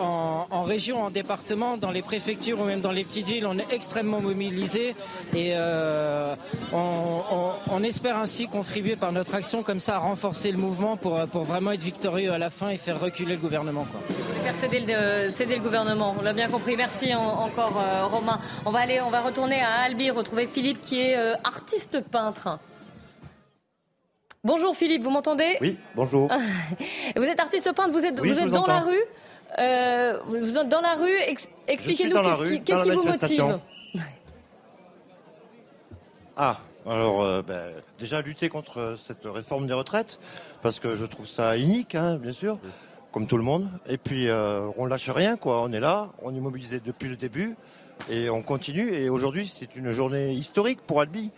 en, 0.00 0.46
en 0.50 0.62
région, 0.64 1.02
en 1.02 1.10
département, 1.10 1.78
dans 1.78 1.90
les 1.90 2.02
préfectures 2.02 2.60
ou 2.60 2.64
même 2.64 2.82
dans 2.82 2.92
les 2.92 3.04
petites 3.04 3.26
villes, 3.26 3.46
on 3.46 3.58
est 3.58 3.72
extrêmement 3.72 4.01
mobilisés 4.02 4.94
et 5.34 5.52
euh, 5.54 6.34
on, 6.72 7.82
espère 7.82 8.16
ainsi 8.16 8.46
contribuer 8.46 8.96
par 8.96 9.12
notre 9.12 9.34
action 9.34 9.62
comme 9.62 9.80
ça 9.80 9.96
à 9.96 9.98
renforcer 9.98 10.52
le 10.52 10.58
mouvement 10.58 10.96
pour, 10.96 11.18
pour 11.26 11.42
vraiment 11.42 11.72
être 11.72 11.82
victorieux 11.82 12.32
à 12.32 12.38
la 12.38 12.50
fin 12.50 12.68
et 12.68 12.76
faire 12.76 13.00
reculer 13.00 13.34
le 13.34 13.40
gouvernement. 13.40 13.86
Quoi. 13.90 14.00
Faire 14.44 14.54
céder 14.54 14.80
le, 14.86 15.30
céder 15.30 15.56
le 15.56 15.62
gouvernement, 15.62 16.14
on 16.18 16.22
l'a 16.22 16.32
bien 16.32 16.48
compris. 16.48 16.76
Merci 16.76 17.14
encore 17.14 17.78
euh, 17.78 18.06
Romain. 18.06 18.40
On 18.64 18.70
va 18.70 18.80
aller, 18.80 19.00
on 19.00 19.10
va 19.10 19.20
retourner 19.20 19.60
à 19.60 19.80
Albi, 19.80 20.10
retrouver 20.10 20.46
Philippe 20.46 20.80
qui 20.80 21.00
est 21.00 21.16
euh, 21.16 21.34
artiste 21.44 22.00
peintre. 22.00 22.58
Bonjour 24.44 24.76
Philippe, 24.76 25.02
vous 25.02 25.10
m'entendez? 25.10 25.56
Oui, 25.60 25.76
bonjour. 25.94 26.28
vous 27.16 27.22
êtes 27.22 27.40
artiste 27.40 27.72
peintre, 27.72 27.92
vous 27.92 28.04
êtes, 28.04 28.18
vous 28.18 28.38
êtes 28.38 28.50
dans 28.50 28.66
la 28.66 28.80
rue? 28.80 29.02
Euh, 29.58 30.18
Vous 30.26 30.56
êtes 30.56 30.68
dans 30.68 30.80
la 30.80 30.94
rue, 30.94 31.16
expliquez-nous 31.66 32.16
qu'est-ce 32.64 32.82
qui, 32.82 32.90
vous 32.90 33.02
motive? 33.02 33.58
Ah, 36.36 36.58
alors 36.86 37.22
euh, 37.22 37.42
ben, 37.42 37.70
déjà 37.98 38.20
lutter 38.22 38.48
contre 38.48 38.94
cette 38.96 39.24
réforme 39.24 39.66
des 39.66 39.72
retraites, 39.72 40.18
parce 40.62 40.80
que 40.80 40.94
je 40.94 41.04
trouve 41.04 41.26
ça 41.26 41.56
unique, 41.56 41.94
hein, 41.94 42.16
bien 42.16 42.32
sûr, 42.32 42.58
comme 43.10 43.26
tout 43.26 43.36
le 43.36 43.42
monde. 43.42 43.68
Et 43.88 43.98
puis 43.98 44.28
euh, 44.28 44.68
on 44.76 44.86
lâche 44.86 45.10
rien, 45.10 45.36
quoi. 45.36 45.62
On 45.62 45.72
est 45.72 45.80
là, 45.80 46.10
on 46.22 46.34
est 46.34 46.40
mobilisé 46.40 46.80
depuis 46.80 47.08
le 47.08 47.16
début, 47.16 47.56
et 48.10 48.30
on 48.30 48.42
continue. 48.42 48.94
Et 48.94 49.08
aujourd'hui, 49.08 49.46
c'est 49.46 49.76
une 49.76 49.90
journée 49.90 50.32
historique 50.32 50.80
pour 50.86 51.00
Albi 51.00 51.30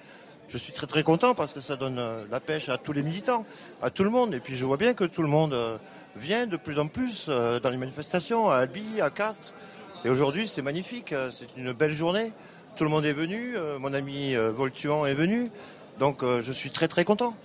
je 0.49 0.59
suis 0.59 0.72
très 0.72 0.86
très 0.86 1.03
content 1.03 1.34
parce 1.34 1.53
que 1.53 1.61
ça 1.61 1.76
donne 1.76 1.99
euh, 1.99 2.24
la 2.30 2.40
pêche 2.40 2.68
à 2.68 2.78
tous 2.78 2.92
les 2.92 3.03
militants, 3.03 3.45
à 3.82 3.90
tout 3.90 4.05
le 4.05 4.11
monde. 4.11 4.34
Et 4.34 4.40
puis 4.40 4.55
je 4.55 4.64
vois 4.64 4.76
bien 4.76 4.95
que 4.95 5.05
tout 5.05 5.22
le 5.22 5.28
monde 5.28 5.55
euh, 5.55 5.78
vient 6.16 6.47
de 6.47 6.57
plus 6.57 6.78
en 6.78 6.86
plus 6.86 7.26
euh, 7.28 7.61
dans 7.61 7.70
les 7.70 7.76
manifestations, 7.76 8.51
à 8.51 8.57
Albi, 8.57 9.01
à 9.01 9.11
Castres. 9.11 9.55
Et 10.05 10.11
aujourd'hui 10.11 10.47
c'est 10.47 10.62
magnifique, 10.62 11.14
c'est 11.30 11.57
une 11.57 11.72
belle 11.72 11.92
journée. 11.92 12.32
Tout 12.77 12.83
le 12.83 12.91
monde 12.91 13.05
est 13.05 13.12
venu, 13.12 13.55
mon 13.79 13.95
ami 13.95 14.35
Voltuan 14.35 15.07
est 15.07 15.14
venu. 15.14 15.49
Donc 16.01 16.22
je 16.22 16.53
suis 16.53 16.70
très 16.70 16.89
très 16.89 17.05
content. 17.05 17.37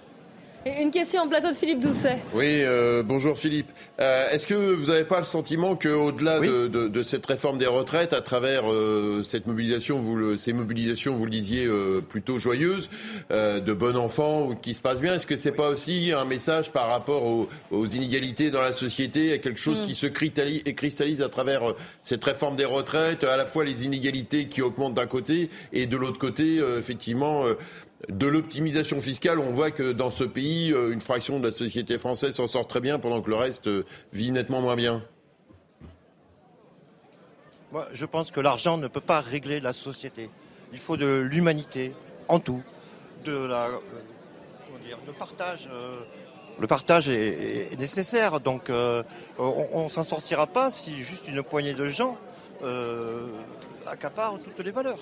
Une 0.65 0.91
question 0.91 1.21
en 1.21 1.27
plateau 1.29 1.51
de 1.51 1.55
Philippe 1.55 1.79
Doucet. 1.79 2.17
Oui, 2.33 2.63
euh, 2.63 3.01
bonjour 3.01 3.37
Philippe. 3.37 3.69
Euh, 4.01 4.29
est-ce 4.29 4.45
que 4.45 4.53
vous 4.53 4.87
n'avez 4.87 5.05
pas 5.05 5.19
le 5.19 5.23
sentiment 5.23 5.77
qu'au-delà 5.77 6.41
de, 6.41 7.03
cette 7.03 7.25
réforme 7.25 7.57
des 7.57 7.65
retraites, 7.65 8.11
à 8.11 8.19
travers 8.19 8.69
euh, 8.69 9.23
cette 9.23 9.47
mobilisation, 9.47 10.01
vous 10.01 10.35
ces 10.35 10.51
mobilisations, 10.51 11.15
vous 11.15 11.23
le 11.23 11.31
disiez, 11.31 11.65
plutôt 12.09 12.39
joyeuses, 12.39 12.89
de 13.29 13.73
bon 13.73 13.95
enfant, 13.95 14.53
qui 14.53 14.73
se 14.73 14.81
passe 14.81 14.99
bien, 14.99 15.15
est-ce 15.15 15.25
que 15.25 15.37
c'est 15.37 15.53
pas 15.53 15.69
aussi 15.69 16.11
un 16.11 16.25
message 16.25 16.73
par 16.73 16.89
rapport 16.89 17.23
aux, 17.71 17.85
inégalités 17.85 18.51
dans 18.51 18.61
la 18.61 18.73
société, 18.73 19.31
à 19.31 19.37
quelque 19.37 19.59
chose 19.59 19.79
mm. 19.79 19.85
qui 19.85 19.95
se 19.95 20.07
cristallise 20.07 21.21
à 21.21 21.29
travers 21.29 21.73
cette 22.03 22.23
réforme 22.23 22.57
des 22.57 22.65
retraites, 22.65 23.23
à 23.23 23.37
la 23.37 23.45
fois 23.45 23.63
les 23.63 23.85
inégalités 23.85 24.47
qui 24.47 24.61
augmentent 24.61 24.95
d'un 24.95 25.07
côté 25.07 25.49
et 25.71 25.85
de 25.85 25.95
l'autre 25.95 26.19
côté, 26.19 26.57
effectivement, 26.77 27.45
de 28.07 28.27
l'optimisation 28.27 29.01
fiscale, 29.01 29.39
on 29.39 29.51
voit 29.51 29.71
que 29.71 29.91
dans 29.91 30.09
ce 30.09 30.23
pays, 30.23 30.71
euh, 30.71 30.93
une 30.93 31.01
fraction 31.01 31.39
de 31.39 31.45
la 31.45 31.51
société 31.51 31.97
française 31.97 32.35
s'en 32.35 32.47
sort 32.47 32.67
très 32.67 32.79
bien 32.79 32.97
pendant 32.97 33.21
que 33.21 33.29
le 33.29 33.35
reste 33.35 33.67
euh, 33.67 33.85
vit 34.13 34.31
nettement 34.31 34.61
moins 34.61 34.77
bien. 34.77 35.03
Moi, 37.71 37.87
je 37.91 38.05
pense 38.05 38.31
que 38.31 38.39
l'argent 38.39 38.77
ne 38.77 38.87
peut 38.87 39.01
pas 39.01 39.19
régler 39.19 39.59
la 39.59 39.73
société. 39.73 40.29
Il 40.71 40.79
faut 40.79 40.97
de 40.97 41.19
l'humanité 41.19 41.93
en 42.29 42.39
tout, 42.39 42.63
de 43.25 43.45
la, 43.45 43.65
euh, 43.65 44.95
le 45.05 45.13
partage. 45.13 45.69
le 46.59 46.67
partage 46.67 47.09
est, 47.09 47.77
nécessaire, 47.77 48.39
donc 48.39 48.71
on, 49.37 49.83
ne 49.83 49.89
s'en 49.89 50.03
sortira 50.03 50.47
pas 50.47 50.71
si 50.71 50.95
juste 51.03 51.27
une 51.27 51.43
poignée 51.43 51.73
de 51.73 51.85
gens 51.85 52.17
accapare 53.89 54.37
toutes 54.43 54.65
les 54.65 54.71
valeurs. 54.71 54.99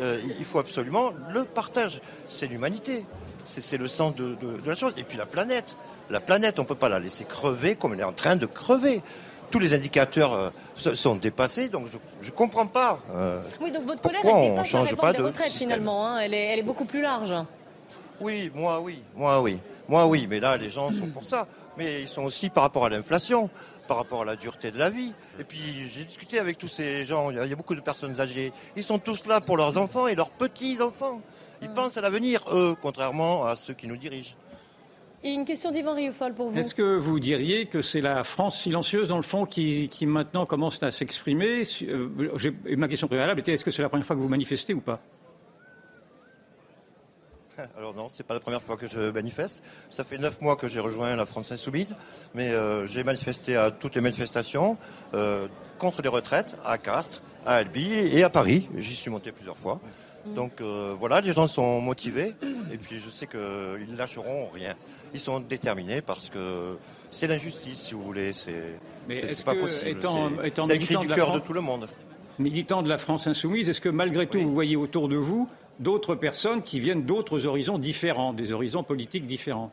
Euh, 0.00 0.20
il 0.38 0.44
faut 0.44 0.58
absolument 0.58 1.12
le 1.32 1.44
partage. 1.44 2.00
C'est 2.28 2.46
l'humanité. 2.46 3.04
C'est 3.44 3.78
le 3.78 3.88
sens 3.88 4.14
de, 4.14 4.36
la 4.64 4.74
chose. 4.74 4.94
Et 4.96 5.04
puis 5.04 5.18
la 5.18 5.26
planète. 5.26 5.76
La 6.10 6.20
planète, 6.20 6.58
on 6.58 6.62
ne 6.62 6.68
peut 6.68 6.76
pas 6.76 6.88
la 6.88 7.00
laisser 7.00 7.24
crever 7.24 7.74
comme 7.74 7.94
elle 7.94 8.00
est 8.00 8.04
en 8.04 8.12
train 8.12 8.36
de 8.36 8.46
crever. 8.46 9.02
Tous 9.50 9.58
les 9.58 9.74
indicateurs 9.74 10.32
euh, 10.34 10.50
sont 10.76 11.14
dépassés, 11.14 11.68
donc 11.68 11.86
je 12.20 12.26
ne 12.26 12.34
comprends 12.34 12.66
pas. 12.66 12.98
Euh, 13.12 13.40
oui, 13.60 13.70
donc 13.70 13.84
votre 13.84 14.02
colère, 14.02 14.20
elle 14.24 14.50
dépasse 14.50 14.72
la 14.72 14.82
réforme 14.82 15.12
des 15.12 15.22
retraites 15.22 15.52
finalement. 15.52 16.06
Hein. 16.06 16.18
elle, 16.18 16.34
est, 16.34 16.46
elle 16.46 16.58
est 16.60 16.64
beaucoup 16.64 16.84
plus 16.84 17.00
large. 17.00 17.34
Oui, 18.20 18.50
moi 18.54 18.80
oui, 18.80 19.02
moi 19.14 19.40
oui. 19.40 19.58
Moi 19.88 20.06
oui, 20.06 20.26
mais 20.28 20.40
là 20.40 20.56
les 20.56 20.70
gens 20.70 20.90
sont 20.90 21.06
pour 21.06 21.24
ça. 21.24 21.46
Mais 21.78 22.02
ils 22.02 22.08
sont 22.08 22.24
aussi 22.24 22.50
par 22.50 22.64
rapport 22.64 22.86
à 22.86 22.88
l'inflation 22.88 23.48
par 23.86 23.96
rapport 23.96 24.22
à 24.22 24.24
la 24.24 24.36
dureté 24.36 24.70
de 24.70 24.78
la 24.78 24.90
vie. 24.90 25.12
Et 25.40 25.44
puis 25.44 25.58
j'ai 25.90 26.04
discuté 26.04 26.38
avec 26.38 26.58
tous 26.58 26.68
ces 26.68 27.04
gens, 27.04 27.30
il 27.30 27.36
y, 27.36 27.52
a 27.52 27.56
beaucoup 27.56 27.74
de 27.74 27.80
personnes 27.80 28.20
âgées. 28.20 28.52
Ils 28.76 28.84
sont 28.84 28.98
tous 28.98 29.26
là 29.26 29.40
pour 29.40 29.56
leurs 29.56 29.78
enfants 29.78 30.06
et 30.06 30.14
leurs 30.14 30.30
petits-enfants. 30.30 31.20
Ils 31.62 31.70
pensent 31.70 31.96
à 31.96 32.00
l'avenir, 32.00 32.44
eux, 32.52 32.74
contrairement 32.80 33.44
à 33.44 33.56
ceux 33.56 33.74
qui 33.74 33.86
nous 33.86 33.96
dirigent. 33.96 34.34
Et 35.24 35.32
une 35.32 35.44
question 35.44 35.70
d'Yvan 35.70 35.94
Rioufol 35.94 36.34
pour 36.34 36.50
vous. 36.50 36.58
Est-ce 36.58 36.74
que 36.74 36.96
vous 36.96 37.18
diriez 37.18 37.66
que 37.66 37.80
c'est 37.80 38.02
la 38.02 38.22
France 38.22 38.60
silencieuse, 38.60 39.08
dans 39.08 39.16
le 39.16 39.22
fond, 39.22 39.46
qui, 39.46 39.90
maintenant 40.02 40.46
commence 40.46 40.82
à 40.82 40.90
s'exprimer? 40.90 41.62
Euh, 41.82 42.08
Ma 42.76 42.86
question 42.86 43.08
préalable 43.08 43.40
était 43.40 43.54
est-ce 43.54 43.64
que 43.64 43.70
c'est 43.70 43.82
la 43.82 43.88
première 43.88 44.06
fois 44.06 44.14
que 44.14 44.20
vous 44.20 44.28
manifestez 44.28 44.74
ou 44.74 44.80
pas? 44.80 45.00
Alors 47.76 47.94
non, 47.94 48.08
c'est 48.08 48.22
pas 48.22 48.34
la 48.34 48.40
première 48.40 48.62
fois 48.62 48.76
que 48.76 48.86
je 48.86 49.10
manifeste. 49.10 49.62
Ça 49.88 50.04
fait 50.04 50.18
neuf 50.18 50.40
mois 50.40 50.56
que 50.56 50.68
j'ai 50.68 50.80
rejoint 50.80 51.16
la 51.16 51.26
France 51.26 51.52
Insoumise, 51.52 51.94
mais 52.34 52.50
euh, 52.50 52.86
j'ai 52.86 53.04
manifesté 53.04 53.56
à 53.56 53.70
toutes 53.70 53.94
les 53.94 54.00
manifestations 54.00 54.76
euh, 55.14 55.48
contre 55.78 56.02
les 56.02 56.08
retraites, 56.08 56.56
à 56.64 56.78
Castres, 56.78 57.22
à 57.44 57.56
Albi 57.56 57.92
et 57.92 58.22
à 58.22 58.30
Paris. 58.30 58.68
J'y 58.76 58.94
suis 58.94 59.10
monté 59.10 59.32
plusieurs 59.32 59.56
fois. 59.56 59.80
Donc 60.34 60.60
euh, 60.60 60.94
voilà, 60.98 61.20
les 61.20 61.32
gens 61.32 61.46
sont 61.46 61.80
motivés 61.80 62.34
et 62.72 62.78
puis 62.78 62.98
je 62.98 63.08
sais 63.08 63.28
qu'ils 63.28 63.40
ne 63.40 63.96
lâcheront 63.96 64.48
rien. 64.48 64.74
Ils 65.14 65.20
sont 65.20 65.38
déterminés 65.38 66.00
parce 66.02 66.30
que 66.30 66.76
c'est 67.10 67.28
l'injustice, 67.28 67.78
si 67.78 67.94
vous 67.94 68.02
voulez. 68.02 68.32
C'est 68.32 69.44
pas 69.44 69.54
possible. 69.54 70.00
C'est 70.02 70.74
écrit 70.76 70.96
du 70.96 71.08
cœur 71.08 71.30
de 71.30 71.38
tout 71.38 71.52
le 71.52 71.60
monde. 71.60 71.88
Militant 72.38 72.82
de 72.82 72.88
la 72.88 72.98
France 72.98 73.26
Insoumise, 73.26 73.70
est-ce 73.70 73.80
que 73.80 73.88
malgré 73.88 74.26
tout, 74.26 74.38
vous 74.38 74.52
voyez 74.52 74.76
autour 74.76 75.08
de 75.08 75.16
vous 75.16 75.48
d'autres 75.78 76.14
personnes 76.14 76.62
qui 76.62 76.80
viennent 76.80 77.02
d'autres 77.02 77.46
horizons 77.46 77.78
différents, 77.78 78.32
des 78.32 78.52
horizons 78.52 78.82
politiques 78.82 79.26
différents. 79.26 79.72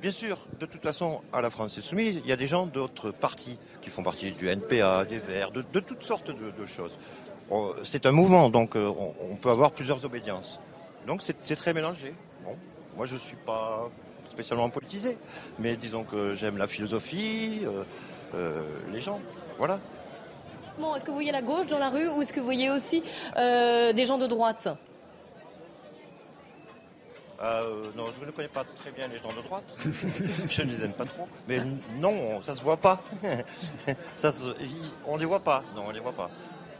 Bien 0.00 0.12
sûr, 0.12 0.38
de 0.60 0.66
toute 0.66 0.82
façon, 0.82 1.20
à 1.32 1.40
la 1.40 1.50
France 1.50 1.76
Insoumise, 1.76 2.20
il 2.22 2.30
y 2.30 2.32
a 2.32 2.36
des 2.36 2.46
gens 2.46 2.66
d'autres 2.66 3.10
partis 3.10 3.58
qui 3.80 3.90
font 3.90 4.04
partie 4.04 4.30
du 4.30 4.48
NPA, 4.48 5.04
des 5.04 5.18
Verts, 5.18 5.50
de, 5.50 5.62
toutes 5.80 6.04
sortes 6.04 6.30
de, 6.30 6.66
choses. 6.66 6.96
C'est 7.82 8.06
un 8.06 8.12
mouvement, 8.12 8.48
donc 8.48 8.76
euh, 8.76 8.92
on, 9.28 9.34
peut 9.34 9.50
avoir 9.50 9.72
plusieurs 9.72 10.04
obédiences. 10.04 10.60
Donc 11.08 11.20
c'est 11.22 11.56
très 11.56 11.74
mélangé. 11.74 12.14
moi, 12.96 13.06
je 13.06 13.14
ne 13.14 13.18
suis 13.18 13.36
pas 13.44 13.88
spécialement 14.30 14.70
politisé, 14.70 15.18
mais 15.58 15.76
disons 15.76 16.04
que 16.04 16.30
j'aime 16.30 16.58
la 16.58 16.68
philosophie, 16.68 17.62
euh, 17.64 17.82
euh, 18.36 18.62
les 18.92 19.00
gens. 19.00 19.20
Voilà. 19.58 19.80
Est-ce 20.94 21.04
que 21.04 21.10
vous 21.10 21.16
voyez 21.16 21.32
la 21.32 21.42
gauche 21.42 21.66
dans 21.66 21.78
la 21.78 21.88
rue 21.88 22.08
ou 22.08 22.22
est-ce 22.22 22.32
que 22.32 22.40
vous 22.40 22.46
voyez 22.46 22.70
aussi 22.70 23.02
euh, 23.36 23.92
des 23.92 24.06
gens 24.06 24.18
de 24.18 24.26
droite? 24.26 24.68
Euh, 27.40 27.90
non, 27.96 28.06
je 28.18 28.24
ne 28.24 28.30
connais 28.30 28.48
pas 28.48 28.64
très 28.64 28.90
bien 28.90 29.06
les 29.08 29.18
gens 29.18 29.28
de 29.28 29.42
droite. 29.42 29.78
je 30.48 30.62
ne 30.62 30.68
les 30.68 30.84
aime 30.84 30.92
pas 30.92 31.04
trop. 31.04 31.28
Mais 31.46 31.60
non, 31.98 32.42
ça 32.42 32.54
se 32.54 32.62
voit 32.62 32.76
pas. 32.76 33.00
ça 34.14 34.32
on 35.06 35.16
les 35.16 35.24
voit 35.24 35.40
pas. 35.40 35.62
Non, 35.76 35.84
on 35.88 35.90
les 35.90 36.00
voit 36.00 36.12
pas. 36.12 36.30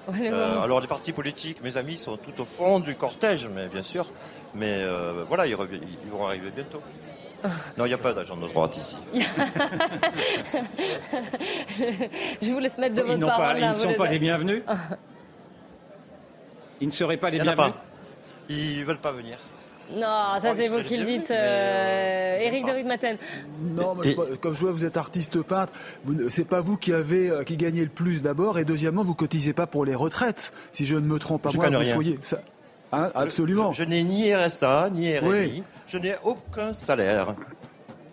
Euh, 0.08 0.62
alors 0.62 0.80
les 0.80 0.86
partis 0.86 1.12
politiques, 1.12 1.62
mes 1.62 1.76
amis, 1.76 1.98
sont 1.98 2.16
tout 2.16 2.40
au 2.40 2.44
fond 2.44 2.80
du 2.80 2.94
cortège, 2.94 3.46
mais 3.54 3.68
bien 3.68 3.82
sûr. 3.82 4.06
Mais 4.54 4.84
voilà, 5.28 5.46
ils, 5.46 5.54
vont 5.54 6.26
arriver 6.26 6.50
bientôt. 6.50 6.82
Non, 7.76 7.84
il 7.84 7.88
n'y 7.88 7.94
a 7.94 7.98
pas 7.98 8.12
d'agent 8.12 8.36
de 8.36 8.46
droite 8.46 8.76
ici. 8.76 8.96
je 12.42 12.52
vous 12.52 12.58
laisse 12.58 12.78
mettre 12.78 12.96
de 12.96 13.02
votre 13.02 13.26
parole. 13.26 13.58
ils 13.60 13.68
ne 13.68 13.74
sont 13.74 13.94
pas 13.94 14.08
les 14.08 14.18
bienvenus 14.18 14.62
Ils 16.80 16.88
ne 16.88 16.92
seraient 16.92 17.16
pas 17.16 17.30
les 17.30 17.38
bienvenus 17.38 17.74
Ils 18.48 18.80
ne 18.80 18.84
veulent 18.84 18.98
pas 18.98 19.12
venir. 19.12 19.38
Non, 19.90 20.38
ça 20.42 20.54
c'est 20.54 20.68
vous 20.68 20.82
qui 20.82 20.98
le 20.98 21.04
dites, 21.06 21.30
euh, 21.30 22.38
Éric 22.40 22.66
de 22.66 22.72
Ritmaten. 22.72 23.16
Non, 23.70 23.94
mais 23.94 24.14
comme 24.36 24.54
je 24.54 24.60
vois, 24.60 24.72
vous 24.72 24.84
êtes 24.84 24.98
artiste 24.98 25.40
peintre. 25.40 25.72
C'est 26.28 26.46
pas 26.46 26.60
vous 26.60 26.76
qui 26.76 26.92
avez 26.92 27.30
euh, 27.30 27.42
qui 27.42 27.56
gagnez 27.56 27.84
le 27.84 27.88
plus 27.88 28.20
d'abord, 28.20 28.58
et 28.58 28.66
deuxièmement, 28.66 29.02
vous 29.02 29.14
cotisez 29.14 29.54
pas 29.54 29.66
pour 29.66 29.86
les 29.86 29.94
retraites. 29.94 30.52
Si 30.72 30.84
je 30.84 30.96
ne 30.96 31.06
me 31.06 31.18
trompe 31.18 31.40
pas, 31.40 31.52
moi, 31.54 31.70
vous 31.70 31.84
soyez. 31.86 32.18
Ça, 32.20 32.42
Hein, 32.92 33.10
absolument. 33.14 33.72
Je, 33.72 33.84
n'ai 33.84 34.02
ni 34.02 34.34
RSA, 34.34 34.90
ni 34.90 35.16
RMI. 35.16 35.62
Je 35.88 35.98
n'ai 35.98 36.14
aucun 36.22 36.72
salaire. 36.72 37.34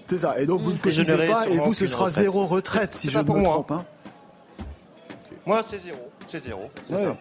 C'est 0.08 0.20
ça. 0.20 0.40
Et 0.40 0.46
donc 0.46 0.62
vous 0.62 0.72
ne 0.72 0.78
cotisez 0.78 1.18
pas 1.28 1.48
et 1.48 1.58
vous, 1.58 1.74
ce 1.74 1.88
sera 1.88 2.10
zéro 2.10 2.46
retraite, 2.46 2.96
si 2.96 3.10
je 3.10 3.20
ne 3.20 3.24
me 3.24 3.44
trompe. 3.44 3.72
Hein. 3.72 3.86
Moi, 5.46 5.62
c'est 5.68 5.80
zéro. 5.80 6.12
C'est 6.28 6.44
zéro. 6.44 6.70
C'est 6.88 6.98
ça. 6.98 7.18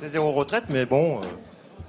C'est 0.00 0.08
zéro 0.08 0.32
retraite, 0.32 0.64
mais 0.70 0.86
bon, 0.86 1.20
euh, 1.20 1.24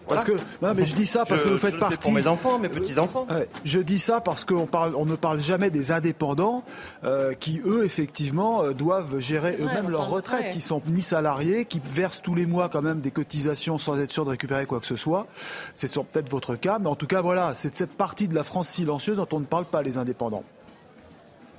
Parce 0.07 0.23
que 0.23 0.33
non, 0.61 0.73
mais 0.75 0.85
je 0.85 0.93
dis 0.95 1.07
ça 1.07 1.25
parce 1.25 1.41
Je- 1.41 1.45
que 1.45 1.49
vous 1.49 1.55
je 1.55 1.59
faites 1.61 1.71
le 1.73 1.77
fais 1.79 1.85
partie. 1.85 1.97
pour 1.97 2.11
mes 2.11 2.27
enfants, 2.27 2.59
mes 2.59 2.69
petits-enfants. 2.69 3.25
Ouais, 3.29 3.47
je 3.63 3.79
dis 3.79 3.97
ça 3.99 4.21
parce 4.21 4.45
qu'on 4.45 4.67
parle, 4.67 4.93
on 4.95 5.05
ne 5.05 5.15
parle 5.15 5.39
jamais 5.39 5.71
des 5.71 5.91
indépendants 5.91 6.63
euh, 7.03 7.33
qui, 7.33 7.59
eux, 7.65 7.83
effectivement, 7.85 8.63
euh, 8.63 8.73
doivent 8.73 9.19
gérer 9.19 9.57
eux-mêmes 9.59 9.89
leur 9.89 10.09
retraite, 10.09 10.51
qui 10.53 10.61
sont 10.61 10.81
ni 10.87 11.01
salariés, 11.01 11.65
qui 11.65 11.81
versent 11.83 12.21
tous 12.21 12.35
les 12.35 12.45
mois 12.45 12.69
quand 12.69 12.81
même 12.83 12.99
des 12.99 13.11
cotisations 13.11 13.77
sans 13.79 13.99
être 13.99 14.11
sûr 14.11 14.25
de 14.25 14.29
récupérer 14.29 14.65
quoi 14.67 14.79
que 14.79 14.85
ce 14.87 14.95
soit. 14.95 15.25
C'est 15.73 15.91
peut-être 15.91 16.29
votre 16.29 16.55
cas, 16.55 16.77
mais 16.79 16.87
en 16.89 16.95
tout 16.95 17.07
cas, 17.07 17.21
voilà, 17.21 17.53
c'est 17.55 17.71
de 17.71 17.75
cette 17.75 17.93
partie 17.93 18.27
de 18.27 18.35
la 18.35 18.43
France 18.43 18.69
silencieuse 18.69 19.17
dont 19.17 19.27
on 19.31 19.39
ne 19.39 19.45
parle 19.45 19.65
pas, 19.65 19.81
les 19.81 19.97
indépendants. 19.97 20.43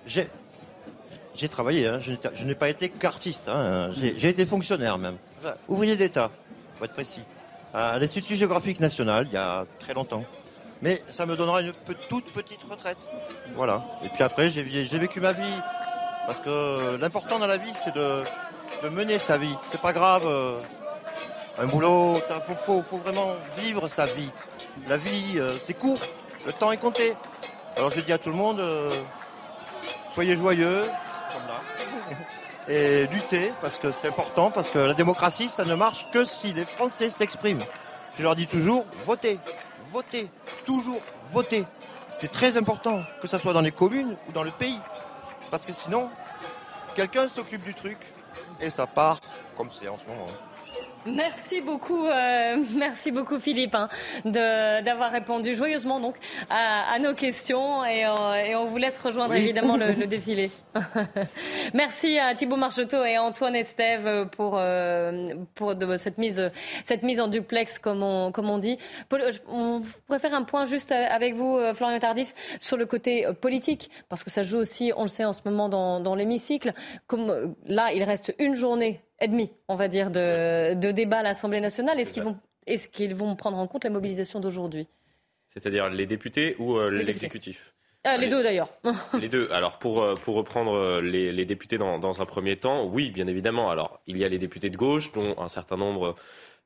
J'ai 0.06 0.28
j'ai 1.34 1.48
travaillé, 1.48 1.86
hein. 1.86 1.98
je 2.00 2.12
je 2.34 2.44
n'ai 2.44 2.54
pas 2.54 2.68
été 2.68 2.88
qu'artiste, 2.88 3.48
hein. 3.48 3.90
j'ai 3.92 4.14
j'ai 4.18 4.28
été 4.28 4.46
fonctionnaire 4.46 4.96
même, 4.98 5.16
Enfin, 5.40 5.54
ouvrier 5.68 5.96
d'État, 5.96 6.30
pour 6.76 6.86
être 6.86 6.94
précis, 6.94 7.20
à 7.76 7.98
l'Institut 7.98 8.36
géographique 8.36 8.80
national 8.80 9.26
il 9.30 9.34
y 9.34 9.36
a 9.36 9.66
très 9.78 9.92
longtemps. 9.92 10.24
Mais 10.80 11.02
ça 11.08 11.26
me 11.26 11.36
donnera 11.36 11.60
une 11.60 11.72
toute 12.08 12.32
petite 12.32 12.62
retraite. 12.70 12.98
Voilà. 13.54 13.84
Et 14.02 14.08
puis 14.08 14.22
après, 14.22 14.50
j'ai 14.50 14.62
vécu 14.62 15.20
ma 15.20 15.32
vie. 15.32 15.60
Parce 16.26 16.40
que 16.40 16.96
l'important 16.96 17.38
dans 17.38 17.46
la 17.46 17.58
vie, 17.58 17.72
c'est 17.72 17.94
de, 17.94 18.22
mener 18.90 19.18
sa 19.18 19.38
vie. 19.38 19.54
C'est 19.70 19.80
pas 19.80 19.92
grave, 19.92 20.24
euh, 20.26 20.58
un 21.58 21.66
boulot, 21.66 22.20
ça, 22.26 22.40
faut, 22.40 22.82
vraiment 23.04 23.34
vivre 23.58 23.88
sa 23.88 24.06
vie. 24.06 24.30
La 24.88 24.96
vie, 24.96 25.34
euh, 25.36 25.50
c'est 25.60 25.74
court, 25.74 26.00
le 26.46 26.52
temps 26.52 26.72
est 26.72 26.78
compté. 26.78 27.14
Alors 27.76 27.90
je 27.90 28.00
dis 28.00 28.12
à 28.12 28.18
tout 28.18 28.30
le 28.30 28.36
monde, 28.36 28.60
euh, 28.60 28.90
soyez 30.12 30.36
joyeux, 30.36 30.82
et 32.68 33.06
luttez, 33.08 33.52
parce 33.60 33.78
que 33.78 33.90
c'est 33.90 34.08
important, 34.08 34.50
parce 34.50 34.70
que 34.70 34.78
la 34.78 34.94
démocratie, 34.94 35.48
ça 35.48 35.64
ne 35.64 35.74
marche 35.74 36.10
que 36.10 36.24
si 36.24 36.52
les 36.52 36.64
Français 36.64 37.10
s'expriment. 37.10 37.62
Je 38.16 38.22
leur 38.22 38.34
dis 38.34 38.46
toujours, 38.46 38.84
votez, 39.04 39.38
votez, 39.92 40.28
toujours 40.64 41.00
votez. 41.32 41.64
C'est 42.08 42.30
très 42.30 42.56
important, 42.56 43.00
que 43.20 43.28
ce 43.28 43.38
soit 43.38 43.52
dans 43.52 43.60
les 43.60 43.72
communes 43.72 44.16
ou 44.28 44.32
dans 44.32 44.42
le 44.42 44.50
pays. 44.50 44.78
Parce 45.50 45.64
que 45.64 45.72
sinon, 45.72 46.08
quelqu'un 46.94 47.28
s'occupe 47.28 47.62
du 47.62 47.74
truc, 47.74 47.98
et 48.60 48.70
ça 48.70 48.86
part 48.86 49.18
comme 49.56 49.70
c'est 49.70 49.88
en 49.88 49.98
ce 49.98 50.06
moment. 50.06 50.26
Merci 51.06 51.60
beaucoup, 51.60 52.04
euh, 52.06 52.56
merci 52.76 53.12
beaucoup 53.12 53.38
Philippe 53.38 53.74
hein, 53.74 53.88
d'avoir 54.24 55.10
répondu 55.12 55.54
joyeusement 55.54 56.00
donc 56.00 56.16
à, 56.50 56.92
à 56.92 56.98
nos 56.98 57.14
questions 57.14 57.84
et, 57.84 58.04
euh, 58.04 58.34
et 58.44 58.56
on 58.56 58.66
vous 58.66 58.76
laisse 58.76 58.98
rejoindre 58.98 59.32
Oui. 59.34 59.40
évidemment 59.42 59.76
le, 59.76 59.92
le 60.00 60.06
défilé. 60.06 60.50
merci 61.74 62.18
à 62.18 62.34
Thibaut 62.34 62.56
Marcheteau 62.56 63.04
et 63.04 63.18
Antoine 63.18 63.54
Estève 63.56 64.26
pour 64.30 64.56
euh, 64.58 65.34
pour 65.54 65.74
de, 65.74 65.96
cette 65.96 66.18
mise 66.18 66.50
cette 66.84 67.02
mise 67.02 67.20
en 67.20 67.28
duplex 67.28 67.78
comme 67.78 68.02
on 68.02 68.32
comme 68.32 68.50
on 68.50 68.58
dit. 68.58 68.78
Paul, 69.08 69.22
je- 69.30 69.38
On 69.48 69.82
pourrait 70.06 70.18
faire 70.18 70.34
un 70.34 70.42
point 70.42 70.64
juste 70.64 70.92
avec 70.92 71.34
vous 71.34 71.56
euh, 71.56 71.72
Florian 71.74 71.98
Tardif 71.98 72.34
sur 72.60 72.76
le 72.76 72.86
côté 72.86 73.26
euh, 73.26 73.32
politique 73.32 73.90
parce 74.08 74.24
que 74.24 74.30
ça 74.30 74.42
joue 74.42 74.58
aussi 74.58 74.92
on 74.96 75.02
le 75.02 75.08
sait 75.08 75.24
en 75.24 75.32
ce 75.32 75.40
moment 75.44 75.68
dans, 75.68 76.00
dans 76.00 76.14
l'hémicycle. 76.14 76.72
Comme 77.06 77.30
euh, 77.30 77.46
là 77.66 77.92
il 77.94 78.02
reste 78.02 78.34
une 78.38 78.54
journée 78.54 79.00
et 79.20 79.28
demie 79.28 79.50
on 79.68 79.76
va 79.76 79.88
dire 79.88 80.10
de, 80.10 80.74
de 80.74 80.90
débat 80.90 81.18
à 81.18 81.22
l'Assemblée 81.22 81.60
nationale. 81.60 81.98
Est-ce 82.00 82.12
qu'ils 82.12 82.22
vont 82.22 82.36
qu'ils 82.92 83.14
vont 83.14 83.36
prendre 83.36 83.58
en 83.58 83.66
compte 83.66 83.84
la 83.84 83.90
mobilisation 83.90 84.40
d'aujourd'hui? 84.40 84.88
C'est-à-dire 85.48 85.88
les 85.88 86.06
députés 86.06 86.56
ou 86.58 86.76
euh, 86.76 86.90
l'exécutif? 86.90 87.72
Euh, 88.06 88.16
Les 88.18 88.28
deux 88.28 88.42
d'ailleurs. 88.42 88.68
Les 89.20 89.28
deux. 89.28 89.48
Alors 89.52 89.78
pour, 89.78 90.02
euh, 90.02 90.14
pour 90.14 90.34
reprendre 90.36 90.74
euh, 90.74 91.00
les, 91.00 91.32
les 91.32 91.44
députés 91.44 91.78
dans, 91.78 91.98
dans 91.98 92.20
un 92.22 92.26
premier 92.26 92.56
temps, 92.56 92.84
oui, 92.84 93.10
bien 93.10 93.26
évidemment. 93.26 93.70
Alors 93.70 94.00
il 94.06 94.16
y 94.18 94.24
a 94.24 94.28
les 94.28 94.38
députés 94.38 94.70
de 94.70 94.76
gauche 94.76 95.12
dont 95.12 95.34
un 95.38 95.48
certain 95.48 95.76
nombre 95.76 96.14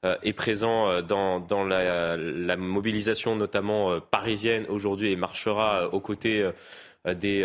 euh, 0.04 0.16
est 0.22 0.32
présent 0.32 1.02
dans, 1.02 1.40
dans 1.40 1.64
la, 1.64 2.16
la 2.16 2.56
mobilisation 2.56 3.36
notamment 3.36 3.90
euh, 3.90 4.00
parisienne 4.00 4.66
aujourd'hui 4.68 5.12
et 5.12 5.16
marchera 5.16 5.88
aux 5.92 6.00
côtés 6.00 6.50
des... 7.06 7.44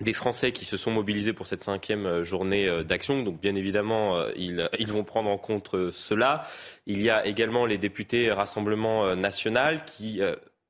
des 0.00 0.12
Français 0.12 0.52
qui 0.52 0.64
se 0.64 0.76
sont 0.76 0.90
mobilisés 0.90 1.32
pour 1.32 1.46
cette 1.46 1.62
cinquième 1.62 2.06
euh, 2.06 2.24
journée 2.24 2.68
euh, 2.68 2.84
d'action. 2.84 3.22
Donc, 3.22 3.40
bien 3.40 3.54
évidemment, 3.56 4.16
euh, 4.16 4.30
ils, 4.36 4.92
vont 4.92 5.04
prendre 5.04 5.30
en 5.30 5.38
compte 5.38 5.74
cela. 5.90 6.46
Il 6.86 7.02
y 7.02 7.10
a 7.10 7.26
également 7.26 7.66
les 7.66 7.78
députés 7.78 8.30
Rassemblement 8.30 9.14
National 9.16 9.84
qui 9.84 10.20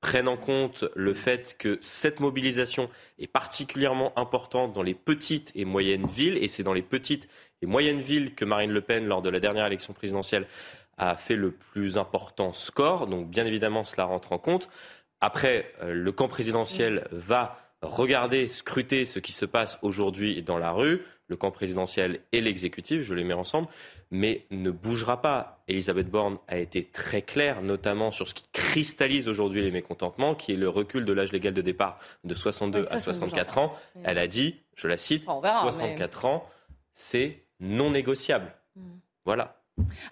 prennent 0.01 0.29
en 0.29 0.37
compte 0.37 0.85
le 0.97 1.15
fait 1.15 1.57
que 1.57 1.79
cette 1.81 2.21
mobilisation 2.21 2.91
est 3.19 3.29
particulièrement 3.29 4.13
importante 4.19 4.73
dans 4.73 4.83
les 4.83 4.95
petites 4.95 5.53
et 5.55 5.65
moyennes 5.65 6.07
villes. 6.07 6.37
Et 6.39 6.49
c'est 6.49 6.65
dans 6.65 6.73
les 6.73 6.83
petites 6.83 7.29
et 7.63 7.67
moyennes 7.67 8.01
villes 8.01 8.35
que 8.35 8.45
Marine 8.45 8.73
Le 8.73 8.81
Pen, 8.81 9.07
lors 9.07 9.23
de 9.23 9.29
la 9.29 9.39
dernière 9.41 9.67
élection 9.67 9.93
présidentielle, 9.93 10.47
a 10.97 11.17
fait 11.17 11.37
le 11.37 11.53
plus 11.53 11.97
important 11.97 12.53
score. 12.53 13.07
Donc, 13.07 13.29
bien 13.29 13.47
évidemment, 13.47 13.85
cela 13.85 14.05
rentre 14.05 14.33
en 14.33 14.39
compte. 14.39 14.69
Après, 15.21 15.73
le 15.87 16.11
camp 16.11 16.29
présidentiel 16.29 17.07
va 17.13 17.68
regarder, 17.83 18.49
scruter 18.49 19.05
ce 19.05 19.19
qui 19.19 19.33
se 19.33 19.45
passe 19.45 19.79
aujourd'hui 19.83 20.43
dans 20.43 20.59
la 20.59 20.73
rue, 20.73 21.05
le 21.29 21.37
camp 21.37 21.51
présidentiel 21.51 22.21
et 22.33 22.41
l'exécutif, 22.41 23.03
je 23.03 23.15
les 23.15 23.23
mets 23.25 23.35
ensemble, 23.35 23.69
mais 24.11 24.47
ne 24.51 24.71
bougera 24.71 25.21
pas. 25.21 25.63
Elisabeth 25.69 26.09
Borne 26.11 26.39
a 26.49 26.57
été 26.57 26.85
très 26.85 27.21
claire, 27.21 27.61
notamment 27.61 28.11
sur 28.11 28.27
ce 28.27 28.33
qui 28.35 28.47
cristallise 28.53 29.29
aujourd'hui 29.29 29.61
les 29.63 29.71
mécontentements, 29.71 30.35
qui 30.35 30.53
est 30.53 30.57
le 30.57 30.69
recul 30.71 31.05
de 31.05 31.13
l'âge 31.13 31.31
légal 31.33 31.53
de 31.53 31.61
départ 31.61 31.99
de 32.25 32.35
62 32.35 32.81
Oui, 32.81 32.87
ça, 32.87 32.95
à 32.95 32.99
ça 32.99 33.11
ne 33.11 33.15
64 33.15 33.55
bougera 33.55 33.67
ans. 33.67 33.79
Elle 34.05 34.19
a 34.19 34.27
dit, 34.27 34.57
je 34.75 34.89
la 34.89 34.97
cite, 34.97 35.25
On 35.27 35.41
verra, 35.41 35.65
mais- 35.67 35.73
64 35.73 36.25
ans, 36.25 36.49
c'est 36.95 37.43
non 37.61 37.91
négociable. 37.91 38.55
Mm. 38.77 38.83
Voilà. 39.27 39.58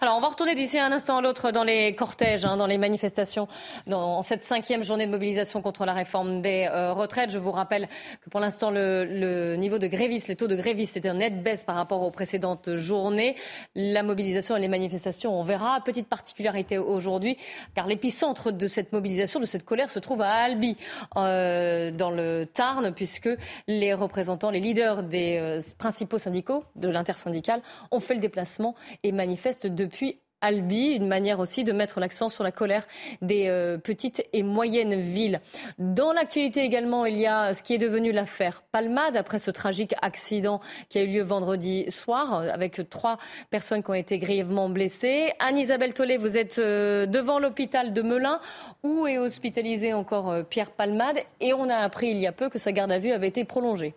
Alors, 0.01 0.17
on 0.17 0.21
va 0.21 0.27
retourner 0.27 0.55
d'ici 0.55 0.79
un 0.79 0.91
instant 0.91 1.17
à 1.17 1.21
l'autre 1.21 1.51
dans 1.51 1.63
les 1.63 1.93
cortèges, 1.95 2.45
hein, 2.45 2.57
dans 2.57 2.67
les 2.67 2.77
manifestations, 2.77 3.47
dans 3.85 4.21
cette 4.21 4.43
cinquième 4.43 4.83
journée 4.83 5.05
de 5.05 5.11
mobilisation 5.11 5.61
contre 5.61 5.85
la 5.85 5.93
réforme 5.93 6.41
des 6.41 6.67
euh, 6.71 6.93
retraites. 6.93 7.31
Je 7.31 7.39
vous 7.39 7.51
rappelle 7.51 7.87
que 8.21 8.29
pour 8.29 8.39
l'instant, 8.39 8.71
le, 8.71 9.55
niveau 9.55 9.79
de 9.79 9.87
grévistes, 9.87 10.27
les 10.27 10.35
taux 10.35 10.47
de 10.47 10.55
grévistes 10.55 10.97
étaient 10.97 11.09
en 11.09 11.15
nette 11.15 11.43
baisse 11.43 11.63
par 11.63 11.75
rapport 11.75 12.01
aux 12.01 12.11
précédentes 12.11 12.75
journées. 12.75 13.35
La 13.75 14.03
mobilisation 14.03 14.55
et 14.55 14.59
les 14.59 14.67
manifestations, 14.67 15.37
on 15.37 15.43
verra. 15.43 15.81
Petite 15.81 16.07
particularité 16.07 16.77
aujourd'hui, 16.77 17.37
car 17.75 17.87
l'épicentre 17.87 18.51
de 18.51 18.67
cette 18.67 18.93
mobilisation, 18.93 19.39
de 19.39 19.45
cette 19.45 19.63
colère, 19.65 19.89
se 19.89 19.99
trouve 19.99 20.21
à 20.21 20.31
Albi, 20.31 20.77
euh, 21.15 21.91
dans 21.91 22.11
le 22.11 22.45
Tarn, 22.45 22.93
puisque 22.93 23.29
les 23.67 23.93
représentants, 23.93 24.49
les 24.49 24.59
leaders 24.59 25.03
des 25.03 25.37
euh, 25.39 25.59
principaux 25.77 26.19
syndicaux 26.19 26.63
de 26.75 26.89
l'intersyndicale 26.89 27.61
ont 27.91 27.99
fait 27.99 28.13
le 28.13 28.21
déplacement 28.21 28.75
et 29.03 29.11
manifestent 29.11 29.56
depuis 29.65 30.19
Albi, 30.41 30.91
une 30.91 31.07
manière 31.07 31.39
aussi 31.39 31.63
de 31.63 31.71
mettre 31.71 31.99
l'accent 31.99 32.29
sur 32.29 32.43
la 32.43 32.51
colère 32.51 32.85
des 33.23 33.47
euh, 33.47 33.79
petites 33.79 34.23
et 34.33 34.43
moyennes 34.43 34.93
villes. 34.93 35.41
Dans 35.79 36.13
l'actualité 36.13 36.61
également, 36.61 37.07
il 37.07 37.17
y 37.17 37.25
a 37.25 37.55
ce 37.55 37.63
qui 37.63 37.73
est 37.73 37.79
devenu 37.79 38.11
l'affaire 38.11 38.61
Palmade 38.71 39.17
après 39.17 39.39
ce 39.39 39.49
tragique 39.49 39.95
accident 40.01 40.61
qui 40.89 40.99
a 40.99 41.03
eu 41.03 41.07
lieu 41.07 41.23
vendredi 41.23 41.89
soir 41.89 42.35
euh, 42.35 42.49
avec 42.51 42.87
trois 42.89 43.17
personnes 43.49 43.81
qui 43.81 43.89
ont 43.89 43.95
été 43.95 44.19
grièvement 44.19 44.69
blessées. 44.69 45.31
Anne-Isabelle 45.39 45.95
Tollet, 45.95 46.17
vous 46.17 46.37
êtes 46.37 46.59
euh, 46.59 47.07
devant 47.07 47.39
l'hôpital 47.39 47.91
de 47.91 48.01
Melun 48.03 48.39
où 48.83 49.07
est 49.07 49.17
hospitalisé 49.17 49.93
encore 49.93 50.45
Pierre 50.47 50.69
Palmade 50.69 51.17
et 51.41 51.53
on 51.55 51.67
a 51.67 51.77
appris 51.77 52.09
il 52.09 52.17
y 52.17 52.27
a 52.27 52.31
peu 52.31 52.49
que 52.49 52.59
sa 52.59 52.71
garde 52.71 52.91
à 52.91 52.99
vue 52.99 53.11
avait 53.11 53.27
été 53.27 53.43
prolongée. 53.43 53.95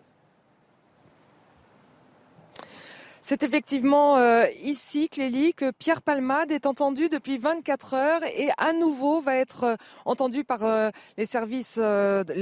C'est 3.23 3.43
effectivement 3.43 4.17
euh, 4.17 4.45
ici, 4.63 5.07
Clélie, 5.07 5.53
que 5.53 5.69
Pierre 5.69 6.01
Palmade 6.01 6.51
est 6.51 6.65
entendu 6.65 7.07
depuis 7.07 7.37
24 7.37 7.93
heures 7.93 8.23
et 8.23 8.49
à 8.57 8.73
nouveau 8.73 9.21
va 9.21 9.35
être 9.35 9.63
euh, 9.63 9.75
entendu 10.05 10.43
par 10.43 10.63
euh, 10.63 10.89
les 11.17 11.27
services, 11.27 11.79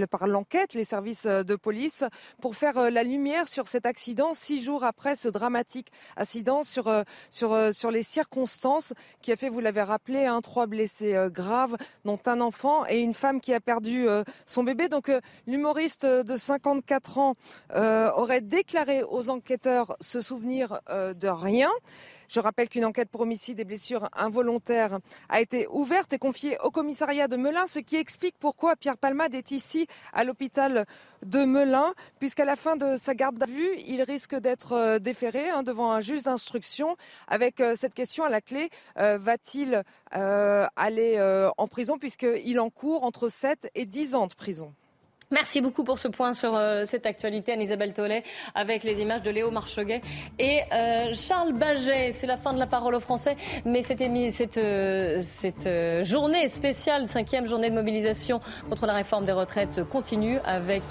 par 0.10 0.28
l'enquête, 0.28 0.74
les 0.76 0.86
services 0.86 1.26
de 1.26 1.56
police, 1.58 2.06
pour 2.42 2.56
faire 2.56 2.90
la 2.92 3.04
lumière 3.04 3.50
sur 3.50 3.68
cet 3.68 3.86
accident 3.86 4.34
six 4.34 4.64
jours 4.64 4.86
après 4.86 5.18
ce 5.18 5.28
dramatique 5.28 5.92
accident, 6.16 6.64
sur 6.64 6.90
sur 7.30 7.58
sur 7.74 7.92
les 7.92 8.04
circonstances 8.04 8.94
qui 9.22 9.32
a 9.32 9.36
fait, 9.36 9.50
vous 9.50 9.60
l'avez 9.60 9.82
rappelé, 9.82 10.26
hein, 10.26 10.40
trois 10.42 10.66
blessés 10.66 11.16
graves, 11.30 11.76
dont 12.06 12.20
un 12.26 12.40
enfant 12.40 12.86
et 12.88 13.00
une 13.00 13.14
femme 13.14 13.42
qui 13.42 13.54
a 13.54 13.60
perdu 13.60 14.08
son 14.46 14.64
bébé. 14.64 14.88
Donc 14.88 15.12
l'humoriste 15.46 16.06
de 16.06 16.36
54 16.36 17.18
ans 17.18 17.36
aurait 17.76 18.42
déclaré 18.42 19.04
aux 19.04 19.30
enquêteurs 19.30 19.98
se 20.00 20.22
souvenir 20.22 20.69
euh, 20.90 21.14
de 21.14 21.28
rien. 21.28 21.70
Je 22.28 22.40
rappelle 22.40 22.70
qu'une 22.70 22.86
enquête 22.86 23.10
pour 23.10 23.22
homicide 23.22 23.60
et 23.60 23.64
blessures 23.64 24.08
involontaires 24.16 25.00
a 25.30 25.42
été 25.42 25.68
ouverte 25.68 26.14
et 26.14 26.20
confiée 26.20 26.58
au 26.64 26.70
commissariat 26.70 27.28
de 27.28 27.36
Melun, 27.36 27.66
ce 27.68 27.80
qui 27.80 27.96
explique 27.96 28.36
pourquoi 28.40 28.76
Pierre 28.76 28.98
Palmade 28.98 29.34
est 29.34 29.52
ici 29.52 29.88
à 30.14 30.24
l'hôpital 30.24 30.86
de 31.26 31.44
Melun, 31.44 31.94
puisqu'à 32.20 32.46
la 32.46 32.56
fin 32.56 32.76
de 32.76 32.98
sa 32.98 33.16
garde 33.16 33.42
à 33.42 33.48
vue, 33.48 33.72
il 33.88 34.04
risque 34.04 34.36
d'être 34.36 34.74
euh, 34.74 35.00
déféré 35.00 35.50
hein, 35.50 35.64
devant 35.64 35.92
un 35.92 36.00
juge 36.00 36.24
d'instruction. 36.24 36.96
Avec 37.28 37.60
euh, 37.62 37.76
cette 37.76 37.94
question 37.94 38.24
à 38.24 38.30
la 38.30 38.42
clé, 38.42 38.70
va-t-il 38.96 39.84
aller 40.12 41.52
en 41.58 41.68
prison 41.68 41.98
puisqu'il 41.98 42.60
encourt 42.60 43.04
entre 43.04 43.30
7 43.30 43.72
et 43.76 43.86
10 43.86 44.16
ans 44.16 44.28
de 44.28 44.34
prison? 44.34 44.74
Merci 45.32 45.62
beaucoup 45.62 45.84
pour 45.84 46.00
ce 46.00 46.08
point 46.08 46.34
sur 46.34 46.56
euh, 46.56 46.86
cette 46.86 47.06
actualité, 47.06 47.52
Anne-Isabelle 47.52 47.94
Tollet, 47.94 48.24
avec 48.56 48.84
les 48.84 49.00
images 49.00 49.22
de 49.22 49.30
Léo 49.30 49.52
Marcheguet 49.52 50.02
et 50.40 50.62
euh, 50.74 51.14
Charles 51.14 51.54
Baget. 51.54 52.14
C'est 52.14 52.26
la 52.26 52.36
fin 52.36 52.52
de 52.52 52.58
la 52.58 52.66
parole 52.66 52.96
aux 52.96 53.00
Français, 53.00 53.38
mais 53.64 53.84
cette, 53.84 54.02
cette, 54.34 54.58
euh, 54.58 55.22
cette 55.22 56.04
journée 56.04 56.50
spéciale, 56.50 57.08
cinquième 57.08 57.46
journée 57.46 57.70
de 57.70 57.76
mobilisation 57.76 58.40
contre 58.70 58.88
la 58.88 58.94
réforme 58.94 59.26
des 59.26 59.32
retraites, 59.32 59.84
continue 59.84 60.40
avec 60.46 60.82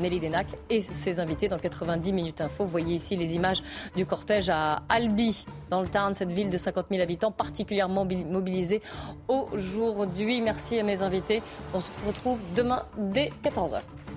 Nelly 0.00 0.20
Denac 0.20 0.46
et 0.70 0.80
ses 0.80 1.20
invités 1.20 1.48
dans 1.48 1.58
90 1.58 2.14
minutes 2.14 2.40
info. 2.40 2.64
Vous 2.64 2.70
voyez 2.70 2.96
ici 2.96 3.16
les 3.16 3.34
images 3.34 3.62
du 3.94 4.06
cortège 4.06 4.48
à 4.48 4.84
Albi, 4.88 5.44
dans 5.68 5.82
le 5.82 5.88
Tarn, 5.88 6.14
cette 6.14 6.32
ville 6.32 6.48
de 6.48 6.56
50 6.56 6.86
000 6.90 7.02
habitants, 7.02 7.30
particulièrement 7.30 8.06
mobilisée 8.06 8.80
aujourd'hui. 9.28 10.40
Merci 10.40 10.78
à 10.78 10.82
mes 10.82 11.02
invités. 11.02 11.42
On 11.74 11.80
se 11.80 11.90
retrouve 12.06 12.40
demain 12.54 12.86
dès 12.96 13.30
14h. 13.44 13.81
Bye. 13.90 14.11